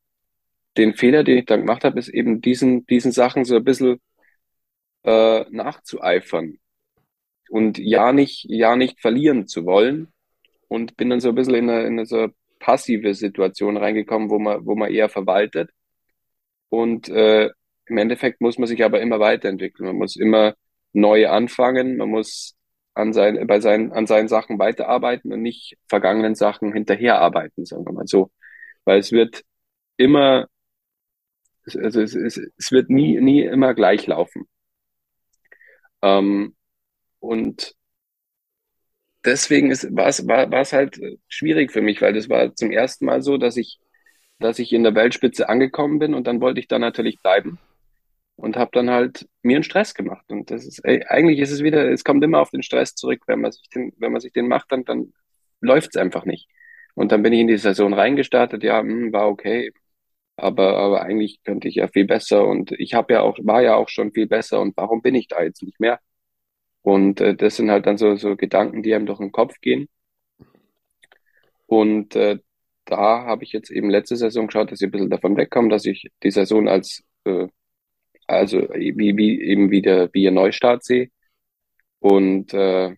den 0.77 0.95
Fehler, 0.95 1.23
den 1.23 1.39
ich 1.39 1.45
dann 1.45 1.61
gemacht 1.61 1.83
habe, 1.83 1.99
ist 1.99 2.09
eben 2.09 2.41
diesen, 2.41 2.85
diesen 2.87 3.11
Sachen 3.11 3.45
so 3.45 3.55
ein 3.57 3.63
bisschen 3.63 3.99
äh, 5.03 5.45
nachzueifern. 5.49 6.57
Und 7.49 7.77
ja 7.77 8.11
nicht, 8.13 8.45
ja 8.49 8.75
nicht 8.75 8.99
verlieren 9.01 9.47
zu 9.47 9.65
wollen, 9.65 10.11
und 10.75 10.97
bin 10.97 11.09
dann 11.09 11.21
so 11.21 11.29
ein 11.29 11.35
bisschen 11.35 11.55
in 11.55 11.69
eine, 11.69 11.81
in 11.83 11.93
eine 11.93 12.05
so 12.05 12.27
passive 12.59 13.13
Situation 13.15 13.77
reingekommen, 13.77 14.29
wo 14.29 14.39
man, 14.39 14.65
wo 14.65 14.75
man 14.75 14.91
eher 14.91 15.09
verwaltet. 15.09 15.71
Und 16.69 17.09
äh, 17.09 17.49
im 17.87 17.97
Endeffekt 17.97 18.41
muss 18.41 18.57
man 18.57 18.67
sich 18.67 18.83
aber 18.83 19.01
immer 19.01 19.19
weiterentwickeln. 19.19 19.87
Man 19.87 19.97
muss 19.97 20.15
immer 20.17 20.55
neu 20.93 21.29
anfangen, 21.29 21.97
man 21.97 22.09
muss 22.09 22.55
an, 22.93 23.13
sein, 23.13 23.47
bei 23.47 23.59
seinen, 23.61 23.93
an 23.93 24.07
seinen 24.07 24.27
Sachen 24.27 24.59
weiterarbeiten 24.59 25.31
und 25.31 25.41
nicht 25.41 25.77
vergangenen 25.87 26.35
Sachen 26.35 26.73
hinterherarbeiten, 26.73 27.65
sagen 27.65 27.85
wir 27.85 27.93
mal 27.93 28.07
so. 28.07 28.31
Weil 28.85 28.99
es 28.99 29.11
wird 29.11 29.43
immer, 29.97 30.47
also 31.65 32.01
es, 32.01 32.15
es, 32.15 32.37
es 32.57 32.71
wird 32.71 32.89
nie, 32.89 33.19
nie 33.21 33.43
immer 33.43 33.73
gleich 33.73 34.07
laufen. 34.07 34.47
Ähm, 36.01 36.55
und 37.19 37.75
deswegen 39.25 39.71
ist, 39.71 39.95
war 39.95 40.07
es 40.07 40.27
war, 40.27 40.51
es 40.53 40.73
halt 40.73 40.99
schwierig 41.27 41.71
für 41.71 41.81
mich, 41.81 42.01
weil 42.01 42.13
das 42.13 42.29
war 42.29 42.55
zum 42.55 42.71
ersten 42.71 43.05
Mal 43.05 43.21
so, 43.21 43.37
dass 43.37 43.57
ich, 43.57 43.79
dass 44.39 44.59
ich 44.59 44.73
in 44.73 44.83
der 44.83 44.95
Weltspitze 44.95 45.49
angekommen 45.49 45.99
bin 45.99 46.13
und 46.13 46.27
dann 46.27 46.41
wollte 46.41 46.59
ich 46.59 46.67
da 46.67 46.79
natürlich 46.79 47.21
bleiben 47.21 47.59
und 48.35 48.57
habe 48.57 48.71
dann 48.73 48.89
halt 48.89 49.27
mir 49.43 49.57
einen 49.57 49.63
Stress 49.63 49.93
gemacht. 49.93 50.25
Und 50.29 50.51
das 50.51 50.65
ist, 50.65 50.79
ey, 50.83 51.03
eigentlich 51.07 51.39
ist 51.39 51.51
es 51.51 51.63
wieder, 51.63 51.89
es 51.91 52.03
kommt 52.03 52.23
immer 52.23 52.39
auf 52.41 52.51
den 52.51 52.63
Stress 52.63 52.95
zurück, 52.95 53.21
wenn 53.27 53.41
man 53.41 53.51
sich 53.51 53.69
den, 53.69 53.93
wenn 53.97 54.11
man 54.11 54.21
sich 54.21 54.33
den 54.33 54.47
macht, 54.47 54.71
dann, 54.71 54.83
dann 54.85 55.13
läuft 55.61 55.95
es 55.95 56.01
einfach 56.01 56.25
nicht. 56.25 56.49
Und 56.95 57.11
dann 57.11 57.23
bin 57.23 57.33
ich 57.33 57.41
in 57.41 57.47
die 57.47 57.57
Saison 57.57 57.93
reingestartet, 57.93 58.63
ja, 58.63 58.81
mh, 58.83 58.91
hm, 58.91 59.13
war 59.13 59.27
okay. 59.29 59.71
Aber, 60.37 60.77
aber 60.77 61.01
eigentlich 61.03 61.41
könnte 61.43 61.67
ich 61.69 61.75
ja 61.75 61.87
viel 61.87 62.05
besser 62.05 62.45
und 62.45 62.71
ich 62.73 62.93
habe 62.93 63.13
ja 63.13 63.21
auch, 63.21 63.37
war 63.43 63.61
ja 63.63 63.75
auch 63.75 63.89
schon 63.89 64.11
viel 64.13 64.27
besser 64.27 64.61
und 64.61 64.75
warum 64.77 65.01
bin 65.01 65.15
ich 65.15 65.27
da 65.29 65.43
jetzt 65.43 65.63
nicht 65.63 65.79
mehr? 65.79 65.99
Und 66.85 67.19
äh, 67.19 67.35
das 67.35 67.55
sind 67.55 67.71
halt 67.71 67.87
dann 67.87 67.97
so, 67.97 68.15
so 68.15 68.35
Gedanken, 68.35 68.83
die 68.83 68.93
einem 68.93 69.07
durch 69.07 69.17
den 69.17 69.31
Kopf 69.31 69.59
gehen. 69.59 69.89
Und 71.65 72.15
äh, 72.15 72.37
da 72.85 73.25
habe 73.25 73.43
ich 73.43 73.51
jetzt 73.53 73.71
eben 73.71 73.89
letzte 73.89 74.15
Saison 74.15 74.47
geschaut, 74.47 74.71
dass 74.71 74.81
ich 74.81 74.87
ein 74.87 74.91
bisschen 74.91 75.09
davon 75.09 75.35
wegkomme, 75.37 75.69
dass 75.69 75.85
ich 75.85 76.11
die 76.23 76.29
Saison 76.31 76.67
als, 76.67 77.03
äh, 77.25 77.47
also 78.27 78.59
wie, 78.75 79.17
wie 79.17 79.41
eben 79.41 79.71
wieder 79.71 80.09
wie 80.13 80.27
ein 80.27 80.35
Neustart 80.35 80.83
sehe. 80.83 81.09
Und 81.99 82.53
äh, 82.53 82.95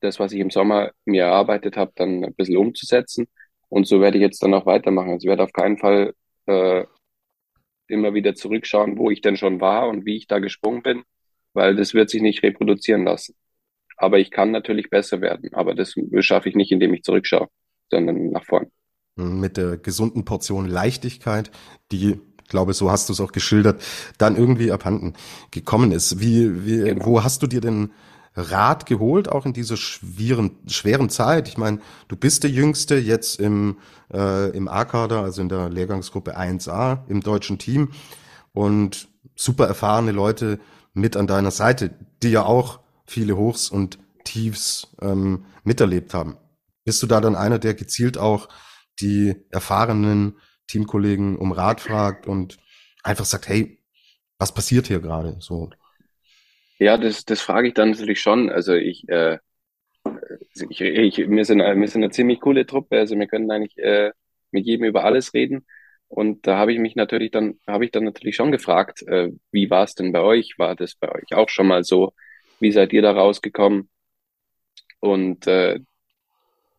das, 0.00 0.18
was 0.18 0.32
ich 0.32 0.40
im 0.40 0.50
Sommer 0.50 0.92
mir 1.04 1.24
erarbeitet 1.24 1.76
habe, 1.76 1.92
dann 1.96 2.24
ein 2.24 2.34
bisschen 2.34 2.56
umzusetzen. 2.56 3.28
Und 3.68 3.86
so 3.86 4.00
werde 4.00 4.18
ich 4.18 4.22
jetzt 4.22 4.42
dann 4.42 4.54
auch 4.54 4.66
weitermachen. 4.66 5.10
Also 5.10 5.26
ich 5.26 5.30
werde 5.30 5.44
auf 5.44 5.52
keinen 5.52 5.78
Fall 5.78 6.14
äh, 6.46 6.84
immer 7.88 8.14
wieder 8.14 8.34
zurückschauen, 8.34 8.98
wo 8.98 9.10
ich 9.10 9.20
denn 9.20 9.36
schon 9.36 9.60
war 9.60 9.88
und 9.88 10.06
wie 10.06 10.16
ich 10.16 10.26
da 10.26 10.40
gesprungen 10.40 10.82
bin, 10.82 11.04
weil 11.54 11.76
das 11.76 11.94
wird 11.94 12.10
sich 12.10 12.22
nicht 12.22 12.42
reproduzieren 12.42 13.04
lassen. 13.04 13.34
Aber 13.96 14.18
ich 14.18 14.30
kann 14.30 14.50
natürlich 14.50 14.90
besser 14.90 15.20
werden. 15.20 15.54
Aber 15.54 15.74
das 15.74 15.94
schaffe 16.20 16.48
ich 16.48 16.56
nicht, 16.56 16.72
indem 16.72 16.92
ich 16.94 17.02
zurückschaue, 17.02 17.48
sondern 17.90 18.30
nach 18.30 18.44
vorn. 18.44 18.70
Mit 19.16 19.56
der 19.56 19.76
gesunden 19.76 20.24
Portion 20.24 20.66
Leichtigkeit, 20.66 21.50
die 21.92 22.20
ich 22.44 22.50
glaube, 22.50 22.74
so 22.74 22.90
hast 22.90 23.08
du 23.08 23.14
es 23.14 23.20
auch 23.20 23.32
geschildert, 23.32 23.82
dann 24.18 24.36
irgendwie 24.36 24.70
abhanden 24.70 25.14
gekommen 25.50 25.92
ist. 25.92 26.20
Wie, 26.20 26.66
wie 26.66 26.90
genau. 26.90 27.06
wo 27.06 27.24
hast 27.24 27.42
du 27.42 27.46
dir 27.46 27.62
denn 27.62 27.90
Rat 28.36 28.86
geholt, 28.86 29.28
auch 29.28 29.46
in 29.46 29.52
dieser 29.52 29.76
schweren, 29.76 30.58
schweren 30.66 31.08
Zeit. 31.08 31.48
Ich 31.48 31.56
meine, 31.56 31.78
du 32.08 32.16
bist 32.16 32.42
der 32.42 32.50
Jüngste 32.50 32.96
jetzt 32.96 33.38
im, 33.40 33.78
äh, 34.12 34.50
im 34.50 34.68
A-Kader, 34.68 35.22
also 35.22 35.40
in 35.40 35.48
der 35.48 35.70
Lehrgangsgruppe 35.70 36.36
1a 36.36 37.08
im 37.08 37.20
deutschen 37.20 37.58
Team 37.58 37.92
und 38.52 39.08
super 39.36 39.66
erfahrene 39.66 40.12
Leute 40.12 40.58
mit 40.94 41.16
an 41.16 41.26
deiner 41.26 41.50
Seite, 41.50 41.94
die 42.22 42.30
ja 42.30 42.44
auch 42.44 42.80
viele 43.06 43.36
Hochs 43.36 43.68
und 43.68 43.98
Tiefs 44.24 44.94
ähm, 45.02 45.44
miterlebt 45.64 46.14
haben. 46.14 46.38
Bist 46.84 47.02
du 47.02 47.06
da 47.06 47.20
dann 47.20 47.36
einer, 47.36 47.58
der 47.58 47.74
gezielt 47.74 48.16
auch 48.16 48.48
die 49.00 49.34
erfahrenen 49.50 50.38
Teamkollegen 50.68 51.36
um 51.36 51.52
Rat 51.52 51.80
fragt 51.80 52.26
und 52.26 52.58
einfach 53.02 53.24
sagt, 53.24 53.48
hey, 53.48 53.78
was 54.38 54.54
passiert 54.54 54.86
hier 54.86 55.00
gerade? 55.00 55.36
So. 55.40 55.70
Ja, 56.78 56.96
das, 56.96 57.24
das 57.24 57.40
frage 57.40 57.68
ich 57.68 57.74
dann 57.74 57.90
natürlich 57.90 58.20
schon. 58.20 58.50
Also 58.50 58.74
ich, 58.74 59.08
äh, 59.08 59.38
ich, 60.68 60.80
ich 60.80 61.18
wir, 61.18 61.44
sind, 61.44 61.58
wir 61.58 61.88
sind 61.88 62.02
eine 62.02 62.10
ziemlich 62.10 62.40
coole 62.40 62.66
Truppe. 62.66 62.98
Also 62.98 63.18
wir 63.18 63.26
können 63.26 63.50
eigentlich 63.50 63.76
äh, 63.78 64.12
mit 64.50 64.66
jedem 64.66 64.86
über 64.86 65.04
alles 65.04 65.34
reden. 65.34 65.66
Und 66.08 66.46
da 66.46 66.58
habe 66.58 66.72
ich 66.72 66.78
mich 66.78 66.96
natürlich 66.96 67.30
dann, 67.30 67.58
habe 67.66 67.84
ich 67.84 67.90
dann 67.90 68.04
natürlich 68.04 68.36
schon 68.36 68.52
gefragt, 68.52 69.02
äh, 69.06 69.30
wie 69.50 69.70
war 69.70 69.84
es 69.84 69.94
denn 69.94 70.12
bei 70.12 70.20
euch? 70.20 70.54
War 70.58 70.76
das 70.76 70.94
bei 70.94 71.10
euch 71.10 71.34
auch 71.34 71.48
schon 71.48 71.66
mal 71.66 71.84
so? 71.84 72.12
Wie 72.60 72.72
seid 72.72 72.92
ihr 72.92 73.02
da 73.02 73.12
rausgekommen? 73.12 73.88
Und 75.00 75.46
äh, 75.46 75.80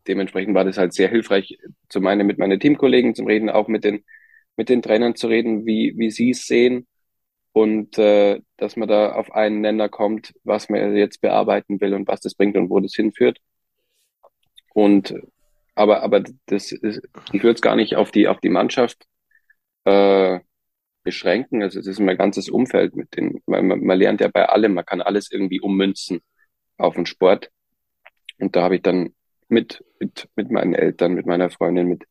dementsprechend 0.08 0.56
war 0.56 0.66
das 0.66 0.78
halt 0.78 0.94
sehr 0.94 1.10
hilfreich, 1.10 1.58
zum 1.90 2.08
einen 2.08 2.28
mit 2.28 2.38
meinen 2.38 2.60
Teamkollegen 2.60 3.16
zu 3.16 3.24
reden, 3.24 3.50
auch 3.50 3.68
mit 3.68 3.84
den, 3.84 4.04
mit 4.58 4.70
den 4.70 4.82
Trainern 4.82 5.16
zu 5.16 5.28
reden, 5.28 5.66
wie, 5.66 5.94
wie 5.98 6.12
sie 6.12 6.32
es 6.32 6.48
sehen 6.48 6.88
und 7.56 7.98
äh, 7.98 8.42
dass 8.58 8.76
man 8.76 8.90
da 8.90 9.14
auf 9.14 9.32
einen 9.32 9.62
Nenner 9.62 9.88
kommt, 9.88 10.34
was 10.44 10.68
man 10.68 10.94
jetzt 10.94 11.22
bearbeiten 11.22 11.80
will 11.80 11.94
und 11.94 12.06
was 12.06 12.20
das 12.20 12.36
bringt 12.36 12.58
und 12.58 12.70
wo 12.70 12.82
das 12.82 12.94
hinführt. 12.96 13.40
Und 14.74 15.16
aber 15.74 16.04
aber 16.04 16.22
das 16.48 16.74
ist, 16.74 17.02
ich 17.32 17.44
würde 17.44 17.56
es 17.56 17.62
gar 17.62 17.78
nicht 17.78 17.96
auf 17.96 18.12
die 18.12 18.28
auf 18.28 18.42
die 18.42 18.50
Mannschaft 18.50 19.06
äh, 19.86 20.40
beschränken. 21.04 21.64
Also 21.64 21.80
es 21.80 21.88
ist 21.88 22.00
mein 22.00 22.18
ganzes 22.18 22.50
Umfeld 22.50 22.96
mit 22.96 23.16
den, 23.16 23.42
man, 23.48 23.68
man 23.68 23.98
lernt 24.00 24.22
ja 24.22 24.30
bei 24.30 24.48
allem, 24.48 24.74
man 24.74 24.86
kann 24.86 25.02
alles 25.02 25.32
irgendwie 25.32 25.62
ummünzen 25.62 26.22
auf 26.78 26.96
den 26.96 27.06
Sport. 27.06 27.52
Und 28.40 28.56
da 28.56 28.64
habe 28.64 28.76
ich 28.78 28.82
dann 28.82 29.16
mit 29.48 29.84
mit 30.00 30.28
mit 30.36 30.52
meinen 30.52 30.74
Eltern, 30.76 31.14
mit 31.14 31.26
meiner 31.26 31.50
Freundin, 31.50 31.88
mit 31.88 32.06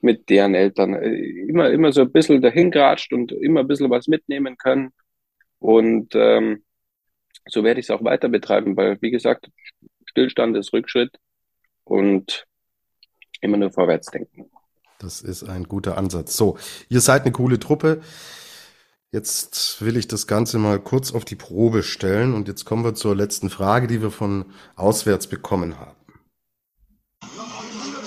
mit 0.00 0.28
deren 0.30 0.54
Eltern 0.54 0.94
äh, 0.94 1.14
immer, 1.48 1.70
immer 1.70 1.92
so 1.92 2.02
ein 2.02 2.12
bisschen 2.12 2.40
dahingeratscht 2.42 3.12
und 3.12 3.32
immer 3.32 3.60
ein 3.60 3.68
bisschen 3.68 3.90
was 3.90 4.06
mitnehmen 4.08 4.56
können. 4.56 4.92
Und 5.58 6.14
ähm, 6.14 6.64
so 7.46 7.64
werde 7.64 7.80
ich 7.80 7.86
es 7.86 7.90
auch 7.90 8.04
weiter 8.04 8.28
betreiben, 8.28 8.76
weil, 8.76 8.98
wie 9.02 9.10
gesagt, 9.10 9.50
Stillstand 10.06 10.56
ist 10.56 10.72
Rückschritt 10.72 11.18
und 11.84 12.46
immer 13.40 13.56
nur 13.56 13.72
vorwärts 13.72 14.10
denken. 14.10 14.50
Das 14.98 15.20
ist 15.20 15.44
ein 15.44 15.64
guter 15.64 15.96
Ansatz. 15.96 16.36
So, 16.36 16.58
ihr 16.88 17.00
seid 17.00 17.22
eine 17.22 17.32
coole 17.32 17.60
Truppe. 17.60 18.00
Jetzt 19.10 19.80
will 19.80 19.96
ich 19.96 20.08
das 20.08 20.26
Ganze 20.26 20.58
mal 20.58 20.78
kurz 20.80 21.14
auf 21.14 21.24
die 21.24 21.36
Probe 21.36 21.82
stellen 21.82 22.34
und 22.34 22.48
jetzt 22.48 22.64
kommen 22.64 22.84
wir 22.84 22.94
zur 22.94 23.16
letzten 23.16 23.48
Frage, 23.48 23.86
die 23.86 24.02
wir 24.02 24.10
von 24.10 24.46
auswärts 24.76 25.28
bekommen 25.28 25.78
haben. 25.78 25.96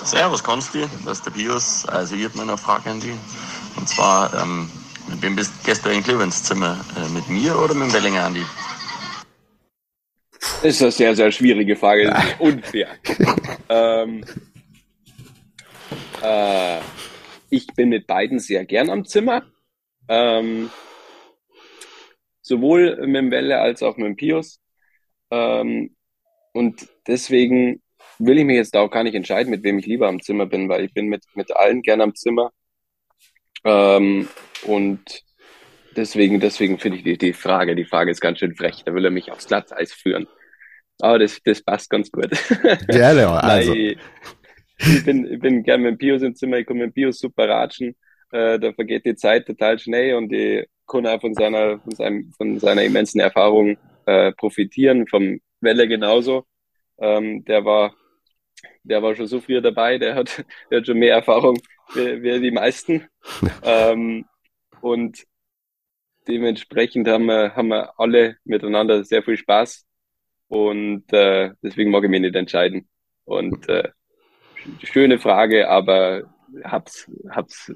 Servus 0.04 0.44
Konsti, 0.44 0.84
das 1.04 1.18
ist 1.18 1.26
der 1.26 1.30
Bios. 1.30 1.86
Also 1.86 2.14
ich 2.14 2.24
habe 2.24 2.36
noch 2.36 2.42
eine 2.42 2.58
Frage 2.58 2.90
an 2.90 3.00
dich. 3.00 3.16
Und 3.76 3.88
zwar, 3.88 4.32
ähm, 4.34 4.70
mit 5.08 5.22
wem 5.22 5.34
bist, 5.34 5.52
du 5.64 5.88
eigentlich 5.88 6.06
lieber 6.06 6.24
ins 6.24 6.42
Zimmer? 6.42 6.78
Äh, 6.96 7.08
mit 7.08 7.28
mir 7.28 7.58
oder 7.58 7.74
mit 7.74 7.88
dem 7.88 7.92
Wellinger 7.94 8.24
Andi? 8.24 8.44
Das 10.40 10.64
ist 10.64 10.82
eine 10.82 10.92
sehr, 10.92 11.16
sehr 11.16 11.32
schwierige 11.32 11.74
Frage. 11.74 12.10
Das 12.10 12.24
ist 12.24 12.40
unfair. 12.40 12.88
ähm, 13.68 14.24
äh, 16.22 16.80
ich 17.50 17.66
bin 17.68 17.90
mit 17.90 18.06
beiden 18.06 18.38
sehr 18.38 18.64
gern 18.64 18.90
am 18.90 19.04
Zimmer. 19.04 19.42
Ähm, 20.08 20.70
sowohl 22.40 22.96
mit 23.06 23.16
dem 23.16 23.30
Welle 23.30 23.60
als 23.60 23.82
auch 23.82 23.96
mit 23.96 24.06
dem 24.06 24.16
Pius. 24.16 24.60
Ähm, 25.30 25.94
und 26.52 26.88
deswegen 27.06 27.82
will 28.18 28.38
ich 28.38 28.44
mich 28.44 28.56
jetzt 28.56 28.76
auch 28.76 28.90
gar 28.90 29.04
nicht 29.04 29.14
entscheiden, 29.14 29.50
mit 29.50 29.64
wem 29.64 29.78
ich 29.78 29.86
lieber 29.86 30.08
am 30.08 30.20
Zimmer 30.20 30.46
bin, 30.46 30.68
weil 30.68 30.84
ich 30.84 30.92
bin 30.92 31.06
mit, 31.06 31.24
mit 31.34 31.54
allen 31.56 31.82
gern 31.82 32.00
am 32.00 32.14
Zimmer. 32.14 32.52
Ähm, 33.64 34.28
und 34.64 35.22
deswegen, 35.96 36.40
deswegen 36.40 36.78
finde 36.78 36.98
ich 36.98 37.04
die, 37.04 37.18
die 37.18 37.32
Frage, 37.32 37.74
die 37.74 37.84
Frage 37.84 38.10
ist 38.10 38.20
ganz 38.20 38.38
schön 38.38 38.54
frech. 38.54 38.82
Da 38.84 38.94
will 38.94 39.04
er 39.04 39.10
mich 39.10 39.30
aufs 39.30 39.46
Glatteis 39.46 39.92
führen. 39.92 40.26
Aber 41.00 41.18
das, 41.18 41.40
das 41.44 41.62
passt 41.62 41.90
ganz 41.90 42.10
gut. 42.10 42.30
Gerne, 42.88 43.28
also. 43.42 43.74
Ich, 44.82 45.04
bin, 45.04 45.26
ich 45.32 45.40
bin 45.40 45.62
gern 45.62 45.82
mit 45.82 45.92
dem 45.92 45.98
Pius 45.98 46.22
im 46.22 46.34
Zimmer, 46.34 46.58
ich 46.58 46.66
komme 46.66 46.80
mit 46.80 46.90
dem 46.90 46.94
Pius 46.94 47.18
super 47.18 47.48
ratschen. 47.48 47.96
Äh, 48.30 48.58
da 48.58 48.72
vergeht 48.72 49.04
die 49.04 49.14
Zeit 49.14 49.46
total 49.46 49.78
schnell 49.78 50.14
und 50.14 50.32
ich 50.32 50.66
kann 50.86 51.06
auch 51.06 51.20
von 51.20 51.34
seiner, 51.34 51.78
von, 51.80 51.94
seinem, 51.94 52.32
von 52.32 52.58
seiner 52.58 52.82
immensen 52.82 53.20
Erfahrung 53.20 53.76
äh, 54.06 54.32
profitieren, 54.32 55.06
vom 55.06 55.40
Welle 55.60 55.86
genauso. 55.88 56.46
Ähm, 56.98 57.44
der 57.44 57.64
war 57.64 57.94
der 58.84 59.02
war 59.02 59.14
schon 59.14 59.26
so 59.26 59.40
früher 59.40 59.60
dabei, 59.60 59.98
der 59.98 60.14
hat, 60.14 60.44
der 60.70 60.78
hat 60.78 60.86
schon 60.86 60.98
mehr 60.98 61.14
Erfahrung 61.14 61.58
wie, 61.94 62.22
wie 62.22 62.40
die 62.40 62.50
meisten. 62.50 63.08
ähm, 63.62 64.24
und 64.80 65.24
dementsprechend 66.28 67.08
haben 67.08 67.26
wir, 67.26 67.54
haben 67.54 67.68
wir 67.68 67.98
alle 67.98 68.36
miteinander 68.44 69.04
sehr 69.04 69.22
viel 69.22 69.36
Spaß. 69.36 69.86
Und 70.48 71.10
äh, 71.12 71.52
deswegen 71.62 71.90
mag 71.90 72.04
ich 72.04 72.10
mich 72.10 72.20
nicht 72.20 72.36
entscheiden. 72.36 72.88
Und 73.24 73.68
äh, 73.68 73.90
schöne 74.82 75.18
Frage, 75.18 75.68
aber 75.68 76.22
hab's, 76.64 77.10
hab's 77.30 77.70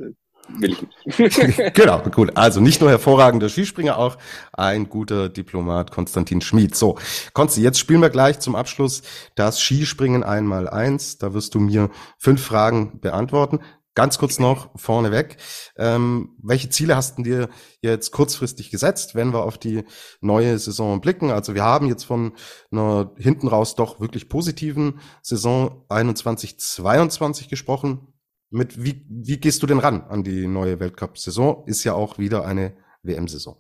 will 0.49 0.73
ich 0.73 1.19
nicht. 1.19 1.75
genau, 1.75 2.01
gut. 2.01 2.37
Also 2.37 2.61
nicht 2.61 2.81
nur 2.81 2.91
hervorragender 2.91 3.49
Skispringer, 3.49 3.99
auch 3.99 4.17
ein 4.53 4.89
guter 4.89 5.29
Diplomat, 5.29 5.91
Konstantin 5.91 6.41
Schmid. 6.41 6.75
So, 6.75 6.99
Konsti, 7.33 7.63
jetzt 7.63 7.79
spielen 7.79 8.03
wir 8.03 8.11
gleich 8.11 8.39
zum 8.39 8.55
Abschluss 8.55 9.03
das 9.35 9.61
Skispringen 9.61 10.23
einmal 10.23 10.69
eins. 10.69 11.19
Da 11.19 11.35
wirst 11.35 11.55
du 11.55 11.61
mir 11.61 11.91
fünf 12.19 12.45
Fragen 12.45 13.01
beantworten. 13.01 13.61
Ganz 13.97 14.19
kurz 14.19 14.39
noch 14.39 14.79
vorneweg. 14.79 15.39
Ähm, 15.79 16.37
welche 16.43 16.69
Ziele 16.69 16.97
hast 16.97 17.17
du 17.17 17.23
dir 17.23 17.49
jetzt 17.81 18.11
kurzfristig 18.11 18.71
gesetzt, 18.71 19.15
wenn 19.15 19.33
wir 19.33 19.43
auf 19.43 19.57
die 19.57 19.85
neue 20.21 20.59
Saison 20.59 21.01
blicken? 21.01 21.31
Also 21.31 21.55
wir 21.55 21.65
haben 21.65 21.89
jetzt 21.89 22.05
von 22.05 22.35
einer 22.71 23.15
hinten 23.17 23.49
raus 23.49 23.75
doch 23.75 23.99
wirklich 23.99 24.29
positiven 24.29 25.01
Saison 25.23 25.87
21-22 25.89 27.49
gesprochen. 27.49 28.13
Mit 28.51 28.85
wie, 28.85 29.07
wie 29.09 29.41
gehst 29.41 29.63
du 29.63 29.67
denn 29.67 29.79
ran 29.79 30.03
an 30.03 30.23
die 30.23 30.47
neue 30.47 30.79
Weltcup-Saison? 30.79 31.65
Ist 31.67 31.83
ja 31.85 31.95
auch 31.95 32.19
wieder 32.19 32.45
eine 32.45 32.77
WM-Saison. 33.03 33.57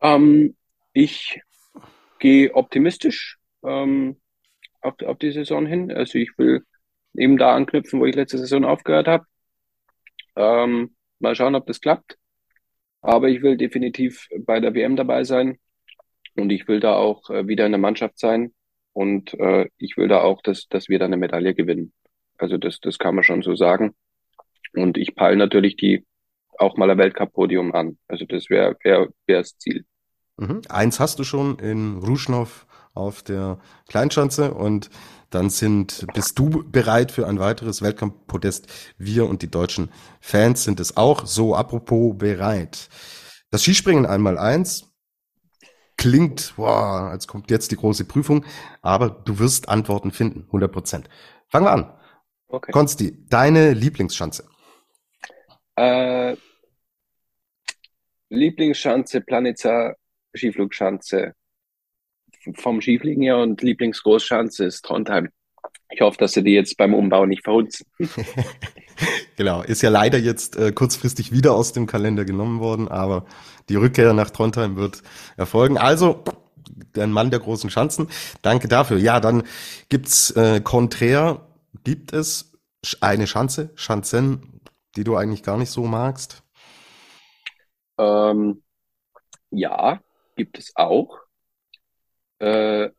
Ähm, 0.00 0.56
ich 0.92 1.40
gehe 2.18 2.52
optimistisch 2.56 3.38
ähm, 3.62 4.20
auf, 4.80 4.94
auf 5.06 5.16
die 5.18 5.30
Saison 5.30 5.64
hin. 5.64 5.92
Also 5.92 6.18
ich 6.18 6.36
will 6.38 6.64
eben 7.18 7.36
da 7.36 7.54
anknüpfen, 7.54 8.00
wo 8.00 8.06
ich 8.06 8.14
letzte 8.14 8.38
Saison 8.38 8.64
aufgehört 8.64 9.08
habe. 9.08 9.26
Ähm, 10.36 10.94
mal 11.18 11.34
schauen, 11.34 11.54
ob 11.54 11.66
das 11.66 11.80
klappt. 11.80 12.18
Aber 13.00 13.28
ich 13.28 13.42
will 13.42 13.56
definitiv 13.56 14.28
bei 14.40 14.60
der 14.60 14.74
WM 14.74 14.96
dabei 14.96 15.24
sein 15.24 15.58
und 16.34 16.50
ich 16.50 16.66
will 16.68 16.80
da 16.80 16.94
auch 16.94 17.30
äh, 17.30 17.46
wieder 17.46 17.66
in 17.66 17.72
der 17.72 17.80
Mannschaft 17.80 18.18
sein 18.18 18.52
und 18.92 19.34
äh, 19.34 19.68
ich 19.78 19.96
will 19.96 20.08
da 20.08 20.22
auch, 20.22 20.42
dass, 20.42 20.68
dass 20.68 20.88
wir 20.88 20.98
da 20.98 21.04
eine 21.04 21.16
Medaille 21.16 21.54
gewinnen. 21.54 21.92
Also 22.38 22.56
das, 22.58 22.80
das 22.80 22.98
kann 22.98 23.14
man 23.14 23.24
schon 23.24 23.42
so 23.42 23.54
sagen. 23.54 23.94
Und 24.74 24.98
ich 24.98 25.14
peile 25.14 25.36
natürlich 25.36 25.76
die 25.76 26.04
auch 26.58 26.76
mal 26.76 26.90
ein 26.90 26.98
Weltcup-Podium 26.98 27.72
an. 27.74 27.98
Also 28.08 28.24
das 28.24 28.50
wäre 28.50 28.76
wär, 28.82 29.08
wär 29.26 29.38
das 29.38 29.56
Ziel. 29.58 29.84
Mhm. 30.36 30.62
Eins 30.68 31.00
hast 31.00 31.18
du 31.18 31.24
schon 31.24 31.58
in 31.58 31.98
Ruschnow 31.98 32.65
auf 32.96 33.22
der 33.22 33.58
Kleinschanze 33.88 34.54
und 34.54 34.90
dann 35.30 35.50
sind, 35.50 36.06
bist 36.14 36.38
du 36.38 36.64
bereit 36.70 37.10
für 37.10 37.26
ein 37.26 37.38
weiteres 37.38 37.82
Weltcup-Podest? 37.82 38.66
Wir 38.96 39.28
und 39.28 39.42
die 39.42 39.50
deutschen 39.50 39.90
Fans 40.20 40.64
sind 40.64 40.80
es 40.80 40.96
auch. 40.96 41.26
So, 41.26 41.54
apropos 41.54 42.16
bereit. 42.16 42.88
Das 43.50 43.62
Skispringen 43.62 44.06
einmal 44.06 44.38
eins 44.38 44.92
klingt, 45.96 46.54
boah, 46.56 47.10
als 47.10 47.26
kommt 47.26 47.50
jetzt 47.50 47.70
die 47.70 47.76
große 47.76 48.04
Prüfung, 48.04 48.44
aber 48.82 49.10
du 49.10 49.38
wirst 49.38 49.68
Antworten 49.68 50.10
finden, 50.10 50.44
100 50.46 50.70
Prozent. 50.70 51.08
Fangen 51.48 51.66
wir 51.66 51.72
an. 51.72 51.92
Okay. 52.48 52.70
Konsti, 52.70 53.26
deine 53.28 53.72
Lieblingsschanze? 53.72 54.48
Äh, 55.74 56.36
Lieblingsschanze, 58.28 59.20
Planitzer, 59.20 59.96
Skiflugschanze 60.34 61.34
vom 62.54 62.80
Skifliegen 62.80 63.22
her 63.22 63.38
und 63.38 63.62
Lieblingsgroßschanze 63.62 64.64
ist 64.64 64.84
Trondheim. 64.84 65.30
Ich 65.90 66.00
hoffe, 66.00 66.18
dass 66.18 66.32
sie 66.32 66.42
die 66.42 66.52
jetzt 66.52 66.76
beim 66.76 66.94
Umbau 66.94 67.26
nicht 67.26 67.44
verhunzen. 67.44 67.86
genau, 69.36 69.62
ist 69.62 69.82
ja 69.82 69.90
leider 69.90 70.18
jetzt 70.18 70.56
äh, 70.56 70.72
kurzfristig 70.72 71.32
wieder 71.32 71.54
aus 71.54 71.72
dem 71.72 71.86
Kalender 71.86 72.24
genommen 72.24 72.60
worden, 72.60 72.88
aber 72.88 73.26
die 73.68 73.76
Rückkehr 73.76 74.12
nach 74.12 74.30
Trondheim 74.30 74.76
wird 74.76 75.02
erfolgen. 75.36 75.78
Also, 75.78 76.24
der 76.94 77.06
Mann 77.06 77.30
der 77.30 77.40
großen 77.40 77.70
Schanzen, 77.70 78.08
danke 78.42 78.68
dafür. 78.68 78.98
Ja, 78.98 79.20
dann 79.20 79.44
gibt's 79.88 80.30
äh, 80.32 80.60
konträr, 80.60 81.46
gibt 81.84 82.12
es 82.12 82.52
eine 83.00 83.26
Schanze, 83.26 83.70
Schanzen, 83.74 84.60
die 84.96 85.04
du 85.04 85.16
eigentlich 85.16 85.42
gar 85.42 85.56
nicht 85.56 85.70
so 85.70 85.84
magst? 85.84 86.42
Ähm, 87.98 88.62
ja, 89.50 90.00
gibt 90.36 90.58
es 90.58 90.72
auch. 90.74 91.25
Äh, 92.38 92.90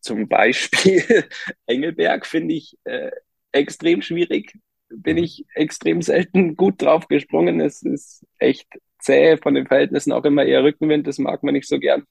zum 0.00 0.28
Beispiel 0.28 1.02
Engelberg 1.66 2.26
finde 2.26 2.54
ich 2.54 2.78
äh, 2.84 3.10
extrem 3.52 4.02
schwierig. 4.02 4.58
Bin 4.88 5.16
mhm. 5.16 5.24
ich 5.24 5.44
extrem 5.54 6.02
selten 6.02 6.56
gut 6.56 6.80
drauf 6.80 7.08
gesprungen. 7.08 7.60
Es 7.60 7.82
ist 7.82 8.24
echt 8.38 8.68
zäh 9.00 9.36
von 9.36 9.54
den 9.54 9.66
Verhältnissen, 9.66 10.12
auch 10.12 10.24
immer 10.24 10.44
eher 10.44 10.62
Rückenwind. 10.62 11.06
Das 11.06 11.18
mag 11.18 11.42
man 11.42 11.54
nicht 11.54 11.68
so 11.68 11.78
gern. 11.78 12.04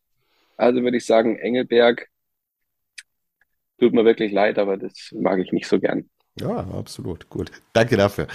Also 0.57 0.81
würde 0.81 0.97
ich 0.97 1.05
sagen, 1.05 1.37
Engelberg 1.37 2.07
tut 3.79 3.93
mir 3.93 4.05
wirklich 4.05 4.31
leid, 4.31 4.57
aber 4.57 4.77
das 4.77 5.11
mag 5.13 5.39
ich 5.39 5.51
nicht 5.51 5.67
so 5.67 5.79
gern. 5.79 6.09
Ja, 6.39 6.67
absolut. 6.71 7.29
Gut. 7.29 7.51
Danke 7.73 7.97
dafür. 7.97 8.27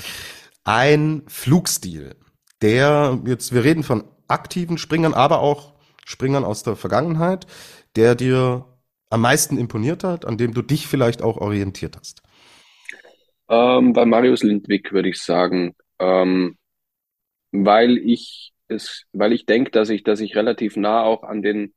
Ein 0.64 1.22
Flugstil, 1.26 2.16
der 2.62 3.20
jetzt, 3.26 3.54
wir 3.54 3.64
reden 3.64 3.82
von 3.82 4.04
aktiven 4.28 4.78
Springern, 4.78 5.14
aber 5.14 5.40
auch 5.40 5.74
Springern 6.04 6.44
aus 6.44 6.62
der 6.62 6.76
Vergangenheit, 6.76 7.46
der 7.96 8.14
dir 8.14 8.66
am 9.10 9.22
meisten 9.22 9.58
imponiert 9.58 10.04
hat, 10.04 10.24
an 10.24 10.38
dem 10.38 10.54
du 10.54 10.62
dich 10.62 10.86
vielleicht 10.86 11.22
auch 11.22 11.36
orientiert 11.36 11.96
hast? 11.96 12.22
Ähm, 13.48 13.92
bei 13.92 14.04
Marius 14.06 14.42
Lindwig 14.42 14.92
würde 14.92 15.08
ich 15.08 15.20
sagen, 15.20 15.74
ähm, 15.98 16.56
weil 17.50 17.98
ich 17.98 18.52
es, 18.68 19.04
weil 19.12 19.32
ich 19.32 19.46
denke, 19.46 19.72
dass 19.72 19.90
ich, 19.90 20.04
dass 20.04 20.20
ich 20.20 20.36
relativ 20.36 20.76
nah 20.76 21.02
auch 21.02 21.24
an 21.24 21.42
den 21.42 21.74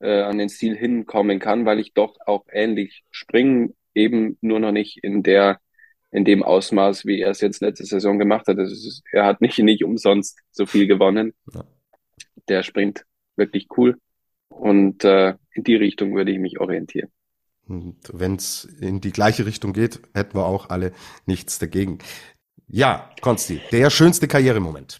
äh, 0.00 0.22
an 0.22 0.38
den 0.38 0.48
Stil 0.48 0.76
hinkommen 0.76 1.40
kann, 1.40 1.66
weil 1.66 1.80
ich 1.80 1.92
doch 1.92 2.16
auch 2.26 2.44
ähnlich 2.50 3.02
springen, 3.10 3.74
eben 3.94 4.38
nur 4.40 4.60
noch 4.60 4.72
nicht 4.72 4.98
in 5.02 5.22
der 5.22 5.60
in 6.12 6.24
dem 6.24 6.42
Ausmaß, 6.42 7.06
wie 7.06 7.20
er 7.20 7.30
es 7.30 7.40
jetzt 7.40 7.60
letzte 7.60 7.84
Saison 7.84 8.18
gemacht 8.18 8.48
hat. 8.48 8.58
Ist, 8.58 9.02
er 9.12 9.26
hat 9.26 9.40
nicht 9.40 9.58
nicht 9.58 9.84
umsonst 9.84 10.38
so 10.50 10.66
viel 10.66 10.86
gewonnen. 10.86 11.34
Ja. 11.52 11.64
Der 12.48 12.62
springt 12.62 13.04
wirklich 13.36 13.68
cool. 13.76 13.96
Und 14.48 15.04
äh, 15.04 15.34
in 15.54 15.64
die 15.64 15.76
Richtung 15.76 16.14
würde 16.14 16.32
ich 16.32 16.38
mich 16.38 16.60
orientieren. 16.60 17.10
Und 17.68 17.96
wenn 18.12 18.34
es 18.34 18.64
in 18.80 19.00
die 19.00 19.12
gleiche 19.12 19.46
Richtung 19.46 19.72
geht, 19.72 20.00
hätten 20.14 20.36
wir 20.36 20.46
auch 20.46 20.70
alle 20.70 20.92
nichts 21.26 21.58
dagegen. 21.58 21.98
Ja, 22.66 23.10
Konsti, 23.20 23.60
der 23.70 23.90
schönste 23.90 24.28
Karrieremoment. 24.28 24.98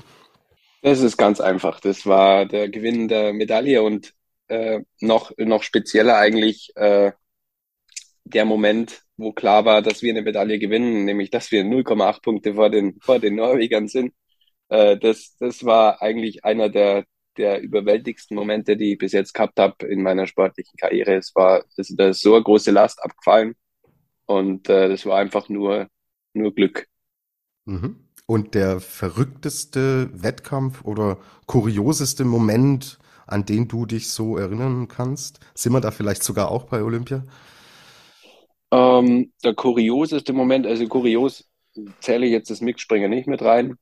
Das 0.83 1.01
ist 1.01 1.17
ganz 1.17 1.41
einfach. 1.41 1.81
Das 1.81 2.07
war 2.07 2.47
der 2.47 2.69
Gewinn 2.69 3.09
der 3.09 3.33
Medaille 3.33 3.83
und 3.83 4.15
äh, 4.49 4.81
noch, 5.01 5.33
noch 5.37 5.63
spezieller 5.63 6.17
eigentlich 6.17 6.73
äh, 6.77 7.13
der 8.25 8.45
Moment, 8.45 9.03
wo 9.17 9.33
klar 9.33 9.65
war, 9.65 9.83
dass 9.83 10.03
wir 10.03 10.13
eine 10.13 10.23
Medaille 10.23 10.59
gewinnen, 10.59 11.05
nämlich 11.05 11.31
dass 11.31 11.51
wir 11.51 11.65
0,8 11.65 12.23
Punkte 12.23 12.55
vor 12.55 12.71
den, 12.71 12.99
vor 13.01 13.19
den 13.19 13.37
Norwegern 13.37 13.89
sind. 13.89 14.15
Äh, 14.69 14.97
das, 14.99 15.37
das 15.39 15.65
war 15.65 16.03
eigentlich 16.03 16.45
einer 16.45 16.69
der, 16.69 17.05
der 17.41 17.63
überwältigsten 17.63 18.37
Momente, 18.37 18.77
die 18.77 18.93
ich 18.93 18.99
bis 18.99 19.13
jetzt 19.13 19.33
gehabt 19.33 19.59
habe 19.59 19.87
in 19.87 20.03
meiner 20.03 20.27
sportlichen 20.27 20.77
Karriere. 20.77 21.15
Es 21.15 21.35
war, 21.35 21.65
also 21.77 21.95
da 21.97 22.09
ist 22.09 22.21
so 22.21 22.35
eine 22.35 22.45
große 22.45 22.71
Last 22.71 23.03
abgefallen 23.03 23.55
und 24.27 24.69
äh, 24.69 24.89
das 24.89 25.07
war 25.07 25.19
einfach 25.19 25.49
nur, 25.49 25.89
nur 26.35 26.55
Glück. 26.55 26.87
Mhm. 27.65 28.05
Und 28.27 28.55
der 28.55 28.81
verrückteste 28.81 30.11
Wettkampf 30.13 30.85
oder 30.85 31.19
kurioseste 31.47 32.25
Moment, 32.25 32.99
an 33.27 33.47
den 33.47 33.67
du 33.67 33.87
dich 33.87 34.11
so 34.11 34.37
erinnern 34.37 34.87
kannst? 34.87 35.41
Sind 35.55 35.73
wir 35.73 35.81
da 35.81 35.91
vielleicht 35.91 36.23
sogar 36.23 36.51
auch 36.51 36.65
bei 36.65 36.83
Olympia? 36.83 37.25
Ähm, 38.71 39.33
der 39.43 39.55
kurioseste 39.55 40.33
Moment, 40.33 40.67
also 40.67 40.87
kurios 40.87 41.49
zähle 42.01 42.27
ich 42.27 42.33
jetzt 42.33 42.51
das 42.51 42.61
Mixspringen 42.61 43.11
nicht 43.11 43.27
mit 43.27 43.43
rein. 43.43 43.77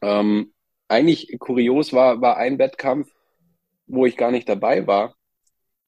Ähm, 0.00 0.52
eigentlich 0.92 1.36
kurios 1.38 1.92
war, 1.92 2.20
war 2.20 2.36
ein 2.36 2.58
Wettkampf, 2.58 3.10
wo 3.86 4.06
ich 4.06 4.16
gar 4.16 4.30
nicht 4.30 4.48
dabei 4.48 4.86
war. 4.86 5.14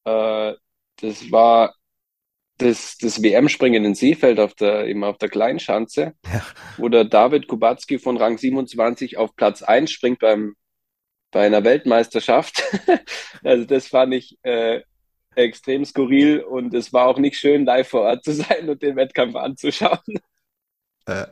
Äh, 0.05 0.55
das 1.01 1.31
war 1.31 1.75
das, 2.59 2.97
das 2.99 3.23
WM-Springen 3.23 3.85
in 3.85 3.95
Seefeld 3.95 4.39
auf 4.39 4.55
der, 4.55 4.87
eben 4.87 5.05
auf 5.05 5.19
der 5.19 5.29
Kleinschanze, 5.29 6.15
ja. 6.33 6.47
wo 6.77 6.89
der 6.89 7.05
David 7.05 7.49
Kubacki 7.49 7.99
von 7.99 8.17
Rang 8.17 8.39
27 8.39 9.17
auf 9.19 9.35
Platz 9.37 9.63
1 9.63 9.91
springt 9.91 10.21
beim, 10.21 10.55
bei 11.31 11.47
einer 11.47 11.65
Weltmeisterschaft. 11.65 12.63
also 13.45 13.65
das 13.65 13.89
fand 13.89 14.15
ich 14.15 14.39
äh, 14.43 14.83
extrem 15.35 15.85
skurril 15.85 16.41
und 16.41 16.73
es 16.75 16.93
war 16.93 17.07
auch 17.07 17.19
nicht 17.19 17.37
schön, 17.37 17.65
live 17.65 17.89
vor 17.89 18.03
Ort 18.03 18.25
zu 18.25 18.33
sein 18.33 18.71
und 18.71 18.83
den 18.83 18.97
Wettkampf 18.97 19.35
anzuschauen. 19.35 19.99
Äh, 21.07 21.27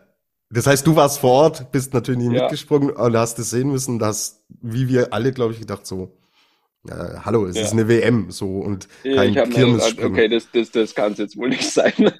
das 0.52 0.66
heißt, 0.66 0.86
du 0.86 0.96
warst 0.96 1.18
vor 1.18 1.32
Ort, 1.32 1.72
bist 1.72 1.94
natürlich 1.94 2.20
nicht 2.20 2.32
ja. 2.32 2.42
mitgesprungen 2.42 2.90
und 2.90 3.16
hast 3.16 3.38
es 3.38 3.50
sehen 3.50 3.70
müssen, 3.70 3.98
dass, 3.98 4.44
wie 4.60 4.88
wir 4.88 5.12
alle, 5.12 5.32
glaube 5.32 5.54
ich, 5.54 5.60
gedacht 5.60 5.86
so, 5.86 6.16
äh, 6.88 6.94
hallo, 7.24 7.46
es 7.46 7.56
ja. 7.56 7.62
ist 7.62 7.72
eine 7.72 7.88
WM 7.88 8.30
so 8.30 8.58
und 8.58 8.88
kein 9.02 9.34
Kirmes 9.50 9.96
Okay, 9.98 10.28
das, 10.28 10.48
das, 10.52 10.70
das 10.70 10.94
kann 10.94 11.12
es 11.12 11.18
jetzt 11.18 11.36
wohl 11.36 11.48
nicht 11.48 11.70
sein. 11.70 12.12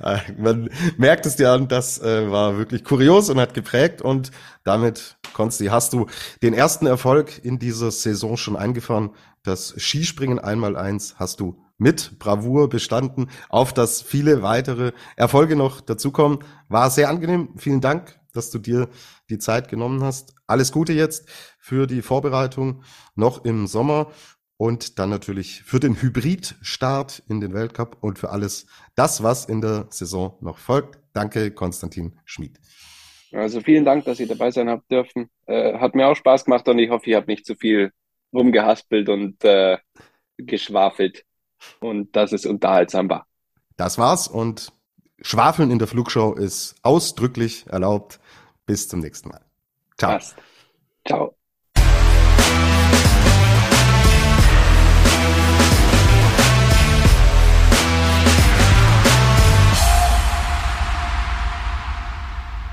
Äh, 0.00 0.18
man 0.38 0.70
merkt 0.96 1.26
es 1.26 1.36
ja, 1.38 1.58
das 1.58 2.00
äh, 2.00 2.30
war 2.30 2.56
wirklich 2.56 2.84
kurios 2.84 3.28
und 3.28 3.40
hat 3.40 3.52
geprägt 3.52 4.00
und 4.00 4.30
damit, 4.64 5.16
Konsti, 5.34 5.66
hast 5.66 5.92
du 5.92 6.06
den 6.42 6.54
ersten 6.54 6.86
Erfolg 6.86 7.44
in 7.44 7.58
dieser 7.58 7.90
Saison 7.90 8.36
schon 8.36 8.56
eingefahren. 8.56 9.10
Das 9.42 9.74
Skispringen 9.76 10.38
einmal 10.38 10.76
eins 10.76 11.16
hast 11.18 11.40
du 11.40 11.58
mit 11.78 12.18
Bravour 12.18 12.68
bestanden, 12.68 13.28
auf 13.48 13.72
dass 13.72 14.02
viele 14.02 14.42
weitere 14.42 14.92
Erfolge 15.16 15.56
noch 15.56 15.80
dazukommen. 15.80 16.38
War 16.68 16.90
sehr 16.90 17.08
angenehm. 17.08 17.50
Vielen 17.56 17.80
Dank, 17.80 18.18
dass 18.32 18.50
du 18.50 18.58
dir 18.58 18.88
die 19.30 19.38
Zeit 19.38 19.68
genommen 19.68 20.02
hast. 20.02 20.34
Alles 20.46 20.72
Gute 20.72 20.92
jetzt 20.92 21.28
für 21.58 21.86
die 21.86 22.02
Vorbereitung 22.02 22.82
noch 23.14 23.44
im 23.44 23.66
Sommer 23.66 24.10
und 24.56 24.98
dann 24.98 25.10
natürlich 25.10 25.62
für 25.64 25.80
den 25.80 26.00
Hybrid-Start 26.00 27.22
in 27.28 27.40
den 27.40 27.52
Weltcup 27.52 27.98
und 28.00 28.18
für 28.18 28.30
alles 28.30 28.66
das, 28.94 29.22
was 29.22 29.44
in 29.44 29.60
der 29.60 29.86
Saison 29.90 30.38
noch 30.40 30.58
folgt. 30.58 30.98
Danke, 31.12 31.50
Konstantin 31.50 32.18
Schmid. 32.24 32.58
Also 33.32 33.60
vielen 33.60 33.84
Dank, 33.84 34.04
dass 34.04 34.20
ihr 34.20 34.28
dabei 34.28 34.50
sein 34.50 34.70
habt 34.70 34.90
dürfen. 34.90 35.28
Äh, 35.46 35.78
hat 35.78 35.94
mir 35.94 36.06
auch 36.06 36.14
Spaß 36.14 36.44
gemacht 36.44 36.66
und 36.68 36.78
ich 36.78 36.90
hoffe, 36.90 37.10
ihr 37.10 37.16
habt 37.16 37.28
nicht 37.28 37.44
zu 37.44 37.54
viel 37.54 37.92
rumgehaspelt 38.32 39.08
und 39.08 39.44
äh, 39.44 39.78
geschwafelt 40.38 41.24
und 41.80 42.14
dass 42.16 42.32
es 42.32 42.46
unterhaltsam 42.46 43.08
war. 43.08 43.26
Das 43.76 43.98
war's 43.98 44.28
und 44.28 44.72
Schwafeln 45.20 45.70
in 45.70 45.78
der 45.78 45.88
Flugshow 45.88 46.34
ist 46.34 46.76
ausdrücklich 46.82 47.66
erlaubt. 47.68 48.20
Bis 48.66 48.88
zum 48.88 49.00
nächsten 49.00 49.28
Mal. 49.28 49.40
Ciao. 49.96 50.12
Passt. 50.12 50.36
Ciao. 51.06 51.34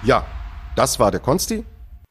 Ja, 0.04 0.26
das 0.76 1.00
war 1.00 1.12
der 1.12 1.22
Konsti. 1.22 1.64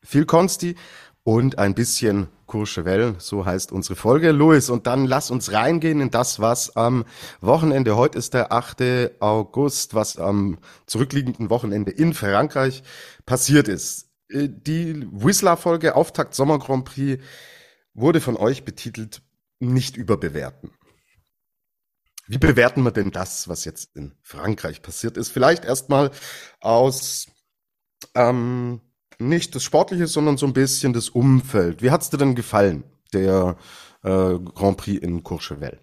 Viel 0.02 0.24
Konsti 0.24 0.76
und 1.24 1.58
ein 1.58 1.74
bisschen 1.74 2.28
Courchevel, 2.52 3.14
so 3.16 3.46
heißt 3.46 3.72
unsere 3.72 3.96
Folge. 3.96 4.30
Louis, 4.30 4.68
und 4.68 4.86
dann 4.86 5.06
lass 5.06 5.30
uns 5.30 5.52
reingehen 5.52 6.02
in 6.02 6.10
das, 6.10 6.38
was 6.38 6.76
am 6.76 7.06
Wochenende, 7.40 7.96
heute 7.96 8.18
ist 8.18 8.34
der 8.34 8.52
8. 8.52 9.20
August, 9.20 9.94
was 9.94 10.18
am 10.18 10.58
zurückliegenden 10.84 11.48
Wochenende 11.48 11.92
in 11.92 12.12
Frankreich 12.12 12.82
passiert 13.24 13.68
ist. 13.68 14.10
Äh, 14.28 14.50
die 14.50 15.08
Whistler-Folge 15.10 15.96
Auftakt 15.96 16.34
Sommer 16.34 16.58
Grand 16.58 16.84
Prix 16.84 17.22
wurde 17.94 18.20
von 18.20 18.36
euch 18.36 18.66
betitelt 18.66 19.22
nicht 19.58 19.96
überbewerten. 19.96 20.72
Wie 22.26 22.36
bewerten 22.36 22.82
wir 22.82 22.92
denn 22.92 23.12
das, 23.12 23.48
was 23.48 23.64
jetzt 23.64 23.96
in 23.96 24.12
Frankreich 24.20 24.82
passiert 24.82 25.16
ist? 25.16 25.30
Vielleicht 25.30 25.64
erstmal 25.64 26.10
aus 26.60 27.28
ähm, 28.14 28.82
nicht 29.28 29.54
das 29.54 29.62
Sportliche, 29.62 30.06
sondern 30.06 30.36
so 30.36 30.46
ein 30.46 30.52
bisschen 30.52 30.92
das 30.92 31.08
Umfeld. 31.08 31.82
Wie 31.82 31.90
hat's 31.90 32.10
dir 32.10 32.18
denn 32.18 32.34
gefallen, 32.34 32.84
der 33.12 33.56
äh, 34.02 34.38
Grand 34.38 34.76
Prix 34.76 35.02
in 35.02 35.22
Courchevel? 35.22 35.78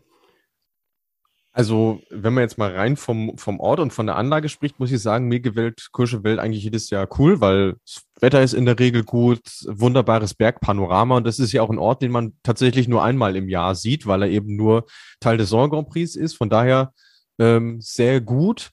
Also, 1.52 2.02
wenn 2.10 2.36
man 2.36 2.44
jetzt 2.44 2.58
mal 2.58 2.74
rein 2.74 2.96
vom, 2.96 3.38
vom 3.38 3.60
Ort 3.60 3.80
und 3.80 3.92
von 3.92 4.06
der 4.06 4.16
Anlage 4.16 4.50
spricht, 4.50 4.80
muss 4.80 4.92
ich 4.92 5.02
sagen, 5.02 5.28
mir 5.28 5.40
gewählt 5.40 5.90
Courchevel 5.92 6.40
eigentlich 6.40 6.64
jedes 6.64 6.90
Jahr 6.90 7.08
cool, 7.18 7.42
weil 7.42 7.76
das 7.86 8.04
Wetter 8.22 8.42
ist 8.44 8.54
in 8.54 8.66
der 8.66 8.80
Regel 8.80 9.04
gut, 9.04 9.42
wunderbares 9.68 10.36
Bergpanorama 10.36 11.18
und 11.18 11.26
das 11.26 11.40
ist 11.40 11.52
ja 11.52 11.62
auch 11.64 11.70
ein 11.70 11.80
Ort, 11.80 12.02
den 12.02 12.12
man 12.12 12.34
tatsächlich 12.44 12.88
nur 12.88 13.04
einmal 13.04 13.36
im 13.36 13.50
Jahr 13.50 13.74
sieht, 13.76 14.06
weil 14.06 14.22
er 14.22 14.30
eben 14.30 14.56
nur 14.56 14.86
Teil 15.20 15.38
des 15.38 15.50
Saison 15.50 15.70
Grand 15.70 15.90
Prix 15.90 16.16
ist. 16.16 16.38
Von 16.38 16.50
daher 16.50 16.94
ähm, 17.40 17.82
sehr 17.82 18.22
gut 18.22 18.72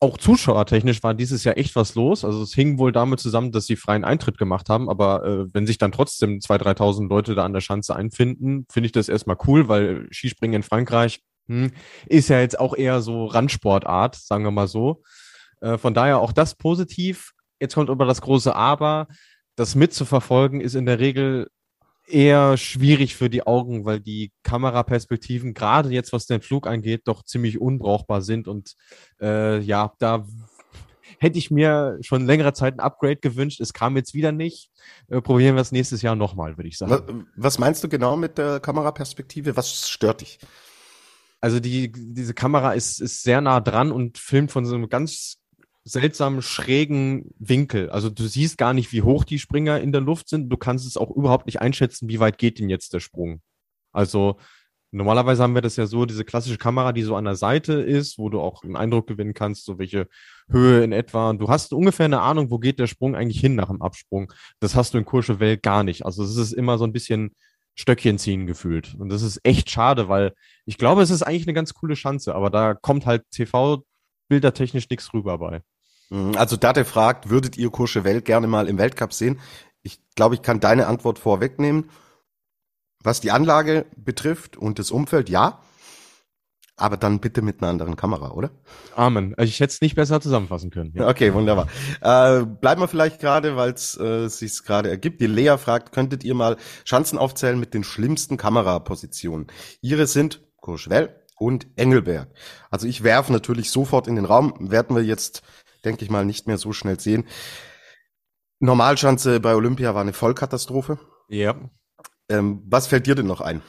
auch 0.00 0.16
zuschauertechnisch 0.16 1.02
war 1.02 1.12
dieses 1.12 1.44
Jahr 1.44 1.58
echt 1.58 1.76
was 1.76 1.94
los. 1.94 2.24
Also 2.24 2.42
es 2.42 2.54
hing 2.54 2.78
wohl 2.78 2.90
damit 2.90 3.20
zusammen, 3.20 3.52
dass 3.52 3.66
sie 3.66 3.76
freien 3.76 4.02
Eintritt 4.02 4.38
gemacht 4.38 4.70
haben. 4.70 4.88
Aber 4.88 5.24
äh, 5.24 5.54
wenn 5.54 5.66
sich 5.66 5.76
dann 5.76 5.92
trotzdem 5.92 6.38
2.000, 6.38 6.74
3.000 6.76 7.08
Leute 7.08 7.34
da 7.34 7.44
an 7.44 7.52
der 7.52 7.60
Schanze 7.60 7.94
einfinden, 7.94 8.66
finde 8.72 8.86
ich 8.86 8.92
das 8.92 9.10
erstmal 9.10 9.36
cool, 9.46 9.68
weil 9.68 10.08
Skispringen 10.10 10.56
in 10.56 10.62
Frankreich 10.62 11.20
hm, 11.48 11.72
ist 12.06 12.28
ja 12.28 12.40
jetzt 12.40 12.58
auch 12.58 12.74
eher 12.74 13.02
so 13.02 13.26
Randsportart, 13.26 14.16
sagen 14.16 14.44
wir 14.44 14.50
mal 14.50 14.68
so. 14.68 15.02
Äh, 15.60 15.76
von 15.76 15.92
daher 15.92 16.20
auch 16.20 16.32
das 16.32 16.54
positiv. 16.54 17.32
Jetzt 17.60 17.74
kommt 17.74 17.90
aber 17.90 18.06
das 18.06 18.22
große 18.22 18.56
Aber. 18.56 19.06
Das 19.54 19.74
mitzuverfolgen 19.74 20.62
ist 20.62 20.74
in 20.74 20.86
der 20.86 20.98
Regel 20.98 21.48
eher 22.12 22.56
schwierig 22.56 23.16
für 23.16 23.30
die 23.30 23.46
Augen, 23.46 23.84
weil 23.84 24.00
die 24.00 24.32
Kameraperspektiven, 24.42 25.54
gerade 25.54 25.90
jetzt 25.90 26.12
was 26.12 26.26
den 26.26 26.42
Flug 26.42 26.66
angeht, 26.66 27.02
doch 27.04 27.24
ziemlich 27.24 27.60
unbrauchbar 27.60 28.22
sind. 28.22 28.48
Und 28.48 28.74
äh, 29.20 29.60
ja, 29.60 29.92
da 29.98 30.26
hätte 31.18 31.38
ich 31.38 31.50
mir 31.50 31.98
schon 32.00 32.26
längere 32.26 32.52
Zeit 32.52 32.74
ein 32.74 32.80
Upgrade 32.80 33.16
gewünscht. 33.16 33.60
Es 33.60 33.72
kam 33.72 33.96
jetzt 33.96 34.14
wieder 34.14 34.32
nicht. 34.32 34.70
Äh, 35.08 35.20
probieren 35.20 35.54
wir 35.54 35.62
es 35.62 35.72
nächstes 35.72 36.02
Jahr 36.02 36.16
nochmal, 36.16 36.56
würde 36.56 36.68
ich 36.68 36.78
sagen. 36.78 37.26
Was 37.36 37.58
meinst 37.58 37.84
du 37.84 37.88
genau 37.88 38.16
mit 38.16 38.38
der 38.38 38.60
Kameraperspektive? 38.60 39.56
Was 39.56 39.88
stört 39.88 40.20
dich? 40.22 40.38
Also 41.40 41.58
die, 41.58 41.90
diese 41.92 42.34
Kamera 42.34 42.72
ist, 42.72 43.00
ist 43.00 43.22
sehr 43.22 43.40
nah 43.40 43.60
dran 43.60 43.92
und 43.92 44.18
filmt 44.18 44.52
von 44.52 44.66
so 44.66 44.74
einem 44.74 44.88
ganz 44.88 45.39
seltsamen 45.84 46.42
schrägen 46.42 47.34
Winkel. 47.38 47.90
Also 47.90 48.10
du 48.10 48.26
siehst 48.26 48.58
gar 48.58 48.74
nicht, 48.74 48.92
wie 48.92 49.02
hoch 49.02 49.24
die 49.24 49.38
Springer 49.38 49.80
in 49.80 49.92
der 49.92 50.00
Luft 50.00 50.28
sind. 50.28 50.50
Du 50.50 50.56
kannst 50.56 50.86
es 50.86 50.96
auch 50.96 51.10
überhaupt 51.10 51.46
nicht 51.46 51.60
einschätzen, 51.60 52.08
wie 52.08 52.20
weit 52.20 52.38
geht 52.38 52.58
denn 52.58 52.68
jetzt 52.68 52.92
der 52.92 53.00
Sprung. 53.00 53.40
Also 53.92 54.36
normalerweise 54.92 55.42
haben 55.42 55.54
wir 55.54 55.62
das 55.62 55.76
ja 55.76 55.86
so, 55.86 56.04
diese 56.04 56.24
klassische 56.24 56.58
Kamera, 56.58 56.92
die 56.92 57.02
so 57.02 57.16
an 57.16 57.24
der 57.24 57.36
Seite 57.36 57.74
ist, 57.74 58.18
wo 58.18 58.28
du 58.28 58.40
auch 58.40 58.62
einen 58.62 58.76
Eindruck 58.76 59.06
gewinnen 59.06 59.34
kannst, 59.34 59.64
so 59.64 59.78
welche 59.78 60.06
Höhe 60.50 60.84
in 60.84 60.92
etwa. 60.92 61.30
Und 61.30 61.38
du 61.38 61.48
hast 61.48 61.72
ungefähr 61.72 62.06
eine 62.06 62.20
Ahnung, 62.20 62.50
wo 62.50 62.58
geht 62.58 62.78
der 62.78 62.86
Sprung 62.86 63.14
eigentlich 63.14 63.40
hin 63.40 63.54
nach 63.54 63.68
dem 63.68 63.82
Absprung. 63.82 64.32
Das 64.60 64.74
hast 64.74 64.94
du 64.94 64.98
in 64.98 65.04
Courchevel 65.04 65.56
gar 65.56 65.82
nicht. 65.82 66.04
Also 66.04 66.22
es 66.22 66.36
ist 66.36 66.52
immer 66.52 66.76
so 66.76 66.84
ein 66.84 66.92
bisschen 66.92 67.34
Stöckchen 67.74 68.18
ziehen 68.18 68.46
gefühlt. 68.46 68.94
Und 68.98 69.08
das 69.08 69.22
ist 69.22 69.40
echt 69.44 69.70
schade, 69.70 70.08
weil 70.08 70.34
ich 70.66 70.76
glaube, 70.76 71.02
es 71.02 71.10
ist 71.10 71.22
eigentlich 71.22 71.46
eine 71.46 71.54
ganz 71.54 71.72
coole 71.72 71.94
Chance, 71.94 72.34
aber 72.34 72.50
da 72.50 72.74
kommt 72.74 73.06
halt 73.06 73.24
TV 73.30 73.84
bildertechnisch 74.30 74.88
nichts 74.88 75.12
rüber 75.12 75.36
bei. 75.36 75.62
Mhm, 76.08 76.34
also 76.36 76.56
Date 76.56 76.86
fragt, 76.86 77.28
würdet 77.28 77.58
ihr 77.58 77.68
Courchevel 77.68 78.22
gerne 78.22 78.46
mal 78.46 78.68
im 78.68 78.78
Weltcup 78.78 79.12
sehen? 79.12 79.40
Ich 79.82 80.00
glaube, 80.14 80.36
ich 80.36 80.42
kann 80.42 80.60
deine 80.60 80.86
Antwort 80.86 81.18
vorwegnehmen. 81.18 81.90
Was 83.02 83.20
die 83.20 83.30
Anlage 83.30 83.86
betrifft 83.96 84.56
und 84.56 84.78
das 84.78 84.90
Umfeld, 84.90 85.28
ja. 85.28 85.60
Aber 86.76 86.96
dann 86.96 87.20
bitte 87.20 87.42
mit 87.42 87.60
einer 87.60 87.70
anderen 87.70 87.96
Kamera, 87.96 88.30
oder? 88.30 88.50
Amen. 88.94 89.34
Ich 89.38 89.60
hätte 89.60 89.72
es 89.72 89.80
nicht 89.82 89.96
besser 89.96 90.20
zusammenfassen 90.20 90.70
können. 90.70 90.94
Ja. 90.94 91.08
Okay, 91.08 91.34
wunderbar. 91.34 91.66
Äh, 92.00 92.46
bleiben 92.46 92.80
wir 92.80 92.88
vielleicht 92.88 93.20
gerade, 93.20 93.56
weil 93.56 93.72
es 93.72 93.98
äh, 93.98 94.28
sich 94.28 94.62
gerade 94.64 94.88
ergibt. 94.88 95.20
Die 95.20 95.26
Lea 95.26 95.56
fragt, 95.58 95.92
könntet 95.92 96.24
ihr 96.24 96.34
mal 96.34 96.56
Schanzen 96.84 97.18
aufzählen 97.18 97.60
mit 97.60 97.74
den 97.74 97.84
schlimmsten 97.84 98.38
Kamerapositionen? 98.38 99.48
Ihre 99.82 100.06
sind 100.06 100.40
Courchevel, 100.56 101.19
und 101.40 101.66
Engelberg. 101.76 102.28
Also 102.70 102.86
ich 102.86 103.02
werfe 103.02 103.32
natürlich 103.32 103.70
sofort 103.70 104.06
in 104.06 104.16
den 104.16 104.26
Raum, 104.26 104.54
werden 104.58 104.94
wir 104.94 105.02
jetzt, 105.02 105.42
denke 105.84 106.04
ich 106.04 106.10
mal, 106.10 106.26
nicht 106.26 106.46
mehr 106.46 106.58
so 106.58 106.72
schnell 106.72 107.00
sehen. 107.00 107.24
Normalschanze 108.58 109.40
bei 109.40 109.54
Olympia 109.54 109.94
war 109.94 110.02
eine 110.02 110.12
Vollkatastrophe. 110.12 110.98
Ja. 111.28 111.56
Ähm, 112.28 112.62
was 112.66 112.86
fällt 112.86 113.06
dir 113.06 113.14
denn 113.14 113.26
noch 113.26 113.40
ein? 113.40 113.62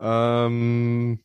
Ähm, 0.00 1.20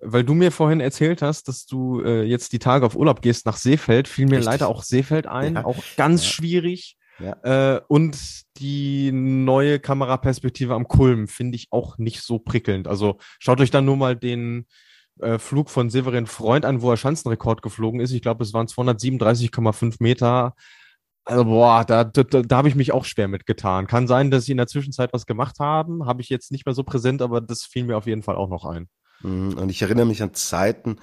weil 0.00 0.24
du 0.24 0.32
mir 0.32 0.50
vorhin 0.50 0.80
erzählt 0.80 1.20
hast, 1.20 1.48
dass 1.48 1.66
du 1.66 2.00
äh, 2.00 2.22
jetzt 2.22 2.54
die 2.54 2.58
Tage 2.58 2.86
auf 2.86 2.96
Urlaub 2.96 3.20
gehst 3.20 3.44
nach 3.44 3.58
Seefeld, 3.58 4.08
fiel 4.08 4.24
mir 4.24 4.38
Richtig. 4.38 4.46
leider 4.46 4.68
auch 4.68 4.82
Seefeld 4.82 5.26
ein, 5.26 5.56
ja. 5.56 5.64
auch 5.66 5.82
ganz 5.98 6.22
ja. 6.24 6.30
schwierig. 6.30 6.96
Ja. 7.18 7.76
Äh, 7.76 7.80
und 7.88 8.16
die 8.58 9.10
neue 9.12 9.80
Kameraperspektive 9.80 10.74
am 10.74 10.88
Kulm 10.88 11.28
finde 11.28 11.56
ich 11.56 11.68
auch 11.70 11.98
nicht 11.98 12.22
so 12.22 12.38
prickelnd. 12.38 12.86
Also 12.88 13.18
schaut 13.38 13.60
euch 13.60 13.70
dann 13.70 13.84
nur 13.84 13.96
mal 13.96 14.16
den 14.16 14.66
äh, 15.20 15.38
Flug 15.38 15.70
von 15.70 15.90
Severin 15.90 16.26
Freund 16.26 16.64
an, 16.64 16.82
wo 16.82 16.90
er 16.90 16.96
Schanzenrekord 16.96 17.62
geflogen 17.62 18.00
ist. 18.00 18.12
Ich 18.12 18.22
glaube, 18.22 18.44
es 18.44 18.52
waren 18.52 18.66
237,5 18.66 19.96
Meter. 20.00 20.54
Also, 21.24 21.44
boah, 21.44 21.84
da, 21.84 22.04
da, 22.04 22.22
da 22.22 22.56
habe 22.56 22.68
ich 22.68 22.74
mich 22.74 22.92
auch 22.92 23.04
schwer 23.04 23.28
mitgetan. 23.28 23.86
Kann 23.86 24.06
sein, 24.06 24.30
dass 24.30 24.44
sie 24.44 24.52
in 24.52 24.58
der 24.58 24.66
Zwischenzeit 24.66 25.12
was 25.12 25.26
gemacht 25.26 25.58
haben. 25.60 26.06
Habe 26.06 26.22
ich 26.22 26.28
jetzt 26.30 26.52
nicht 26.52 26.64
mehr 26.66 26.74
so 26.74 26.84
präsent, 26.84 27.20
aber 27.20 27.40
das 27.40 27.64
fiel 27.64 27.84
mir 27.84 27.96
auf 27.98 28.06
jeden 28.06 28.22
Fall 28.22 28.36
auch 28.36 28.48
noch 28.48 28.64
ein. 28.64 28.88
Mhm, 29.20 29.58
und 29.58 29.68
ich 29.68 29.82
erinnere 29.82 30.06
mich 30.06 30.22
an 30.22 30.34
Zeiten, 30.34 30.98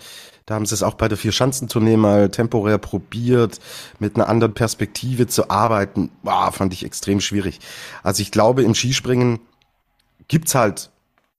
da 0.45 0.55
haben 0.55 0.66
sie 0.66 0.76
es 0.76 0.84
auch 0.84 0.93
bei 0.93 1.07
der 1.07 1.18
Vier-Schanzentournee 1.18 1.97
mal 1.97 2.30
temporär 2.30 2.78
probiert, 2.78 3.59
mit 3.99 4.16
einer 4.16 4.30
anderen 4.30 4.53
Perspektive 4.53 5.28
zu 5.28 5.49
arbeiten. 5.49 6.11
Boah, 6.24 6.51
fand 6.51 6.74
ich 6.74 6.86
extrem 6.86 7.20
schwierig. 7.20 7.59
Also 8.03 8.22
ich 8.22 8.32
glaube, 8.32 8.63
im 8.63 8.76
Skispringen 8.76 9.39
gibt's 10.28 10.55
halt 10.55 10.91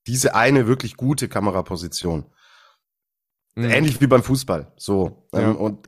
diese 0.07 0.35
eine 0.35 0.67
wirklich 0.67 0.97
gute 0.97 1.29
Kameraposition. 1.29 2.27
Mhm. 3.55 3.71
Ähnlich 3.71 4.01
wie 4.01 4.07
beim 4.07 4.23
Fußball. 4.23 4.73
So. 4.77 5.29
Ja. 5.33 5.41
Ähm, 5.41 5.57
und 5.57 5.87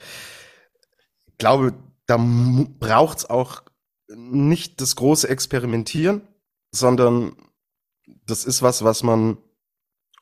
ich 1.27 1.39
glaube, 1.39 1.75
da 2.07 2.17
braucht's 2.19 3.29
auch 3.29 3.63
nicht 4.09 4.81
das 4.81 4.97
große 4.97 5.29
Experimentieren, 5.29 6.23
sondern 6.71 7.37
das 8.27 8.45
ist 8.45 8.63
was, 8.63 8.83
was 8.83 9.03
man 9.03 9.37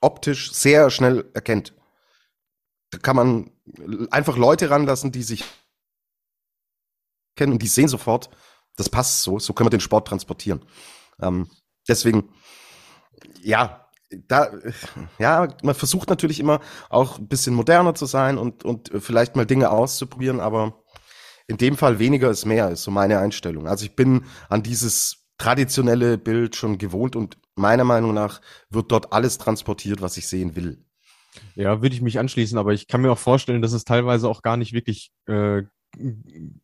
optisch 0.00 0.52
sehr 0.52 0.90
schnell 0.90 1.30
erkennt. 1.34 1.74
Da 2.90 2.98
kann 2.98 3.16
man 3.16 3.50
einfach 4.10 4.36
Leute 4.36 4.70
ranlassen, 4.70 5.12
die 5.12 5.22
sich 5.22 5.44
kennen 7.36 7.52
und 7.52 7.62
die 7.62 7.68
sehen 7.68 7.88
sofort, 7.88 8.30
das 8.76 8.88
passt 8.88 9.22
so, 9.22 9.38
so 9.38 9.52
können 9.52 9.66
wir 9.66 9.70
den 9.70 9.80
Sport 9.80 10.08
transportieren. 10.08 10.64
Ähm, 11.20 11.50
deswegen, 11.88 12.30
ja, 13.42 13.88
da, 14.28 14.50
ja, 15.18 15.48
man 15.62 15.74
versucht 15.74 16.08
natürlich 16.08 16.40
immer 16.40 16.60
auch 16.88 17.18
ein 17.18 17.28
bisschen 17.28 17.54
moderner 17.54 17.94
zu 17.94 18.06
sein 18.06 18.38
und, 18.38 18.64
und 18.64 18.90
vielleicht 19.00 19.36
mal 19.36 19.46
Dinge 19.46 19.70
auszuprobieren, 19.70 20.40
aber 20.40 20.84
in 21.48 21.56
dem 21.56 21.76
Fall 21.76 21.98
weniger 21.98 22.30
ist 22.30 22.44
mehr, 22.44 22.70
ist 22.70 22.82
so 22.82 22.90
meine 22.90 23.18
Einstellung. 23.18 23.66
Also 23.66 23.84
ich 23.84 23.96
bin 23.96 24.24
an 24.48 24.62
dieses 24.62 25.28
traditionelle 25.38 26.18
Bild 26.18 26.56
schon 26.56 26.78
gewohnt 26.78 27.16
und 27.16 27.38
meiner 27.56 27.84
Meinung 27.84 28.14
nach 28.14 28.40
wird 28.70 28.92
dort 28.92 29.12
alles 29.12 29.38
transportiert, 29.38 30.00
was 30.00 30.16
ich 30.16 30.28
sehen 30.28 30.56
will. 30.56 30.84
Ja, 31.54 31.82
würde 31.82 31.94
ich 31.94 32.02
mich 32.02 32.18
anschließen, 32.18 32.58
aber 32.58 32.72
ich 32.72 32.86
kann 32.86 33.02
mir 33.02 33.12
auch 33.12 33.18
vorstellen, 33.18 33.62
dass 33.62 33.72
es 33.72 33.84
teilweise 33.84 34.28
auch 34.28 34.42
gar 34.42 34.56
nicht 34.56 34.72
wirklich 34.72 35.10
äh, 35.26 35.62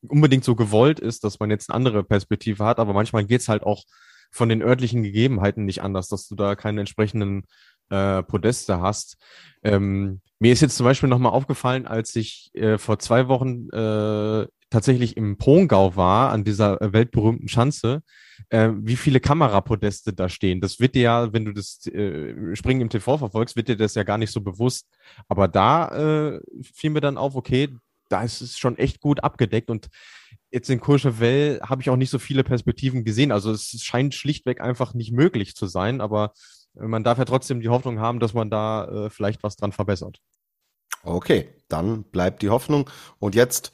unbedingt 0.09 0.45
so 0.45 0.55
gewollt 0.55 1.01
ist, 1.01 1.25
dass 1.25 1.41
man 1.41 1.51
jetzt 1.51 1.71
eine 1.71 1.77
andere 1.77 2.05
Perspektive 2.05 2.65
hat, 2.65 2.79
aber 2.79 2.93
manchmal 2.93 3.25
geht's 3.25 3.49
halt 3.49 3.63
auch 3.63 3.85
von 4.31 4.49
den 4.49 4.63
örtlichen 4.63 5.03
Gegebenheiten 5.03 5.65
nicht 5.65 5.83
anders, 5.83 6.09
dass 6.09 6.27
du 6.27 6.35
da 6.35 6.55
keine 6.55 6.81
entsprechenden 6.81 7.45
äh, 7.91 8.23
Podeste 8.23 8.81
hast. 8.81 9.19
Ähm, 9.63 10.21
mir 10.39 10.53
ist 10.53 10.63
jetzt 10.63 10.77
zum 10.77 10.85
Beispiel 10.85 11.09
nochmal 11.09 11.33
aufgefallen, 11.33 11.87
als 11.87 12.17
ich 12.17 12.51
äh, 12.55 12.79
vor 12.79 12.99
zwei 12.99 13.29
Wochen 13.29 13.69
äh, 13.71 14.47
tatsächlich 14.73 15.17
im 15.17 15.37
Pongau 15.37 15.97
war, 15.97 16.33
an 16.33 16.45
dieser 16.45 16.81
äh, 16.81 16.93
weltberühmten 16.93 17.49
Schanze, 17.49 18.03
äh, 18.49 18.71
wie 18.75 18.97
viele 18.97 19.21
Kamerapodeste 19.21 20.13
da 20.13 20.29
stehen. 20.29 20.61
Das 20.61 20.81
wird 20.81 20.95
dir 20.95 21.03
ja, 21.03 21.33
wenn 21.33 21.45
du 21.45 21.53
das 21.53 21.87
äh, 21.87 22.57
Springen 22.57 22.81
im 22.81 22.89
TV 22.89 23.19
verfolgst, 23.19 23.55
wird 23.55 23.69
dir 23.69 23.77
das 23.77 23.95
ja 23.95 24.03
gar 24.03 24.19
nicht 24.19 24.33
so 24.33 24.41
bewusst. 24.41 24.89
Aber 25.29 25.47
da 25.47 26.35
äh, 26.35 26.41
fiel 26.63 26.91
mir 26.91 27.01
dann 27.01 27.19
auf, 27.19 27.35
okay, 27.37 27.69
da 28.09 28.23
ist 28.23 28.41
es 28.41 28.59
schon 28.59 28.79
echt 28.79 29.01
gut 29.01 29.23
abgedeckt 29.23 29.71
und 29.71 29.89
jetzt 30.51 30.69
in 30.69 30.81
Courchevel 30.81 31.61
habe 31.63 31.83
ich 31.83 31.91
auch 31.91 31.97
nicht 31.97 32.11
so 32.11 32.19
viele 32.19 32.45
Perspektiven 32.45 33.05
gesehen. 33.05 33.33
Also 33.33 33.53
es 33.53 33.83
scheint 33.83 34.15
schlichtweg 34.15 34.61
einfach 34.61 34.95
nicht 34.95 35.13
möglich 35.13 35.55
zu 35.55 35.67
sein, 35.67 36.01
aber 36.01 36.33
man 36.75 37.05
darf 37.05 37.19
ja 37.19 37.25
trotzdem 37.25 37.61
die 37.61 37.69
Hoffnung 37.69 38.01
haben, 38.01 38.21
dass 38.21 38.35
man 38.35 38.51
da 38.51 38.85
äh, 39.07 39.11
vielleicht 39.11 39.43
was 39.43 39.57
dran 39.57 39.73
verbessert. 39.73 40.19
Okay, 41.05 41.49
dann 41.69 42.05
bleibt 42.05 42.43
die 42.43 42.51
Hoffnung. 42.51 42.89
Und 43.19 43.35
jetzt, 43.35 43.73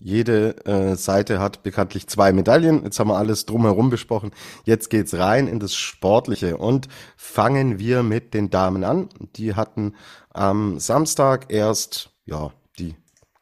jede 0.00 0.64
äh, 0.66 0.96
Seite 0.96 1.38
hat 1.38 1.62
bekanntlich 1.62 2.08
zwei 2.08 2.32
Medaillen. 2.32 2.82
Jetzt 2.84 2.98
haben 2.98 3.08
wir 3.08 3.18
alles 3.18 3.46
drumherum 3.46 3.90
besprochen. 3.90 4.32
Jetzt 4.64 4.88
geht's 4.88 5.14
rein 5.14 5.46
in 5.46 5.60
das 5.60 5.74
Sportliche 5.74 6.56
und 6.56 6.88
fangen 7.16 7.78
wir 7.78 8.02
mit 8.02 8.34
den 8.34 8.50
Damen 8.50 8.82
an. 8.82 9.10
Die 9.36 9.54
hatten 9.54 9.94
am 10.30 10.78
Samstag 10.80 11.52
erst, 11.52 12.10
ja, 12.24 12.50
die 12.78 12.96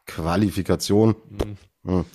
Qualifikation. 0.05 1.15
Mhm. 1.29 1.57
Hm 1.89 2.05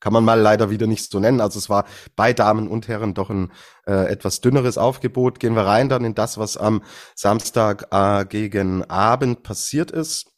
kann 0.00 0.12
man 0.12 0.24
mal 0.24 0.40
leider 0.40 0.70
wieder 0.70 0.86
nicht 0.86 1.10
so 1.10 1.18
nennen. 1.18 1.40
Also 1.40 1.58
es 1.58 1.68
war 1.68 1.84
bei 2.14 2.32
Damen 2.32 2.68
und 2.68 2.88
Herren 2.88 3.14
doch 3.14 3.30
ein 3.30 3.50
äh, 3.86 4.08
etwas 4.08 4.40
dünneres 4.40 4.78
Aufgebot. 4.78 5.40
Gehen 5.40 5.56
wir 5.56 5.66
rein 5.66 5.88
dann 5.88 6.04
in 6.04 6.14
das, 6.14 6.38
was 6.38 6.56
am 6.56 6.82
Samstag 7.14 7.88
äh, 7.90 8.24
gegen 8.24 8.84
Abend 8.84 9.42
passiert 9.42 9.90
ist. 9.90 10.37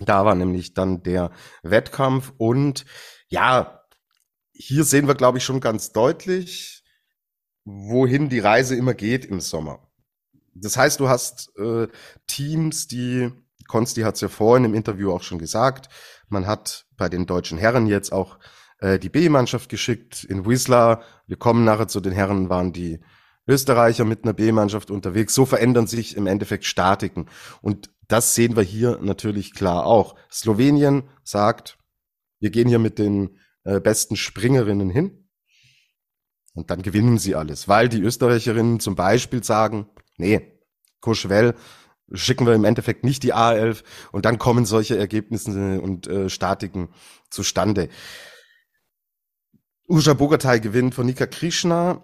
Da 0.00 0.24
war 0.24 0.34
nämlich 0.34 0.74
dann 0.74 1.02
der 1.02 1.30
Wettkampf 1.62 2.32
und 2.36 2.84
ja, 3.28 3.80
hier 4.52 4.84
sehen 4.84 5.06
wir, 5.06 5.14
glaube 5.14 5.38
ich, 5.38 5.44
schon 5.44 5.60
ganz 5.60 5.92
deutlich, 5.92 6.84
wohin 7.64 8.28
die 8.28 8.38
Reise 8.38 8.76
immer 8.76 8.94
geht 8.94 9.24
im 9.24 9.40
Sommer. 9.40 9.88
Das 10.54 10.76
heißt, 10.76 11.00
du 11.00 11.08
hast 11.08 11.56
äh, 11.58 11.88
Teams, 12.26 12.86
die, 12.86 13.32
Konsti 13.66 14.02
hat 14.02 14.16
es 14.16 14.20
ja 14.20 14.28
vorhin 14.28 14.64
im 14.64 14.74
Interview 14.74 15.12
auch 15.12 15.22
schon 15.22 15.38
gesagt, 15.38 15.88
man 16.28 16.46
hat 16.46 16.86
bei 16.96 17.08
den 17.08 17.26
deutschen 17.26 17.58
Herren 17.58 17.86
jetzt 17.86 18.12
auch 18.12 18.38
äh, 18.78 18.98
die 18.98 19.08
B-Mannschaft 19.08 19.68
geschickt 19.68 20.24
in 20.24 20.46
Whistler. 20.46 21.02
Wir 21.26 21.36
kommen 21.36 21.64
nachher 21.64 21.88
zu 21.88 22.00
den 22.00 22.12
Herren, 22.12 22.50
waren 22.50 22.72
die 22.72 23.00
Österreicher 23.46 24.04
mit 24.04 24.24
einer 24.24 24.32
B-Mannschaft 24.32 24.90
unterwegs. 24.90 25.34
So 25.34 25.46
verändern 25.46 25.86
sich 25.86 26.16
im 26.16 26.26
Endeffekt 26.26 26.64
Statiken. 26.64 27.26
Und 27.60 27.90
das 28.08 28.34
sehen 28.34 28.56
wir 28.56 28.62
hier 28.62 28.98
natürlich 29.00 29.54
klar 29.54 29.86
auch. 29.86 30.16
Slowenien 30.30 31.04
sagt, 31.22 31.78
wir 32.40 32.50
gehen 32.50 32.68
hier 32.68 32.78
mit 32.78 32.98
den 32.98 33.38
äh, 33.64 33.80
besten 33.80 34.16
Springerinnen 34.16 34.90
hin. 34.90 35.28
Und 36.54 36.70
dann 36.70 36.82
gewinnen 36.82 37.18
sie 37.18 37.34
alles, 37.34 37.66
weil 37.66 37.88
die 37.88 38.00
Österreicherinnen 38.00 38.78
zum 38.78 38.94
Beispiel 38.94 39.42
sagen, 39.42 39.88
nee, 40.18 40.60
Courchevel 41.00 41.54
schicken 42.12 42.46
wir 42.46 42.54
im 42.54 42.64
Endeffekt 42.64 43.02
nicht 43.02 43.22
die 43.22 43.34
A11 43.34 43.82
und 44.12 44.24
dann 44.24 44.38
kommen 44.38 44.64
solche 44.64 44.96
Ergebnisse 44.96 45.80
und 45.80 46.06
äh, 46.06 46.28
Statiken 46.28 46.90
zustande. 47.30 47.88
Uja 49.88 50.14
Bogatay 50.14 50.60
gewinnt 50.60 50.94
von 50.94 51.06
Nika 51.06 51.26
Krishna. 51.26 52.02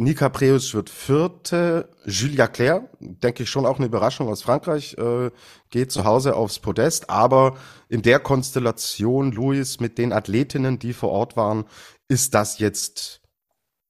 Nika 0.00 0.28
Preus 0.28 0.74
wird 0.74 0.90
vierte. 0.90 1.88
Julia 2.06 2.46
Claire, 2.46 2.88
denke 3.00 3.42
ich 3.42 3.50
schon 3.50 3.66
auch 3.66 3.78
eine 3.78 3.86
Überraschung 3.86 4.28
aus 4.28 4.42
Frankreich, 4.42 4.96
äh, 4.96 5.32
geht 5.70 5.90
zu 5.90 6.04
Hause 6.04 6.36
aufs 6.36 6.60
Podest. 6.60 7.10
Aber 7.10 7.56
in 7.88 8.02
der 8.02 8.20
Konstellation, 8.20 9.32
Luis, 9.32 9.80
mit 9.80 9.98
den 9.98 10.12
Athletinnen, 10.12 10.78
die 10.78 10.92
vor 10.92 11.10
Ort 11.10 11.36
waren, 11.36 11.64
ist 12.06 12.34
das 12.34 12.60
jetzt 12.60 13.22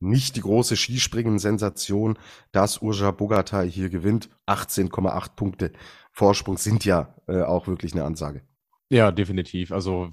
nicht 0.00 0.36
die 0.36 0.40
große 0.40 0.76
Skispringen-Sensation, 0.76 2.18
dass 2.52 2.78
Urja 2.78 3.11
Bogatay 3.11 3.70
hier 3.70 3.90
gewinnt. 3.90 4.30
18,8 4.46 5.36
Punkte 5.36 5.72
Vorsprung 6.12 6.56
sind 6.56 6.86
ja 6.86 7.14
äh, 7.26 7.42
auch 7.42 7.66
wirklich 7.66 7.92
eine 7.92 8.04
Ansage. 8.04 8.40
Ja, 8.88 9.12
definitiv. 9.12 9.72
Also 9.72 10.11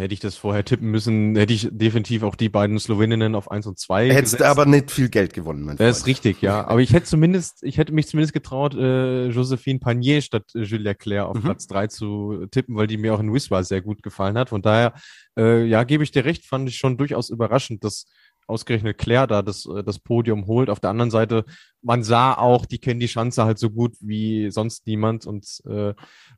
hätte 0.00 0.14
ich 0.14 0.20
das 0.20 0.34
vorher 0.34 0.64
tippen 0.64 0.90
müssen, 0.90 1.36
hätte 1.36 1.52
ich 1.52 1.68
definitiv 1.70 2.22
auch 2.22 2.34
die 2.34 2.48
beiden 2.48 2.78
Sloweninnen 2.78 3.34
auf 3.34 3.50
1 3.50 3.66
und 3.66 3.78
2 3.78 4.08
Hättest 4.08 4.34
gesetzt. 4.34 4.42
aber 4.42 4.66
nicht 4.66 4.90
viel 4.90 5.08
Geld 5.08 5.32
gewonnen, 5.32 5.62
mein 5.62 5.76
Das 5.76 5.98
ist 5.98 6.06
richtig, 6.06 6.42
ja. 6.42 6.64
Aber 6.68 6.80
ich 6.80 6.92
hätte 6.92 7.06
zumindest, 7.06 7.62
ich 7.62 7.78
hätte 7.78 7.92
mich 7.92 8.08
zumindest 8.08 8.32
getraut, 8.32 8.74
äh, 8.74 9.28
Josephine 9.28 9.78
Panier 9.78 10.20
statt 10.22 10.44
äh, 10.54 10.62
Julia 10.62 10.94
Claire 10.94 11.26
auf 11.26 11.36
mhm. 11.36 11.42
Platz 11.42 11.66
3 11.68 11.86
zu 11.86 12.46
tippen, 12.50 12.76
weil 12.76 12.86
die 12.86 12.96
mir 12.96 13.14
auch 13.14 13.20
in 13.20 13.32
Wiswa 13.32 13.62
sehr 13.62 13.82
gut 13.82 14.02
gefallen 14.02 14.36
hat. 14.36 14.48
Von 14.48 14.62
daher, 14.62 14.94
äh, 15.38 15.64
ja, 15.64 15.84
gebe 15.84 16.02
ich 16.02 16.10
dir 16.10 16.24
recht, 16.24 16.46
fand 16.46 16.68
ich 16.68 16.76
schon 16.76 16.96
durchaus 16.96 17.30
überraschend, 17.30 17.84
dass 17.84 18.06
ausgerechnet 18.50 18.98
Claire 18.98 19.26
da 19.26 19.42
das, 19.42 19.64
äh, 19.66 19.82
das 19.82 19.98
Podium 19.98 20.46
holt. 20.46 20.68
Auf 20.68 20.80
der 20.80 20.90
anderen 20.90 21.10
Seite, 21.10 21.44
man 21.82 22.02
sah 22.02 22.34
auch, 22.34 22.66
die 22.66 22.78
kennen 22.78 23.00
die 23.00 23.06
Chance 23.06 23.44
halt 23.44 23.58
so 23.58 23.70
gut 23.70 23.96
wie 24.00 24.50
sonst 24.50 24.86
niemand 24.86 25.26
und 25.26 25.46
äh, 25.66 25.94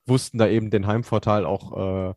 wussten 0.07 0.39
da 0.39 0.47
eben 0.47 0.71
den 0.71 0.87
Heimvorteil 0.87 1.45
auch 1.45 2.11
äh, 2.11 2.15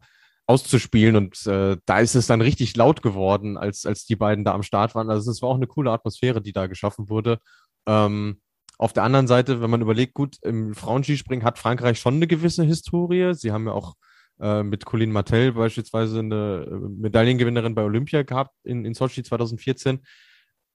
auszuspielen. 0.47 1.15
Und 1.15 1.45
äh, 1.47 1.77
da 1.85 1.99
ist 1.99 2.15
es 2.15 2.27
dann 2.27 2.41
richtig 2.41 2.75
laut 2.75 3.01
geworden, 3.01 3.57
als, 3.57 3.85
als 3.85 4.05
die 4.05 4.15
beiden 4.15 4.45
da 4.45 4.53
am 4.53 4.63
Start 4.63 4.95
waren. 4.95 5.09
Also 5.09 5.31
es 5.31 5.41
war 5.41 5.49
auch 5.49 5.55
eine 5.55 5.67
coole 5.67 5.91
Atmosphäre, 5.91 6.41
die 6.41 6.53
da 6.53 6.67
geschaffen 6.67 7.09
wurde. 7.09 7.39
Ähm, 7.87 8.41
auf 8.77 8.93
der 8.93 9.03
anderen 9.03 9.27
Seite, 9.27 9.61
wenn 9.61 9.69
man 9.69 9.81
überlegt, 9.81 10.13
gut, 10.13 10.37
im 10.43 10.75
Frauenskispringen 10.75 11.45
hat 11.45 11.59
Frankreich 11.59 11.99
schon 11.99 12.15
eine 12.15 12.27
gewisse 12.27 12.63
Historie. 12.63 13.33
Sie 13.33 13.51
haben 13.51 13.67
ja 13.67 13.73
auch 13.73 13.95
äh, 14.39 14.63
mit 14.63 14.85
Colin 14.85 15.11
Martel 15.11 15.53
beispielsweise 15.53 16.19
eine 16.19 16.67
äh, 16.69 16.89
Medaillengewinnerin 17.01 17.75
bei 17.75 17.83
Olympia 17.83 18.23
gehabt 18.23 18.53
in, 18.63 18.85
in 18.85 18.93
Sochi 18.93 19.23
2014. 19.23 20.01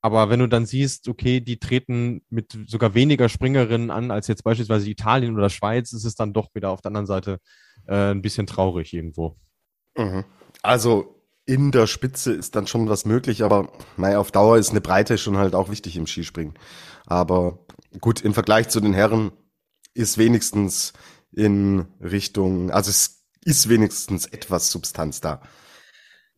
Aber 0.03 0.31
wenn 0.31 0.41
du 0.41 0.47
dann 0.47 0.65
siehst, 0.65 1.09
okay, 1.09 1.41
die 1.41 1.59
treten 1.59 2.23
mit 2.31 2.59
sogar 2.67 2.95
weniger 2.95 3.29
Springerinnen 3.29 3.91
an 3.91 4.11
als 4.11 4.29
jetzt 4.29 4.45
beispielsweise 4.45 4.89
Italien 4.89 5.37
oder 5.37 5.51
Schweiz, 5.51 5.93
ist 5.93 6.05
es 6.05 6.15
dann 6.15 6.33
doch 6.33 6.55
wieder 6.55 6.71
auf 6.71 6.81
der 6.81 6.89
anderen 6.89 7.07
Seite 7.07 7.39
äh, 7.87 8.13
ein 8.13 8.23
bisschen 8.23 8.47
traurig 8.47 8.95
irgendwo. 8.95 9.37
Mhm. 9.97 10.25
Also 10.63 11.21
in 11.47 11.73
der 11.73 11.87
Spitze 11.87 12.33
ist 12.33 12.55
dann 12.55 12.67
schon 12.67 12.89
was 12.89 13.05
möglich, 13.05 13.43
aber 13.43 13.73
naja, 13.97 14.19
auf 14.19 14.31
Dauer 14.31 14.59
ist 14.59 14.71
eine 14.71 14.81
Breite 14.81 15.19
schon 15.19 15.37
halt 15.37 15.55
auch 15.55 15.71
wichtig 15.71 15.97
im 15.97 16.07
Skispringen. 16.07 16.55
Aber 17.07 17.59
gut, 18.01 18.21
im 18.21 18.35
Vergleich 18.35 18.69
zu 18.69 18.81
den 18.81 18.93
Herren 18.93 19.33
ist 19.95 20.17
wenigstens 20.17 20.93
in 21.33 21.87
Richtung, 22.01 22.71
also 22.71 22.91
es 22.91 23.25
ist 23.45 23.69
wenigstens 23.69 24.27
etwas 24.27 24.71
Substanz 24.71 25.21
da. 25.21 25.43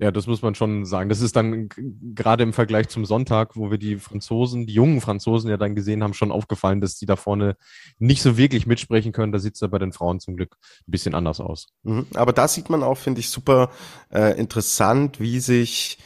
Ja, 0.03 0.11
das 0.11 0.27
muss 0.27 0.43
man 0.43 0.57
schon 0.57 0.85
sagen. 0.85 1.09
Das 1.09 1.21
ist 1.21 1.37
dann 1.37 1.69
gerade 1.69 2.43
im 2.43 2.53
Vergleich 2.53 2.89
zum 2.89 3.05
Sonntag, 3.05 3.55
wo 3.55 3.71
wir 3.71 3.79
die 3.79 3.99
Franzosen, 3.99 4.67
die 4.67 4.75
jungen 4.75 5.01
Franzosen 5.01 5.49
ja 5.49 5.57
dann 5.57 5.77
gesehen 5.77 6.03
haben, 6.03 6.13
schon 6.13 6.33
aufgefallen, 6.33 6.81
dass 6.81 6.97
die 6.97 7.07
da 7.07 7.15
vorne 7.15 7.57
nicht 8.01 8.21
so 8.21 8.37
wirklich 8.37 8.67
mitsprechen 8.67 9.13
können. 9.13 9.31
Da 9.31 9.39
sieht 9.39 9.55
es 9.55 9.61
ja 9.61 9.69
bei 9.69 9.79
den 9.79 9.93
Frauen 9.93 10.19
zum 10.19 10.35
Glück 10.35 10.57
ein 10.89 10.91
bisschen 10.91 11.15
anders 11.15 11.39
aus. 11.39 11.69
Mhm. 11.85 12.07
Aber 12.15 12.33
da 12.33 12.49
sieht 12.49 12.69
man 12.69 12.83
auch, 12.83 12.99
finde 12.99 13.21
ich, 13.21 13.29
super 13.29 13.71
äh, 14.13 14.37
interessant, 14.37 15.21
wie 15.21 15.39
sich 15.39 15.99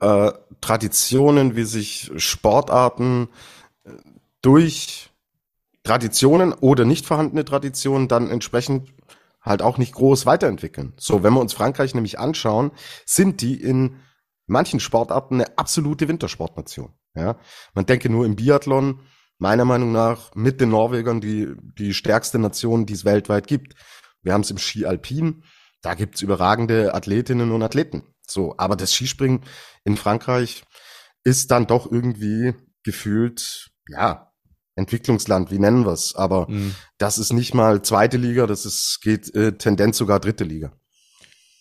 äh, 0.00 0.32
Traditionen, 0.62 1.54
wie 1.54 1.64
sich 1.64 2.10
Sportarten 2.16 3.28
äh, 3.84 3.90
durch 4.40 5.10
Traditionen 5.82 6.54
oder 6.54 6.86
nicht 6.86 7.04
vorhandene 7.04 7.44
Traditionen 7.44 8.08
dann 8.08 8.30
entsprechend 8.30 8.88
halt 9.46 9.62
auch 9.62 9.78
nicht 9.78 9.94
groß 9.94 10.26
weiterentwickeln. 10.26 10.92
So, 10.98 11.22
wenn 11.22 11.32
wir 11.32 11.40
uns 11.40 11.54
Frankreich 11.54 11.94
nämlich 11.94 12.18
anschauen, 12.18 12.72
sind 13.06 13.40
die 13.40 13.60
in 13.60 14.00
manchen 14.46 14.80
Sportarten 14.80 15.36
eine 15.36 15.56
absolute 15.56 16.08
Wintersportnation. 16.08 16.92
Ja, 17.14 17.38
man 17.72 17.86
denke 17.86 18.10
nur 18.10 18.26
im 18.26 18.36
Biathlon, 18.36 19.00
meiner 19.38 19.64
Meinung 19.64 19.92
nach 19.92 20.34
mit 20.34 20.60
den 20.60 20.70
Norwegern 20.70 21.20
die, 21.20 21.54
die 21.78 21.94
stärkste 21.94 22.38
Nation, 22.38 22.84
die 22.84 22.92
es 22.92 23.04
weltweit 23.04 23.46
gibt. 23.46 23.74
Wir 24.22 24.34
haben 24.34 24.42
es 24.42 24.50
im 24.50 24.58
Ski 24.58 24.84
Alpin, 24.84 25.44
da 25.80 25.94
gibt's 25.94 26.20
überragende 26.20 26.94
Athletinnen 26.94 27.52
und 27.52 27.62
Athleten. 27.62 28.02
So, 28.26 28.54
aber 28.58 28.76
das 28.76 28.92
Skispringen 28.92 29.44
in 29.84 29.96
Frankreich 29.96 30.64
ist 31.22 31.50
dann 31.50 31.66
doch 31.66 31.90
irgendwie 31.90 32.54
gefühlt, 32.82 33.70
ja, 33.88 34.25
Entwicklungsland, 34.76 35.50
wie 35.50 35.58
nennen 35.58 35.84
wir 35.84 35.92
es? 35.92 36.14
Aber 36.14 36.46
mhm. 36.48 36.74
das 36.98 37.18
ist 37.18 37.32
nicht 37.32 37.54
mal 37.54 37.82
zweite 37.82 38.16
Liga, 38.16 38.46
das 38.46 38.64
ist, 38.64 39.00
geht 39.02 39.34
äh, 39.34 39.52
Tendenz 39.52 39.96
sogar 39.98 40.20
dritte 40.20 40.44
Liga. 40.44 40.72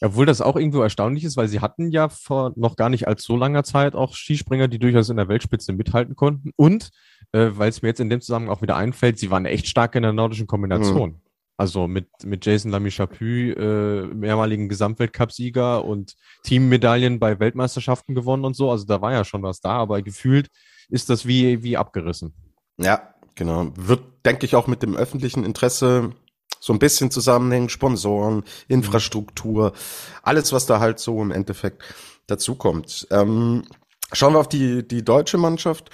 Obwohl 0.01 0.25
das 0.25 0.41
auch 0.41 0.57
irgendwo 0.57 0.81
erstaunlich 0.81 1.23
ist, 1.23 1.37
weil 1.37 1.47
sie 1.47 1.61
hatten 1.61 1.89
ja 1.89 2.09
vor 2.09 2.51
noch 2.55 2.75
gar 2.75 2.89
nicht 2.89 3.07
allzu 3.07 3.37
langer 3.37 3.63
Zeit 3.63 3.95
auch 3.95 4.13
Skispringer, 4.13 4.67
die 4.67 4.77
durchaus 4.77 5.09
in 5.09 5.17
der 5.17 5.29
Weltspitze 5.29 5.73
mithalten 5.73 6.15
konnten. 6.15 6.51
Und 6.57 6.91
äh, 7.31 7.49
weil 7.53 7.69
es 7.69 7.81
mir 7.81 7.87
jetzt 7.89 8.01
in 8.01 8.09
dem 8.09 8.21
Zusammenhang 8.21 8.55
auch 8.55 8.61
wieder 8.61 8.75
einfällt, 8.75 9.17
sie 9.17 9.31
waren 9.31 9.45
echt 9.45 9.67
stark 9.67 9.95
in 9.95 10.03
der 10.03 10.13
nordischen 10.13 10.47
Kombination. 10.47 11.11
Mhm. 11.11 11.21
Also 11.57 11.87
mit, 11.87 12.07
mit 12.25 12.45
Jason 12.45 12.69
Lamy 12.69 12.89
Chaput, 12.89 13.21
äh, 13.21 14.07
mehrmaligen 14.13 14.67
Gesamtweltcupsieger 14.67 15.85
und 15.85 16.15
Teammedaillen 16.43 17.17
bei 17.17 17.39
Weltmeisterschaften 17.39 18.13
gewonnen 18.13 18.43
und 18.43 18.57
so. 18.57 18.69
Also 18.71 18.85
da 18.85 19.01
war 19.01 19.13
ja 19.13 19.23
schon 19.23 19.41
was 19.41 19.61
da, 19.61 19.71
aber 19.71 20.01
gefühlt 20.01 20.49
ist 20.89 21.09
das 21.09 21.25
wie, 21.25 21.63
wie 21.63 21.77
abgerissen. 21.77 22.33
Ja, 22.77 23.13
genau. 23.35 23.71
Wird, 23.75 24.03
denke 24.25 24.45
ich, 24.45 24.55
auch 24.55 24.67
mit 24.67 24.83
dem 24.83 24.95
öffentlichen 24.95 25.43
Interesse 25.43 26.11
so 26.59 26.73
ein 26.73 26.79
bisschen 26.79 27.11
zusammenhängen. 27.11 27.69
Sponsoren, 27.69 28.43
Infrastruktur, 28.67 29.73
alles, 30.23 30.51
was 30.51 30.65
da 30.65 30.79
halt 30.79 30.99
so 30.99 31.21
im 31.21 31.31
Endeffekt 31.31 31.83
dazukommt. 32.27 33.07
Ähm, 33.11 33.63
schauen 34.11 34.33
wir 34.33 34.39
auf 34.39 34.49
die, 34.49 34.87
die 34.87 35.03
deutsche 35.03 35.37
Mannschaft. 35.37 35.89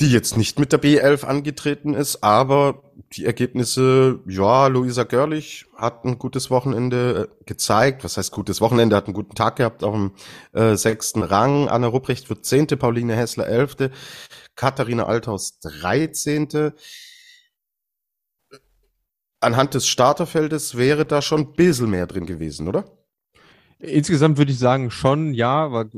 Die 0.00 0.10
jetzt 0.10 0.36
nicht 0.36 0.58
mit 0.58 0.72
der 0.72 0.80
B11 0.80 1.24
angetreten 1.24 1.92
ist, 1.92 2.24
aber 2.24 2.82
die 3.12 3.26
Ergebnisse, 3.26 4.20
ja, 4.26 4.66
Luisa 4.68 5.04
Görlich 5.04 5.66
hat 5.76 6.04
ein 6.04 6.18
gutes 6.18 6.50
Wochenende 6.50 7.28
äh, 7.28 7.44
gezeigt. 7.44 8.02
Was 8.04 8.16
heißt 8.16 8.30
gutes 8.32 8.60
Wochenende? 8.60 8.96
Hat 8.96 9.06
einen 9.06 9.14
guten 9.14 9.34
Tag 9.34 9.56
gehabt, 9.56 9.84
auch 9.84 9.94
im 9.94 10.12
äh, 10.52 10.76
sechsten 10.76 11.22
Rang. 11.22 11.68
Anna 11.68 11.88
Rupprecht 11.88 12.30
wird 12.30 12.46
zehnte, 12.46 12.76
Pauline 12.76 13.14
Hessler 13.14 13.46
elfte, 13.46 13.90
Katharina 14.54 15.04
Althaus 15.04 15.58
dreizehnte. 15.60 16.74
Anhand 19.40 19.74
des 19.74 19.86
Starterfeldes 19.86 20.76
wäre 20.76 21.04
da 21.04 21.20
schon 21.20 21.40
ein 21.40 21.52
bisschen 21.52 21.90
mehr 21.90 22.06
drin 22.06 22.26
gewesen, 22.26 22.68
oder? 22.68 22.84
Insgesamt 23.78 24.38
würde 24.38 24.52
ich 24.52 24.58
sagen 24.58 24.90
schon, 24.90 25.34
ja, 25.34 25.72
weil 25.72 25.90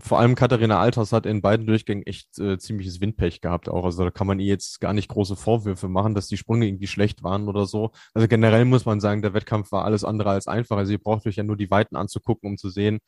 vor 0.00 0.18
allem 0.18 0.34
Katharina 0.34 0.80
Althaus 0.80 1.12
hat 1.12 1.26
in 1.26 1.42
beiden 1.42 1.66
Durchgängen 1.66 2.04
echt 2.06 2.38
äh, 2.38 2.58
ziemliches 2.58 3.00
Windpech 3.00 3.40
gehabt 3.40 3.68
auch. 3.68 3.84
Also 3.84 4.04
da 4.04 4.10
kann 4.10 4.26
man 4.26 4.40
ihr 4.40 4.46
jetzt 4.46 4.80
gar 4.80 4.92
nicht 4.92 5.08
große 5.08 5.36
Vorwürfe 5.36 5.88
machen, 5.88 6.14
dass 6.14 6.26
die 6.26 6.36
Sprünge 6.36 6.66
irgendwie 6.66 6.88
schlecht 6.88 7.22
waren 7.22 7.48
oder 7.48 7.66
so. 7.66 7.92
Also 8.12 8.26
generell 8.26 8.64
muss 8.64 8.84
man 8.84 9.00
sagen, 9.00 9.22
der 9.22 9.32
Wettkampf 9.32 9.70
war 9.70 9.84
alles 9.84 10.02
andere 10.02 10.30
als 10.30 10.48
einfach. 10.48 10.76
Also 10.76 10.92
ihr 10.92 10.98
braucht 10.98 11.26
euch 11.26 11.36
ja 11.36 11.44
nur 11.44 11.56
die 11.56 11.70
Weiten 11.70 11.94
anzugucken, 11.94 12.50
um 12.50 12.56
zu 12.56 12.68
sehen. 12.68 12.98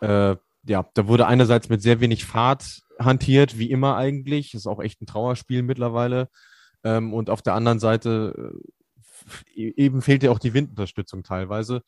Äh, 0.00 0.36
ja, 0.64 0.88
da 0.94 1.06
wurde 1.06 1.26
einerseits 1.26 1.68
mit 1.68 1.82
sehr 1.82 2.00
wenig 2.00 2.24
Fahrt 2.24 2.80
hantiert, 2.98 3.58
wie 3.58 3.70
immer 3.70 3.96
eigentlich. 3.96 4.54
Ist 4.54 4.66
auch 4.66 4.80
echt 4.80 5.02
ein 5.02 5.06
Trauerspiel 5.06 5.62
mittlerweile. 5.62 6.28
Ähm, 6.82 7.12
und 7.12 7.28
auf 7.28 7.42
der 7.42 7.54
anderen 7.54 7.78
Seite 7.78 8.52
äh, 9.54 9.60
e-, 9.60 9.74
eben 9.76 10.02
fehlt 10.02 10.22
ja 10.22 10.30
auch 10.30 10.38
die 10.38 10.54
Windunterstützung 10.54 11.22
teilweise. 11.22 11.82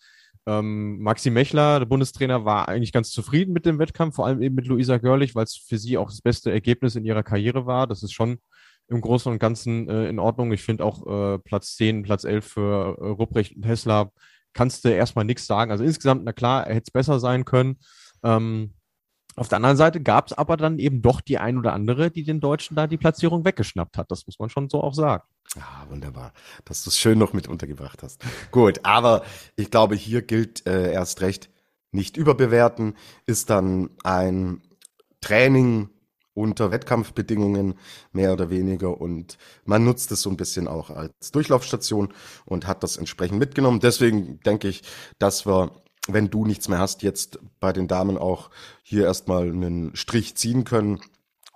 Ähm, 0.49 0.99
Maxi 1.01 1.29
Mechler, 1.29 1.79
der 1.79 1.87
Bundestrainer, 1.87 2.47
war 2.47 2.69
eigentlich 2.69 2.93
ganz 2.93 3.11
zufrieden 3.11 3.53
mit 3.53 3.67
dem 3.67 3.79
Wettkampf, 3.79 4.15
vor 4.15 4.25
allem 4.25 4.41
eben 4.41 4.55
mit 4.55 4.67
Luisa 4.67 4.97
Görlich, 4.97 5.35
weil 5.35 5.45
es 5.45 5.57
für 5.57 5.77
sie 5.77 5.99
auch 5.99 6.09
das 6.09 6.23
beste 6.23 6.51
Ergebnis 6.51 6.97
in 6.97 7.05
ihrer 7.05 7.23
Karriere 7.23 7.67
war. 7.67 7.87
Das 7.87 8.03
ist 8.03 8.13
schon 8.13 8.39
im 8.89 9.03
Großen 9.03 9.31
und 9.31 9.39
Ganzen 9.39 9.91
äh, 9.91 10.09
in 10.09 10.19
Ordnung. 10.19 10.51
Ich 10.53 10.63
finde 10.63 10.87
auch 10.87 11.07
äh, 11.07 11.39
Platz 11.39 11.77
10, 11.77 12.03
Platz 12.03 12.25
11 12.25 12.47
für 12.47 12.97
äh, 12.99 13.09
Rupprecht 13.09 13.57
und 13.57 13.67
Hessler 13.67 14.11
kannst 14.55 14.87
du 14.87 14.89
erstmal 14.89 15.27
nichts 15.27 15.47
sagen. 15.47 15.71
Also 15.71 15.85
insgesamt, 15.85 16.25
na 16.25 16.33
klar, 16.33 16.65
hätte 16.65 16.85
es 16.87 16.91
besser 16.91 17.21
sein 17.21 17.45
können. 17.45 17.77
Ähm, 18.23 18.73
auf 19.39 19.49
der 19.49 19.57
anderen 19.57 19.77
Seite 19.77 20.01
gab 20.01 20.29
es 20.29 20.33
aber 20.33 20.57
dann 20.57 20.79
eben 20.79 21.03
doch 21.03 21.21
die 21.21 21.39
ein 21.39 21.59
oder 21.59 21.73
andere, 21.73 22.11
die 22.11 22.25
den 22.25 22.41
Deutschen 22.41 22.77
da 22.77 22.87
die 22.87 22.97
Platzierung 22.97 23.45
weggeschnappt 23.45 23.97
hat. 23.97 24.11
Das 24.11 24.27
muss 24.27 24.39
man 24.39 24.51
schon 24.51 24.69
so 24.69 24.83
auch 24.83 24.95
sagen. 24.95 25.25
Ah, 25.59 25.87
wunderbar, 25.89 26.33
dass 26.65 26.85
du 26.85 26.91
es 26.91 26.99
schön 26.99 27.19
noch 27.19 27.33
mit 27.33 27.49
untergebracht 27.49 28.03
hast. 28.03 28.23
Gut, 28.51 28.81
aber 28.83 29.23
ich 29.57 29.71
glaube, 29.71 29.95
hier 29.95 30.23
gilt 30.23 30.67
äh, 30.67 30.93
erst 30.93 31.21
recht, 31.21 31.51
nicht 31.91 32.17
überbewerten, 32.17 32.95
ist 33.27 33.49
dann 33.51 33.91
ein 34.05 34.61
Training 35.21 35.89
unter 36.39 36.71
Wettkampfbedingungen 36.71 37.75
mehr 38.13 38.33
oder 38.33 38.49
weniger 38.49 39.01
und 39.01 39.39
man 39.65 39.85
nutzt 39.85 40.13
es 40.13 40.23
so 40.23 40.31
ein 40.31 40.37
bisschen 40.37 40.69
auch 40.69 40.91
als 40.91 41.33
Durchlaufstation 41.33 42.15
und 42.45 42.67
hat 42.67 42.83
das 42.83 42.97
entsprechend 42.97 43.39
mitgenommen. 43.39 43.81
Deswegen 43.81 44.39
denke 44.41 44.69
ich, 44.69 44.83
dass 45.19 45.47
wir, 45.47 45.73
wenn 46.07 46.31
du 46.31 46.45
nichts 46.45 46.69
mehr 46.69 46.79
hast, 46.79 47.03
jetzt 47.03 47.39
bei 47.61 47.73
den 47.73 47.89
Damen 47.89 48.17
auch 48.17 48.51
hier 48.83 49.05
erstmal 49.05 49.49
einen 49.49 49.95
Strich 49.97 50.37
ziehen 50.37 50.65
können 50.65 51.01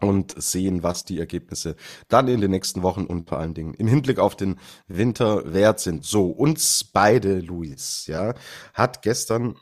und 0.00 0.34
sehen, 0.42 0.82
was 0.82 1.04
die 1.04 1.18
Ergebnisse 1.18 1.76
dann 2.08 2.28
in 2.28 2.40
den 2.40 2.50
nächsten 2.50 2.82
Wochen 2.82 3.06
und 3.06 3.28
vor 3.28 3.38
allen 3.38 3.54
Dingen 3.54 3.74
im 3.74 3.86
Hinblick 3.86 4.18
auf 4.18 4.36
den 4.36 4.58
Winter 4.88 5.52
wert 5.52 5.80
sind. 5.80 6.04
So, 6.04 6.26
uns 6.30 6.84
beide, 6.84 7.38
Luis, 7.38 8.06
ja, 8.06 8.34
hat 8.74 9.02
gestern 9.02 9.56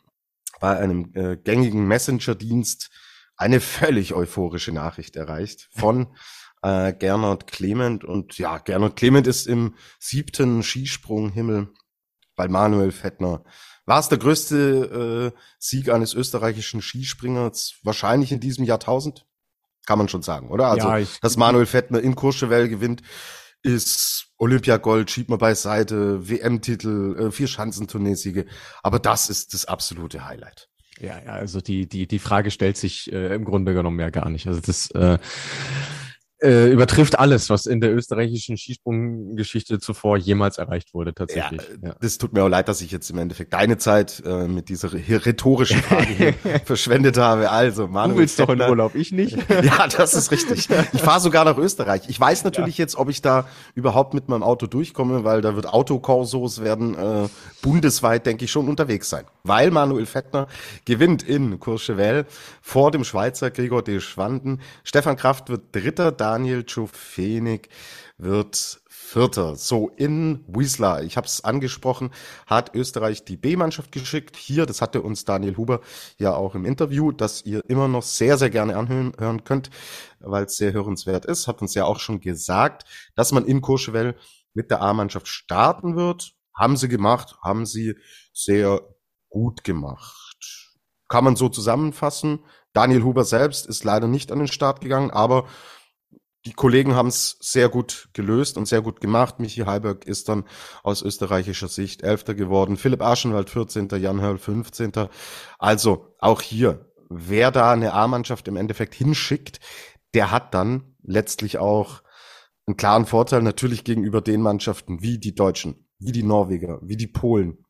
bei 0.60 0.76
einem 0.78 1.12
äh, 1.14 1.36
gängigen 1.36 1.86
Messenger-Dienst 1.86 2.90
eine 3.36 3.60
völlig 3.60 4.14
euphorische 4.14 4.72
Nachricht 4.72 5.16
erreicht 5.16 5.68
von 5.72 6.08
äh, 6.62 6.92
Gernot 6.92 7.46
Clement. 7.46 8.04
Und 8.04 8.38
ja, 8.38 8.58
Gernot 8.58 8.96
Clement 8.96 9.26
ist 9.26 9.46
im 9.46 9.74
siebten 9.98 10.62
Skisprunghimmel 10.62 11.68
bei 12.36 12.48
Manuel 12.48 12.92
Fettner. 12.92 13.44
War 13.90 13.98
es 13.98 14.08
der 14.08 14.18
größte 14.18 15.32
äh, 15.34 15.40
Sieg 15.58 15.88
eines 15.88 16.14
österreichischen 16.14 16.80
Skispringers 16.80 17.80
wahrscheinlich 17.82 18.30
in 18.30 18.38
diesem 18.38 18.64
Jahrtausend? 18.64 19.26
Kann 19.84 19.98
man 19.98 20.08
schon 20.08 20.22
sagen, 20.22 20.48
oder? 20.48 20.68
Also, 20.68 20.86
ja, 20.86 20.98
ich, 20.98 21.18
dass 21.18 21.36
Manuel 21.36 21.66
Fettner 21.66 21.98
in 21.98 22.14
Courchevel 22.14 22.68
gewinnt, 22.68 23.02
ist 23.64 24.28
Olympiagold, 24.38 25.10
schiebt 25.10 25.28
man 25.28 25.40
beiseite, 25.40 26.28
WM-Titel, 26.28 27.16
äh, 27.18 27.30
vier 27.32 27.48
Schanzentournee-Siege. 27.48 28.46
Aber 28.84 29.00
das 29.00 29.28
ist 29.28 29.54
das 29.54 29.64
absolute 29.64 30.24
Highlight. 30.24 30.68
Ja, 31.00 31.20
ja, 31.20 31.32
also 31.32 31.60
die, 31.60 31.88
die, 31.88 32.06
die 32.06 32.20
Frage 32.20 32.52
stellt 32.52 32.76
sich 32.76 33.12
äh, 33.12 33.34
im 33.34 33.44
Grunde 33.44 33.74
genommen 33.74 33.98
ja 33.98 34.10
gar 34.10 34.30
nicht. 34.30 34.46
Also 34.46 34.60
das, 34.60 34.92
äh, 34.92 35.18
äh, 36.42 36.70
übertrifft 36.70 37.18
alles, 37.18 37.50
was 37.50 37.66
in 37.66 37.80
der 37.80 37.94
österreichischen 37.94 38.56
Skisprunggeschichte 38.56 39.78
zuvor 39.78 40.16
jemals 40.16 40.58
erreicht 40.58 40.94
wurde, 40.94 41.14
tatsächlich. 41.14 41.60
Ja, 41.82 41.88
ja. 41.88 41.96
Das 42.00 42.18
tut 42.18 42.32
mir 42.32 42.42
auch 42.42 42.48
leid, 42.48 42.68
dass 42.68 42.80
ich 42.80 42.90
jetzt 42.90 43.10
im 43.10 43.18
Endeffekt 43.18 43.52
deine 43.52 43.78
Zeit 43.78 44.22
äh, 44.24 44.48
mit 44.48 44.68
dieser 44.68 44.92
rhetorischen 44.92 45.82
Frage 45.82 46.06
hier 46.06 46.32
verschwendet 46.64 47.18
habe. 47.18 47.50
Also, 47.50 47.88
Manuel. 47.88 48.14
Du 48.14 48.20
willst 48.20 48.40
doch 48.40 48.48
in 48.48 48.60
Urlaub, 48.60 48.94
ich 48.94 49.12
nicht. 49.12 49.36
ja, 49.62 49.86
das 49.86 50.14
ist 50.14 50.30
richtig. 50.30 50.68
Ich 50.92 51.00
fahre 51.02 51.20
sogar 51.20 51.44
nach 51.44 51.58
Österreich. 51.58 52.02
Ich 52.08 52.18
weiß 52.18 52.44
natürlich 52.44 52.78
ja. 52.78 52.84
jetzt, 52.84 52.96
ob 52.96 53.10
ich 53.10 53.20
da 53.20 53.46
überhaupt 53.74 54.14
mit 54.14 54.28
meinem 54.28 54.42
Auto 54.42 54.66
durchkomme, 54.66 55.24
weil 55.24 55.42
da 55.42 55.56
wird 55.56 55.66
Autokorsos 55.66 56.62
werden 56.62 56.94
äh, 56.94 57.28
bundesweit, 57.62 58.26
denke 58.26 58.46
ich, 58.46 58.50
schon 58.50 58.68
unterwegs 58.68 59.10
sein. 59.10 59.24
Weil 59.42 59.70
Manuel 59.70 60.06
Fettner 60.06 60.48
gewinnt 60.84 61.22
in 61.22 61.60
Courchevel 61.60 62.26
vor 62.62 62.90
dem 62.90 63.04
Schweizer 63.04 63.50
Gregor 63.50 63.82
de 63.82 64.00
Schwanden. 64.00 64.60
Stefan 64.84 65.16
Kraft 65.16 65.48
wird 65.48 65.74
Dritter, 65.74 66.12
da 66.12 66.30
Daniel 66.30 66.64
Czufenik 66.64 67.68
wird 68.16 68.80
Vierter. 68.88 69.56
So, 69.56 69.88
in 69.96 70.44
Wiesla, 70.46 71.02
ich 71.02 71.16
habe 71.16 71.26
es 71.26 71.42
angesprochen, 71.42 72.10
hat 72.46 72.74
Österreich 72.74 73.24
die 73.24 73.36
B-Mannschaft 73.36 73.90
geschickt. 73.90 74.36
Hier, 74.36 74.64
das 74.64 74.80
hatte 74.80 75.02
uns 75.02 75.24
Daniel 75.24 75.56
Huber 75.56 75.80
ja 76.18 76.34
auch 76.34 76.54
im 76.54 76.64
Interview, 76.64 77.10
das 77.10 77.44
ihr 77.44 77.68
immer 77.68 77.88
noch 77.88 78.04
sehr, 78.04 78.38
sehr 78.38 78.50
gerne 78.50 78.76
anhören 78.76 79.42
könnt, 79.42 79.70
weil 80.20 80.44
es 80.44 80.56
sehr 80.56 80.72
hörenswert 80.72 81.24
ist, 81.24 81.48
hat 81.48 81.60
uns 81.60 81.74
ja 81.74 81.84
auch 81.84 81.98
schon 81.98 82.20
gesagt, 82.20 82.84
dass 83.16 83.32
man 83.32 83.44
in 83.44 83.60
Courchevel 83.60 84.14
mit 84.54 84.70
der 84.70 84.80
A-Mannschaft 84.80 85.26
starten 85.26 85.96
wird. 85.96 86.32
Haben 86.54 86.76
sie 86.76 86.88
gemacht, 86.88 87.36
haben 87.42 87.66
sie 87.66 87.96
sehr 88.32 88.80
gut 89.30 89.64
gemacht. 89.64 90.70
Kann 91.08 91.24
man 91.24 91.36
so 91.36 91.48
zusammenfassen. 91.48 92.40
Daniel 92.72 93.02
Huber 93.02 93.24
selbst 93.24 93.66
ist 93.66 93.84
leider 93.84 94.06
nicht 94.06 94.30
an 94.30 94.38
den 94.38 94.48
Start 94.48 94.80
gegangen, 94.80 95.10
aber 95.10 95.46
die 96.46 96.52
Kollegen 96.52 96.94
haben 96.94 97.08
es 97.08 97.36
sehr 97.40 97.68
gut 97.68 98.08
gelöst 98.14 98.56
und 98.56 98.66
sehr 98.66 98.80
gut 98.80 99.00
gemacht. 99.00 99.40
Michi 99.40 99.62
Heiberg 99.62 100.06
ist 100.06 100.28
dann 100.28 100.44
aus 100.82 101.02
österreichischer 101.02 101.68
Sicht 101.68 102.02
Elfter 102.02 102.34
geworden. 102.34 102.76
Philipp 102.76 103.02
Aschenwald 103.02 103.50
14. 103.50 103.88
Jan 103.98 104.20
Hörl 104.20 104.38
15. 104.38 104.92
Also 105.58 106.14
auch 106.18 106.40
hier, 106.40 106.92
wer 107.10 107.50
da 107.50 107.72
eine 107.72 107.92
A-Mannschaft 107.92 108.48
im 108.48 108.56
Endeffekt 108.56 108.94
hinschickt, 108.94 109.60
der 110.14 110.30
hat 110.30 110.54
dann 110.54 110.96
letztlich 111.02 111.58
auch 111.58 112.02
einen 112.66 112.76
klaren 112.76 113.04
Vorteil 113.04 113.42
natürlich 113.42 113.84
gegenüber 113.84 114.22
den 114.22 114.40
Mannschaften 114.40 115.02
wie 115.02 115.18
die 115.18 115.34
Deutschen, 115.34 115.88
wie 115.98 116.12
die 116.12 116.22
Norweger, 116.22 116.78
wie 116.82 116.96
die 116.96 117.06
Polen, 117.06 117.64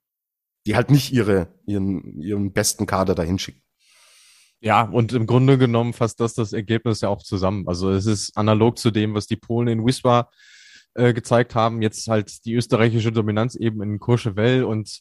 die 0.70 0.76
halt 0.76 0.92
nicht 0.92 1.12
ihre, 1.12 1.48
ihren, 1.66 2.22
ihren 2.22 2.52
besten 2.52 2.86
Kader 2.86 3.16
dahin 3.16 3.40
schicken. 3.40 3.60
Ja, 4.60 4.82
und 4.82 5.12
im 5.12 5.26
Grunde 5.26 5.58
genommen 5.58 5.92
fasst 5.92 6.20
das 6.20 6.34
das 6.34 6.52
Ergebnis 6.52 7.00
ja 7.00 7.08
auch 7.08 7.24
zusammen. 7.24 7.66
Also 7.66 7.90
es 7.90 8.06
ist 8.06 8.36
analog 8.36 8.78
zu 8.78 8.92
dem, 8.92 9.12
was 9.12 9.26
die 9.26 9.34
Polen 9.34 9.66
in 9.66 9.84
Wisła 9.84 10.30
äh, 10.94 11.12
gezeigt 11.12 11.56
haben. 11.56 11.82
Jetzt 11.82 12.06
halt 12.06 12.44
die 12.44 12.54
österreichische 12.54 13.10
Dominanz 13.10 13.56
eben 13.56 13.82
in 13.82 13.98
Courchevel 13.98 14.62
und 14.62 15.00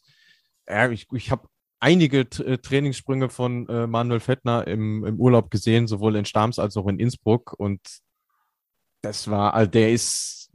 ja, 0.67 0.89
ich, 0.89 1.05
ich 1.13 1.29
habe 1.29 1.47
einige 1.79 2.21
äh, 2.21 2.57
Trainingssprünge 2.57 3.29
von 3.29 3.69
äh, 3.69 3.85
Manuel 3.85 4.21
Fettner 4.21 4.65
im, 4.65 5.05
im 5.05 5.19
Urlaub 5.19 5.51
gesehen, 5.51 5.85
sowohl 5.85 6.15
in 6.15 6.25
Stams 6.25 6.57
als 6.57 6.77
auch 6.77 6.87
in 6.87 6.97
Innsbruck 6.97 7.53
und 7.55 7.81
das 9.03 9.29
war, 9.29 9.53
also 9.53 9.69
der 9.69 9.91
ist 9.91 10.49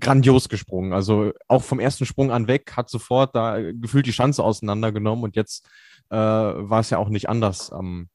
grandios 0.00 0.48
gesprungen. 0.48 0.92
Also 0.92 1.32
auch 1.48 1.62
vom 1.62 1.80
ersten 1.80 2.06
Sprung 2.06 2.30
an 2.30 2.48
weg 2.48 2.72
hat 2.76 2.90
sofort 2.90 3.34
da 3.34 3.60
gefühlt 3.72 4.06
die 4.06 4.12
Chance 4.12 4.42
auseinandergenommen 4.42 5.24
und 5.24 5.36
jetzt 5.36 5.68
äh, 6.10 6.16
war 6.16 6.80
es 6.80 6.90
ja 6.90 6.98
auch 6.98 7.08
nicht 7.08 7.28
anders 7.28 7.70
am, 7.72 8.08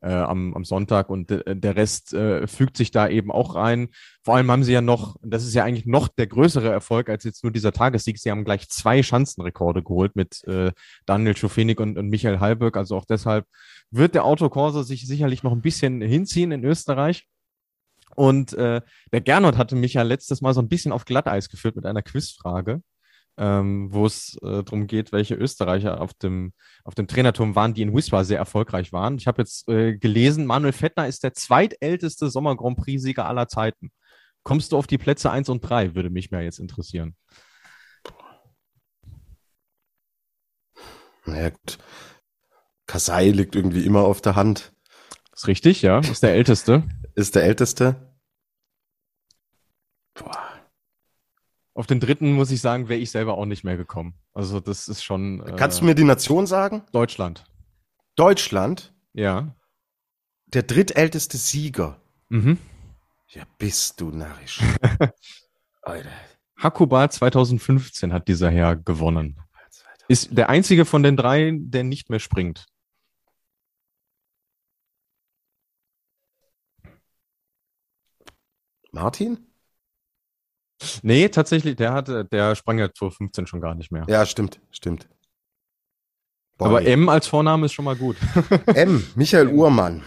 äh, 0.00 0.12
am, 0.12 0.54
am 0.54 0.64
Sonntag 0.64 1.10
und 1.10 1.30
de, 1.30 1.54
der 1.54 1.76
Rest 1.76 2.14
äh, 2.14 2.46
fügt 2.46 2.76
sich 2.76 2.90
da 2.90 3.08
eben 3.08 3.30
auch 3.32 3.54
rein. 3.54 3.88
Vor 4.22 4.36
allem 4.36 4.50
haben 4.50 4.64
sie 4.64 4.72
ja 4.72 4.80
noch, 4.80 5.16
das 5.22 5.44
ist 5.44 5.54
ja 5.54 5.64
eigentlich 5.64 5.86
noch 5.86 6.08
der 6.08 6.26
größere 6.26 6.70
Erfolg 6.70 7.08
als 7.08 7.24
jetzt 7.24 7.42
nur 7.42 7.52
dieser 7.52 7.72
Tagessieg. 7.72 8.18
Sie 8.18 8.30
haben 8.30 8.44
gleich 8.44 8.68
zwei 8.68 9.02
Schanzenrekorde 9.02 9.82
geholt 9.82 10.14
mit 10.14 10.44
äh, 10.46 10.72
Daniel 11.06 11.36
Schofenig 11.36 11.80
und, 11.80 11.98
und 11.98 12.08
Michael 12.08 12.40
Halberg. 12.40 12.76
Also 12.76 12.96
auch 12.96 13.04
deshalb 13.04 13.46
wird 13.90 14.14
der 14.14 14.24
Autokorso 14.24 14.82
sich 14.82 15.06
sicherlich 15.06 15.42
noch 15.42 15.52
ein 15.52 15.62
bisschen 15.62 16.00
hinziehen 16.00 16.52
in 16.52 16.64
Österreich. 16.64 17.26
Und 18.18 18.52
äh, 18.54 18.80
der 19.12 19.20
Gernot 19.20 19.56
hatte 19.56 19.76
mich 19.76 19.94
ja 19.94 20.02
letztes 20.02 20.40
Mal 20.40 20.52
so 20.52 20.60
ein 20.60 20.68
bisschen 20.68 20.90
auf 20.90 21.04
Glatteis 21.04 21.48
geführt 21.48 21.76
mit 21.76 21.86
einer 21.86 22.02
Quizfrage. 22.02 22.82
ähm, 23.40 23.92
wo 23.92 24.06
es 24.06 24.36
äh, 24.42 24.64
darum 24.64 24.88
geht, 24.88 25.12
welche 25.12 25.36
Österreicher 25.36 26.00
auf 26.00 26.12
dem, 26.14 26.52
auf 26.82 26.96
dem 26.96 27.06
Trainerturm 27.06 27.54
waren, 27.54 27.72
die 27.74 27.82
in 27.82 27.94
Wiswa 27.94 28.24
sehr 28.24 28.38
erfolgreich 28.38 28.92
waren. 28.92 29.16
Ich 29.18 29.28
habe 29.28 29.40
jetzt 29.42 29.68
äh, 29.68 29.96
gelesen, 29.96 30.44
Manuel 30.46 30.72
Fettner 30.72 31.06
ist 31.06 31.22
der 31.22 31.34
zweitälteste 31.34 32.30
Sommer 32.30 32.56
Grand 32.56 32.76
Prix-Sieger 32.78 33.26
aller 33.26 33.46
Zeiten. 33.46 33.92
Kommst 34.42 34.72
du 34.72 34.76
auf 34.76 34.88
die 34.88 34.98
Plätze 34.98 35.30
1 35.30 35.48
und 35.50 35.60
3, 35.60 35.94
würde 35.94 36.10
mich 36.10 36.32
mehr 36.32 36.42
jetzt 36.42 36.58
interessieren. 36.58 37.14
Naja, 41.24 41.50
gut. 41.50 41.78
Kasai 42.88 43.30
liegt 43.30 43.54
irgendwie 43.54 43.84
immer 43.84 44.00
auf 44.00 44.20
der 44.20 44.34
Hand. 44.34 44.72
Ist 45.32 45.46
richtig, 45.46 45.82
ja. 45.82 46.00
Ist 46.00 46.24
der 46.24 46.34
älteste. 46.34 46.82
Ist 47.18 47.34
der 47.34 47.42
älteste. 47.42 47.96
Boah. 50.14 50.38
Auf 51.74 51.88
den 51.88 51.98
dritten 51.98 52.32
muss 52.32 52.52
ich 52.52 52.60
sagen, 52.60 52.88
wäre 52.88 53.00
ich 53.00 53.10
selber 53.10 53.36
auch 53.36 53.44
nicht 53.44 53.64
mehr 53.64 53.76
gekommen. 53.76 54.14
Also 54.34 54.60
das 54.60 54.86
ist 54.86 55.02
schon. 55.02 55.44
Äh, 55.44 55.56
Kannst 55.56 55.80
du 55.80 55.84
mir 55.84 55.96
die 55.96 56.04
Nation 56.04 56.46
sagen? 56.46 56.82
Deutschland. 56.92 57.44
Deutschland? 58.14 58.94
Ja. 59.14 59.56
Der 60.46 60.62
drittälteste 60.62 61.38
Sieger. 61.38 62.00
Mhm. 62.28 62.56
Ja, 63.30 63.42
bist 63.58 64.00
du 64.00 64.10
narrisch. 64.10 64.60
Alter. 65.82 66.10
Hakuba 66.56 67.10
2015 67.10 68.12
hat 68.12 68.28
dieser 68.28 68.50
Herr 68.50 68.76
gewonnen. 68.76 69.40
Ist 70.06 70.28
der 70.30 70.50
einzige 70.50 70.84
von 70.84 71.02
den 71.02 71.16
drei, 71.16 71.50
der 71.52 71.82
nicht 71.82 72.10
mehr 72.10 72.20
springt. 72.20 72.66
Martin? 78.98 79.38
Nee, 81.02 81.28
tatsächlich, 81.28 81.76
der 81.76 81.92
hatte, 81.92 82.24
der 82.24 82.56
sprang 82.56 82.78
ja 82.78 82.92
2015 82.92 83.46
schon 83.46 83.60
gar 83.60 83.74
nicht 83.74 83.92
mehr. 83.92 84.04
Ja, 84.08 84.26
stimmt, 84.26 84.60
stimmt. 84.72 85.08
Boah, 86.56 86.68
Aber 86.68 86.84
M 86.84 87.08
als 87.08 87.28
Vorname 87.28 87.66
ist 87.66 87.72
schon 87.72 87.84
mal 87.84 87.94
gut. 87.96 88.16
M, 88.66 89.06
Michael 89.14 89.48
Uhrmann. 89.48 90.02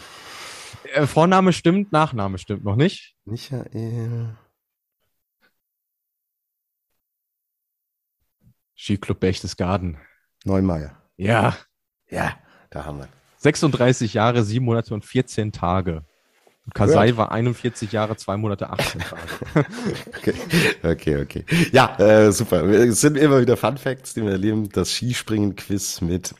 Äh, 0.93 1.07
Vorname 1.07 1.53
stimmt, 1.53 1.93
Nachname 1.93 2.37
stimmt 2.37 2.65
noch 2.65 2.75
nicht. 2.75 3.15
Michael. 3.23 4.35
Skiclub 8.75 9.21
Berchtesgaden. 9.21 9.97
Neumeier. 10.43 11.01
Ja. 11.15 11.55
Ja, 12.09 12.37
da 12.71 12.83
haben 12.83 12.99
wir. 12.99 13.07
36 13.37 14.13
Jahre, 14.13 14.43
7 14.43 14.65
Monate 14.65 14.93
und 14.93 15.05
14 15.05 15.53
Tage. 15.53 16.05
Kasai 16.73 17.09
ja. 17.09 17.17
war 17.17 17.31
41 17.31 17.91
Jahre, 17.91 18.15
2 18.15 18.37
Monate, 18.37 18.69
18 18.69 19.01
Tage. 19.01 19.21
okay, 20.17 20.33
okay, 20.83 21.21
okay. 21.21 21.45
Ja, 21.71 21.97
äh, 21.99 22.31
super. 22.31 22.63
Es 22.63 23.01
sind 23.01 23.17
immer 23.17 23.41
wieder 23.41 23.57
Fun 23.57 23.77
Facts, 23.77 24.13
die 24.13 24.23
wir 24.23 24.31
erleben. 24.31 24.69
Das 24.69 24.91
Skispringen-Quiz 24.91 26.01
mit 26.01 26.33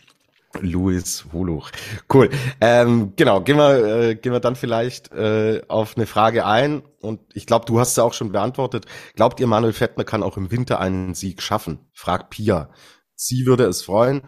Louis 0.60 1.26
Holuch. 1.32 1.72
Cool. 2.12 2.30
Ähm, 2.60 3.14
genau, 3.16 3.42
gehen 3.42 3.58
wir, 3.58 3.86
äh, 3.86 4.16
gehen 4.16 4.34
wir 4.34 4.40
dann 4.40 4.56
vielleicht 4.56 5.12
äh, 5.12 5.62
auf 5.68 5.96
eine 5.96 6.06
Frage 6.06 6.46
ein. 6.46 6.84
Und 7.00 7.22
ich 7.34 7.46
glaube, 7.46 7.66
du 7.66 7.80
hast 7.80 7.96
sie 7.96 8.04
auch 8.04 8.14
schon 8.14 8.32
beantwortet. 8.32 8.86
Glaubt 9.16 9.40
ihr, 9.40 9.48
Manuel 9.48 9.74
Fettner 9.74 10.04
kann 10.04 10.24
auch 10.24 10.38
im 10.38 10.52
Winter 10.52 10.80
einen 10.80 11.14
Sieg 11.14 11.42
schaffen? 11.42 11.80
Fragt 11.94 12.32
Pia. 12.32 12.70
Sie 13.16 13.46
würde 13.46 13.66
es 13.66 13.84
freuen. 13.84 14.24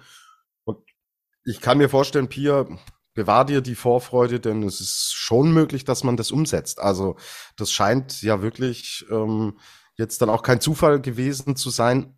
Und 0.64 0.80
ich 1.46 1.62
kann 1.62 1.78
mir 1.78 1.90
vorstellen, 1.90 2.30
Pia, 2.30 2.66
bewahr 3.14 3.46
dir 3.46 3.62
die 3.62 3.76
Vorfreude, 3.76 4.40
denn 4.40 4.64
es 4.64 4.82
ist 4.82 5.14
schon 5.14 5.54
möglich, 5.54 5.86
dass 5.86 6.04
man 6.04 6.18
das 6.18 6.32
umsetzt. 6.32 6.80
Also 6.80 7.16
das 7.56 7.72
scheint 7.72 8.22
ja 8.22 8.42
wirklich 8.42 9.06
ähm, 9.10 9.58
jetzt 9.96 10.22
dann 10.22 10.30
auch 10.30 10.42
kein 10.42 10.62
Zufall 10.62 11.00
gewesen 11.00 11.56
zu 11.56 11.70
sein. 11.70 12.18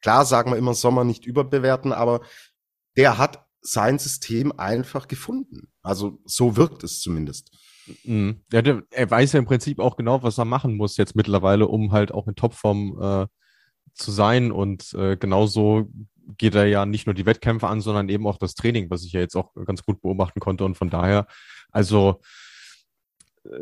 Klar 0.00 0.24
sagen 0.24 0.50
wir 0.50 0.58
immer 0.58 0.74
Sommer 0.74 1.04
nicht 1.04 1.24
überbewerten, 1.24 1.92
aber 1.92 2.20
der 2.96 3.18
hat 3.18 3.46
sein 3.60 3.98
System 3.98 4.52
einfach 4.58 5.06
gefunden. 5.06 5.68
Also 5.82 6.18
so 6.24 6.56
wirkt 6.56 6.82
es 6.82 7.00
zumindest. 7.00 7.56
Mhm. 8.04 8.40
Ja, 8.52 8.62
der, 8.62 8.82
er 8.90 9.10
weiß 9.10 9.32
ja 9.32 9.38
im 9.38 9.44
Prinzip 9.44 9.78
auch 9.78 9.96
genau, 9.96 10.22
was 10.22 10.38
er 10.38 10.44
machen 10.44 10.76
muss 10.76 10.96
jetzt 10.96 11.14
mittlerweile, 11.14 11.68
um 11.68 11.92
halt 11.92 12.12
auch 12.12 12.26
in 12.26 12.34
Topform 12.34 12.98
äh, 13.00 13.26
zu 13.94 14.10
sein. 14.10 14.50
Und 14.50 14.92
äh, 14.94 15.16
genauso 15.16 15.88
geht 16.38 16.54
er 16.54 16.66
ja 16.66 16.86
nicht 16.86 17.06
nur 17.06 17.14
die 17.14 17.26
Wettkämpfe 17.26 17.68
an, 17.68 17.80
sondern 17.80 18.08
eben 18.08 18.26
auch 18.26 18.38
das 18.38 18.54
Training, 18.54 18.90
was 18.90 19.04
ich 19.04 19.12
ja 19.12 19.20
jetzt 19.20 19.36
auch 19.36 19.52
ganz 19.66 19.82
gut 19.82 20.00
beobachten 20.00 20.40
konnte. 20.40 20.64
Und 20.64 20.76
von 20.76 20.90
daher, 20.90 21.26
also 21.70 22.20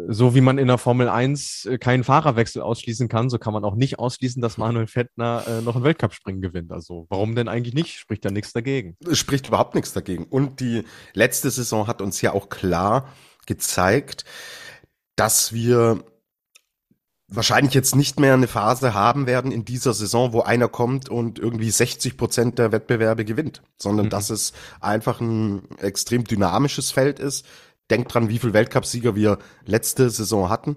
so 0.08 0.34
wie 0.34 0.40
man 0.40 0.58
in 0.58 0.66
der 0.66 0.78
Formel 0.78 1.08
1 1.08 1.64
äh, 1.64 1.78
keinen 1.78 2.04
Fahrerwechsel 2.04 2.60
ausschließen 2.60 3.08
kann, 3.08 3.30
so 3.30 3.38
kann 3.38 3.54
man 3.54 3.64
auch 3.64 3.74
nicht 3.74 3.98
ausschließen, 3.98 4.42
dass 4.42 4.58
Manuel 4.58 4.86
Fettner 4.86 5.44
äh, 5.46 5.62
noch 5.62 5.76
ein 5.76 5.82
Weltcup-Springen 5.82 6.42
gewinnt. 6.42 6.70
Also 6.72 7.06
warum 7.08 7.34
denn 7.34 7.48
eigentlich 7.48 7.74
nicht? 7.74 7.98
Spricht 7.98 8.24
da 8.24 8.30
nichts 8.30 8.52
dagegen. 8.52 8.96
Es 9.08 9.18
spricht 9.18 9.48
überhaupt 9.48 9.74
nichts 9.74 9.92
dagegen. 9.92 10.24
Und 10.24 10.60
die 10.60 10.84
letzte 11.14 11.50
Saison 11.50 11.86
hat 11.86 12.02
uns 12.02 12.20
ja 12.20 12.32
auch 12.32 12.50
klar 12.50 13.08
gezeigt, 13.46 14.24
dass 15.16 15.52
wir 15.54 16.04
wahrscheinlich 17.30 17.74
jetzt 17.74 17.94
nicht 17.94 18.18
mehr 18.18 18.34
eine 18.34 18.48
Phase 18.48 18.92
haben 18.92 19.26
werden 19.26 19.52
in 19.52 19.64
dieser 19.64 19.94
Saison, 19.94 20.32
wo 20.32 20.40
einer 20.40 20.68
kommt 20.68 21.08
und 21.08 21.38
irgendwie 21.38 21.70
60 21.70 22.16
Prozent 22.16 22.58
der 22.58 22.72
Wettbewerbe 22.72 23.24
gewinnt, 23.24 23.62
sondern 23.78 24.06
mhm. 24.06 24.10
dass 24.10 24.30
es 24.30 24.52
einfach 24.80 25.20
ein 25.20 25.62
extrem 25.78 26.24
dynamisches 26.24 26.90
Feld 26.90 27.18
ist, 27.18 27.46
Denkt 27.90 28.14
dran, 28.14 28.28
wie 28.28 28.38
viel 28.38 28.52
Weltcupsieger 28.52 29.16
wir 29.16 29.38
letzte 29.66 30.10
Saison 30.10 30.48
hatten. 30.48 30.76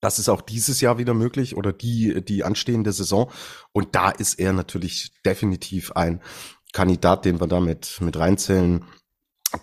Das 0.00 0.18
ist 0.18 0.28
auch 0.28 0.40
dieses 0.40 0.80
Jahr 0.80 0.98
wieder 0.98 1.14
möglich 1.14 1.56
oder 1.56 1.72
die, 1.72 2.22
die 2.24 2.44
anstehende 2.44 2.92
Saison. 2.92 3.30
Und 3.72 3.94
da 3.94 4.10
ist 4.10 4.38
er 4.38 4.52
natürlich 4.52 5.12
definitiv 5.24 5.92
ein 5.92 6.20
Kandidat, 6.72 7.24
den 7.24 7.40
wir 7.40 7.46
damit 7.46 7.98
mit 8.00 8.18
reinzählen 8.18 8.84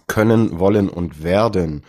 können, 0.08 0.60
wollen 0.60 0.88
und 0.88 1.24
werden. 1.24 1.84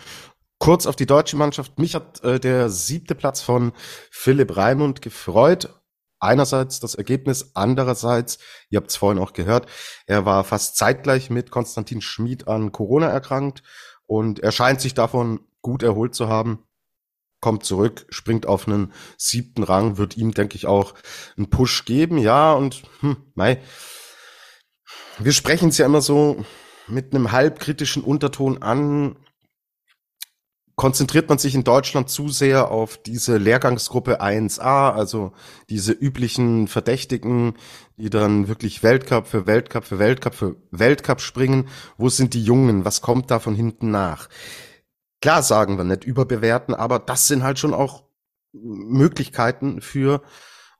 Kurz 0.62 0.86
auf 0.86 0.94
die 0.94 1.06
deutsche 1.06 1.36
Mannschaft. 1.36 1.80
Mich 1.80 1.96
hat 1.96 2.22
äh, 2.22 2.38
der 2.38 2.70
siebte 2.70 3.16
Platz 3.16 3.40
von 3.40 3.72
Philipp 4.12 4.56
Raimund 4.56 5.02
gefreut. 5.02 5.74
Einerseits 6.20 6.78
das 6.78 6.94
Ergebnis, 6.94 7.50
andererseits, 7.54 8.38
ihr 8.70 8.76
habt 8.76 8.88
es 8.88 8.94
vorhin 8.94 9.20
auch 9.20 9.32
gehört, 9.32 9.66
er 10.06 10.24
war 10.24 10.44
fast 10.44 10.76
zeitgleich 10.76 11.30
mit 11.30 11.50
Konstantin 11.50 12.00
Schmid 12.00 12.46
an 12.46 12.70
Corona 12.70 13.08
erkrankt 13.08 13.64
und 14.06 14.38
er 14.38 14.52
scheint 14.52 14.80
sich 14.80 14.94
davon 14.94 15.40
gut 15.62 15.82
erholt 15.82 16.14
zu 16.14 16.28
haben. 16.28 16.62
Kommt 17.40 17.64
zurück, 17.64 18.06
springt 18.10 18.46
auf 18.46 18.68
einen 18.68 18.92
siebten 19.18 19.64
Rang, 19.64 19.96
wird 19.96 20.16
ihm, 20.16 20.32
denke 20.32 20.54
ich, 20.54 20.68
auch 20.68 20.94
einen 21.36 21.50
Push 21.50 21.86
geben. 21.86 22.18
Ja, 22.18 22.52
und 22.52 22.84
hm, 23.00 23.16
mei, 23.34 23.60
wir 25.18 25.32
sprechen 25.32 25.70
es 25.70 25.78
ja 25.78 25.86
immer 25.86 26.02
so 26.02 26.44
mit 26.86 27.12
einem 27.12 27.32
halbkritischen 27.32 28.04
Unterton 28.04 28.62
an, 28.62 29.16
konzentriert 30.82 31.28
man 31.28 31.38
sich 31.38 31.54
in 31.54 31.62
Deutschland 31.62 32.10
zu 32.10 32.28
sehr 32.28 32.72
auf 32.72 32.96
diese 32.96 33.36
Lehrgangsgruppe 33.36 34.20
1a, 34.20 34.90
also 34.90 35.32
diese 35.70 35.92
üblichen 35.92 36.66
Verdächtigen, 36.66 37.54
die 37.98 38.10
dann 38.10 38.48
wirklich 38.48 38.82
Weltcup 38.82 39.28
für 39.28 39.46
Weltcup 39.46 39.84
für 39.84 40.00
Weltcup 40.00 40.34
für 40.34 40.56
Weltcup 40.72 41.20
springen. 41.20 41.68
Wo 41.98 42.08
sind 42.08 42.34
die 42.34 42.42
Jungen? 42.42 42.84
Was 42.84 43.00
kommt 43.00 43.30
da 43.30 43.38
von 43.38 43.54
hinten 43.54 43.92
nach? 43.92 44.28
Klar 45.20 45.44
sagen 45.44 45.78
wir 45.78 45.84
nicht 45.84 46.02
überbewerten, 46.02 46.74
aber 46.74 46.98
das 46.98 47.28
sind 47.28 47.44
halt 47.44 47.60
schon 47.60 47.74
auch 47.74 48.02
Möglichkeiten 48.52 49.82
für 49.82 50.20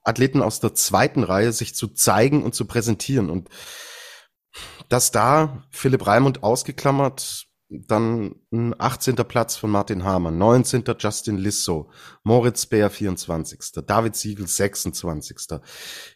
Athleten 0.02 0.42
aus 0.42 0.58
der 0.58 0.74
zweiten 0.74 1.22
Reihe, 1.22 1.52
sich 1.52 1.76
zu 1.76 1.86
zeigen 1.86 2.42
und 2.42 2.56
zu 2.56 2.64
präsentieren. 2.64 3.30
Und 3.30 3.50
dass 4.88 5.12
da 5.12 5.62
Philipp 5.70 6.08
Raimund 6.08 6.42
ausgeklammert 6.42 7.51
dann 7.86 8.36
ein 8.52 8.78
18. 8.78 9.16
Platz 9.16 9.56
von 9.56 9.70
Martin 9.70 10.04
Hamann, 10.04 10.38
19. 10.38 10.84
Justin 10.98 11.38
Lissow, 11.38 11.90
Moritz 12.22 12.66
Bär 12.66 12.90
24. 12.90 13.84
David 13.86 14.16
Siegel 14.16 14.46
26. 14.46 15.60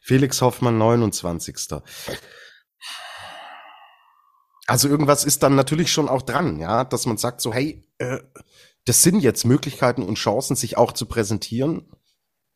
Felix 0.01 0.43
Hoffmann 0.43 0.79
29. 0.79 1.57
Also 4.67 4.89
irgendwas 4.89 5.25
ist 5.25 5.43
dann 5.43 5.55
natürlich 5.55 5.93
schon 5.93 6.09
auch 6.09 6.23
dran, 6.23 6.59
ja, 6.59 6.85
dass 6.85 7.07
man 7.07 7.17
sagt 7.17 7.41
so, 7.41 7.55
hey, 7.55 7.89
äh, 7.99 8.19
das 8.85 9.03
sind 9.03 9.21
jetzt 9.21 9.45
Möglichkeiten 9.45 10.03
und 10.03 10.17
Chancen, 10.17 10.57
sich 10.57 10.77
auch 10.77 10.93
zu 10.93 11.07
präsentieren. 11.07 11.93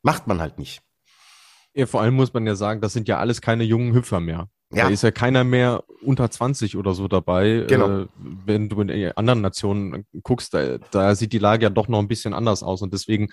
Macht 0.01 0.27
man 0.27 0.41
halt 0.41 0.59
nicht. 0.59 0.81
Ja, 1.73 1.85
vor 1.85 2.01
allem 2.01 2.15
muss 2.15 2.33
man 2.33 2.45
ja 2.45 2.55
sagen, 2.55 2.81
das 2.81 2.93
sind 2.93 3.07
ja 3.07 3.19
alles 3.19 3.41
keine 3.41 3.63
jungen 3.63 3.93
Hüpfer 3.93 4.19
mehr. 4.19 4.49
Ja. 4.73 4.85
Da 4.85 4.89
ist 4.89 5.03
ja 5.03 5.11
keiner 5.11 5.43
mehr 5.43 5.83
unter 6.01 6.29
20 6.29 6.77
oder 6.77 6.93
so 6.93 7.07
dabei. 7.07 7.65
Genau. 7.67 8.01
Äh, 8.01 8.07
wenn 8.45 8.69
du 8.69 8.81
in 8.81 9.11
anderen 9.17 9.41
Nationen 9.41 10.05
guckst, 10.23 10.53
da, 10.53 10.77
da, 10.91 11.15
sieht 11.15 11.33
die 11.33 11.39
Lage 11.39 11.63
ja 11.63 11.69
doch 11.69 11.87
noch 11.87 11.99
ein 11.99 12.07
bisschen 12.07 12.33
anders 12.33 12.63
aus. 12.63 12.81
Und 12.81 12.93
deswegen 12.93 13.29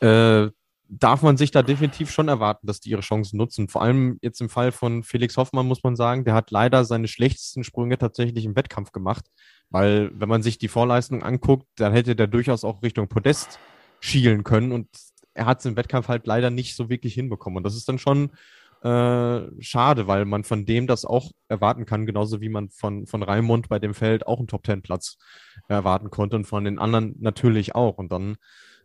äh, 0.00 0.48
darf 0.88 1.22
man 1.22 1.36
sich 1.36 1.50
da 1.50 1.62
definitiv 1.62 2.10
schon 2.10 2.28
erwarten, 2.28 2.66
dass 2.66 2.80
die 2.80 2.90
ihre 2.90 3.00
Chancen 3.00 3.36
nutzen. 3.36 3.68
Vor 3.68 3.82
allem 3.82 4.18
jetzt 4.22 4.40
im 4.40 4.48
Fall 4.48 4.72
von 4.72 5.02
Felix 5.02 5.36
Hoffmann 5.36 5.66
muss 5.66 5.82
man 5.82 5.96
sagen, 5.96 6.24
der 6.24 6.34
hat 6.34 6.50
leider 6.50 6.84
seine 6.84 7.08
schlechtesten 7.08 7.64
Sprünge 7.64 7.98
tatsächlich 7.98 8.44
im 8.44 8.56
Wettkampf 8.56 8.92
gemacht. 8.92 9.26
Weil, 9.70 10.10
wenn 10.14 10.28
man 10.28 10.42
sich 10.42 10.58
die 10.58 10.68
Vorleistung 10.68 11.22
anguckt, 11.22 11.66
dann 11.76 11.92
hätte 11.92 12.14
der 12.14 12.26
durchaus 12.26 12.64
auch 12.64 12.82
Richtung 12.82 13.08
Podest 13.08 13.58
schielen 14.00 14.44
können. 14.44 14.72
Und 14.72 14.88
er 15.34 15.46
hat 15.46 15.60
es 15.60 15.66
im 15.66 15.76
Wettkampf 15.76 16.08
halt 16.08 16.26
leider 16.26 16.50
nicht 16.50 16.76
so 16.76 16.90
wirklich 16.90 17.14
hinbekommen. 17.14 17.58
Und 17.58 17.64
das 17.64 17.76
ist 17.76 17.88
dann 17.88 17.98
schon 17.98 18.30
äh, 18.82 19.42
schade, 19.60 20.08
weil 20.08 20.24
man 20.24 20.42
von 20.42 20.66
dem 20.66 20.86
das 20.86 21.04
auch 21.04 21.30
erwarten 21.48 21.86
kann, 21.86 22.04
genauso 22.04 22.40
wie 22.40 22.48
man 22.48 22.68
von, 22.70 23.06
von 23.06 23.22
Raimund 23.22 23.68
bei 23.68 23.78
dem 23.78 23.94
Feld 23.94 24.26
auch 24.26 24.38
einen 24.38 24.48
Top-10-Platz 24.48 25.18
erwarten 25.68 26.10
konnte 26.10 26.36
und 26.36 26.46
von 26.46 26.64
den 26.64 26.78
anderen 26.80 27.14
natürlich 27.20 27.76
auch. 27.76 27.98
Und 27.98 28.10
dann 28.10 28.36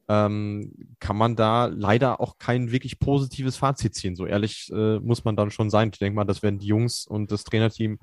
ähm, 0.07 0.72
kann 0.99 1.18
man 1.18 1.36
da 1.36 1.65
leider 1.65 2.22
auch 2.22 2.38
kein 2.38 2.72
wirklich 2.72 2.99
positives 2.99 3.57
Fazit 3.57 3.95
ziehen. 3.95 4.15
So 4.15 4.28
ehrlich 4.28 4.72
äh, 4.72 4.99
muss 4.99 5.26
man 5.26 5.36
dann 5.36 5.49
schon 5.49 5.69
sein. 5.72 5.90
Ich 5.91 5.99
denke 5.99 6.15
mal, 6.15 6.26
das 6.26 6.44
werden 6.44 6.60
die 6.60 6.68
Jungs 6.68 7.07
und 7.07 7.32
das 7.32 7.44
Trainerteam 7.44 7.98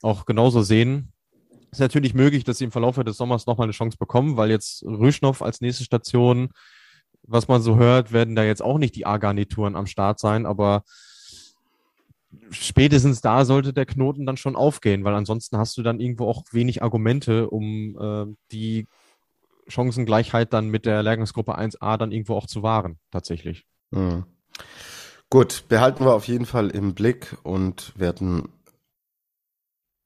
auch 0.00 0.26
genauso 0.26 0.62
sehen. 0.62 1.12
Ist 1.72 1.80
natürlich 1.80 2.14
möglich, 2.14 2.44
dass 2.44 2.58
sie 2.58 2.64
im 2.64 2.72
Verlauf 2.72 2.96
des 2.96 3.16
Sommers 3.16 3.46
nochmal 3.46 3.64
eine 3.64 3.72
Chance 3.72 3.96
bekommen, 3.98 4.36
weil 4.36 4.50
jetzt 4.50 4.84
Rüschnow 4.84 5.42
als 5.42 5.60
nächste 5.60 5.84
Station, 5.84 6.50
was 7.22 7.48
man 7.48 7.62
so 7.62 7.76
hört, 7.76 8.12
werden 8.12 8.36
da 8.36 8.44
jetzt 8.44 8.62
auch 8.62 8.78
nicht 8.78 8.94
die 8.94 9.06
A-Garnituren 9.06 9.74
am 9.74 9.86
Start 9.86 10.20
sein, 10.20 10.46
aber 10.46 10.84
spätestens 12.50 13.20
da 13.20 13.44
sollte 13.44 13.72
der 13.72 13.86
Knoten 13.86 14.26
dann 14.26 14.36
schon 14.36 14.56
aufgehen, 14.56 15.04
weil 15.04 15.14
ansonsten 15.14 15.58
hast 15.58 15.76
du 15.76 15.82
dann 15.82 16.00
irgendwo 16.00 16.26
auch 16.26 16.44
wenig 16.52 16.82
Argumente, 16.82 17.48
um 17.50 17.96
äh, 17.98 18.34
die 18.52 18.86
Chancengleichheit 19.68 20.52
dann 20.52 20.68
mit 20.68 20.86
der 20.86 21.02
Lehrgangsgruppe 21.02 21.58
1a 21.58 21.96
dann 21.96 22.12
irgendwo 22.12 22.36
auch 22.36 22.46
zu 22.46 22.62
wahren, 22.62 22.98
tatsächlich. 23.10 23.64
Mhm. 23.90 24.24
Gut, 25.30 25.64
behalten 25.68 26.04
wir 26.04 26.14
auf 26.14 26.28
jeden 26.28 26.44
Fall 26.44 26.68
im 26.70 26.94
Blick 26.94 27.36
und 27.42 27.98
werden 27.98 28.48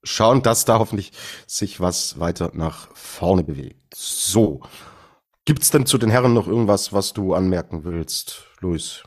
schauen, 0.04 0.42
dass 0.42 0.64
da 0.64 0.78
hoffentlich 0.78 1.12
sich 1.46 1.80
was 1.80 2.20
weiter 2.20 2.52
nach 2.54 2.88
vorne 2.94 3.42
bewegt. 3.42 3.94
So. 3.94 4.60
Gibt's 5.44 5.70
denn 5.70 5.86
zu 5.86 5.98
den 5.98 6.10
Herren 6.10 6.32
noch 6.32 6.48
irgendwas, 6.48 6.92
was 6.92 7.12
du 7.12 7.34
anmerken 7.34 7.84
willst, 7.84 8.44
Luis? 8.60 9.02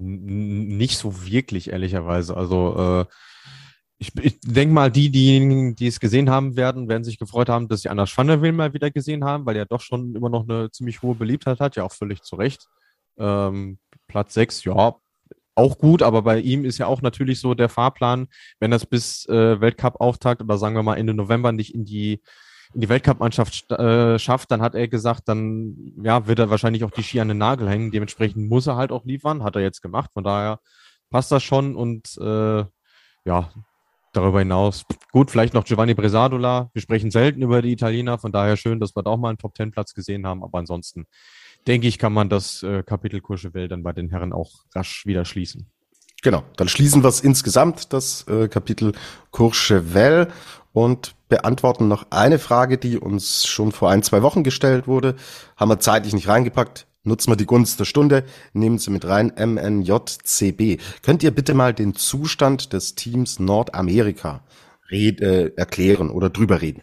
Nicht 0.00 0.98
so 0.98 1.26
wirklich, 1.26 1.70
ehrlicherweise. 1.70 2.36
Also 2.36 3.06
äh, 3.06 3.14
ich, 3.98 4.16
ich 4.16 4.40
denke 4.40 4.72
mal, 4.72 4.90
die, 4.90 5.10
diejenigen, 5.10 5.76
die 5.76 5.86
es 5.86 6.00
gesehen 6.00 6.30
haben 6.30 6.56
werden, 6.56 6.88
werden 6.88 7.04
sich 7.04 7.18
gefreut 7.18 7.50
haben, 7.50 7.68
dass 7.68 7.82
sie 7.82 7.90
Anna 7.90 8.06
Schwanderwill 8.06 8.52
mal 8.52 8.72
wieder 8.72 8.90
gesehen 8.90 9.24
haben, 9.24 9.44
weil 9.44 9.56
er 9.56 9.66
doch 9.66 9.82
schon 9.82 10.14
immer 10.14 10.30
noch 10.30 10.48
eine 10.48 10.70
ziemlich 10.70 11.02
hohe 11.02 11.14
Beliebtheit 11.14 11.60
hat, 11.60 11.76
ja 11.76 11.84
auch 11.84 11.92
völlig 11.92 12.22
zu 12.22 12.36
Recht. 12.36 12.66
Ähm, 13.18 13.78
Platz 14.08 14.32
6, 14.34 14.64
ja, 14.64 14.94
auch 15.54 15.78
gut, 15.78 16.02
aber 16.02 16.22
bei 16.22 16.40
ihm 16.40 16.64
ist 16.64 16.78
ja 16.78 16.86
auch 16.86 17.02
natürlich 17.02 17.40
so 17.40 17.52
der 17.52 17.68
Fahrplan, 17.68 18.28
wenn 18.58 18.70
das 18.70 18.86
bis 18.86 19.26
äh, 19.28 19.60
Weltcup-Auftakt 19.60 20.40
oder 20.40 20.56
sagen 20.56 20.74
wir 20.74 20.82
mal 20.82 20.96
Ende 20.96 21.12
November 21.12 21.52
nicht 21.52 21.74
in 21.74 21.84
die 21.84 22.22
in 22.74 22.80
die 22.80 22.88
Weltcup-Mannschaft 22.88 23.70
äh, 23.72 24.18
schafft, 24.18 24.50
dann 24.50 24.62
hat 24.62 24.74
er 24.74 24.88
gesagt, 24.88 25.28
dann 25.28 25.94
ja, 26.02 26.26
wird 26.26 26.38
er 26.38 26.50
wahrscheinlich 26.50 26.84
auch 26.84 26.90
die 26.90 27.02
Ski 27.02 27.20
an 27.20 27.28
den 27.28 27.38
Nagel 27.38 27.68
hängen. 27.68 27.90
Dementsprechend 27.90 28.48
muss 28.48 28.66
er 28.66 28.76
halt 28.76 28.92
auch 28.92 29.04
liefern, 29.04 29.42
hat 29.42 29.56
er 29.56 29.62
jetzt 29.62 29.82
gemacht. 29.82 30.10
Von 30.12 30.24
daher 30.24 30.60
passt 31.10 31.32
das 31.32 31.42
schon 31.42 31.74
und 31.74 32.16
äh, 32.18 32.64
ja, 33.24 33.50
darüber 34.12 34.38
hinaus 34.38 34.84
gut, 35.12 35.30
vielleicht 35.30 35.54
noch 35.54 35.64
Giovanni 35.64 35.94
Bresadola. 35.94 36.70
Wir 36.72 36.82
sprechen 36.82 37.10
selten 37.10 37.42
über 37.42 37.62
die 37.62 37.72
Italiener, 37.72 38.18
von 38.18 38.32
daher 38.32 38.56
schön, 38.56 38.80
dass 38.80 38.94
wir 38.96 39.02
da 39.02 39.10
auch 39.10 39.18
mal 39.18 39.30
einen 39.30 39.38
Top-10-Platz 39.38 39.94
gesehen 39.94 40.26
haben, 40.26 40.42
aber 40.42 40.58
ansonsten 40.58 41.06
denke 41.66 41.86
ich, 41.86 41.98
kann 41.98 42.12
man 42.12 42.28
das 42.28 42.62
äh, 42.62 42.82
Kapitel 42.82 43.20
Courchevel 43.20 43.68
dann 43.68 43.82
bei 43.82 43.92
den 43.92 44.08
Herren 44.08 44.32
auch 44.32 44.64
rasch 44.74 45.06
wieder 45.06 45.24
schließen. 45.24 45.70
Genau, 46.22 46.44
dann 46.56 46.68
schließen 46.68 47.02
wir 47.02 47.08
es 47.08 47.20
insgesamt, 47.20 47.92
das 47.92 48.26
äh, 48.28 48.48
Kapitel 48.48 48.92
Courchevel 49.30 50.28
und 50.72 51.14
beantworten 51.28 51.88
noch 51.88 52.06
eine 52.10 52.38
Frage, 52.38 52.78
die 52.78 52.98
uns 52.98 53.46
schon 53.46 53.72
vor 53.72 53.90
ein, 53.90 54.02
zwei 54.02 54.22
Wochen 54.22 54.42
gestellt 54.42 54.86
wurde. 54.86 55.16
Haben 55.56 55.70
wir 55.70 55.80
zeitlich 55.80 56.14
nicht 56.14 56.28
reingepackt. 56.28 56.86
Nutzen 57.02 57.30
wir 57.30 57.36
die 57.36 57.46
Gunst 57.46 57.80
der 57.80 57.86
Stunde, 57.86 58.24
nehmen 58.52 58.76
Sie 58.76 58.90
mit 58.90 59.06
rein, 59.06 59.32
MNJCB. 59.34 60.82
Könnt 61.02 61.22
ihr 61.22 61.30
bitte 61.30 61.54
mal 61.54 61.72
den 61.72 61.94
Zustand 61.94 62.74
des 62.74 62.94
Teams 62.94 63.38
Nordamerika 63.38 64.44
red, 64.90 65.22
äh, 65.22 65.52
erklären 65.56 66.10
oder 66.10 66.28
drüber 66.28 66.60
reden? 66.60 66.82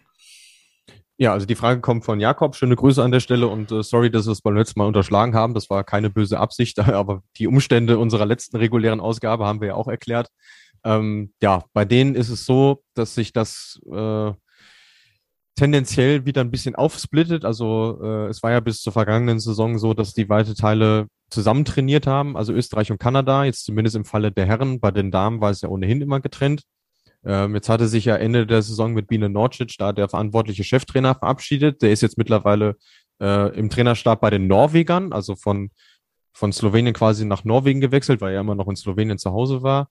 Ja, 1.19 1.33
also 1.33 1.45
die 1.45 1.55
Frage 1.55 1.81
kommt 1.81 2.05
von 2.05 2.19
Jakob. 2.19 2.55
Schöne 2.55 2.75
Grüße 2.75 3.03
an 3.03 3.11
der 3.11 3.19
Stelle 3.19 3.47
und 3.47 3.71
äh, 3.71 3.81
sorry, 3.81 4.11
dass 4.11 4.25
wir 4.25 4.31
es 4.31 4.41
beim 4.41 4.55
letzten 4.55 4.79
Mal 4.79 4.85
unterschlagen 4.85 5.35
haben. 5.35 5.55
Das 5.55 5.69
war 5.69 5.83
keine 5.83 6.09
böse 6.11 6.39
Absicht, 6.39 6.79
aber 6.79 7.21
die 7.37 7.47
Umstände 7.47 7.99
unserer 7.99 8.25
letzten 8.25 8.57
regulären 8.57 8.99
Ausgabe 8.99 9.45
haben 9.45 9.61
wir 9.61 9.69
ja 9.69 9.75
auch 9.75 9.87
erklärt. 9.87 10.29
Ähm, 10.87 11.33
ja, 11.41 11.65
bei 11.73 11.83
denen 11.83 12.15
ist 12.15 12.29
es 12.29 12.45
so, 12.45 12.81
dass 12.93 13.13
sich 13.13 13.33
das 13.33 13.77
äh, 13.91 14.31
tendenziell 15.55 16.25
wieder 16.25 16.39
ein 16.39 16.51
bisschen 16.51 16.75
aufsplittet. 16.75 17.43
Also 17.43 17.99
äh, 18.01 18.27
es 18.27 18.41
war 18.41 18.51
ja 18.51 18.61
bis 18.61 18.81
zur 18.81 18.93
vergangenen 18.93 19.41
Saison 19.41 19.77
so, 19.79 19.93
dass 19.93 20.13
die 20.13 20.29
weite 20.29 20.55
Teile 20.55 21.07
zusammen 21.29 21.65
trainiert 21.65 22.07
haben, 22.07 22.37
also 22.37 22.53
Österreich 22.53 22.89
und 22.89 22.99
Kanada, 23.01 23.43
jetzt 23.43 23.65
zumindest 23.65 23.97
im 23.97 24.05
Falle 24.05 24.31
der 24.31 24.45
Herren. 24.45 24.79
Bei 24.79 24.91
den 24.91 25.11
Damen 25.11 25.41
war 25.41 25.51
es 25.51 25.59
ja 25.59 25.67
ohnehin 25.67 25.99
immer 26.01 26.21
getrennt. 26.21 26.63
Ähm, 27.25 27.53
jetzt 27.55 27.67
hatte 27.67 27.89
sich 27.89 28.05
ja 28.05 28.15
Ende 28.15 28.47
der 28.47 28.61
Saison 28.61 28.93
mit 28.93 29.07
Biene 29.07 29.27
Norcic 29.27 29.75
da 29.77 29.91
der 29.91 30.07
verantwortliche 30.07 30.63
Cheftrainer 30.63 31.15
verabschiedet. 31.15 31.81
Der 31.81 31.91
ist 31.91 31.99
jetzt 31.99 32.17
mittlerweile 32.17 32.77
äh, 33.19 33.53
im 33.57 33.69
Trainerstab 33.69 34.21
bei 34.21 34.29
den 34.29 34.47
Norwegern, 34.47 35.11
also 35.11 35.35
von, 35.35 35.71
von 36.31 36.53
Slowenien 36.53 36.93
quasi 36.93 37.25
nach 37.25 37.43
Norwegen 37.43 37.81
gewechselt, 37.81 38.21
weil 38.21 38.33
er 38.33 38.39
immer 38.39 38.55
noch 38.55 38.69
in 38.69 38.77
Slowenien 38.77 39.17
zu 39.17 39.33
Hause 39.33 39.63
war. 39.63 39.89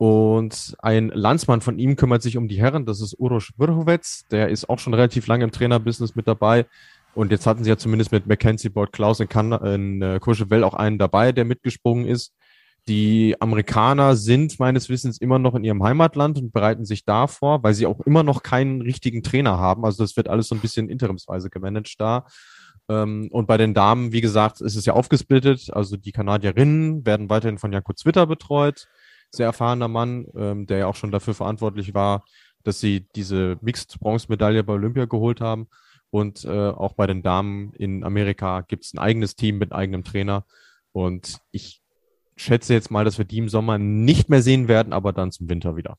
Und 0.00 0.76
ein 0.78 1.10
Landsmann 1.10 1.60
von 1.60 1.78
ihm 1.78 1.94
kümmert 1.94 2.22
sich 2.22 2.38
um 2.38 2.48
die 2.48 2.58
Herren, 2.58 2.86
das 2.86 3.02
ist 3.02 3.20
Uroš 3.20 3.52
Vrhovec, 3.58 4.22
der 4.30 4.48
ist 4.48 4.70
auch 4.70 4.78
schon 4.78 4.94
relativ 4.94 5.26
lange 5.26 5.44
im 5.44 5.50
Trainerbusiness 5.50 6.14
mit 6.14 6.26
dabei. 6.26 6.64
Und 7.14 7.30
jetzt 7.30 7.46
hatten 7.46 7.64
sie 7.64 7.68
ja 7.68 7.76
zumindest 7.76 8.10
mit 8.10 8.26
Mackenzie 8.26 8.70
Boyd 8.70 8.92
Klaus 8.92 9.20
in, 9.20 9.28
kan 9.28 9.52
in 9.52 10.00
äh, 10.00 10.18
Courchevel 10.18 10.64
auch 10.64 10.72
einen 10.72 10.96
dabei, 10.96 11.32
der 11.32 11.44
mitgesprungen 11.44 12.06
ist. 12.06 12.32
Die 12.88 13.36
Amerikaner 13.40 14.16
sind 14.16 14.58
meines 14.58 14.88
Wissens 14.88 15.18
immer 15.18 15.38
noch 15.38 15.54
in 15.54 15.64
ihrem 15.64 15.82
Heimatland 15.82 16.38
und 16.38 16.50
bereiten 16.50 16.86
sich 16.86 17.04
da 17.04 17.26
vor, 17.26 17.62
weil 17.62 17.74
sie 17.74 17.84
auch 17.84 18.00
immer 18.00 18.22
noch 18.22 18.42
keinen 18.42 18.80
richtigen 18.80 19.22
Trainer 19.22 19.58
haben. 19.58 19.84
Also 19.84 20.02
das 20.02 20.16
wird 20.16 20.28
alles 20.28 20.48
so 20.48 20.54
ein 20.54 20.62
bisschen 20.62 20.88
interimsweise 20.88 21.50
gemanagt 21.50 22.00
da. 22.00 22.24
Ähm, 22.88 23.28
und 23.32 23.46
bei 23.46 23.58
den 23.58 23.74
Damen, 23.74 24.12
wie 24.12 24.22
gesagt, 24.22 24.62
ist 24.62 24.76
es 24.76 24.86
ja 24.86 24.94
aufgesplittet. 24.94 25.68
Also 25.74 25.98
die 25.98 26.12
Kanadierinnen 26.12 27.04
werden 27.04 27.28
weiterhin 27.28 27.58
von 27.58 27.70
Jakob 27.70 27.98
Zwitter 27.98 28.26
betreut 28.26 28.88
sehr 29.30 29.46
erfahrener 29.46 29.88
Mann, 29.88 30.26
ähm, 30.34 30.66
der 30.66 30.78
ja 30.78 30.86
auch 30.86 30.96
schon 30.96 31.10
dafür 31.10 31.34
verantwortlich 31.34 31.94
war, 31.94 32.24
dass 32.62 32.80
sie 32.80 33.06
diese 33.14 33.56
Mixed-Bronze-Medaille 33.60 34.64
bei 34.64 34.74
Olympia 34.74 35.06
geholt 35.06 35.40
haben. 35.40 35.68
Und 36.10 36.44
äh, 36.44 36.48
auch 36.70 36.94
bei 36.94 37.06
den 37.06 37.22
Damen 37.22 37.72
in 37.74 38.04
Amerika 38.04 38.62
gibt 38.62 38.84
es 38.84 38.92
ein 38.92 38.98
eigenes 38.98 39.36
Team 39.36 39.58
mit 39.58 39.72
eigenem 39.72 40.04
Trainer. 40.04 40.44
Und 40.92 41.38
ich 41.52 41.80
schätze 42.36 42.74
jetzt 42.74 42.90
mal, 42.90 43.04
dass 43.04 43.18
wir 43.18 43.24
die 43.24 43.38
im 43.38 43.48
Sommer 43.48 43.78
nicht 43.78 44.28
mehr 44.28 44.42
sehen 44.42 44.66
werden, 44.66 44.92
aber 44.92 45.12
dann 45.12 45.30
zum 45.30 45.48
Winter 45.48 45.76
wieder. 45.76 45.96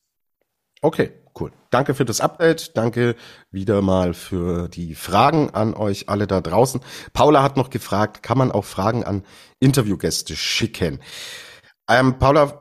Okay, 0.84 1.12
cool. 1.40 1.52
Danke 1.70 1.94
für 1.94 2.06
das 2.06 2.22
Update. 2.22 2.76
Danke 2.76 3.16
wieder 3.52 3.84
mal 3.84 4.16
für 4.16 4.68
die 4.68 4.95
Fragen 4.95 5.52
an 5.52 5.76
euch 5.76 6.10
alle 6.10 6.26
da 6.26 6.41
draußen. 6.41 6.82
Paula 7.14 7.44
hat 7.44 7.56
noch 7.56 7.70
gefragt, 7.70 8.24
kann 8.24 8.40
man 8.40 8.52
auch 8.52 8.66
Fragen 8.66 9.03
an 9.03 9.24
Interviewgäste 9.60 10.36
schicken? 10.36 10.99
Ähm, 11.88 12.18
Paula, 12.18 12.60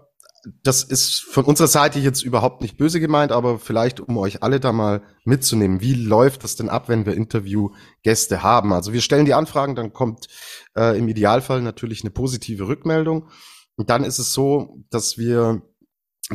das 0.62 0.82
ist 0.82 1.20
von 1.20 1.44
unserer 1.44 1.68
Seite 1.68 1.98
jetzt 1.98 2.22
überhaupt 2.22 2.62
nicht 2.62 2.76
böse 2.76 3.00
gemeint, 3.00 3.32
aber 3.32 3.58
vielleicht 3.58 4.00
um 4.00 4.16
euch 4.16 4.42
alle 4.42 4.60
da 4.60 4.72
mal 4.72 5.02
mitzunehmen. 5.24 5.80
Wie 5.80 5.94
läuft 5.94 6.44
das 6.44 6.56
denn 6.56 6.68
ab, 6.68 6.88
wenn 6.88 7.04
wir 7.04 7.14
Interviewgäste 7.14 8.42
haben? 8.42 8.72
Also 8.72 8.92
wir 8.92 9.02
stellen 9.02 9.26
die 9.26 9.34
Anfragen, 9.34 9.74
dann 9.74 9.92
kommt 9.92 10.28
äh, 10.76 10.98
im 10.98 11.08
Idealfall 11.08 11.60
natürlich 11.60 12.02
eine 12.02 12.10
positive 12.10 12.68
Rückmeldung. 12.68 13.28
Und 13.76 13.90
dann 13.90 14.04
ist 14.04 14.18
es 14.18 14.32
so, 14.32 14.82
dass 14.90 15.18
wir 15.18 15.62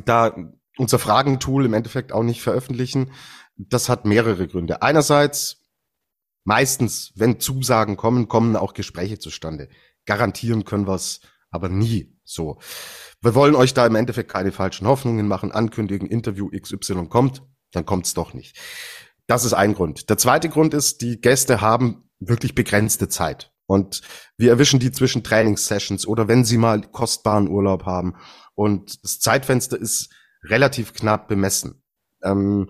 da 0.05 0.35
unser 0.77 0.99
Fragentool 0.99 1.65
im 1.65 1.73
Endeffekt 1.73 2.11
auch 2.11 2.23
nicht 2.23 2.41
veröffentlichen. 2.41 3.11
Das 3.57 3.89
hat 3.89 4.05
mehrere 4.05 4.47
Gründe. 4.47 4.81
Einerseits, 4.81 5.63
meistens, 6.43 7.11
wenn 7.15 7.39
Zusagen 7.39 7.97
kommen, 7.97 8.27
kommen 8.27 8.55
auch 8.55 8.73
Gespräche 8.73 9.17
zustande. 9.17 9.69
Garantieren 10.05 10.65
können 10.65 10.87
wir 10.87 10.95
es 10.95 11.21
aber 11.49 11.69
nie 11.69 12.14
so. 12.25 12.59
Wir 13.21 13.35
wollen 13.35 13.55
euch 13.55 13.73
da 13.73 13.85
im 13.85 13.95
Endeffekt 13.95 14.31
keine 14.31 14.51
falschen 14.51 14.87
Hoffnungen 14.87 15.27
machen, 15.27 15.51
ankündigen, 15.51 16.07
Interview 16.07 16.49
XY 16.49 17.07
kommt, 17.07 17.43
dann 17.71 17.85
kommt's 17.85 18.13
doch 18.13 18.33
nicht. 18.33 18.59
Das 19.27 19.45
ist 19.45 19.53
ein 19.53 19.73
Grund. 19.73 20.09
Der 20.09 20.17
zweite 20.17 20.49
Grund 20.49 20.73
ist, 20.73 21.01
die 21.01 21.19
Gäste 21.21 21.61
haben 21.61 22.09
wirklich 22.19 22.55
begrenzte 22.55 23.09
Zeit. 23.09 23.51
Und 23.67 24.01
wir 24.37 24.51
erwischen 24.51 24.79
die 24.79 24.91
zwischen 24.91 25.23
Trainingssessions 25.23 26.05
oder 26.05 26.27
wenn 26.27 26.45
sie 26.45 26.57
mal 26.57 26.81
kostbaren 26.81 27.47
Urlaub 27.47 27.85
haben. 27.85 28.15
Und 28.53 29.03
das 29.03 29.19
Zeitfenster 29.19 29.79
ist 29.79 30.13
relativ 30.43 30.93
knapp 30.93 31.27
bemessen. 31.27 31.83
Ähm, 32.23 32.69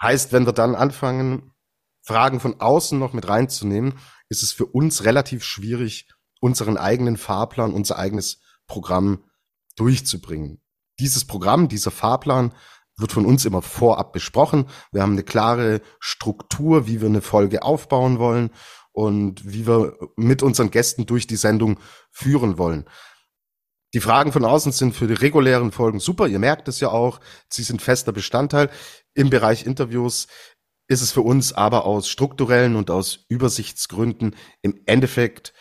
heißt, 0.00 0.32
wenn 0.32 0.46
wir 0.46 0.52
dann 0.52 0.74
anfangen, 0.74 1.52
Fragen 2.02 2.40
von 2.40 2.60
außen 2.60 2.98
noch 2.98 3.12
mit 3.12 3.28
reinzunehmen, 3.28 3.94
ist 4.28 4.42
es 4.42 4.52
für 4.52 4.66
uns 4.66 5.04
relativ 5.04 5.44
schwierig, 5.44 6.08
unseren 6.40 6.76
eigenen 6.76 7.16
Fahrplan, 7.16 7.72
unser 7.72 7.98
eigenes 7.98 8.40
Programm 8.66 9.24
durchzubringen. 9.76 10.60
Dieses 10.98 11.24
Programm, 11.24 11.68
dieser 11.68 11.90
Fahrplan 11.90 12.52
wird 12.96 13.12
von 13.12 13.26
uns 13.26 13.44
immer 13.44 13.62
vorab 13.62 14.12
besprochen. 14.12 14.66
Wir 14.92 15.02
haben 15.02 15.12
eine 15.12 15.22
klare 15.22 15.80
Struktur, 15.98 16.86
wie 16.86 17.00
wir 17.00 17.08
eine 17.08 17.22
Folge 17.22 17.62
aufbauen 17.62 18.18
wollen 18.18 18.50
und 18.92 19.50
wie 19.50 19.66
wir 19.66 19.96
mit 20.16 20.42
unseren 20.42 20.70
Gästen 20.70 21.06
durch 21.06 21.26
die 21.26 21.36
Sendung 21.36 21.78
führen 22.10 22.58
wollen. 22.58 22.84
Die 23.94 24.00
Fragen 24.00 24.32
von 24.32 24.44
außen 24.44 24.72
sind 24.72 24.94
für 24.94 25.06
die 25.06 25.14
regulären 25.14 25.70
Folgen 25.70 26.00
super. 26.00 26.26
Ihr 26.26 26.38
merkt 26.38 26.68
es 26.68 26.80
ja 26.80 26.88
auch. 26.88 27.20
Sie 27.50 27.62
sind 27.62 27.82
fester 27.82 28.12
Bestandteil. 28.12 28.70
Im 29.14 29.28
Bereich 29.28 29.66
Interviews 29.66 30.28
ist 30.88 31.02
es 31.02 31.12
für 31.12 31.20
uns 31.20 31.52
aber 31.52 31.84
aus 31.84 32.08
strukturellen 32.08 32.76
und 32.76 32.90
aus 32.90 33.24
Übersichtsgründen 33.28 34.34
im 34.62 34.80
Endeffekt 34.86 35.52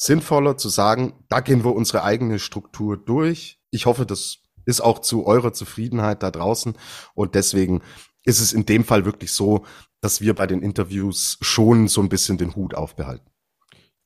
sinnvoller 0.00 0.56
zu 0.56 0.70
sagen, 0.70 1.12
da 1.28 1.40
gehen 1.40 1.62
wir 1.62 1.74
unsere 1.74 2.02
eigene 2.02 2.38
Struktur 2.38 2.96
durch. 2.96 3.60
Ich 3.70 3.84
hoffe, 3.84 4.06
das 4.06 4.38
ist 4.64 4.80
auch 4.80 5.00
zu 5.00 5.26
eurer 5.26 5.52
Zufriedenheit 5.52 6.22
da 6.22 6.30
draußen. 6.30 6.74
Und 7.14 7.34
deswegen 7.34 7.82
ist 8.24 8.40
es 8.40 8.54
in 8.54 8.64
dem 8.64 8.84
Fall 8.84 9.04
wirklich 9.04 9.32
so, 9.32 9.66
dass 10.00 10.22
wir 10.22 10.34
bei 10.34 10.46
den 10.46 10.62
Interviews 10.62 11.36
schon 11.42 11.86
so 11.86 12.00
ein 12.00 12.08
bisschen 12.08 12.38
den 12.38 12.56
Hut 12.56 12.74
aufbehalten. 12.74 13.30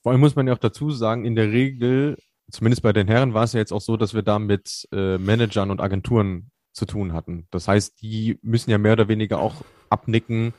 Vor 0.03 0.11
allem 0.11 0.21
muss 0.21 0.35
man 0.35 0.49
ja 0.49 0.55
auch 0.55 0.59
dazu 0.59 0.91
sagen, 0.91 1.25
in 1.25 1.37
der 1.37 1.53
Regel, 1.53 2.19
zumindest 2.51 2.83
bei 2.83 2.93
den 2.93 3.07
Herren, 3.07 3.33
war 3.33 3.45
es 3.45 3.53
ja 3.53 3.61
jetzt 3.61 3.73
auch 3.73 3.81
so, 3.81 3.97
dass 3.97 4.15
wir 4.15 4.23
da 4.23 4.41
mit 4.41 4.89
äh, 4.91 5.17
Managern 5.19 5.71
und 5.71 5.81
Agenturen 5.81 6.51
zu 6.73 6.87
tun 6.87 7.13
hatten. 7.13 7.47
Das 7.53 7.69
heißt, 7.69 8.03
die 8.03 8.41
müssen 8.43 8.71
ja 8.71 8.79
mehr 8.79 8.95
oder 8.95 9.07
weniger 9.07 9.39
auch 9.39 9.63
abnicken, 9.91 10.55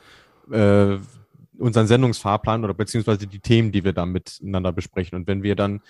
äh, 0.49 0.97
unseren 1.60 1.88
Sendungsfahrplan 1.88 2.64
oder 2.64 2.73
beziehungsweise 2.73 3.27
die 3.27 3.40
Themen, 3.40 3.72
die 3.72 3.84
wir 3.84 3.94
da 3.94 4.06
miteinander 4.06 4.72
besprechen. 4.72 5.18
Und 5.18 5.27
wenn 5.27 5.44
wir 5.44 5.56
dann, 5.56 5.82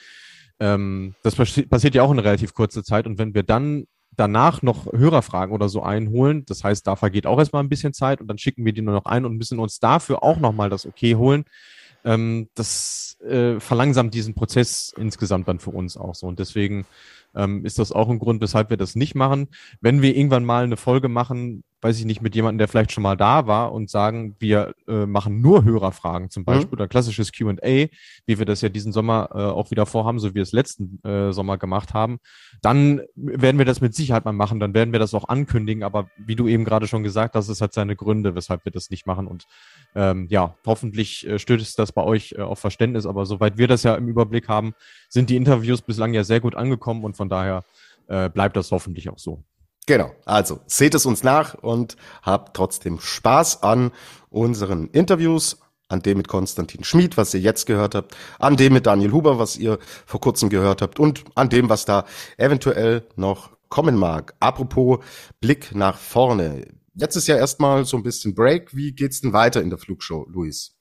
ähm, 0.60 1.16
das 1.24 1.36
passiert 1.36 1.96
ja 1.96 2.04
auch 2.04 2.12
in 2.12 2.20
relativ 2.20 2.54
kurzer 2.54 2.84
Zeit, 2.84 3.08
und 3.08 3.18
wenn 3.18 3.34
wir 3.34 3.44
dann 3.44 3.86
danach 4.18 4.62
noch 4.62 4.92
Hörerfragen 4.92 5.54
oder 5.54 5.70
so 5.70 5.84
einholen, 5.84 6.46
das 6.46 6.64
heißt, 6.64 6.88
da 6.88 6.96
vergeht 6.96 7.28
auch 7.28 7.40
erstmal 7.40 7.64
ein 7.64 7.70
bisschen 7.70 7.94
Zeit 7.94 8.22
und 8.22 8.28
dann 8.28 8.38
schicken 8.38 8.66
wir 8.66 8.74
die 8.74 8.82
nur 8.82 8.94
noch 8.94 9.06
ein 9.06 9.26
und 9.26 9.38
müssen 9.38 9.60
uns 9.60 9.80
dafür 9.80 10.24
auch 10.24 10.40
nochmal 10.40 10.70
das 10.70 10.86
Okay 10.86 11.16
holen. 11.16 11.46
Ähm, 12.06 12.50
das 12.56 13.18
äh, 13.22 13.60
verlangsamt 13.60 14.14
diesen 14.14 14.36
Prozess 14.36 14.94
insgesamt 14.96 15.48
dann 15.48 15.60
für 15.60 15.72
uns 15.72 15.98
auch 15.98 16.16
so. 16.16 16.28
Und 16.28 16.40
deswegen 16.40 16.86
ähm, 17.36 17.66
ist 17.66 17.80
das 17.80 17.92
auch 17.92 18.10
ein 18.10 18.20
Grund, 18.20 18.42
weshalb 18.42 18.70
wir 18.70 18.78
das 18.78 18.96
nicht 18.96 19.16
machen. 19.16 19.48
Wenn 19.82 20.02
wir 20.02 20.16
irgendwann 20.16 20.46
mal 20.46 20.64
eine 20.64 20.78
Folge 20.78 21.10
machen, 21.10 21.64
weiß 21.86 22.00
ich 22.00 22.06
nicht, 22.06 22.22
mit 22.22 22.34
jemandem, 22.34 22.58
der 22.58 22.68
vielleicht 22.68 22.92
schon 22.92 23.04
mal 23.04 23.16
da 23.16 23.46
war 23.46 23.72
und 23.72 23.92
sagen, 23.92 24.36
wir 24.40 24.74
äh, 24.88 25.06
machen 25.06 25.40
nur 25.40 25.64
Hörerfragen 25.64 26.32
zum 26.32 26.42
mhm. 26.42 26.46
Beispiel 26.46 26.68
mhm. 26.68 26.74
oder 26.74 26.88
klassisches 26.88 27.32
Q&A, 27.32 27.54
wie 28.26 28.40
wir 28.40 28.46
das 28.46 28.62
ja 28.62 28.70
diesen 28.70 28.92
Sommer 28.92 29.30
äh, 29.34 29.38
auch 29.38 29.70
wieder 29.70 29.86
vorhaben, 29.86 30.18
so 30.18 30.32
wie 30.32 30.36
wir 30.36 30.42
es 30.42 30.52
letzten 30.52 31.00
äh, 31.04 31.32
Sommer 31.32 31.60
gemacht 31.60 31.94
haben, 31.94 32.18
dann 32.64 33.02
werden 33.16 33.60
wir 33.60 33.66
das 33.66 33.82
mit 33.82 33.94
Sicherheit 33.94 34.26
mal 34.26 34.32
machen, 34.32 34.60
dann 34.60 34.74
werden 34.74 34.94
wir 34.94 35.00
das 35.00 35.14
auch 35.14 35.30
ankündigen, 35.30 35.84
aber 35.84 36.10
wie 36.18 36.36
du 36.36 36.48
eben 36.48 36.66
gerade 36.66 36.88
schon 36.88 37.04
gesagt 37.04 37.36
hast, 37.36 37.50
es 37.50 37.62
hat 37.62 37.74
seine 37.74 37.96
Gründe, 37.96 38.34
weshalb 38.34 38.66
wir 38.66 38.72
das 38.72 38.90
nicht 38.90 39.06
machen 39.06 39.28
und 39.28 39.46
ähm, 39.96 40.28
ja, 40.30 40.56
hoffentlich 40.66 41.26
äh, 41.26 41.40
stößt 41.40 41.80
das 41.80 41.94
bei 41.94 42.04
euch 42.04 42.36
äh, 42.38 42.42
auf 42.42 42.60
Verständnis, 42.60 43.06
aber 43.06 43.26
soweit 43.26 43.58
wir 43.58 43.68
das 43.68 43.84
ja 43.84 43.96
im 43.96 44.08
Überblick 44.08 44.50
haben, 44.50 44.74
sind 45.10 45.30
die 45.30 45.38
Interviews 45.38 45.82
bislang 45.82 46.14
ja 46.14 46.24
sehr 46.24 46.42
gut 46.42 46.56
angekommen 46.56 47.04
und 47.04 47.16
von 47.16 47.30
daher 47.30 47.64
äh, 48.08 48.30
bleibt 48.30 48.58
das 48.58 48.72
hoffentlich 48.72 49.10
auch 49.10 49.20
so. 49.20 49.44
Genau, 49.88 50.12
also 50.26 50.60
seht 50.66 50.96
es 50.96 51.06
uns 51.06 51.24
nach 51.24 51.54
und 51.54 51.96
habt 52.24 52.56
trotzdem 52.56 53.00
Spaß 53.00 53.64
an 53.64 53.92
unseren 54.30 54.90
Interviews, 54.90 55.60
an 55.88 56.02
dem 56.02 56.18
mit 56.18 56.28
Konstantin 56.28 56.84
Schmid, 56.84 57.18
was 57.18 57.34
ihr 57.34 57.40
jetzt 57.40 57.66
gehört 57.66 57.94
habt, 57.94 58.18
an 58.40 58.58
dem 58.58 58.74
mit 58.74 58.88
Daniel 58.88 59.12
Huber, 59.12 59.38
was 59.38 59.58
ihr 59.58 59.78
vor 60.06 60.20
kurzem 60.20 60.50
gehört 60.50 60.82
habt 60.82 61.00
und 61.00 61.24
an 61.36 61.50
dem, 61.50 61.70
was 61.70 61.86
da 61.86 62.06
eventuell 62.38 63.08
noch 63.16 63.52
kommen 63.70 63.96
mag. 63.96 64.34
Apropos 64.40 65.00
Blick 65.40 65.76
nach 65.76 65.98
vorne. 65.98 66.66
Jetzt 66.96 67.18
ist 67.18 67.28
ja 67.28 67.36
erstmal 67.36 67.84
so 67.84 67.98
ein 67.98 68.04
bisschen 68.04 68.34
Break. 68.34 68.76
Wie 68.76 68.94
geht's 68.94 69.20
denn 69.20 69.34
weiter 69.34 69.62
in 69.62 69.70
der 69.70 69.78
Flugshow, 69.78 70.26
Luis? 70.30 70.76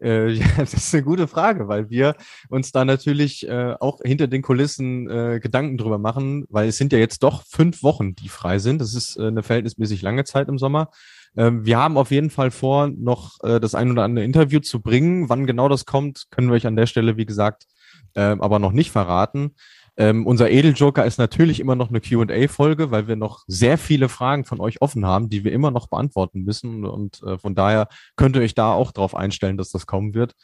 Äh, 0.00 0.28
ja, 0.32 0.46
das 0.56 0.72
ist 0.72 0.94
eine 0.94 1.04
gute 1.04 1.28
Frage, 1.28 1.68
weil 1.68 1.90
wir 1.90 2.14
uns 2.48 2.72
da 2.72 2.84
natürlich 2.84 3.46
äh, 3.46 3.74
auch 3.78 4.00
hinter 4.02 4.26
den 4.26 4.40
Kulissen 4.40 5.08
äh, 5.10 5.38
Gedanken 5.40 5.76
drüber 5.76 5.98
machen, 5.98 6.46
weil 6.48 6.68
es 6.68 6.78
sind 6.78 6.92
ja 6.92 6.98
jetzt 6.98 7.22
doch 7.22 7.44
fünf 7.46 7.82
Wochen, 7.82 8.14
die 8.14 8.30
frei 8.30 8.58
sind. 8.58 8.80
Das 8.80 8.94
ist 8.94 9.16
äh, 9.18 9.26
eine 9.26 9.42
verhältnismäßig 9.42 10.00
lange 10.00 10.24
Zeit 10.24 10.48
im 10.48 10.58
Sommer. 10.58 10.90
Ähm, 11.36 11.66
wir 11.66 11.78
haben 11.78 11.98
auf 11.98 12.10
jeden 12.10 12.30
Fall 12.30 12.50
vor, 12.50 12.88
noch 12.88 13.38
äh, 13.42 13.60
das 13.60 13.74
ein 13.74 13.90
oder 13.90 14.04
andere 14.04 14.24
Interview 14.24 14.60
zu 14.60 14.80
bringen. 14.80 15.28
Wann 15.28 15.46
genau 15.46 15.68
das 15.68 15.84
kommt, 15.84 16.24
können 16.30 16.48
wir 16.48 16.54
euch 16.54 16.66
an 16.66 16.76
der 16.76 16.86
Stelle, 16.86 17.18
wie 17.18 17.26
gesagt, 17.26 17.66
äh, 18.14 18.20
aber 18.20 18.58
noch 18.58 18.72
nicht 18.72 18.90
verraten. 18.90 19.54
Ähm, 19.96 20.26
unser 20.26 20.50
Edeljoker 20.50 21.04
ist 21.06 21.18
natürlich 21.18 21.60
immer 21.60 21.74
noch 21.74 21.88
eine 21.88 22.00
QA-Folge, 22.00 22.90
weil 22.90 23.08
wir 23.08 23.16
noch 23.16 23.44
sehr 23.46 23.78
viele 23.78 24.08
Fragen 24.08 24.44
von 24.44 24.60
euch 24.60 24.82
offen 24.82 25.06
haben, 25.06 25.28
die 25.30 25.44
wir 25.44 25.52
immer 25.52 25.70
noch 25.70 25.88
beantworten 25.88 26.42
müssen. 26.42 26.84
Und 26.84 27.22
äh, 27.22 27.38
von 27.38 27.54
daher 27.54 27.88
könnt 28.16 28.36
ihr 28.36 28.42
euch 28.42 28.54
da 28.54 28.72
auch 28.72 28.92
drauf 28.92 29.14
einstellen, 29.14 29.56
dass 29.56 29.70
das 29.70 29.86
kommen 29.86 30.14
wird. 30.14 30.34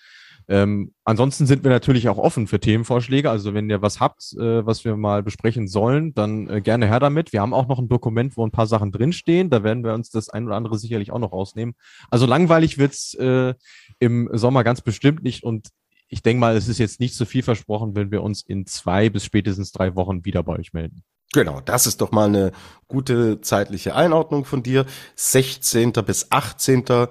Ähm, 0.48 0.92
ansonsten 1.04 1.46
sind 1.46 1.62
wir 1.64 1.70
natürlich 1.70 2.08
auch 2.08 2.18
offen 2.18 2.46
für 2.46 2.58
Themenvorschläge. 2.58 3.30
Also 3.30 3.54
wenn 3.54 3.70
ihr 3.70 3.82
was 3.82 4.00
habt, 4.00 4.32
äh, 4.38 4.66
was 4.66 4.84
wir 4.84 4.96
mal 4.96 5.22
besprechen 5.22 5.68
sollen, 5.68 6.14
dann 6.14 6.48
äh, 6.48 6.60
gerne 6.60 6.86
her 6.86 7.00
damit. 7.00 7.32
Wir 7.32 7.40
haben 7.40 7.54
auch 7.54 7.68
noch 7.68 7.78
ein 7.78 7.88
Dokument, 7.88 8.36
wo 8.36 8.44
ein 8.44 8.50
paar 8.50 8.66
Sachen 8.66 8.90
drinstehen. 8.90 9.50
Da 9.50 9.62
werden 9.62 9.84
wir 9.84 9.94
uns 9.94 10.10
das 10.10 10.28
ein 10.28 10.46
oder 10.46 10.56
andere 10.56 10.78
sicherlich 10.78 11.12
auch 11.12 11.18
noch 11.18 11.32
rausnehmen. 11.32 11.74
Also 12.10 12.26
langweilig 12.26 12.78
wird's 12.78 13.14
äh, 13.14 13.54
im 14.00 14.30
Sommer 14.32 14.64
ganz 14.64 14.80
bestimmt 14.80 15.22
nicht. 15.22 15.44
Und 15.44 15.68
ich 16.12 16.22
denke 16.22 16.40
mal, 16.40 16.54
es 16.54 16.68
ist 16.68 16.76
jetzt 16.76 17.00
nicht 17.00 17.14
zu 17.14 17.24
viel 17.24 17.42
versprochen, 17.42 17.96
wenn 17.96 18.10
wir 18.10 18.22
uns 18.22 18.42
in 18.42 18.66
zwei 18.66 19.08
bis 19.08 19.24
spätestens 19.24 19.72
drei 19.72 19.94
Wochen 19.96 20.26
wieder 20.26 20.42
bei 20.42 20.58
euch 20.58 20.74
melden. 20.74 21.02
Genau, 21.32 21.62
das 21.62 21.86
ist 21.86 22.02
doch 22.02 22.12
mal 22.12 22.26
eine 22.26 22.52
gute 22.86 23.40
zeitliche 23.40 23.96
Einordnung 23.96 24.44
von 24.44 24.62
dir. 24.62 24.84
16. 25.16 25.92
bis 26.04 26.30
18. 26.30 26.84
Äh, 26.86 27.06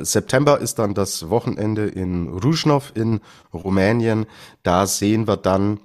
September 0.00 0.58
ist 0.58 0.80
dann 0.80 0.92
das 0.94 1.30
Wochenende 1.30 1.86
in 1.86 2.26
Ruzhnov 2.30 2.90
in 2.96 3.20
Rumänien. 3.54 4.26
Da 4.64 4.88
sehen 4.88 5.28
wir 5.28 5.36
dann 5.36 5.78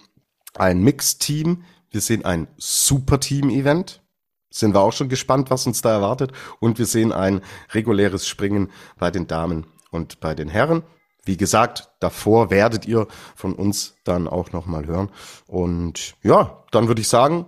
ein 0.56 0.82
Mixteam. 0.82 1.64
Wir 1.92 2.02
sehen 2.02 2.26
ein 2.26 2.48
Superteam-Event. 2.58 4.02
Sind 4.50 4.74
wir 4.74 4.82
auch 4.82 4.94
schon 4.94 5.10
gespannt, 5.10 5.52
was 5.52 5.68
uns 5.68 5.84
da 5.84 5.92
erwartet. 5.92 6.32
Und 6.60 6.80
wir 6.80 6.88
sehen 6.88 7.12
ein 7.12 7.42
reguläres 7.70 8.28
Springen 8.28 8.72
bei 8.98 9.12
den 9.12 9.28
Damen 9.28 9.68
und 9.92 10.20
bei 10.20 10.34
den 10.34 10.50
Herren. 10.50 10.82
Wie 11.28 11.38
gesagt, 11.38 11.90
davor 12.00 12.50
werdet 12.50 12.86
ihr 12.86 13.08
von 13.36 13.54
uns 13.54 13.96
dann 14.04 14.28
auch 14.28 14.52
nochmal 14.52 14.86
hören. 14.86 15.12
Und 15.46 16.16
ja, 16.24 16.64
dann 16.72 16.88
würde 16.88 17.02
ich 17.02 17.08
sagen, 17.08 17.46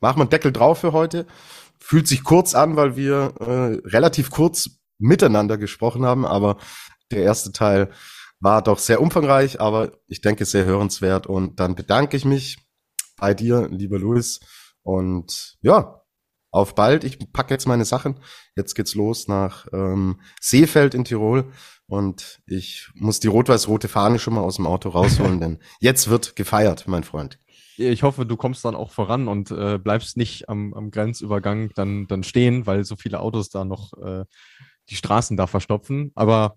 machen 0.00 0.18
wir 0.18 0.22
einen 0.22 0.30
Deckel 0.30 0.52
drauf 0.52 0.78
für 0.78 0.92
heute. 0.92 1.26
Fühlt 1.78 2.08
sich 2.08 2.24
kurz 2.24 2.54
an, 2.54 2.76
weil 2.76 2.96
wir 2.96 3.34
äh, 3.40 3.88
relativ 3.88 4.30
kurz 4.30 4.70
miteinander 4.98 5.56
gesprochen 5.56 6.04
haben, 6.04 6.26
aber 6.26 6.58
der 7.10 7.22
erste 7.22 7.52
Teil 7.52 7.90
war 8.40 8.62
doch 8.62 8.78
sehr 8.78 9.00
umfangreich, 9.00 9.60
aber 9.60 9.92
ich 10.06 10.20
denke 10.20 10.44
sehr 10.44 10.64
hörenswert. 10.64 11.26
Und 11.26 11.60
dann 11.60 11.74
bedanke 11.74 12.16
ich 12.16 12.24
mich 12.24 12.58
bei 13.16 13.34
dir, 13.34 13.68
lieber 13.70 13.98
Luis. 13.98 14.40
Und 14.82 15.58
ja, 15.60 15.99
auf 16.50 16.74
bald. 16.74 17.04
Ich 17.04 17.18
packe 17.32 17.54
jetzt 17.54 17.66
meine 17.66 17.84
Sachen. 17.84 18.20
Jetzt 18.56 18.74
geht's 18.74 18.94
los 18.94 19.28
nach 19.28 19.66
ähm, 19.72 20.20
Seefeld 20.40 20.94
in 20.94 21.04
Tirol. 21.04 21.50
Und 21.86 22.40
ich 22.46 22.88
muss 22.94 23.18
die 23.18 23.26
rot-weiß-rote 23.26 23.88
Fahne 23.88 24.20
schon 24.20 24.34
mal 24.34 24.42
aus 24.42 24.56
dem 24.56 24.66
Auto 24.66 24.90
rausholen, 24.90 25.40
denn 25.40 25.58
jetzt 25.80 26.08
wird 26.08 26.36
gefeiert, 26.36 26.86
mein 26.86 27.02
Freund. 27.02 27.40
Ich 27.76 28.04
hoffe, 28.04 28.26
du 28.26 28.36
kommst 28.36 28.64
dann 28.64 28.76
auch 28.76 28.92
voran 28.92 29.26
und 29.26 29.50
äh, 29.50 29.78
bleibst 29.78 30.16
nicht 30.16 30.48
am, 30.48 30.72
am 30.74 30.90
Grenzübergang 30.90 31.70
dann, 31.74 32.06
dann 32.06 32.22
stehen, 32.22 32.66
weil 32.66 32.84
so 32.84 32.94
viele 32.94 33.20
Autos 33.20 33.48
da 33.48 33.64
noch 33.64 33.92
äh, 33.94 34.24
die 34.88 34.94
Straßen 34.94 35.36
da 35.36 35.46
verstopfen. 35.46 36.12
Aber 36.14 36.56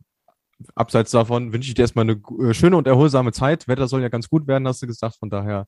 abseits 0.76 1.12
davon 1.12 1.54
wünsche 1.54 1.70
ich 1.70 1.76
dir 1.76 1.84
erstmal 1.84 2.04
eine 2.04 2.22
äh, 2.40 2.54
schöne 2.54 2.78
und 2.78 2.88
erholsame 2.88 3.32
Zeit. 3.32 3.68
Wetter 3.68 3.88
soll 3.88 4.02
ja 4.02 4.10
ganz 4.10 4.30
gut 4.30 4.48
werden, 4.48 4.68
hast 4.68 4.82
du 4.82 4.88
gesagt. 4.88 5.16
Von 5.16 5.30
daher 5.30 5.68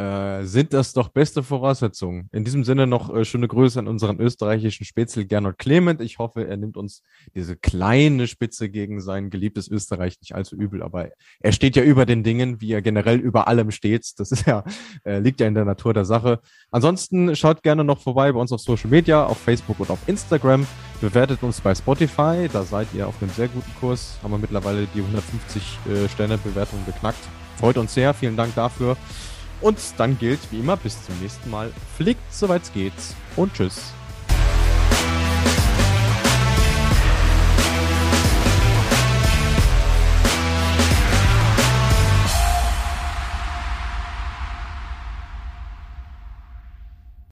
äh, 0.00 0.44
sind 0.46 0.72
das 0.72 0.92
doch 0.92 1.08
beste 1.08 1.42
Voraussetzungen. 1.42 2.28
In 2.32 2.44
diesem 2.44 2.64
Sinne 2.64 2.86
noch 2.86 3.14
äh, 3.14 3.24
schöne 3.24 3.48
Grüße 3.48 3.78
an 3.78 3.86
unseren 3.86 4.18
österreichischen 4.18 4.84
Spätzle 4.86 5.26
Gernot 5.26 5.58
Clement. 5.58 6.00
Ich 6.00 6.18
hoffe, 6.18 6.46
er 6.46 6.56
nimmt 6.56 6.76
uns 6.76 7.02
diese 7.34 7.56
kleine 7.56 8.26
Spitze 8.26 8.70
gegen 8.70 9.00
sein 9.00 9.28
geliebtes 9.28 9.68
Österreich 9.68 10.18
nicht 10.20 10.34
allzu 10.34 10.56
übel, 10.56 10.82
aber 10.82 11.08
er 11.40 11.52
steht 11.52 11.76
ja 11.76 11.82
über 11.82 12.06
den 12.06 12.22
Dingen, 12.22 12.60
wie 12.60 12.72
er 12.72 12.80
generell 12.80 13.18
über 13.18 13.46
allem 13.48 13.70
steht. 13.70 14.18
Das 14.18 14.32
ist 14.32 14.46
ja, 14.46 14.64
äh, 15.04 15.18
liegt 15.18 15.40
ja 15.40 15.46
in 15.46 15.54
der 15.54 15.66
Natur 15.66 15.92
der 15.92 16.04
Sache. 16.06 16.40
Ansonsten 16.70 17.36
schaut 17.36 17.62
gerne 17.62 17.84
noch 17.84 18.00
vorbei 18.00 18.32
bei 18.32 18.40
uns 18.40 18.52
auf 18.52 18.60
Social 18.60 18.90
Media, 18.90 19.26
auf 19.26 19.38
Facebook 19.38 19.80
und 19.80 19.90
auf 19.90 20.00
Instagram. 20.06 20.66
Bewertet 21.00 21.42
uns 21.42 21.60
bei 21.60 21.74
Spotify, 21.74 22.48
da 22.50 22.62
seid 22.62 22.88
ihr 22.94 23.06
auf 23.06 23.20
einem 23.20 23.30
sehr 23.32 23.48
guten 23.48 23.70
Kurs. 23.80 24.18
Haben 24.22 24.32
wir 24.32 24.38
mittlerweile 24.38 24.86
die 24.94 25.00
150 25.00 25.62
äh, 25.62 26.08
Sterne 26.08 26.38
Bewertung 26.38 26.78
geknackt. 26.86 27.20
Freut 27.58 27.76
uns 27.76 27.92
sehr, 27.92 28.14
vielen 28.14 28.36
Dank 28.36 28.54
dafür. 28.54 28.96
Und 29.60 29.78
dann 29.98 30.18
gilt 30.18 30.40
wie 30.50 30.60
immer 30.60 30.76
bis 30.76 31.04
zum 31.04 31.18
nächsten 31.20 31.50
Mal. 31.50 31.72
Fliegt, 31.96 32.32
soweit's 32.32 32.72
geht's 32.72 33.14
und 33.36 33.52
tschüss. 33.54 33.92